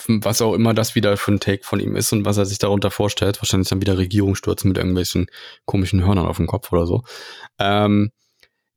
was 0.07 0.41
auch 0.41 0.55
immer 0.55 0.73
das 0.73 0.95
wieder 0.95 1.17
für 1.17 1.33
ein 1.33 1.41
Take 1.41 1.65
von 1.65 1.81
ihm 1.81 1.95
ist 1.95 2.13
und 2.13 2.25
was 2.25 2.39
er 2.39 2.47
sich 2.47 2.59
darunter 2.59 2.91
vorstellt. 2.91 3.41
Wahrscheinlich 3.41 3.69
dann 3.69 3.81
wieder 3.81 3.99
Regierungsstürze 3.99 4.67
mit 4.67 4.79
irgendwelchen 4.79 5.27
komischen 5.67 6.05
Hörnern 6.05 6.27
auf 6.27 6.39
dem 6.39 6.47
Kopf 6.47 6.73
oder 6.73 6.87
so. 6.87 7.03
Ähm, 7.59 8.11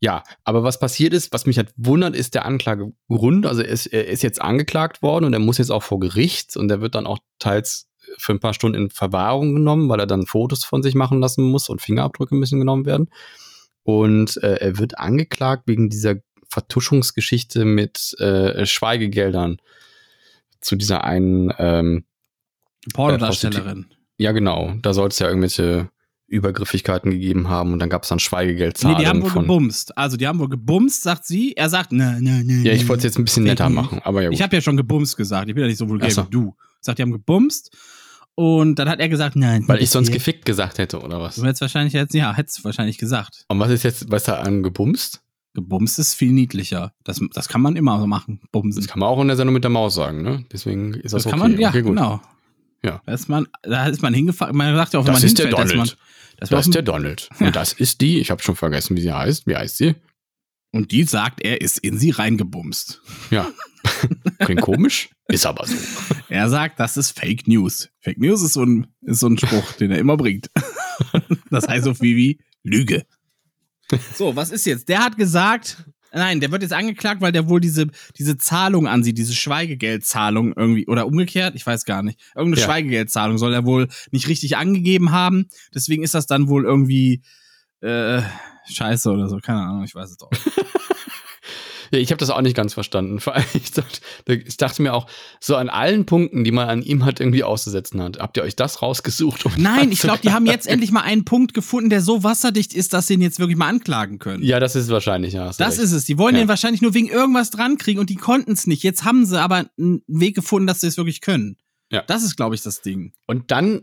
ja, 0.01 0.23
aber 0.43 0.63
was 0.63 0.79
passiert 0.79 1.13
ist, 1.13 1.31
was 1.31 1.45
mich 1.45 1.57
halt 1.57 1.71
wundert, 1.77 2.15
ist 2.15 2.33
der 2.33 2.45
Anklagegrund. 2.45 3.45
Also 3.45 3.61
er 3.61 3.69
ist, 3.69 3.85
er 3.85 4.07
ist 4.07 4.23
jetzt 4.23 4.41
angeklagt 4.41 5.01
worden 5.01 5.25
und 5.25 5.33
er 5.33 5.39
muss 5.39 5.59
jetzt 5.59 5.71
auch 5.71 5.83
vor 5.83 5.99
Gericht 5.99 6.57
und 6.57 6.69
er 6.71 6.81
wird 6.81 6.95
dann 6.95 7.05
auch 7.05 7.19
teils 7.39 7.87
für 8.17 8.33
ein 8.33 8.39
paar 8.39 8.53
Stunden 8.53 8.77
in 8.77 8.89
Verwahrung 8.89 9.53
genommen, 9.53 9.87
weil 9.89 9.99
er 9.99 10.07
dann 10.07 10.25
Fotos 10.25 10.65
von 10.65 10.83
sich 10.83 10.95
machen 10.95 11.21
lassen 11.21 11.43
muss 11.43 11.69
und 11.69 11.81
Fingerabdrücke 11.81 12.35
müssen 12.35 12.59
genommen 12.59 12.85
werden. 12.85 13.09
Und 13.83 14.37
äh, 14.43 14.55
er 14.55 14.77
wird 14.79 14.97
angeklagt 14.97 15.63
wegen 15.67 15.89
dieser 15.89 16.15
Vertuschungsgeschichte 16.51 17.65
mit 17.65 18.13
äh, 18.19 18.65
Schweigegeldern 18.65 19.57
zu 20.59 20.75
dieser 20.75 21.03
einen 21.03 21.51
ähm, 21.57 22.03
Pornodarstellerin. 22.93 23.87
ja, 24.17 24.31
genau. 24.31 24.73
Da 24.81 24.93
soll 24.93 25.07
es 25.07 25.19
ja 25.19 25.27
irgendwelche 25.27 25.89
Übergriffigkeiten 26.27 27.11
gegeben 27.11 27.49
haben 27.49 27.73
und 27.73 27.79
dann 27.79 27.89
gab 27.89 28.03
es 28.03 28.09
dann 28.09 28.17
Nee, 28.17 28.23
Schweigegeldzahlungen 28.23 29.01
die 29.01 29.07
haben 29.07 29.21
wohl 29.21 29.29
von. 29.29 29.43
gebumst. 29.43 29.97
Also, 29.97 30.17
die 30.17 30.27
haben 30.27 30.39
wohl 30.39 30.49
gebumst, 30.49 31.03
sagt 31.03 31.25
sie. 31.25 31.53
Er 31.57 31.69
sagt, 31.69 31.91
ne, 31.91 32.19
ne, 32.21 32.43
ne. 32.43 32.63
Ja, 32.63 32.73
ich 32.73 32.83
ne. 32.83 32.89
wollte 32.89 32.99
es 32.99 33.03
jetzt 33.05 33.19
ein 33.19 33.25
bisschen 33.25 33.43
Fake 33.43 33.59
netter 33.59 33.69
News. 33.69 33.75
machen, 33.83 34.01
aber 34.03 34.21
ja 34.21 34.29
gut. 34.29 34.35
Ich 34.35 34.41
habe 34.41 34.55
ja 34.55 34.61
schon 34.61 34.77
gebumst 34.77 35.17
gesagt. 35.17 35.49
Ich 35.49 35.55
bin 35.55 35.63
ja 35.63 35.67
nicht 35.67 35.77
so 35.77 35.89
vulgär 35.89 36.09
so. 36.11 36.25
wie 36.25 36.29
du. 36.29 36.55
Sagt, 36.79 36.99
die 36.99 37.03
haben 37.03 37.11
gebumst. 37.11 37.75
Und 38.35 38.75
dann 38.75 38.87
hat 38.87 38.99
er 38.99 39.09
gesagt, 39.09 39.35
nein. 39.35 39.67
weil 39.67 39.81
ich 39.83 39.89
sonst 39.89 40.07
gefickt. 40.07 40.25
gefickt 40.25 40.45
gesagt 40.45 40.77
hätte, 40.77 41.01
oder 41.01 41.19
was? 41.19 41.35
Du 41.35 41.43
hättest 41.43 41.61
wahrscheinlich 41.61 41.93
jetzt, 41.93 42.13
ja, 42.13 42.33
hättest 42.33 42.63
wahrscheinlich 42.63 42.97
gesagt. 42.97 43.43
Und 43.49 43.59
was 43.59 43.69
ist 43.69 43.83
jetzt, 43.83 44.09
was 44.09 44.23
da 44.23 44.35
an 44.39 44.63
gebumst? 44.63 45.21
Gebumst 45.53 45.99
ist 45.99 46.13
viel 46.13 46.31
niedlicher. 46.31 46.93
Das, 47.03 47.19
das 47.33 47.49
kann 47.49 47.61
man 47.61 47.75
immer 47.75 47.99
so 47.99 48.07
machen. 48.07 48.41
Bumsen. 48.51 48.81
Das 48.81 48.89
kann 48.89 48.99
man 48.99 49.09
auch 49.09 49.21
in 49.21 49.27
der 49.27 49.35
Sendung 49.37 49.53
mit 49.53 49.63
der 49.63 49.71
Maus 49.71 49.95
sagen, 49.95 50.21
ne? 50.21 50.45
Deswegen 50.51 50.93
ist 50.93 51.13
das, 51.13 51.23
Das 51.23 51.25
okay. 51.25 51.31
kann 51.31 51.39
man, 51.39 51.59
ja, 51.59 51.69
okay, 51.69 51.81
genau. 51.81 52.21
Ja. 52.83 53.01
Da 53.05 53.13
ist 53.13 53.27
man, 53.29 53.47
da 53.63 53.87
ist 53.87 54.01
man 54.01 54.13
hingefahren. 54.13 54.55
Man 54.55 54.75
sagt 54.75 54.93
ja 54.93 54.99
auch, 54.99 55.05
wenn 55.05 55.13
Das 55.13 55.21
man 55.21 55.27
ist 55.27 55.37
der 55.37 55.47
hinfällt, 55.47 55.65
dass 55.65 55.71
Donald. 55.71 55.89
man, 55.97 56.37
dass 56.39 56.49
Das 56.49 56.65
ist 56.67 56.73
der 56.75 56.81
Donald. 56.81 57.29
Und 57.39 57.55
das 57.55 57.73
ist 57.73 58.01
die, 58.01 58.19
ich 58.19 58.31
habe 58.31 58.41
schon 58.41 58.55
vergessen, 58.55 58.95
wie 58.95 59.01
sie 59.01 59.11
heißt. 59.11 59.45
Wie 59.45 59.55
heißt 59.55 59.77
sie? 59.77 59.95
Und 60.71 60.91
die 60.91 61.03
sagt, 61.03 61.41
er 61.41 61.59
ist 61.59 61.79
in 61.79 61.97
sie 61.99 62.11
reingebumst. 62.11 63.01
Ja. 63.29 63.47
Klingt 64.39 64.61
komisch, 64.61 65.09
ist 65.27 65.45
aber 65.45 65.67
so. 65.67 65.75
Er 66.29 66.47
sagt, 66.49 66.79
das 66.79 66.95
ist 66.95 67.19
Fake 67.19 67.45
News. 67.45 67.89
Fake 67.99 68.17
News 68.17 68.41
ist 68.41 68.53
so 68.53 68.63
ein, 68.63 68.87
ist 69.01 69.19
so 69.19 69.27
ein 69.27 69.37
Spruch, 69.37 69.73
den 69.73 69.91
er 69.91 69.99
immer 69.99 70.15
bringt. 70.17 70.49
Das 71.49 71.67
heißt 71.67 71.83
so 71.83 71.93
viel 71.93 72.15
wie 72.15 72.39
Lüge. 72.63 73.05
So, 74.15 74.35
was 74.35 74.51
ist 74.51 74.65
jetzt? 74.65 74.89
Der 74.89 74.99
hat 74.99 75.17
gesagt, 75.17 75.83
nein, 76.13 76.39
der 76.39 76.51
wird 76.51 76.61
jetzt 76.61 76.73
angeklagt, 76.73 77.21
weil 77.21 77.31
der 77.31 77.47
wohl 77.49 77.59
diese, 77.59 77.87
diese 78.17 78.37
Zahlung 78.37 78.87
an 78.87 79.03
sie, 79.03 79.13
diese 79.13 79.33
Schweigegeldzahlung 79.33 80.53
irgendwie, 80.55 80.87
oder 80.87 81.07
umgekehrt, 81.07 81.55
ich 81.55 81.65
weiß 81.65 81.85
gar 81.85 82.03
nicht. 82.03 82.19
Irgendeine 82.35 82.61
Ja. 82.61 82.67
Schweigegeldzahlung 82.67 83.37
soll 83.37 83.53
er 83.53 83.65
wohl 83.65 83.87
nicht 84.11 84.27
richtig 84.27 84.57
angegeben 84.57 85.11
haben. 85.11 85.47
Deswegen 85.73 86.03
ist 86.03 86.13
das 86.13 86.27
dann 86.27 86.47
wohl 86.47 86.65
irgendwie 86.65 87.21
äh, 87.81 88.21
scheiße 88.69 89.09
oder 89.09 89.27
so. 89.27 89.37
Keine 89.37 89.61
Ahnung, 89.61 89.83
ich 89.83 89.95
weiß 89.95 90.11
es 90.11 90.21
auch. 90.21 90.31
Ja, 91.91 91.99
ich 91.99 92.09
habe 92.11 92.19
das 92.19 92.29
auch 92.29 92.41
nicht 92.41 92.55
ganz 92.55 92.73
verstanden. 92.73 93.19
Vor 93.19 93.35
allem, 93.35 93.43
ich 93.53 93.71
dachte, 93.71 93.99
ich 94.27 94.57
dachte 94.57 94.81
mir 94.81 94.93
auch, 94.93 95.07
so 95.39 95.55
an 95.57 95.69
allen 95.69 96.05
Punkten, 96.05 96.43
die 96.43 96.51
man 96.51 96.69
an 96.69 96.81
ihm 96.81 97.03
halt 97.05 97.19
irgendwie 97.19 97.43
auszusetzen 97.43 98.01
hat, 98.01 98.19
habt 98.19 98.37
ihr 98.37 98.43
euch 98.43 98.55
das 98.55 98.81
rausgesucht? 98.81 99.45
Um 99.45 99.51
Nein, 99.57 99.91
ich 99.91 99.99
glaube, 99.99 100.19
die 100.23 100.31
haben 100.31 100.45
jetzt 100.45 100.67
endlich 100.67 100.91
mal 100.91 101.01
einen 101.01 101.25
Punkt 101.25 101.53
gefunden, 101.53 101.89
der 101.89 102.01
so 102.01 102.23
wasserdicht 102.23 102.73
ist, 102.73 102.93
dass 102.93 103.07
sie 103.07 103.15
ihn 103.15 103.21
jetzt 103.21 103.39
wirklich 103.39 103.57
mal 103.57 103.67
anklagen 103.67 104.19
können. 104.19 104.41
Ja, 104.43 104.59
das 104.59 104.75
ist 104.75 104.89
wahrscheinlich, 104.89 105.33
ja. 105.33 105.47
Das 105.47 105.59
recht. 105.59 105.79
ist 105.79 105.91
es. 105.91 106.05
Die 106.05 106.17
wollen 106.17 106.35
Ja. 106.35 106.41
den 106.43 106.47
wahrscheinlich 106.47 106.81
nur 106.81 106.93
wegen 106.93 107.07
irgendwas 107.09 107.49
dran 107.51 107.77
kriegen 107.77 107.99
und 107.99 108.09
die 108.09 108.15
konnten 108.15 108.53
es 108.53 108.67
nicht. 108.67 108.83
Jetzt 108.83 109.03
haben 109.03 109.25
sie 109.25 109.39
aber 109.39 109.65
einen 109.77 110.01
Weg 110.07 110.35
gefunden, 110.35 110.67
dass 110.67 110.81
sie 110.81 110.87
es 110.87 110.97
wirklich 110.97 111.19
können. 111.21 111.57
Ja. 111.91 112.03
Das 112.07 112.23
ist, 112.23 112.37
glaube 112.37 112.55
ich, 112.55 112.61
das 112.61 112.81
Ding. 112.81 113.11
Und 113.27 113.51
dann 113.51 113.81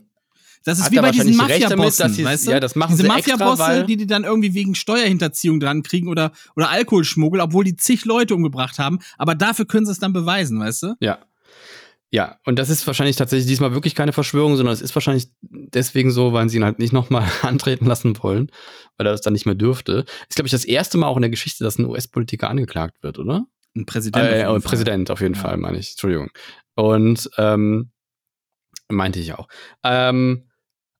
Das 0.64 0.78
ist 0.78 0.86
Hat 0.86 0.92
wie 0.92 0.96
bei 0.96 1.10
diesen 1.10 1.36
Mafia-Bossen, 1.36 2.24
weißt 2.24 2.46
du? 2.46 2.50
ja, 2.50 2.60
das 2.60 2.74
machen 2.74 2.96
Diese 2.96 3.06
Mafia-Bosse, 3.08 3.84
die 3.86 3.96
die 3.96 4.06
dann 4.06 4.24
irgendwie 4.24 4.54
wegen 4.54 4.74
Steuerhinterziehung 4.74 5.60
dran 5.60 5.82
kriegen 5.82 6.08
oder, 6.08 6.32
oder 6.56 6.68
Alkoholschmuggel, 6.70 7.40
obwohl 7.40 7.64
die 7.64 7.76
zig 7.76 8.04
Leute 8.04 8.34
umgebracht 8.34 8.78
haben. 8.78 8.98
Aber 9.16 9.34
dafür 9.34 9.66
können 9.66 9.86
sie 9.86 9.92
es 9.92 9.98
dann 9.98 10.12
beweisen, 10.12 10.60
weißt 10.60 10.82
du? 10.82 10.94
Ja. 11.00 11.18
Ja, 12.10 12.38
und 12.46 12.58
das 12.58 12.70
ist 12.70 12.86
wahrscheinlich 12.86 13.16
tatsächlich 13.16 13.46
diesmal 13.46 13.74
wirklich 13.74 13.94
keine 13.94 14.14
Verschwörung, 14.14 14.56
sondern 14.56 14.72
es 14.72 14.80
ist 14.80 14.94
wahrscheinlich 14.96 15.28
deswegen 15.42 16.10
so, 16.10 16.32
weil 16.32 16.48
sie 16.48 16.56
ihn 16.56 16.64
halt 16.64 16.78
nicht 16.78 16.94
nochmal 16.94 17.28
antreten 17.42 17.84
lassen 17.84 18.16
wollen, 18.22 18.50
weil 18.96 19.06
er 19.06 19.12
das 19.12 19.20
dann 19.20 19.34
nicht 19.34 19.44
mehr 19.44 19.54
dürfte. 19.54 20.06
Ist, 20.28 20.36
glaube 20.36 20.46
ich, 20.46 20.52
das 20.52 20.64
erste 20.64 20.96
Mal 20.96 21.06
auch 21.06 21.16
in 21.16 21.22
der 21.22 21.30
Geschichte, 21.30 21.64
dass 21.64 21.78
ein 21.78 21.84
US-Politiker 21.84 22.48
angeklagt 22.48 23.02
wird, 23.02 23.18
oder? 23.18 23.44
Ein 23.76 23.84
Präsident. 23.84 24.24
auf 24.24 24.32
Äh, 24.32 24.44
Fall. 24.44 24.60
Präsident 24.60 25.10
auf 25.10 25.20
jeden 25.20 25.34
Ja. 25.34 25.40
Fall, 25.40 25.56
meine 25.58 25.78
ich. 25.78 25.90
Entschuldigung. 25.90 26.30
Und 26.76 27.28
ähm, 27.36 27.90
meinte 28.88 29.20
ich 29.20 29.34
auch. 29.34 29.46
Ähm, 29.84 30.47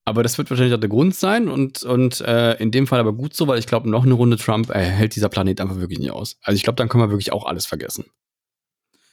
aber 0.09 0.23
das 0.23 0.37
wird 0.37 0.49
wahrscheinlich 0.49 0.75
auch 0.75 0.79
der 0.79 0.89
Grund 0.89 1.15
sein 1.15 1.47
und, 1.47 1.83
und 1.83 2.21
äh, 2.21 2.55
in 2.55 2.71
dem 2.71 2.87
Fall 2.87 2.99
aber 2.99 3.13
gut 3.13 3.33
so, 3.35 3.47
weil 3.47 3.59
ich 3.59 3.67
glaube, 3.67 3.89
noch 3.89 4.03
eine 4.03 4.13
Runde 4.13 4.37
Trump 4.37 4.69
äh, 4.69 4.79
hält 4.79 5.15
dieser 5.15 5.29
Planet 5.29 5.61
einfach 5.61 5.77
wirklich 5.77 5.99
nicht 5.99 6.11
aus. 6.11 6.37
Also 6.43 6.55
ich 6.55 6.63
glaube, 6.63 6.75
dann 6.75 6.89
können 6.89 7.03
wir 7.03 7.11
wirklich 7.11 7.31
auch 7.31 7.45
alles 7.45 7.65
vergessen. 7.65 8.05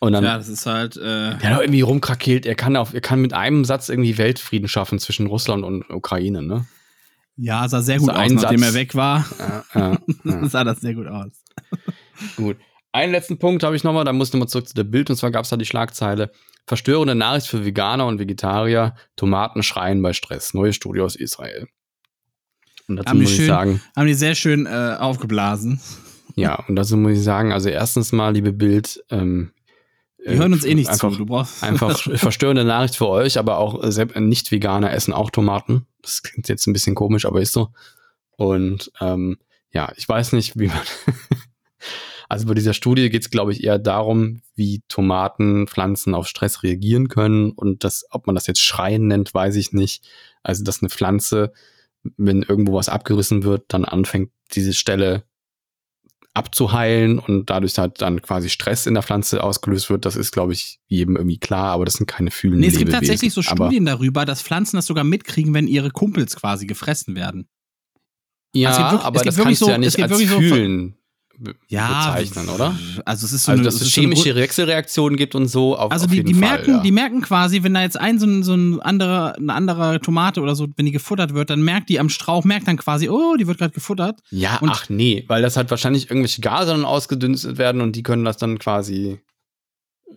Und 0.01 0.13
dann, 0.13 0.25
Ja, 0.25 0.37
das 0.37 0.49
ist 0.49 0.67
halt. 0.67 0.97
Äh, 0.97 1.01
der 1.39 1.41
hat 1.43 1.59
auch 1.59 1.63
irgendwie 1.63 1.81
rumkrakelt, 1.81 2.45
er 2.45 2.55
kann, 2.55 2.77
auf, 2.77 2.93
er 2.93 3.01
kann 3.01 3.21
mit 3.21 3.33
einem 3.33 3.65
Satz 3.65 3.89
irgendwie 3.89 4.19
Weltfrieden 4.19 4.69
schaffen 4.69 4.99
zwischen 4.99 5.27
Russland 5.27 5.65
und 5.65 5.89
Ukraine, 5.91 6.43
ne? 6.43 6.67
ja, 7.37 7.69
sah 7.69 7.83
sehr 7.83 7.99
gut 7.99 8.11
aus, 8.11 8.31
nachdem 8.31 8.59
Satz. 8.59 8.69
er 8.69 8.75
weg 8.75 8.95
war. 8.95 9.27
Ja, 9.39 9.65
ja, 9.75 9.99
ja. 10.25 10.49
sah 10.49 10.65
das 10.65 10.81
sehr 10.81 10.95
gut 10.95 11.07
aus. 11.07 11.33
Gut. 12.37 12.57
Einen 12.93 13.13
letzten 13.13 13.39
Punkt 13.39 13.63
habe 13.63 13.77
ich 13.77 13.85
nochmal, 13.85 14.05
da 14.05 14.13
muss 14.13 14.29
ich 14.29 14.35
nochmal 14.35 14.49
zurück 14.49 14.69
zu 14.69 14.75
der 14.75 14.85
Bild, 14.85 15.11
und 15.11 15.17
zwar 15.17 15.31
gab 15.31 15.45
es 15.45 15.51
da 15.51 15.57
die 15.57 15.67
Schlagzeile: 15.67 16.31
Verstörende 16.67 17.15
Nachricht 17.15 17.47
für 17.47 17.65
Veganer 17.65 18.07
und 18.07 18.19
Vegetarier, 18.19 18.95
Tomaten 19.15 19.63
schreien 19.63 20.03
bei 20.03 20.13
Stress. 20.13 20.53
Neue 20.55 20.73
Studie 20.73 21.01
aus 21.01 21.15
Israel. 21.17 21.69
Und 22.89 22.97
dazu 22.97 23.09
Haben 23.11 23.21
muss 23.23 23.31
ich 23.31 23.37
schön- 23.37 23.47
sagen, 23.47 23.81
Haben 23.97 24.07
die 24.07 24.15
sehr 24.15 24.35
schön 24.35 24.67
äh, 24.67 24.97
aufgeblasen. 24.99 25.81
ja, 26.35 26.57
und 26.69 26.77
dazu 26.77 26.97
muss 26.97 27.13
ich 27.13 27.23
sagen, 27.23 27.53
also 27.53 27.69
erstens 27.69 28.13
mal, 28.13 28.33
liebe 28.33 28.53
Bild, 28.53 29.03
ähm, 29.11 29.53
Die 30.29 30.37
hören 30.37 30.53
uns 30.53 30.65
eh 30.65 30.75
nicht 30.75 30.89
einfach, 30.91 31.11
zu. 31.13 31.19
Du 31.19 31.27
brauchst. 31.27 31.63
Einfach 31.63 31.99
verstörende 32.17 32.65
Nachricht 32.65 32.97
für 32.97 33.09
euch, 33.09 33.39
aber 33.39 33.59
auch 33.59 33.83
äh, 33.83 34.21
Nicht-Veganer 34.21 34.93
essen 34.93 35.13
auch 35.15 35.31
Tomaten. 35.31 35.87
Das 36.03 36.23
klingt 36.23 36.49
jetzt 36.49 36.67
ein 36.67 36.73
bisschen 36.73 36.95
komisch, 36.97 37.27
aber 37.27 37.41
ist 37.41 37.53
so. 37.53 37.71
Und 38.37 38.91
ähm, 39.01 39.39
ja, 39.73 39.93
ich 39.97 40.09
weiß 40.09 40.33
nicht, 40.33 40.59
wie 40.59 40.67
man. 40.69 40.81
also 42.29 42.47
bei 42.47 42.55
dieser 42.55 42.75
Studie 42.75 43.09
geht 43.11 43.23
es, 43.23 43.31
glaube 43.31 43.53
ich, 43.53 43.63
eher 43.65 43.79
darum, 43.79 44.41
wie 44.55 44.83
Tomatenpflanzen 44.89 46.15
auf 46.15 46.27
Stress 46.27 46.63
reagieren 46.63 47.09
können. 47.09 47.51
Und 47.53 47.85
das, 47.85 48.05
ob 48.11 48.27
man 48.27 48.35
das 48.35 48.47
jetzt 48.47 48.61
Schreien 48.63 49.07
nennt, 49.07 49.33
weiß 49.35 49.57
ich 49.57 49.73
nicht. 49.73 50.05
Also, 50.43 50.65
dass 50.65 50.81
eine 50.83 50.89
Pflanze, 50.91 51.53
wenn 52.17 52.43
irgendwo 52.43 52.75
was 52.75 52.89
abgerissen 52.89 53.43
wird, 53.45 53.65
dann 53.69 53.85
anfängt, 53.85 54.31
diese 54.53 54.75
Stelle 54.75 55.25
abzuheilen 56.35 57.19
und 57.19 57.49
dadurch 57.49 57.79
halt 57.79 58.03
dann 58.03 58.21
quasi 58.21 58.51
Stress 58.51 58.87
in 58.87 58.93
der 58.95 59.03
Pflanze 59.03 59.43
ausgelöst 59.43 59.89
wird, 59.89 60.05
das 60.05 60.17
ist, 60.17 60.33
glaube 60.33 60.53
ich, 60.53 60.81
jedem 60.87 61.17
irgendwie 61.17 61.39
klar, 61.39 61.73
aber 61.73 61.87
das 61.87 61.95
sind 61.95 62.07
keine 62.07 62.31
fühlenden 62.31 62.61
Nee, 62.61 62.67
es 62.67 62.73
gibt 62.77 62.91
Lebewesen. 62.93 63.01
tatsächlich 63.09 63.33
so 63.33 63.41
aber, 63.51 63.65
Studien 63.67 63.87
darüber, 63.87 64.27
dass 64.27 64.43
Pflanzen 64.43 64.77
das 64.77 64.85
sogar 64.87 65.03
mitkriegen, 65.05 65.55
wenn 65.55 65.67
ihre 65.67 65.91
Kumpels 65.91 66.37
quasi 66.37 66.67
gefressen 66.67 67.17
werden. 67.17 67.49
Ja, 68.55 68.71
Es 68.71 68.77
gibt 68.77 68.91
wirklich- 68.91 69.07
aber 69.07 69.25
das 69.25 69.37
kannst 69.37 69.61
du 69.63 69.65
so- 69.65 69.71
ja 69.71 69.77
es 69.79 69.97
nicht 69.97 70.03
als 70.03 70.19
so- 70.19 70.27
fühlen 70.39 70.97
Ja, 71.69 72.11
bezeichnen, 72.13 72.49
oder? 72.49 72.75
Also 73.05 73.27
es 73.27 73.33
ist 73.33 73.45
so 73.45 73.53
Also, 73.53 73.61
eine, 73.61 73.65
dass 73.65 73.81
es 73.81 73.93
so 73.93 74.01
chemische 74.01 74.25
Grund- 74.31 74.37
Wechselreaktionen 74.37 75.17
gibt 75.17 75.35
und 75.35 75.47
so. 75.49 75.77
Auf, 75.77 75.93
Also 75.93 76.07
die, 76.07 76.25
die 76.25 76.33
Fall, 76.35 76.41
merken, 76.41 76.71
ja. 76.71 76.83
die 76.83 76.91
merken 76.93 77.21
quasi, 77.21 77.63
wenn 77.63 77.75
da 77.75 77.83
jetzt 77.83 77.99
ein 77.99 78.19
so 78.19 78.27
ein, 78.27 78.43
so 78.43 78.55
ein 78.55 78.81
anderer, 78.81 79.35
eine 79.37 79.53
andere 79.53 80.01
Tomate 80.01 80.41
oder 80.41 80.55
so, 80.55 80.67
wenn 80.77 80.87
die 80.87 80.93
gefuttert 80.93 81.35
wird, 81.35 81.51
dann 81.51 81.63
merkt 81.63 81.89
die 81.89 82.01
am 82.01 82.09
Strauch, 82.09 82.45
merkt 82.45 82.69
dann 82.69 82.77
quasi, 82.77 83.09
oh, 83.09 83.37
die 83.39 83.47
wird 83.47 83.59
gerade 83.59 83.75
gefuttert. 83.75 84.21
Ja, 84.31 84.59
ach 84.67 84.89
nee, 84.89 85.25
weil 85.29 85.43
das 85.43 85.57
halt 85.57 85.71
wahrscheinlich 85.71 86.11
irgendwelche 86.11 86.41
Gase 86.41 86.71
dann 86.73 86.85
ausgedünstet 86.85 87.59
werden 87.59 87.81
und 87.81 87.97
die 87.97 88.03
können 88.03 88.25
das 88.25 88.37
dann 88.39 88.59
quasi. 88.59 89.21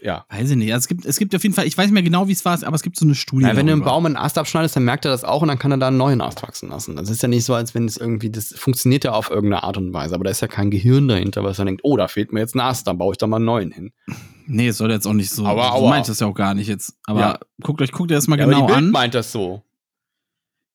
Ja. 0.02 0.26
Weiß 0.30 0.50
ich 0.52 0.56
nicht. 0.58 0.72
Also 0.74 0.84
es 0.84 0.88
gibt, 0.88 1.06
es 1.06 1.18
gibt 1.20 1.36
auf 1.36 1.44
jeden 1.44 1.54
Fall, 1.56 1.66
ich 1.68 1.78
weiß 1.78 1.86
nicht 1.88 1.94
mehr 1.94 2.04
genau, 2.04 2.28
wie 2.28 2.32
es 2.32 2.46
war, 2.46 2.62
aber 2.64 2.76
es 2.76 2.84
gibt 2.84 2.98
so 2.98 3.06
eine 3.06 3.16
Studie. 3.16 3.46
ja 3.46 3.56
wenn 3.56 3.66
du 3.68 3.74
einen 3.74 3.82
darüber. 3.82 3.92
Baum 3.96 4.06
einen 4.06 4.16
Ast 4.16 4.38
abschneidest, 4.38 4.76
dann 4.76 4.84
merkt 4.86 5.06
er 5.06 5.12
das 5.12 5.24
auch 5.24 5.42
und 5.42 5.48
dann 5.50 5.60
kann 5.60 5.72
er 5.72 5.78
da 5.78 5.88
einen 5.90 5.98
neuen 5.98 6.22
Ast 6.22 6.42
wachsen 6.44 6.70
lassen. 6.70 6.96
Das 6.96 7.10
ist 7.10 7.22
ja 7.22 7.28
nicht 7.28 7.44
so, 7.46 7.54
als 7.54 7.76
wenn 7.76 7.86
es 7.86 7.98
irgendwie, 7.98 8.30
das 8.30 8.54
funktioniert 8.56 9.04
ja 9.04 9.12
auf 9.12 9.30
irgendeine 9.30 9.64
Art 9.64 9.78
und 9.78 9.92
Weise, 9.94 10.16
aber 10.16 10.24
da 10.24 10.32
ist 10.32 10.42
ja 10.42 10.48
kein 10.48 10.72
Gehirn 10.72 11.08
dahinter, 11.08 11.44
was 11.44 11.58
dann 11.58 11.66
denkt, 11.66 11.82
oh, 11.84 11.98
da 11.98 12.08
fehlt 12.08 12.32
mir 12.34 12.40
jetzt 12.40 12.56
ein 12.56 12.60
Ast, 12.62 12.88
dann 12.88 12.98
baue 12.98 13.14
ich 13.14 13.18
da 13.18 13.28
mal 13.28 13.38
einen 13.38 13.46
neuen 13.46 13.72
hin. 13.72 13.92
Nee, 14.52 14.70
es 14.70 14.78
soll 14.80 14.90
jetzt 14.90 15.06
auch 15.06 15.14
nicht 15.14 15.30
so. 15.30 15.46
Aber, 15.46 15.62
so 15.62 15.70
aua. 15.74 15.90
meint 15.92 16.10
das 16.10 16.20
ja 16.22 16.26
auch 16.26 16.34
gar 16.34 16.56
nicht 16.56 16.66
jetzt. 16.68 16.96
Aber 17.06 17.20
Ja. 17.20 17.40
guckt 17.62 17.84
euch, 17.84 17.92
guckt 17.92 18.10
ihr 18.10 18.16
das 18.18 18.28
mal 18.28 18.40
Ja, 18.40 18.46
aber 18.46 18.54
genau 18.54 18.66
die 18.66 18.74
Bild 18.74 18.86
an. 18.86 18.90
meint 18.90 19.14
das 19.14 19.32
so. 19.32 19.62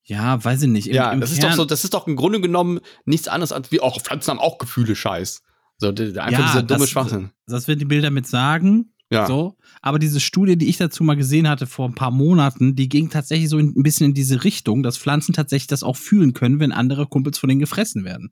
Ja, 0.05 0.41
weiß 0.41 0.61
ich 0.61 0.69
nicht. 0.69 0.87
Im, 0.87 0.93
Ja, 0.95 1.11
im 1.11 1.19
das 1.19 1.31
ist 1.31 1.39
Kern- 1.41 1.49
doch 1.51 1.57
so, 1.57 1.65
das 1.65 1.83
ist 1.83 1.93
doch 1.93 2.07
im 2.07 2.15
Grunde 2.15 2.39
genommen 2.39 2.79
nichts 3.03 3.27
anderes 3.27 3.51
als 3.51 3.71
wie 3.73 3.81
auch 3.81 3.99
Pflanzen 4.01 4.31
haben 4.31 4.39
auch 4.39 4.59
Gefühle, 4.59 4.95
Scheiß. 4.95 5.41
So, 5.77 5.89
einfach 5.89 6.15
Ja, 6.15 6.29
dieser 6.29 6.63
dumme 6.63 6.79
das- 6.81 6.89
Schwachsinn. 6.89 7.31
Das 7.47 7.67
wird 7.67 7.81
die 7.81 7.85
Bilder 7.85 8.11
mit 8.11 8.27
sagen. 8.27 8.93
Ja. 9.11 9.27
So. 9.27 9.55
Aber 9.81 9.99
diese 9.99 10.19
Studie, 10.19 10.57
die 10.57 10.67
ich 10.67 10.77
dazu 10.77 11.03
mal 11.03 11.15
gesehen 11.15 11.47
hatte 11.47 11.67
vor 11.67 11.87
ein 11.87 11.95
paar 11.95 12.11
Monaten, 12.11 12.75
die 12.75 12.89
ging 12.89 13.09
tatsächlich 13.09 13.49
so 13.49 13.59
in, 13.59 13.73
ein 13.77 13.83
bisschen 13.83 14.07
in 14.07 14.13
diese 14.13 14.43
Richtung, 14.43 14.81
dass 14.81 14.97
Pflanzen 14.97 15.33
tatsächlich 15.33 15.67
das 15.67 15.83
auch 15.83 15.95
fühlen 15.95 16.33
können, 16.33 16.59
wenn 16.59 16.71
andere 16.71 17.05
Kumpels 17.07 17.37
von 17.37 17.49
denen 17.49 17.59
gefressen 17.59 18.03
werden. 18.03 18.31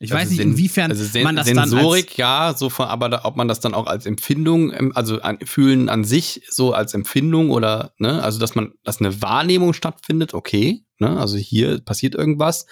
Ich 0.00 0.10
weiß 0.10 0.22
Also 0.22 0.30
nicht, 0.30 0.38
Sen- 0.40 0.50
inwiefern 0.52 0.90
also 0.90 1.04
Sen 1.04 1.22
man 1.22 1.36
das 1.36 1.46
Sensorik, 1.46 2.16
dann 2.16 2.16
ja, 2.16 2.54
so 2.56 2.68
von, 2.68 2.86
aber 2.86 3.08
da, 3.08 3.20
ob 3.24 3.36
man 3.36 3.46
das 3.46 3.60
dann 3.60 3.74
auch 3.74 3.86
als 3.86 4.06
Empfindung, 4.06 4.72
ähm, 4.72 4.92
also 4.94 5.20
an, 5.22 5.38
fühlen 5.44 5.88
an 5.88 6.02
sich 6.04 6.42
so 6.50 6.72
als 6.72 6.94
Empfindung 6.94 7.50
oder, 7.50 7.92
ne, 7.98 8.22
also 8.22 8.40
dass 8.40 8.56
man, 8.56 8.72
dass 8.82 8.98
eine 9.00 9.22
Wahrnehmung 9.22 9.72
stattfindet, 9.72 10.34
okay, 10.34 10.84
ne, 10.98 11.18
also 11.18 11.36
hier 11.36 11.80
passiert 11.80 12.16
irgendwas, 12.16 12.66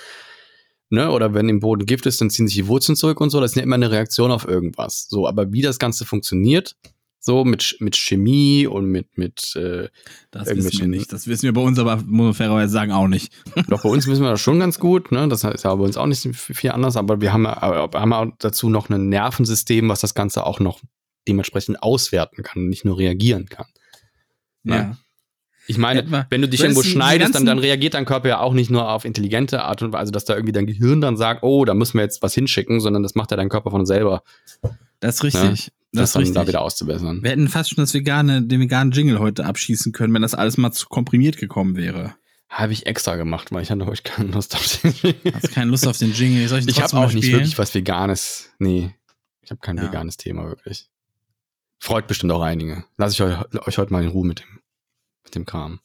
ne, 0.93 1.11
oder 1.11 1.35
wenn 1.35 1.49
im 1.49 1.61
Boden 1.61 1.87
Gift 1.87 2.07
ist, 2.07 2.21
dann 2.21 2.31
ziehen 2.31 2.47
sich 2.47 2.57
die 2.57 2.67
Wurzeln 2.69 2.95
zurück 2.95 3.21
und 3.21 3.31
so, 3.31 3.41
das 3.41 3.53
ist 3.53 3.57
ja 3.57 3.63
immer 3.63 3.75
eine 3.75 3.91
Reaktion 3.91 4.31
auf 4.31 4.47
irgendwas. 4.47 5.09
So, 5.09 5.27
aber 5.27 5.53
wie 5.53 5.63
das 5.63 5.79
Ganze 5.79 6.05
funktioniert, 6.05 6.77
so 7.19 7.45
mit, 7.45 7.77
mit 7.79 7.97
Chemie 7.97 8.67
und 8.67 8.87
mit, 8.87 9.17
mit, 9.17 9.55
äh, 9.57 9.89
das 10.31 10.49
wissen 10.49 10.81
wir 10.81 10.89
nicht. 10.89 11.13
Das 11.13 11.27
wissen 11.27 11.45
wir 11.45 11.53
bei 11.53 11.61
uns, 11.61 11.79
aber 11.79 11.97
muss 11.97 12.07
man 12.07 12.35
fairerweise 12.35 12.73
sagen, 12.73 12.93
auch 12.93 13.09
nicht. 13.09 13.33
Doch 13.69 13.83
bei 13.83 13.89
uns 13.89 14.07
wissen 14.07 14.23
wir 14.23 14.31
das 14.31 14.41
schon 14.41 14.59
ganz 14.59 14.79
gut, 14.79 15.13
ne? 15.13 15.29
Das 15.29 15.45
ist 15.45 15.65
ja 15.65 15.75
bei 15.75 15.85
uns 15.85 15.97
auch 15.97 16.07
nicht 16.07 16.29
viel 16.35 16.71
anders, 16.71 16.97
aber 16.97 17.21
wir 17.21 17.33
haben, 17.33 17.47
aber 17.47 18.01
haben 18.01 18.13
auch 18.13 18.27
dazu 18.39 18.69
noch 18.69 18.91
ein 18.91 19.09
Nervensystem, 19.09 19.89
was 19.89 20.01
das 20.01 20.15
Ganze 20.15 20.45
auch 20.45 20.61
noch 20.61 20.81
dementsprechend 21.29 21.83
auswerten 21.83 22.43
kann 22.43 22.63
und 22.63 22.69
nicht 22.69 22.85
nur 22.85 22.99
reagieren 22.99 23.47
kann. 23.47 23.67
Ja. 24.65 24.97
Ich 25.69 25.79
meine, 25.79 26.27
wenn 26.29 26.43
du 26.43 26.49
dich 26.49 26.61
irgendwo 26.61 26.83
schneidest, 26.83 27.35
dann, 27.35 27.47
dann 27.47 27.59
reagiert 27.59 27.95
dein 27.95 28.05
Körper 28.05 28.29
ja 28.29 28.41
auch 28.41 28.53
nicht 28.53 28.71
nur 28.71 28.91
auf 28.91 29.05
intelligente 29.05 29.63
Art 29.63 29.81
und 29.83 29.93
Weise, 29.93 30.11
dass 30.13 30.25
da 30.25 30.35
irgendwie 30.35 30.53
dein 30.53 30.67
Gehirn 30.67 31.01
dann 31.01 31.17
sagt, 31.17 31.43
oh, 31.45 31.65
da 31.65 31.75
müssen 31.75 31.95
wir 31.99 32.03
jetzt 32.03 32.21
was 32.23 32.35
hinschicken, 32.35 32.81
sondern 32.81 33.03
das 33.03 33.15
macht 33.15 33.31
ja 33.31 33.37
dein 33.37 33.49
Körper 33.49 33.71
von 33.71 33.87
selber, 33.87 34.23
Das 35.01 35.17
ist 35.17 35.23
richtig. 35.25 35.43
das, 35.43 35.71
das 35.93 36.09
ist 36.11 36.15
dann 36.17 36.21
richtig. 36.23 36.35
da 36.35 36.47
wieder 36.49 36.61
auszubessern. 36.63 37.23
wir 37.23 37.31
hätten 37.31 37.49
fast 37.49 37.71
schon 37.71 37.77
das 37.83 37.95
vegane, 37.95 38.43
den 38.43 38.61
veganen 38.61 38.93
Jingle 38.93 39.21
heute 39.21 39.45
abschießen 39.47 39.93
können, 39.93 40.13
wenn 40.15 40.23
das 40.23 40.35
alles 40.35 40.57
mal 40.57 40.73
zu 40.73 40.89
komprimiert 40.89 41.37
gekommen 41.37 41.77
wäre. 41.77 42.15
Habe 42.49 42.73
ich 42.75 42.85
extra 42.87 43.17
gemacht, 43.17 43.51
weil 43.53 43.63
ich 43.63 43.71
hatte 43.71 43.87
heute 43.87 44.03
keine 44.03 44.31
Lust 44.33 44.55
auf 44.55 44.81
den 44.83 44.93
Hast 45.33 45.53
keine 45.53 45.71
Lust 45.71 45.87
auf 45.87 45.97
den 45.97 46.13
Jingle? 46.13 46.49
Soll 46.49 46.59
ich, 46.59 46.69
Ich 46.69 46.83
habe 46.83 46.89
auch 46.97 47.07
mal 47.07 47.15
nicht 47.15 47.25
spielen? 47.25 47.39
wirklich 47.41 47.57
was 47.57 47.73
Veganes. 47.75 48.51
Nee, 48.59 48.95
ich 49.43 49.51
habe 49.51 49.61
kein 49.61 49.77
Ja. 49.79 49.85
veganes 49.85 50.17
Thema 50.19 50.45
wirklich. 50.49 50.89
Freut 51.79 52.07
bestimmt 52.09 52.31
auch 52.33 52.43
einige. 52.43 52.85
Lass 52.99 53.15
ich 53.15 53.23
euch, 53.23 53.35
euch 53.67 53.79
heute 53.79 53.93
mal 53.93 54.03
in 54.03 54.11
Ruhe 54.11 54.27
mit 54.27 54.41
dem, 54.41 54.47
mit 55.25 55.35
dem 55.35 55.45
Kram. 55.45 55.81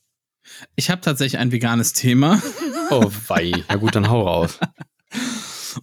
Ich 0.76 0.90
habe 0.90 1.02
tatsächlich 1.02 1.40
ein 1.40 1.52
veganes 1.52 1.94
Thema. 1.94 2.42
Oh, 2.90 3.12
wei. 3.28 3.52
Ja 3.70 3.76
gut, 3.76 3.96
dann 3.96 4.10
hau 4.10 4.22
raus. 4.22 4.60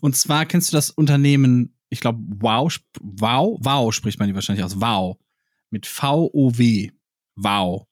Und 0.00 0.16
zwar 0.16 0.46
kennst 0.46 0.72
du 0.72 0.76
das 0.76 0.90
Unternehmen, 0.90 1.76
ich 1.90 2.00
glaube, 2.00 2.20
Wow, 2.38 2.74
Wow, 3.00 3.58
Wow 3.60 3.94
spricht 3.94 4.18
man 4.18 4.28
die 4.28 4.34
wahrscheinlich 4.34 4.64
aus. 4.64 4.80
Wow. 4.80 5.18
Mit 5.70 5.86
V-O-W. 5.86 6.90
Wow. 7.36 7.86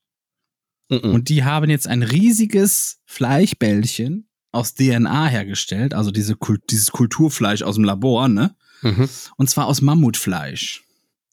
Mhm. 0.89 1.13
Und 1.13 1.29
die 1.29 1.43
haben 1.43 1.69
jetzt 1.69 1.87
ein 1.87 2.03
riesiges 2.03 3.01
Fleischbällchen 3.05 4.27
aus 4.51 4.75
DNA 4.75 5.27
hergestellt, 5.27 5.93
also 5.93 6.11
diese 6.11 6.35
Kult 6.35 6.61
dieses 6.69 6.91
Kulturfleisch 6.91 7.63
aus 7.63 7.75
dem 7.75 7.83
Labor, 7.83 8.27
ne? 8.27 8.55
Mhm. 8.81 9.09
Und 9.37 9.49
zwar 9.49 9.67
aus 9.67 9.81
Mammutfleisch. 9.81 10.83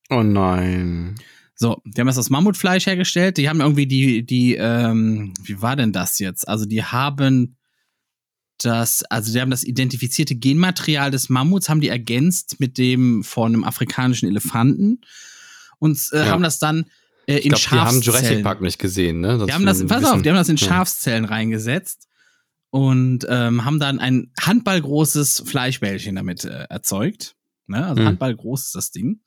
Oh 0.09 0.23
nein. 0.23 1.17
So, 1.63 1.83
die 1.85 2.01
haben 2.01 2.07
das 2.07 2.17
aus 2.17 2.31
Mammutfleisch 2.31 2.87
hergestellt. 2.87 3.37
Die 3.37 3.47
haben 3.51 3.61
irgendwie 3.61 3.87
die, 3.87 4.25
die, 4.25 4.55
ähm, 4.55 5.35
wie 5.43 5.61
war 5.61 5.77
denn 5.77 5.93
das 5.93 6.19
jetzt? 6.19 6.49
Also 6.49 6.65
die 6.65 6.83
haben 6.83 7.59
das, 8.57 9.03
also 9.05 9.31
die 9.31 9.43
haben 9.43 9.51
das 9.51 9.63
identifizierte 9.65 10.35
Genmaterial 10.37 11.11
des 11.11 11.29
Mammuts, 11.29 11.69
haben 11.69 11.83
die 11.83 11.89
ergänzt 11.89 12.61
mit 12.61 12.79
dem 12.79 13.23
von 13.23 13.53
einem 13.53 13.65
afrikanischen 13.65 14.27
Elefanten 14.27 15.03
und 15.79 15.99
äh, 16.13 16.25
Ja. 16.25 16.31
haben 16.33 16.43
das 16.43 16.59
dann 16.59 16.87
äh, 17.27 17.37
in 17.37 17.51
glaube, 17.51 17.63
die 17.63 17.69
haben 17.69 18.01
Jurassic 18.01 18.05
Schafszellen. 18.05 18.43
Park 18.43 18.61
nicht 18.63 18.79
gesehen, 18.79 19.21
ne? 19.21 19.45
Die 19.47 19.53
haben 19.53 19.67
das, 19.67 19.87
pass 19.87 20.05
auf, 20.05 20.23
die 20.23 20.31
haben 20.31 20.37
das 20.37 20.49
in 20.49 20.57
Ja. 20.57 20.67
Schafszellen 20.67 21.27
reingesetzt 21.27 22.09
und 22.71 23.27
ähm, 23.29 23.67
haben 23.67 23.79
dann 23.79 23.99
ein 23.99 24.33
handballgroßes 24.41 25.43
Fleischbällchen 25.47 26.17
damit 26.17 26.45
äh, 26.47 26.65
erzeugt. 26.71 27.37
Ne? 27.67 27.85
Also 27.87 28.01
Hm. 28.01 28.09
handballgroß 28.09 28.65
ist 28.67 28.75
das 28.75 28.91
Ding. 28.93 29.21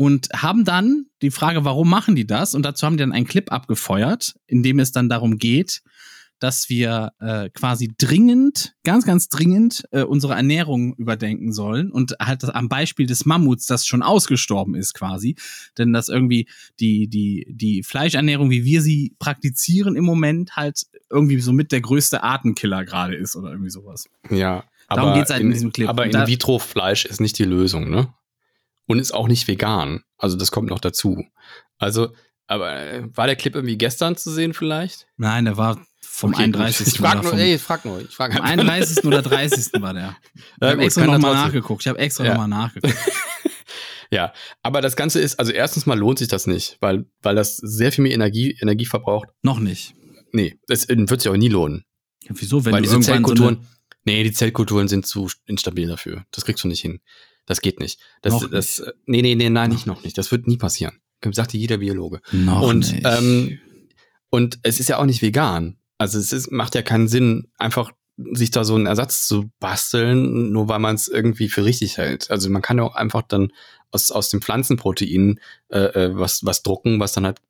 Und 0.00 0.28
haben 0.32 0.64
dann 0.64 1.06
die 1.22 1.32
Frage, 1.32 1.64
warum 1.64 1.90
machen 1.90 2.14
die 2.14 2.26
das? 2.26 2.54
Und 2.54 2.62
dazu 2.62 2.86
haben 2.86 2.96
die 2.96 3.00
dann 3.00 3.12
einen 3.12 3.26
Clip 3.26 3.50
abgefeuert, 3.50 4.36
in 4.46 4.62
dem 4.62 4.78
es 4.78 4.92
dann 4.92 5.08
darum 5.08 5.38
geht, 5.38 5.82
dass 6.38 6.68
wir 6.68 7.12
äh, 7.18 7.50
quasi 7.50 7.92
dringend, 7.98 8.76
ganz, 8.84 9.04
ganz 9.04 9.28
dringend 9.28 9.88
äh, 9.90 10.02
unsere 10.02 10.34
Ernährung 10.34 10.94
überdenken 10.94 11.52
sollen 11.52 11.90
und 11.90 12.14
halt 12.20 12.44
das, 12.44 12.50
am 12.50 12.68
Beispiel 12.68 13.06
des 13.06 13.26
Mammuts, 13.26 13.66
das 13.66 13.86
schon 13.86 14.04
ausgestorben 14.04 14.76
ist 14.76 14.94
quasi, 14.94 15.34
denn 15.78 15.92
das 15.92 16.08
irgendwie 16.08 16.48
die, 16.78 17.08
die, 17.08 17.46
die 17.50 17.82
Fleischernährung, 17.82 18.50
wie 18.50 18.64
wir 18.64 18.82
sie 18.82 19.16
praktizieren 19.18 19.96
im 19.96 20.04
Moment, 20.04 20.54
halt 20.54 20.86
irgendwie 21.10 21.40
so 21.40 21.52
mit 21.52 21.72
der 21.72 21.80
größte 21.80 22.22
Artenkiller 22.22 22.84
gerade 22.84 23.16
ist 23.16 23.34
oder 23.34 23.50
irgendwie 23.50 23.70
sowas. 23.70 24.08
Ja. 24.30 24.62
Darum 24.88 25.10
aber 25.10 25.18
geht's 25.18 25.30
halt 25.30 25.42
in 25.42 25.50
diesem 25.50 25.72
Clip. 25.72 25.88
Aber 25.88 26.06
In-vitro-Fleisch 26.06 27.04
ist 27.04 27.20
nicht 27.20 27.36
die 27.38 27.44
Lösung, 27.44 27.90
ne? 27.90 28.14
Und 28.88 28.98
ist 28.98 29.12
auch 29.12 29.28
nicht 29.28 29.46
vegan. 29.46 30.02
Also 30.16 30.36
das 30.36 30.50
kommt 30.50 30.68
noch 30.70 30.80
dazu. 30.80 31.24
Also, 31.78 32.12
aber 32.48 32.74
äh, 32.76 33.04
war 33.14 33.26
der 33.26 33.36
Clip 33.36 33.54
irgendwie 33.54 33.78
gestern 33.78 34.16
zu 34.16 34.32
sehen 34.32 34.54
vielleicht? 34.54 35.06
Nein, 35.16 35.44
der 35.44 35.56
war 35.56 35.80
vom 36.00 36.30
Okay, 36.34 36.46
gut. 36.46 36.56
31. 36.56 36.86
Ich 36.88 36.98
frag 36.98 37.22
nur, 37.22 37.30
vom, 37.30 37.38
ey, 37.38 37.54
ich 37.54 37.62
frag 37.62 37.84
nur. 37.84 38.00
Ich 38.00 38.16
frag 38.16 38.32
vom 38.32 38.40
einfach. 38.42 38.64
31. 38.64 39.04
oder 39.04 39.22
30. 39.22 39.80
war 39.80 39.94
der. 39.94 40.16
Ich 40.60 40.66
habe 40.68 40.82
extra 40.82 41.06
nochmal 41.06 41.34
nachgeguckt. 41.34 41.82
Ich 41.82 41.88
habe 41.88 41.98
extra 41.98 42.24
Ja. 42.24 42.30
nochmal 42.30 42.48
nachgeguckt. 42.48 42.96
Ja, 44.10 44.32
aber 44.62 44.80
das 44.80 44.96
Ganze 44.96 45.20
ist, 45.20 45.38
also 45.38 45.52
erstens 45.52 45.84
mal 45.84 45.98
lohnt 45.98 46.18
sich 46.18 46.28
das 46.28 46.46
nicht, 46.46 46.78
weil, 46.80 47.04
weil 47.20 47.34
das 47.34 47.58
sehr 47.58 47.92
viel 47.92 48.02
mehr 48.04 48.14
Energie, 48.14 48.56
Energie 48.60 48.86
verbraucht. 48.86 49.28
Noch 49.42 49.60
nicht. 49.60 49.94
Nee, 50.32 50.58
das 50.66 50.88
wird 50.88 51.20
sich 51.20 51.30
auch 51.30 51.36
nie 51.36 51.50
lohnen. 51.50 51.84
Ja, 52.24 52.30
wieso, 52.34 52.64
wenn 52.64 52.72
weil 52.72 52.80
du 52.80 52.88
diese 52.88 52.94
so 52.94 53.00
Zellkulturen, 53.02 53.56
eine, 53.56 53.66
nee, 54.04 54.22
die 54.24 54.32
Zellkulturen 54.32 54.88
sind 54.88 55.06
zu 55.06 55.30
instabil 55.44 55.88
dafür. 55.88 56.24
Das 56.30 56.46
kriegst 56.46 56.64
du 56.64 56.68
nicht 56.68 56.80
hin. 56.80 57.00
Das 57.48 57.62
geht 57.62 57.80
nicht. 57.80 57.98
Das, 58.20 58.34
Noch 58.34 58.50
das, 58.50 58.82
nee, 59.06 59.22
nee, 59.22 59.34
nee, 59.34 59.48
nein, 59.48 59.70
nicht 59.70 59.86
noch 59.86 60.04
nicht. 60.04 60.18
Das 60.18 60.30
wird 60.30 60.46
nie 60.46 60.58
passieren. 60.58 61.00
Sagt 61.32 61.54
dir 61.54 61.58
jeder 61.58 61.78
Biologe. 61.78 62.20
noch 62.30 62.60
und, 62.60 62.92
nicht. 62.92 63.06
ähm, 63.06 63.58
und 64.28 64.58
es 64.62 64.78
ist 64.78 64.88
ja 64.88 64.98
auch 64.98 65.06
nicht 65.06 65.22
vegan. 65.22 65.78
Also 65.96 66.18
es 66.18 66.32
ist, 66.32 66.52
macht 66.52 66.74
ja 66.74 66.82
keinen 66.82 67.08
Sinn, 67.08 67.48
einfach 67.56 67.92
sich 68.32 68.50
da 68.50 68.64
so 68.64 68.74
einen 68.74 68.86
Ersatz 68.86 69.26
zu 69.26 69.50
basteln, 69.60 70.52
nur 70.52 70.68
weil 70.68 70.78
man 70.78 70.94
es 70.94 71.08
irgendwie 71.08 71.48
für 71.48 71.64
richtig 71.64 71.96
hält. 71.96 72.30
Also 72.30 72.50
man 72.50 72.62
kann 72.62 72.76
ja 72.76 72.84
auch 72.84 72.96
einfach 72.96 73.22
dann 73.22 73.52
aus, 73.92 74.10
aus 74.10 74.28
dem 74.28 74.42
Pflanzenprotein 74.42 75.40
äh, 75.68 75.78
äh, 75.78 76.18
was, 76.18 76.44
was 76.44 76.62
drucken, 76.62 77.00
was 77.00 77.12
dann 77.12 77.24
halt 77.24 77.40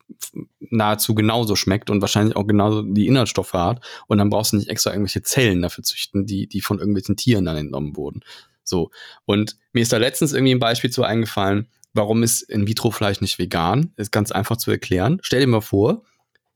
nahezu 0.61 1.15
genauso 1.15 1.57
schmeckt 1.57 1.91
und 1.91 2.01
wahrscheinlich 2.01 2.37
auch 2.37 2.47
genauso 2.47 2.83
die 2.83 3.09
Inhaltsstoffe 3.09 3.55
hat. 3.55 3.85
Und 4.07 4.19
dann 4.19 4.31
brauchst 4.31 4.53
du 4.53 4.57
nicht 4.59 4.69
extra 4.69 4.91
irgendwelche 4.91 5.23
Zellen 5.23 5.63
dafür 5.63 5.83
züchten, 5.83 6.27
die, 6.27 6.47
die 6.47 6.61
von 6.61 6.79
irgendwelchen 6.79 7.17
Tieren 7.17 7.47
dann 7.47 7.57
entnommen 7.57 7.97
wurden. 7.97 8.21
So. 8.69 8.91
Und 9.25 9.57
mir 9.73 9.83
ist 9.83 9.93
da 9.93 9.97
letztens 9.97 10.33
irgendwie 10.33 10.55
ein 10.55 10.61
Beispiel 10.61 10.91
zu 10.91 11.03
eingefallen, 11.03 11.69
warum 11.93 12.23
ist 12.23 12.43
In-vitro-Fleisch 12.43 13.21
nicht 13.21 13.39
vegan? 13.39 13.93
Ist 13.97 14.13
ganz 14.13 14.31
einfach 14.31 14.57
zu 14.57 14.71
erklären. 14.71 15.19
Stell 15.23 15.41
dir 15.41 15.47
mal 15.47 15.61
vor, 15.61 16.05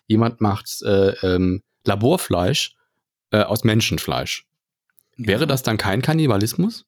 jemand 0.06 0.40
macht 0.40 0.82
äh, 0.82 1.10
ähm, 1.22 1.62
Laborfleisch 1.84 2.76
äh, 3.30 3.42
aus 3.42 3.64
Menschenfleisch. 3.64 4.46
Wäre 5.16 5.46
das 5.46 5.62
dann 5.62 5.78
kein 5.78 6.02
Kannibalismus? 6.02 6.84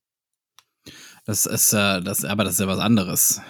Das 1.25 1.47
ist, 1.47 1.73
äh, 1.73 2.03
das, 2.03 2.25
aber 2.25 2.45
das 2.45 2.55
ist 2.55 2.61
ja 2.61 2.67
was 2.67 2.79
anderes. 2.79 3.41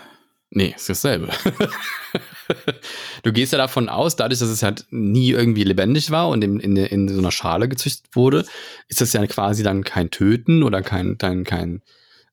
Nee, 0.51 0.75
ist 0.77 0.89
dasselbe. 0.89 1.31
du 3.23 3.33
gehst 3.33 3.53
ja 3.53 3.59
davon 3.59 3.89
aus, 3.89 4.17
dadurch, 4.17 4.41
dass 4.41 4.49
es 4.49 4.63
halt 4.63 4.87
nie 4.91 5.31
irgendwie 5.31 5.65
lebendig 5.65 6.11
war 6.11 6.29
und 6.29 6.43
in, 6.43 6.61
in, 6.61 6.77
in 6.77 7.09
so 7.09 7.19
einer 7.19 7.31
Schale 7.31 7.69
gezüchtet 7.69 8.15
wurde, 8.15 8.45
ist 8.89 9.01
das 9.01 9.13
ja 9.13 9.27
quasi 9.27 9.63
dann 9.63 9.85
kein 9.85 10.11
Töten 10.11 10.63
oder 10.63 10.83
kein, 10.83 11.19
kein, 11.19 11.45
kein, 11.45 11.83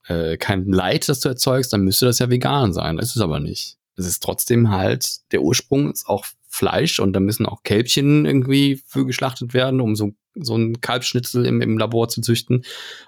äh, 0.07 0.37
kein 0.37 0.65
Leid, 0.65 1.09
das 1.09 1.19
du 1.19 1.29
erzeugst, 1.29 1.73
dann 1.73 1.81
müsste 1.81 2.05
das 2.05 2.19
ja 2.19 2.29
vegan 2.29 2.73
sein. 2.73 2.97
Das 2.97 3.09
ist 3.09 3.17
es 3.17 3.21
aber 3.21 3.39
nicht. 3.39 3.77
Es 3.95 4.05
ist 4.05 4.23
trotzdem 4.23 4.71
halt, 4.71 5.31
der 5.31 5.41
Ursprung 5.41 5.91
ist 5.91 6.07
auch 6.07 6.25
Fleisch 6.47 6.99
und 6.99 7.13
da 7.13 7.19
müssen 7.19 7.45
auch 7.45 7.63
Kälbchen 7.63 8.25
irgendwie 8.25 8.81
für 8.85 9.05
geschlachtet 9.05 9.53
werden, 9.53 9.79
um 9.79 9.95
so, 9.95 10.13
so 10.35 10.57
ein 10.57 10.81
Kalbschnitzel 10.81 11.45
im, 11.45 11.61
im 11.61 11.77
Labor 11.77 12.09
zu 12.09 12.21
züchten. 12.21 12.65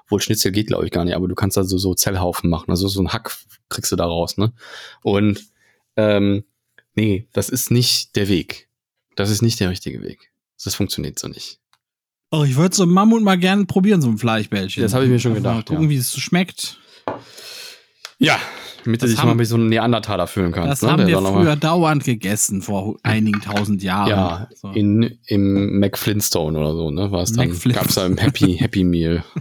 Wohl 0.08 0.22
Schnitzel 0.22 0.52
geht, 0.52 0.68
glaube 0.68 0.86
ich, 0.86 0.92
gar 0.92 1.04
nicht, 1.04 1.16
aber 1.16 1.28
du 1.28 1.36
kannst 1.36 1.58
also 1.58 1.78
so 1.78 1.94
Zellhaufen 1.94 2.50
machen. 2.50 2.72
Also 2.72 2.88
so 2.88 3.02
ein 3.02 3.12
Hack 3.12 3.36
kriegst 3.70 3.92
du 3.92 3.96
da 3.96 4.06
raus, 4.06 4.38
ne? 4.38 4.54
Und 5.02 5.44
ähm, 5.98 6.46
nee, 6.96 7.28
das 7.34 7.50
ist 7.50 7.72
nicht 7.72 8.16
der 8.16 8.28
Weg. 8.28 8.70
Das 9.16 9.30
ist 9.30 9.42
nicht 9.42 9.60
der 9.60 9.70
richtige 9.70 10.02
Weg. 10.02 10.32
Das 10.64 10.76
funktioniert 10.76 11.20
so 11.20 11.28
nicht. 11.28 11.60
Oh, 12.32 12.44
ich 12.44 12.56
würde 12.56 12.76
so 12.76 12.84
einen 12.84 12.92
Mammut 12.94 13.22
mal 13.22 13.38
gerne 13.38 13.66
probieren, 13.66 14.02
so 14.02 14.10
ein 14.10 14.18
Fleischbällchen. 14.18 14.82
Das 14.82 14.94
habe 14.94 15.04
ich 15.06 15.12
mir 15.12 15.20
schon 15.20 15.34
Einfach 15.36 15.44
mal 15.44 15.52
gedacht, 15.58 15.68
Gucken, 15.68 15.84
ja. 15.84 15.90
wie 15.92 15.98
es 15.98 16.12
so 16.12 16.20
schmeckt. 16.20 16.80
Ja, 18.18 18.40
damit 18.84 19.02
du 19.02 19.08
dich 19.08 19.22
mal 19.24 19.38
wie 19.38 19.46
so 19.46 19.56
ein 19.58 19.68
Neandertaler 19.68 20.26
fühlen 20.28 20.52
kannst. 20.52 20.72
Das 20.72 20.82
ne? 20.82 20.92
haben 20.92 21.06
wir 21.08 21.22
mal- 21.22 21.34
früher 21.34 21.56
dauernd 21.56 22.04
gegessen, 22.06 22.62
vor 22.62 22.98
einigen 23.04 23.40
tausend 23.42 23.84
Jahren. 23.84 24.10
Ja, 24.10 24.50
So. 24.56 24.70
in, 24.72 25.20
im 25.28 25.80
McFlintstone 25.80 26.58
oder 26.58 26.74
so, 26.74 26.90
ne? 26.90 27.12
War 27.12 27.22
es 27.24 27.34
dann. 27.34 27.50
McFlint- 27.52 27.74
Gab's 27.76 27.96
da 27.96 28.06
im 28.06 28.18
Happy, 28.18 28.56
Happy 28.58 28.84
Meal. 28.84 29.24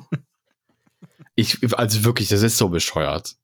Ich, 1.35 1.59
also 1.79 2.05
wirklich, 2.05 2.29
das 2.29 2.43
ist 2.43 2.59
so 2.59 2.69
bescheuert. 2.69 3.37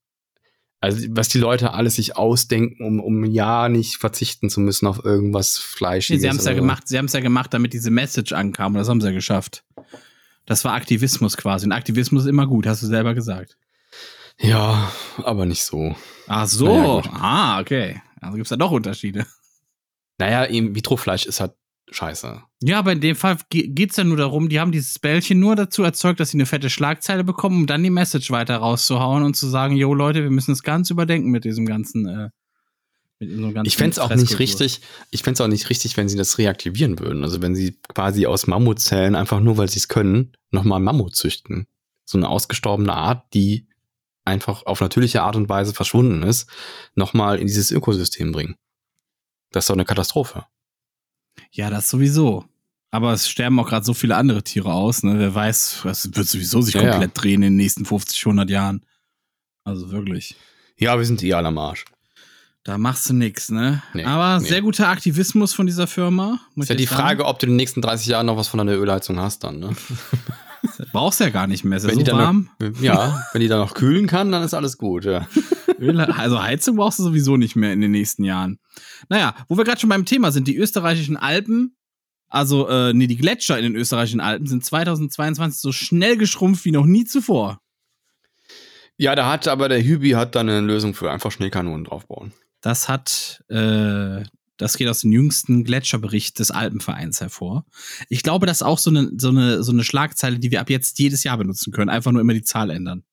Also, 0.80 1.06
was 1.10 1.28
die 1.28 1.38
Leute 1.38 1.72
alles 1.74 1.96
sich 1.96 2.16
ausdenken, 2.16 2.84
um, 2.84 3.00
um 3.00 3.24
ja 3.24 3.68
nicht 3.68 3.96
verzichten 3.96 4.48
zu 4.48 4.60
müssen 4.60 4.86
auf 4.86 5.04
irgendwas 5.04 5.58
Nee, 5.58 5.76
Fleischiges. 5.76 6.22
sie 6.22 6.28
haben 6.28 6.36
es 6.36 6.44
ja 6.44 6.52
gemacht, 6.52 6.86
sie 6.86 6.98
haben 6.98 7.06
es 7.06 7.12
ja 7.12 7.20
gemacht, 7.20 7.52
damit 7.52 7.72
diese 7.72 7.90
Message 7.90 8.32
ankam. 8.32 8.72
Und 8.74 8.78
das 8.78 8.88
haben 8.88 9.00
sie 9.00 9.08
ja 9.08 9.12
geschafft. 9.12 9.64
Das 10.46 10.64
war 10.64 10.74
Aktivismus 10.74 11.36
quasi. 11.36 11.66
Und 11.66 11.72
Aktivismus 11.72 12.22
ist 12.22 12.28
immer 12.28 12.46
gut, 12.46 12.66
hast 12.66 12.82
du 12.82 12.86
selber 12.86 13.14
gesagt. 13.14 13.56
Ja, 14.40 14.92
aber 15.24 15.46
nicht 15.46 15.64
so. 15.64 15.96
Ach 16.28 16.46
so. 16.46 17.00
Gut. 17.02 17.10
ah, 17.12 17.60
okay. 17.60 18.00
Also 18.20 18.36
gibt's 18.36 18.50
da 18.50 18.56
doch 18.56 18.70
Unterschiede. 18.70 19.26
Naja, 20.18 20.46
eben 20.46 20.74
Vitrofleisch 20.74 21.26
ist 21.26 21.40
halt 21.40 21.52
scheiße. 21.90 22.42
Ja, 22.62 22.78
aber 22.78 22.92
in 22.92 23.00
dem 23.00 23.16
Fall 23.16 23.38
ge- 23.50 23.68
geht's 23.68 23.96
ja 23.96 24.04
nur 24.04 24.16
darum, 24.16 24.48
die 24.48 24.60
haben 24.60 24.72
dieses 24.72 24.98
Bällchen 24.98 25.40
nur 25.40 25.56
dazu 25.56 25.82
erzeugt, 25.82 26.20
dass 26.20 26.30
sie 26.30 26.36
eine 26.36 26.46
fette 26.46 26.70
Schlagzeile 26.70 27.24
bekommen, 27.24 27.60
um 27.62 27.66
dann 27.66 27.82
die 27.82 27.90
Message 27.90 28.30
weiter 28.30 28.56
rauszuhauen 28.56 29.22
und 29.22 29.34
zu 29.34 29.48
sagen, 29.48 29.76
yo 29.76 29.94
Leute, 29.94 30.22
wir 30.22 30.30
müssen 30.30 30.52
es 30.52 30.62
ganz 30.62 30.90
überdenken 30.90 31.30
mit 31.30 31.44
diesem 31.44 31.66
ganzen, 31.66 32.06
äh, 32.08 32.30
mit 33.18 33.30
diesem 33.30 33.54
ganzen 33.54 33.66
Ich 33.66 33.76
fänd's 33.76 33.98
auch 33.98 34.14
nicht 34.14 34.38
richtig, 34.38 34.80
ich 35.10 35.22
fänd's 35.22 35.40
auch 35.40 35.48
nicht 35.48 35.70
richtig, 35.70 35.96
wenn 35.96 36.08
sie 36.08 36.16
das 36.16 36.38
reaktivieren 36.38 36.98
würden. 36.98 37.24
Also 37.24 37.42
wenn 37.42 37.54
sie 37.54 37.78
quasi 37.88 38.26
aus 38.26 38.46
Mammutzellen, 38.46 39.14
einfach 39.14 39.40
nur 39.40 39.56
weil 39.56 39.68
sie 39.68 39.78
es 39.78 39.88
können, 39.88 40.32
nochmal 40.50 40.80
Mammut 40.80 41.16
züchten. 41.16 41.66
So 42.04 42.18
eine 42.18 42.28
ausgestorbene 42.28 42.92
Art, 42.94 43.32
die 43.34 43.66
einfach 44.24 44.66
auf 44.66 44.80
natürliche 44.80 45.22
Art 45.22 45.36
und 45.36 45.48
Weise 45.48 45.72
verschwunden 45.72 46.22
ist, 46.22 46.50
nochmal 46.94 47.38
in 47.38 47.46
dieses 47.46 47.70
Ökosystem 47.70 48.32
bringen. 48.32 48.56
Das 49.52 49.64
ist 49.64 49.70
doch 49.70 49.74
eine 49.74 49.86
Katastrophe. 49.86 50.44
Ja, 51.52 51.70
das 51.70 51.88
sowieso. 51.90 52.44
Aber 52.90 53.12
es 53.12 53.28
sterben 53.28 53.58
auch 53.60 53.68
gerade 53.68 53.84
so 53.84 53.92
viele 53.94 54.16
andere 54.16 54.42
Tiere 54.42 54.72
aus, 54.72 55.02
ne? 55.02 55.18
Wer 55.18 55.34
weiß, 55.34 55.84
es 55.84 56.14
wird 56.16 56.26
sowieso 56.26 56.62
sich 56.62 56.74
Ja, 56.74 56.88
komplett 56.88 57.10
drehen 57.14 57.42
in 57.42 57.52
den 57.52 57.56
nächsten 57.56 57.84
50, 57.84 58.24
100 58.24 58.48
Jahren. 58.50 58.84
Also 59.64 59.90
wirklich. 59.90 60.36
Ja, 60.78 60.96
wir 60.96 61.04
sind 61.04 61.22
eh 61.22 61.34
alle 61.34 61.48
am 61.48 61.58
Arsch. 61.58 61.84
Da 62.64 62.78
machst 62.78 63.08
du 63.08 63.14
nix, 63.14 63.50
ne? 63.50 63.82
Nee, 63.94 64.04
Aber 64.04 64.40
nee. 64.40 64.48
sehr 64.48 64.62
guter 64.62 64.88
Aktivismus 64.88 65.52
von 65.52 65.66
dieser 65.66 65.86
Firma. 65.86 66.40
Muss 66.54 66.64
Ist 66.64 66.70
ja 66.70 66.74
die 66.76 66.84
sagen. 66.84 67.00
Frage, 67.00 67.24
ob 67.26 67.38
du 67.38 67.46
in 67.46 67.52
den 67.52 67.56
nächsten 67.56 67.82
30 67.82 68.06
Jahren 68.06 68.26
noch 68.26 68.36
was 68.36 68.48
von 68.48 68.60
einer 68.60 68.72
Ölheizung 68.72 69.18
hast 69.18 69.44
dann, 69.44 69.58
ne? 69.58 69.70
Brauchst 70.92 71.20
ja 71.20 71.30
gar 71.30 71.46
nicht 71.46 71.64
mehr. 71.64 71.78
Ist 71.78 71.86
Wenn 71.86 71.98
die 71.98 72.04
so 72.04 72.12
dann 72.12 72.18
warm. 72.18 72.50
Noch, 72.60 72.80
ja, 72.80 73.24
wenn 73.32 73.40
die 73.40 73.48
dann 73.48 73.60
noch 73.60 73.74
kühlen 73.74 74.06
kann, 74.06 74.32
dann 74.32 74.42
ist 74.42 74.54
alles 74.54 74.78
gut, 74.78 75.04
ja. 75.04 75.26
Öl, 75.78 76.00
also 76.00 76.42
Heizung 76.42 76.76
brauchst 76.76 76.98
du 76.98 77.04
sowieso 77.04 77.36
nicht 77.36 77.56
mehr 77.56 77.72
in 77.72 77.80
den 77.80 77.90
nächsten 77.90 78.24
Jahren. 78.24 78.58
Naja, 79.08 79.34
wo 79.48 79.56
wir 79.56 79.64
gerade 79.64 79.80
schon 79.80 79.90
beim 79.90 80.04
Thema 80.04 80.32
sind, 80.32 80.48
die 80.48 80.56
österreichischen 80.56 81.16
Alpen, 81.16 81.76
also 82.28 82.68
äh, 82.68 82.92
nee, 82.92 83.06
die 83.06 83.16
Gletscher 83.16 83.58
in 83.58 83.64
den 83.64 83.76
österreichischen 83.76 84.20
Alpen 84.20 84.46
sind 84.46 84.64
2022 84.64 85.60
so 85.60 85.72
schnell 85.72 86.16
geschrumpft 86.16 86.64
wie 86.64 86.72
noch 86.72 86.84
nie 86.84 87.04
zuvor. 87.04 87.60
Ja, 88.96 89.14
da 89.14 89.30
hat 89.30 89.46
aber 89.46 89.68
der 89.68 89.82
Hübi 89.82 90.10
hat 90.10 90.34
dann 90.34 90.48
eine 90.48 90.66
Lösung 90.66 90.92
für 90.92 91.10
einfach 91.10 91.30
Schneekanonen 91.30 91.84
draufbauen. 91.84 92.32
Das 92.60 92.88
hat, 92.88 93.44
äh, 93.48 94.24
das 94.58 94.76
geht 94.76 94.88
aus 94.88 95.00
dem 95.00 95.12
jüngsten 95.12 95.64
Gletscherbericht 95.64 96.38
des 96.38 96.50
Alpenvereins 96.50 97.20
hervor. 97.20 97.64
Ich 98.08 98.22
glaube, 98.22 98.46
das 98.46 98.58
ist 98.58 98.62
auch 98.62 98.78
so 98.78 98.90
eine, 98.90 99.10
so 99.16 99.28
eine, 99.28 99.62
so 99.62 99.72
eine 99.72 99.84
Schlagzeile, 99.84 100.38
die 100.38 100.50
wir 100.50 100.60
ab 100.60 100.68
jetzt 100.68 100.98
jedes 100.98 101.24
Jahr 101.24 101.38
benutzen 101.38 101.72
können. 101.72 101.88
Einfach 101.88 102.12
nur 102.12 102.20
immer 102.20 102.34
die 102.34 102.42
Zahl 102.42 102.70
ändern. 102.70 103.04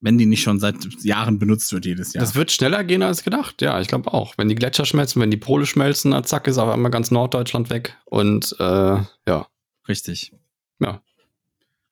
Wenn 0.00 0.18
die 0.18 0.26
nicht 0.26 0.42
schon 0.42 0.60
seit 0.60 0.76
Jahren 1.02 1.38
benutzt 1.38 1.72
wird 1.72 1.86
jedes 1.86 2.12
Jahr. 2.12 2.22
Das 2.22 2.34
wird 2.34 2.52
schneller 2.52 2.84
gehen 2.84 3.02
als 3.02 3.24
gedacht, 3.24 3.62
ja, 3.62 3.80
ich 3.80 3.88
glaube 3.88 4.12
auch. 4.12 4.36
Wenn 4.36 4.50
die 4.50 4.54
Gletscher 4.54 4.84
schmelzen, 4.84 5.22
wenn 5.22 5.30
die 5.30 5.38
Pole 5.38 5.64
schmelzen, 5.64 6.10
dann 6.10 6.24
zack, 6.24 6.46
ist 6.46 6.58
auf 6.58 6.68
einmal 6.68 6.90
ganz 6.90 7.10
Norddeutschland 7.10 7.70
weg. 7.70 7.96
Und 8.04 8.54
äh, 8.58 8.98
ja, 9.26 9.46
Richtig. 9.88 10.32
Ja. 10.80 11.02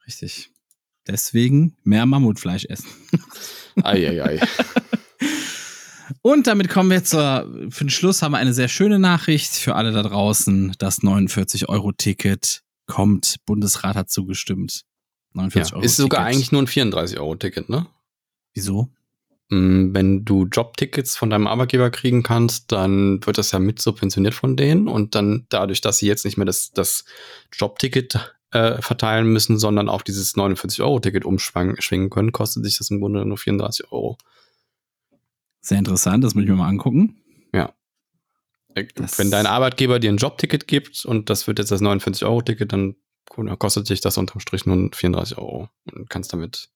Richtig. 0.06 0.50
Deswegen 1.06 1.76
mehr 1.84 2.06
Mammutfleisch 2.06 2.64
essen. 2.66 2.88
ei, 3.82 4.08
ei, 4.08 4.24
ei. 4.24 4.40
Und 6.22 6.46
damit 6.46 6.68
kommen 6.68 6.90
wir 6.90 7.02
zur, 7.02 7.48
für 7.70 7.84
den 7.84 7.90
Schluss 7.90 8.22
haben 8.22 8.32
wir 8.32 8.38
eine 8.38 8.52
sehr 8.54 8.68
schöne 8.68 9.00
Nachricht 9.00 9.52
für 9.54 9.74
alle 9.74 9.90
da 9.90 10.02
draußen. 10.02 10.74
Das 10.78 11.02
49-Euro-Ticket 11.02 12.62
kommt. 12.86 13.36
Bundesrat 13.44 13.96
hat 13.96 14.10
zugestimmt. 14.10 14.82
49 15.32 15.70
Ja. 15.70 15.76
Euro. 15.76 15.84
Ist 15.84 15.96
sogar 15.96 16.24
eigentlich 16.24 16.52
nur 16.52 16.62
ein 16.62 16.68
34-Euro-Ticket, 16.68 17.68
ne? 17.68 17.86
Wieso? 18.54 18.88
Mm, 19.48 19.94
Wenn 19.94 20.24
du 20.24 20.46
Jobtickets 20.46 21.16
von 21.16 21.30
deinem 21.30 21.48
Arbeitgeber 21.48 21.90
kriegen 21.90 22.22
kannst, 22.22 22.70
dann 22.70 23.24
wird 23.26 23.38
das 23.38 23.50
ja 23.50 23.58
mit 23.58 23.80
subventioniert 23.80 24.34
von 24.34 24.56
denen 24.56 24.86
und 24.86 25.16
dann 25.16 25.46
dadurch, 25.48 25.80
dass 25.80 25.98
sie 25.98 26.06
jetzt 26.06 26.24
nicht 26.24 26.36
mehr 26.36 26.46
das, 26.46 26.70
das 26.70 27.04
Jobticket 27.52 28.34
äh, 28.52 28.80
verteilen 28.80 29.26
müssen, 29.26 29.58
sondern 29.58 29.88
auf 29.88 30.04
dieses 30.04 30.36
49-Euro-Ticket 30.36 31.24
umschwingen 31.24 32.10
können, 32.10 32.30
kostet 32.32 32.64
sich 32.64 32.78
das 32.78 32.90
im 32.90 33.00
Grunde 33.00 33.24
nur 33.26 33.38
34 33.38 33.90
Euro. 33.90 34.18
Sehr 35.62 35.78
interessant, 35.78 36.22
das 36.24 36.34
muss 36.34 36.44
ich 36.44 36.50
mir 36.50 36.56
mal 36.56 36.68
angucken. 36.68 37.18
Äh, 38.74 38.86
Das- 38.94 39.18
Wenn 39.18 39.30
dein 39.30 39.44
Arbeitgeber 39.46 39.98
dir 39.98 40.10
ein 40.10 40.16
Jobticket 40.16 40.66
gibt 40.66 41.04
und 41.04 41.28
das 41.28 41.46
wird 41.46 41.58
jetzt 41.58 41.70
das 41.70 41.82
49-Euro-Ticket, 41.82 42.72
dann 42.72 42.96
kostet 43.58 43.88
dich 43.90 44.00
das 44.00 44.16
unterm 44.16 44.40
Strich 44.40 44.64
nur 44.64 44.88
34 44.94 45.36
Euro 45.36 45.68
und 45.92 46.08
kannst 46.08 46.32
damit 46.32 46.70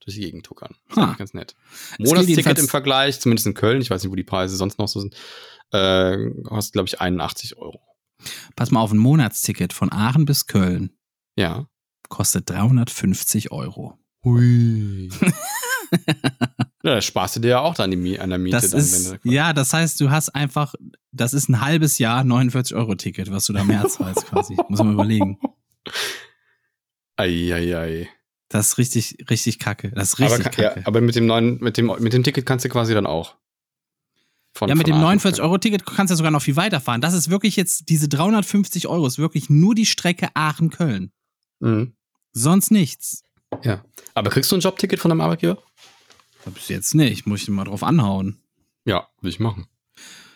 durch 0.00 0.16
die 0.16 0.20
Gegend 0.20 0.44
tuckern. 0.44 0.74
Das 0.88 0.98
eigentlich 0.98 1.16
ganz 1.18 1.32
nett. 1.32 1.54
Monatsticket 1.98 2.58
im 2.58 2.68
Vergleich, 2.68 3.18
zumindest 3.18 3.46
in 3.46 3.54
Köln, 3.54 3.80
ich 3.80 3.88
weiß 3.88 4.02
nicht, 4.02 4.10
wo 4.12 4.14
die 4.16 4.24
Preise 4.24 4.56
sonst 4.56 4.78
noch 4.78 4.88
so 4.88 5.00
sind, 5.00 5.14
äh, 5.70 6.18
kostet, 6.44 6.74
glaube 6.74 6.88
ich, 6.88 7.00
81 7.00 7.56
Euro. 7.56 7.80
Pass 8.54 8.70
mal 8.70 8.80
auf, 8.80 8.92
ein 8.92 8.98
Monatsticket 8.98 9.72
von 9.72 9.90
Aachen 9.90 10.26
bis 10.26 10.46
Köln 10.46 10.90
Ja. 11.36 11.66
kostet 12.10 12.50
350 12.50 13.52
Euro. 13.52 13.98
Hui. 14.22 15.08
ja, 16.82 16.94
das 16.96 17.04
sparst 17.04 17.36
du 17.36 17.40
dir 17.40 17.48
ja 17.48 17.60
auch 17.60 17.74
dann 17.74 17.90
die, 17.90 18.18
an 18.18 18.30
der 18.30 18.38
Miete. 18.38 18.56
Das 18.60 18.70
dann, 18.70 18.80
ist, 18.80 19.16
ja, 19.24 19.52
das 19.52 19.72
heißt, 19.72 20.00
du 20.00 20.10
hast 20.10 20.30
einfach, 20.30 20.74
das 21.12 21.34
ist 21.34 21.48
ein 21.48 21.60
halbes 21.60 21.98
Jahr 21.98 22.24
49 22.24 22.74
Euro 22.76 22.94
Ticket, 22.94 23.30
was 23.30 23.46
du 23.46 23.52
da 23.52 23.64
mehr 23.64 23.86
zahlst 23.88 24.26
quasi. 24.26 24.56
Muss 24.68 24.78
man 24.78 24.92
überlegen. 24.94 25.38
Ei, 27.16 27.52
ei, 27.54 27.76
ei. 27.76 28.08
Das 28.48 28.68
ist 28.68 28.78
richtig, 28.78 29.16
richtig 29.30 29.58
kacke. 29.58 29.90
Das 29.92 30.14
ist 30.14 30.18
richtig 30.18 30.40
Aber, 30.40 30.50
ka- 30.50 30.62
ja, 30.62 30.68
kacke. 30.70 30.86
aber 30.86 31.00
mit 31.00 31.14
dem 31.14 31.26
neuen, 31.26 31.58
mit 31.60 31.76
dem, 31.76 31.92
mit 31.98 32.12
dem 32.12 32.22
Ticket 32.22 32.46
kannst 32.46 32.64
du 32.64 32.68
quasi 32.68 32.94
dann 32.94 33.06
auch. 33.06 33.36
Von, 34.54 34.68
Ja, 34.68 34.74
mit 34.74 34.86
dem 34.86 34.96
Aachen 34.96 35.18
49-Euro-Ticket 35.18 35.86
kannst 35.86 36.10
du 36.10 36.14
ja 36.14 36.16
sogar 36.16 36.30
noch 36.30 36.42
viel 36.42 36.56
weiterfahren. 36.56 37.00
Das 37.00 37.14
ist 37.14 37.30
wirklich 37.30 37.56
jetzt, 37.56 37.88
diese 37.88 38.08
350 38.08 38.86
Euro 38.88 39.06
ist 39.06 39.18
wirklich 39.18 39.48
nur 39.48 39.74
die 39.74 39.86
Strecke 39.86 40.28
Aachen-Köln. 40.34 41.12
Mhm. 41.60 41.94
Sonst 42.32 42.70
nichts. 42.70 43.24
Ja. 43.62 43.82
Aber 44.14 44.30
kriegst 44.30 44.50
du 44.52 44.56
ein 44.56 44.60
Jobticket 44.60 45.00
von 45.00 45.08
deinem 45.10 45.22
Arbeitgeber? 45.22 45.62
Bis 46.50 46.68
jetzt 46.68 46.94
nicht, 46.94 47.26
muss 47.26 47.42
ich 47.42 47.48
mal 47.48 47.64
drauf 47.64 47.82
anhauen. 47.82 48.38
Ja, 48.84 49.08
will 49.20 49.30
ich 49.30 49.40
machen. 49.40 49.66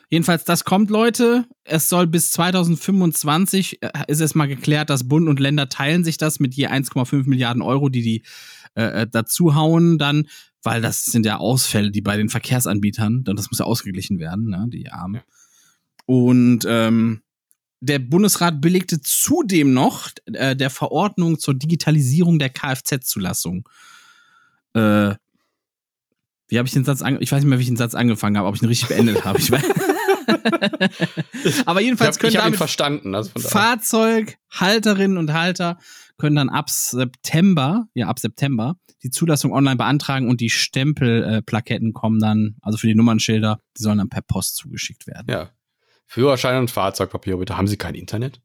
Jedenfalls, 0.09 0.45
das 0.45 0.65
kommt, 0.65 0.91
Leute. 0.91 1.47
Es 1.65 1.89
soll 1.89 2.07
bis 2.07 2.31
2025, 2.31 3.83
äh, 3.83 3.91
ist 4.07 4.20
es 4.20 4.37
mal 4.37 4.47
geklärt, 4.47 4.89
dass 4.89 5.09
Bund 5.09 5.28
und 5.28 5.41
Länder 5.41 5.69
teilen 5.69 6.05
sich 6.05 6.16
das 6.16 6.39
mit 6.39 6.55
je 6.55 6.69
1,5 6.69 7.28
Milliarden 7.28 7.62
Euro, 7.62 7.89
die 7.89 8.03
die 8.03 8.23
äh, 8.77 9.03
äh, 9.03 9.07
dazu 9.11 9.57
hauen 9.57 9.99
dann, 9.99 10.28
weil 10.62 10.81
das 10.81 11.07
sind 11.07 11.27
ja 11.27 11.39
Ausfälle, 11.39 11.91
die 11.91 12.03
bei 12.03 12.16
den 12.16 12.28
Verkehrsanbietern, 12.28 13.24
dann 13.24 13.37
das 13.37 13.51
muss 13.51 13.59
ja 13.59 13.65
ausgeglichen 13.65 14.19
werden, 14.20 14.49
ne, 14.49 14.66
die 14.69 14.91
Armen. 14.91 15.23
Und 16.05 16.65
ähm, 16.69 17.23
der 17.81 17.99
Bundesrat 17.99 18.61
billigte 18.61 19.01
zudem 19.01 19.73
noch 19.73 20.11
äh, 20.27 20.55
der 20.55 20.70
Verordnung 20.70 21.39
zur 21.39 21.55
Digitalisierung 21.55 22.39
der 22.39 22.51
Kfz-Zulassung. 22.51 23.69
Äh, 24.74 25.15
Wie 26.48 26.59
habe 26.59 26.68
ich 26.68 26.74
den 26.74 26.85
Satz 26.85 27.02
angefangen? 27.02 27.23
Ich 27.23 27.32
weiß 27.32 27.40
nicht 27.40 27.48
mehr, 27.48 27.59
wie 27.59 27.62
ich 27.62 27.68
den 27.68 27.77
Satz 27.77 27.94
angefangen 27.94 28.39
habe, 28.39 28.48
ob 28.48 28.55
ich 28.55 28.62
ihn 28.62 28.68
richtig 28.68 28.89
beendet 28.89 29.24
habe. 29.24 29.39
Ich 29.39 29.51
weiß. 29.51 29.64
Aber 31.66 31.81
jedenfalls 31.81 32.16
ich 32.16 32.20
können 32.20 32.32
hab, 32.32 32.32
ich 32.32 32.39
hab 32.39 32.43
ihn 32.43 32.44
damit 32.44 32.59
verstanden. 32.59 33.14
Also. 33.14 33.31
Fahrzeughalterinnen 33.36 35.18
und 35.18 35.32
Halter 35.32 35.78
können 36.18 36.36
dann 36.36 36.48
ab 36.48 36.70
September, 36.70 37.89
ja 37.94 38.09
ab 38.09 38.18
September, 38.18 38.77
die 39.02 39.10
Zulassung 39.10 39.52
online 39.52 39.77
beantragen 39.77 40.28
und 40.28 40.40
die 40.40 40.51
Stempelplaketten 40.51 41.93
kommen 41.93 42.20
dann, 42.20 42.56
also 42.62 42.78
für 42.78 42.86
die 42.86 42.94
Nummernschilder, 42.94 43.60
die 43.77 43.82
sollen 43.82 43.98
dann 43.98 44.09
per 44.09 44.23
Post 44.23 44.56
zugeschickt 44.56 45.06
werden. 45.06 45.27
Ja. 45.28 45.51
Führerschein 46.06 46.59
und 46.59 46.70
Fahrzeugpapier, 46.70 47.36
bitte. 47.36 47.56
Haben 47.56 47.66
Sie 47.66 47.77
kein 47.77 47.94
Internet? 47.94 48.40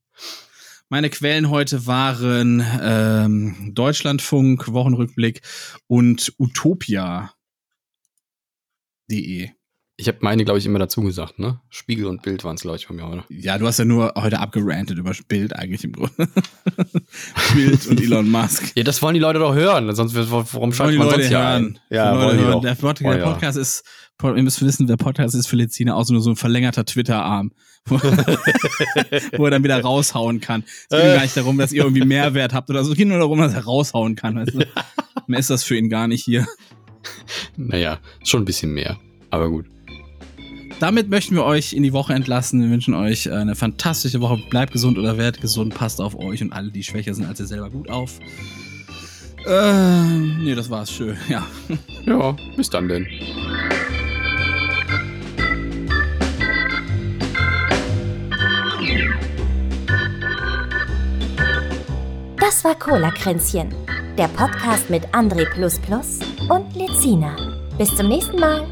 Meine 0.90 1.10
Quellen 1.10 1.50
heute 1.50 1.88
waren 1.88 2.66
ähm, 2.82 3.72
Deutschlandfunk, 3.74 4.74
Wochenrückblick 4.74 5.42
und 5.88 6.34
Utopia.de. 9.12 9.50
Ich 9.98 10.08
habe 10.08 10.18
meine, 10.22 10.46
glaube 10.46 10.58
ich, 10.58 10.66
immer 10.66 10.80
dazu 10.80 11.02
gesagt, 11.02 11.38
ne? 11.38 11.62
Spiegel 11.70 12.08
und 12.08 12.24
Bild 12.24 12.44
waren 12.44 12.56
es, 12.56 12.62
glaube 12.62 12.78
ich, 12.78 12.88
von 12.88 12.96
mir, 12.96 13.08
oder? 13.08 13.24
Ja, 13.30 13.60
du 13.60 13.68
hast 13.68 13.78
ja 13.78 13.86
nur 13.86 14.14
heute 14.16 14.40
abgerantet 14.40 14.98
über 14.98 15.12
Bild 15.28 15.56
eigentlich 15.56 15.84
im 15.84 15.92
Grunde. 15.92 16.28
Bild 17.54 17.86
und 17.86 18.02
Elon 18.02 18.32
Musk. 18.32 18.72
Ja, 18.76 18.84
das 18.84 19.00
wollen 19.04 19.14
die 19.14 19.20
Leute 19.20 19.38
doch 19.38 19.54
hören. 19.54 19.94
Sonst, 19.94 20.16
warum 20.16 20.72
die 20.72 20.78
man 20.80 20.98
Leute 20.98 21.12
sonst 21.12 21.28
hier 21.28 21.38
hören. 21.38 21.80
Ja, 21.92 22.14
Die 22.14 22.20
Leute 22.24 22.38
hören. 22.40 22.52
doch. 22.54 22.62
Der, 22.62 22.76
Pod 22.76 23.04
Wollen 23.04 23.18
der 23.18 23.28
ja. 23.28 23.32
Podcast 23.32 23.58
ist, 23.60 23.84
ihr 24.24 24.32
müsst 24.42 24.64
wissen, 24.64 24.88
der 24.88 24.98
Podcast 24.98 25.36
ist 25.36 25.46
für 25.46 25.56
Lezina 25.56 25.94
auch 25.94 26.04
so 26.04 26.14
nur 26.14 26.24
so 26.24 26.32
ein 26.32 26.36
verlängerter 26.36 26.84
Twitter-Arm, 26.84 27.52
wo, 27.86 27.98
wo 27.98 29.46
er 29.46 29.52
dann 29.52 29.64
wieder 29.64 29.80
raushauen 29.82 30.42
kann. 30.42 30.64
Es 30.90 30.98
geht 30.98 31.00
ihm 31.00 31.14
gar 31.14 31.22
nicht 31.22 31.38
darum, 31.38 31.58
dass 31.60 31.72
ihr 31.74 31.84
irgendwie 31.84 32.06
Mehrwert 32.06 32.54
habt 32.54 32.72
oder 32.72 32.84
so. 32.84 32.92
Es 32.92 32.98
geht 32.98 33.08
nur 33.08 33.20
darum, 33.20 33.38
dass 33.38 33.54
er 33.54 33.66
raushauen 33.66 34.16
kann. 34.16 34.36
Weißt 34.38 34.56
du? 34.56 34.66
Mehr 35.28 35.40
ist 35.40 35.52
das 35.52 35.64
für 35.64 35.78
ihn 35.78 35.90
gar 35.90 36.08
nicht 36.08 36.24
hier. 36.24 36.48
Naja, 37.58 38.00
schon 38.24 38.42
ein 38.42 38.46
bisschen 38.46 38.74
mehr. 38.74 38.98
Aber 39.30 39.50
gut. 39.50 39.66
Damit 40.80 41.10
möchten 41.10 41.36
wir 41.36 41.44
euch 41.44 41.74
in 41.74 41.84
die 41.84 41.94
Woche 41.94 42.14
entlassen. 42.14 42.62
Wir 42.62 42.70
wünschen 42.70 42.94
euch 42.96 43.32
eine 43.32 43.56
fantastische 43.56 44.20
Woche. 44.20 44.42
Bleibt 44.50 44.74
gesund 44.74 44.98
oder 44.98 45.18
werdet 45.18 45.40
gesund. 45.42 45.76
Passt 45.76 46.02
auf 46.02 46.18
euch 46.18 46.42
und 46.42 46.54
alle, 46.54 46.72
die 46.72 46.84
schwächer 46.84 47.14
sind 47.14 47.26
als 47.26 47.40
ihr 47.40 47.46
selber, 47.46 47.70
gut 47.70 47.90
auf. 47.90 48.20
Ähm, 49.46 50.44
nee, 50.44 50.56
das 50.56 50.70
war's. 50.70 50.92
Schön. 50.92 51.18
Ja. 51.30 51.46
Ja, 52.04 52.36
bis 52.58 52.68
dann 52.68 52.88
denn. 52.88 53.06
Das 62.40 62.64
war 62.64 62.74
Cola-Kränzchen, 62.74 63.74
der 64.18 64.28
Podcast 64.28 64.90
mit 64.90 65.06
André 65.14 65.46
und 66.50 66.76
Lezina. 66.76 67.36
Bis 67.78 67.96
zum 67.96 68.08
nächsten 68.08 68.40
Mal. 68.40 68.68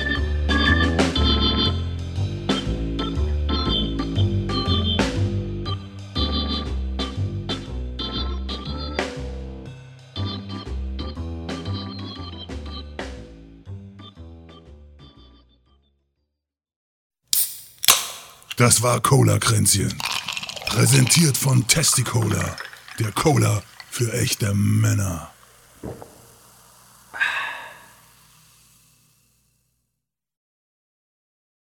Das 18.58 18.82
war 18.82 19.00
Cola-Kränzchen. 19.00 19.98
Präsentiert 20.66 21.38
von 21.38 21.66
Testicola, 21.66 22.58
der 23.00 23.12
Cola 23.14 23.64
für 23.90 24.12
echte 24.14 24.54
Männer. 24.54 25.32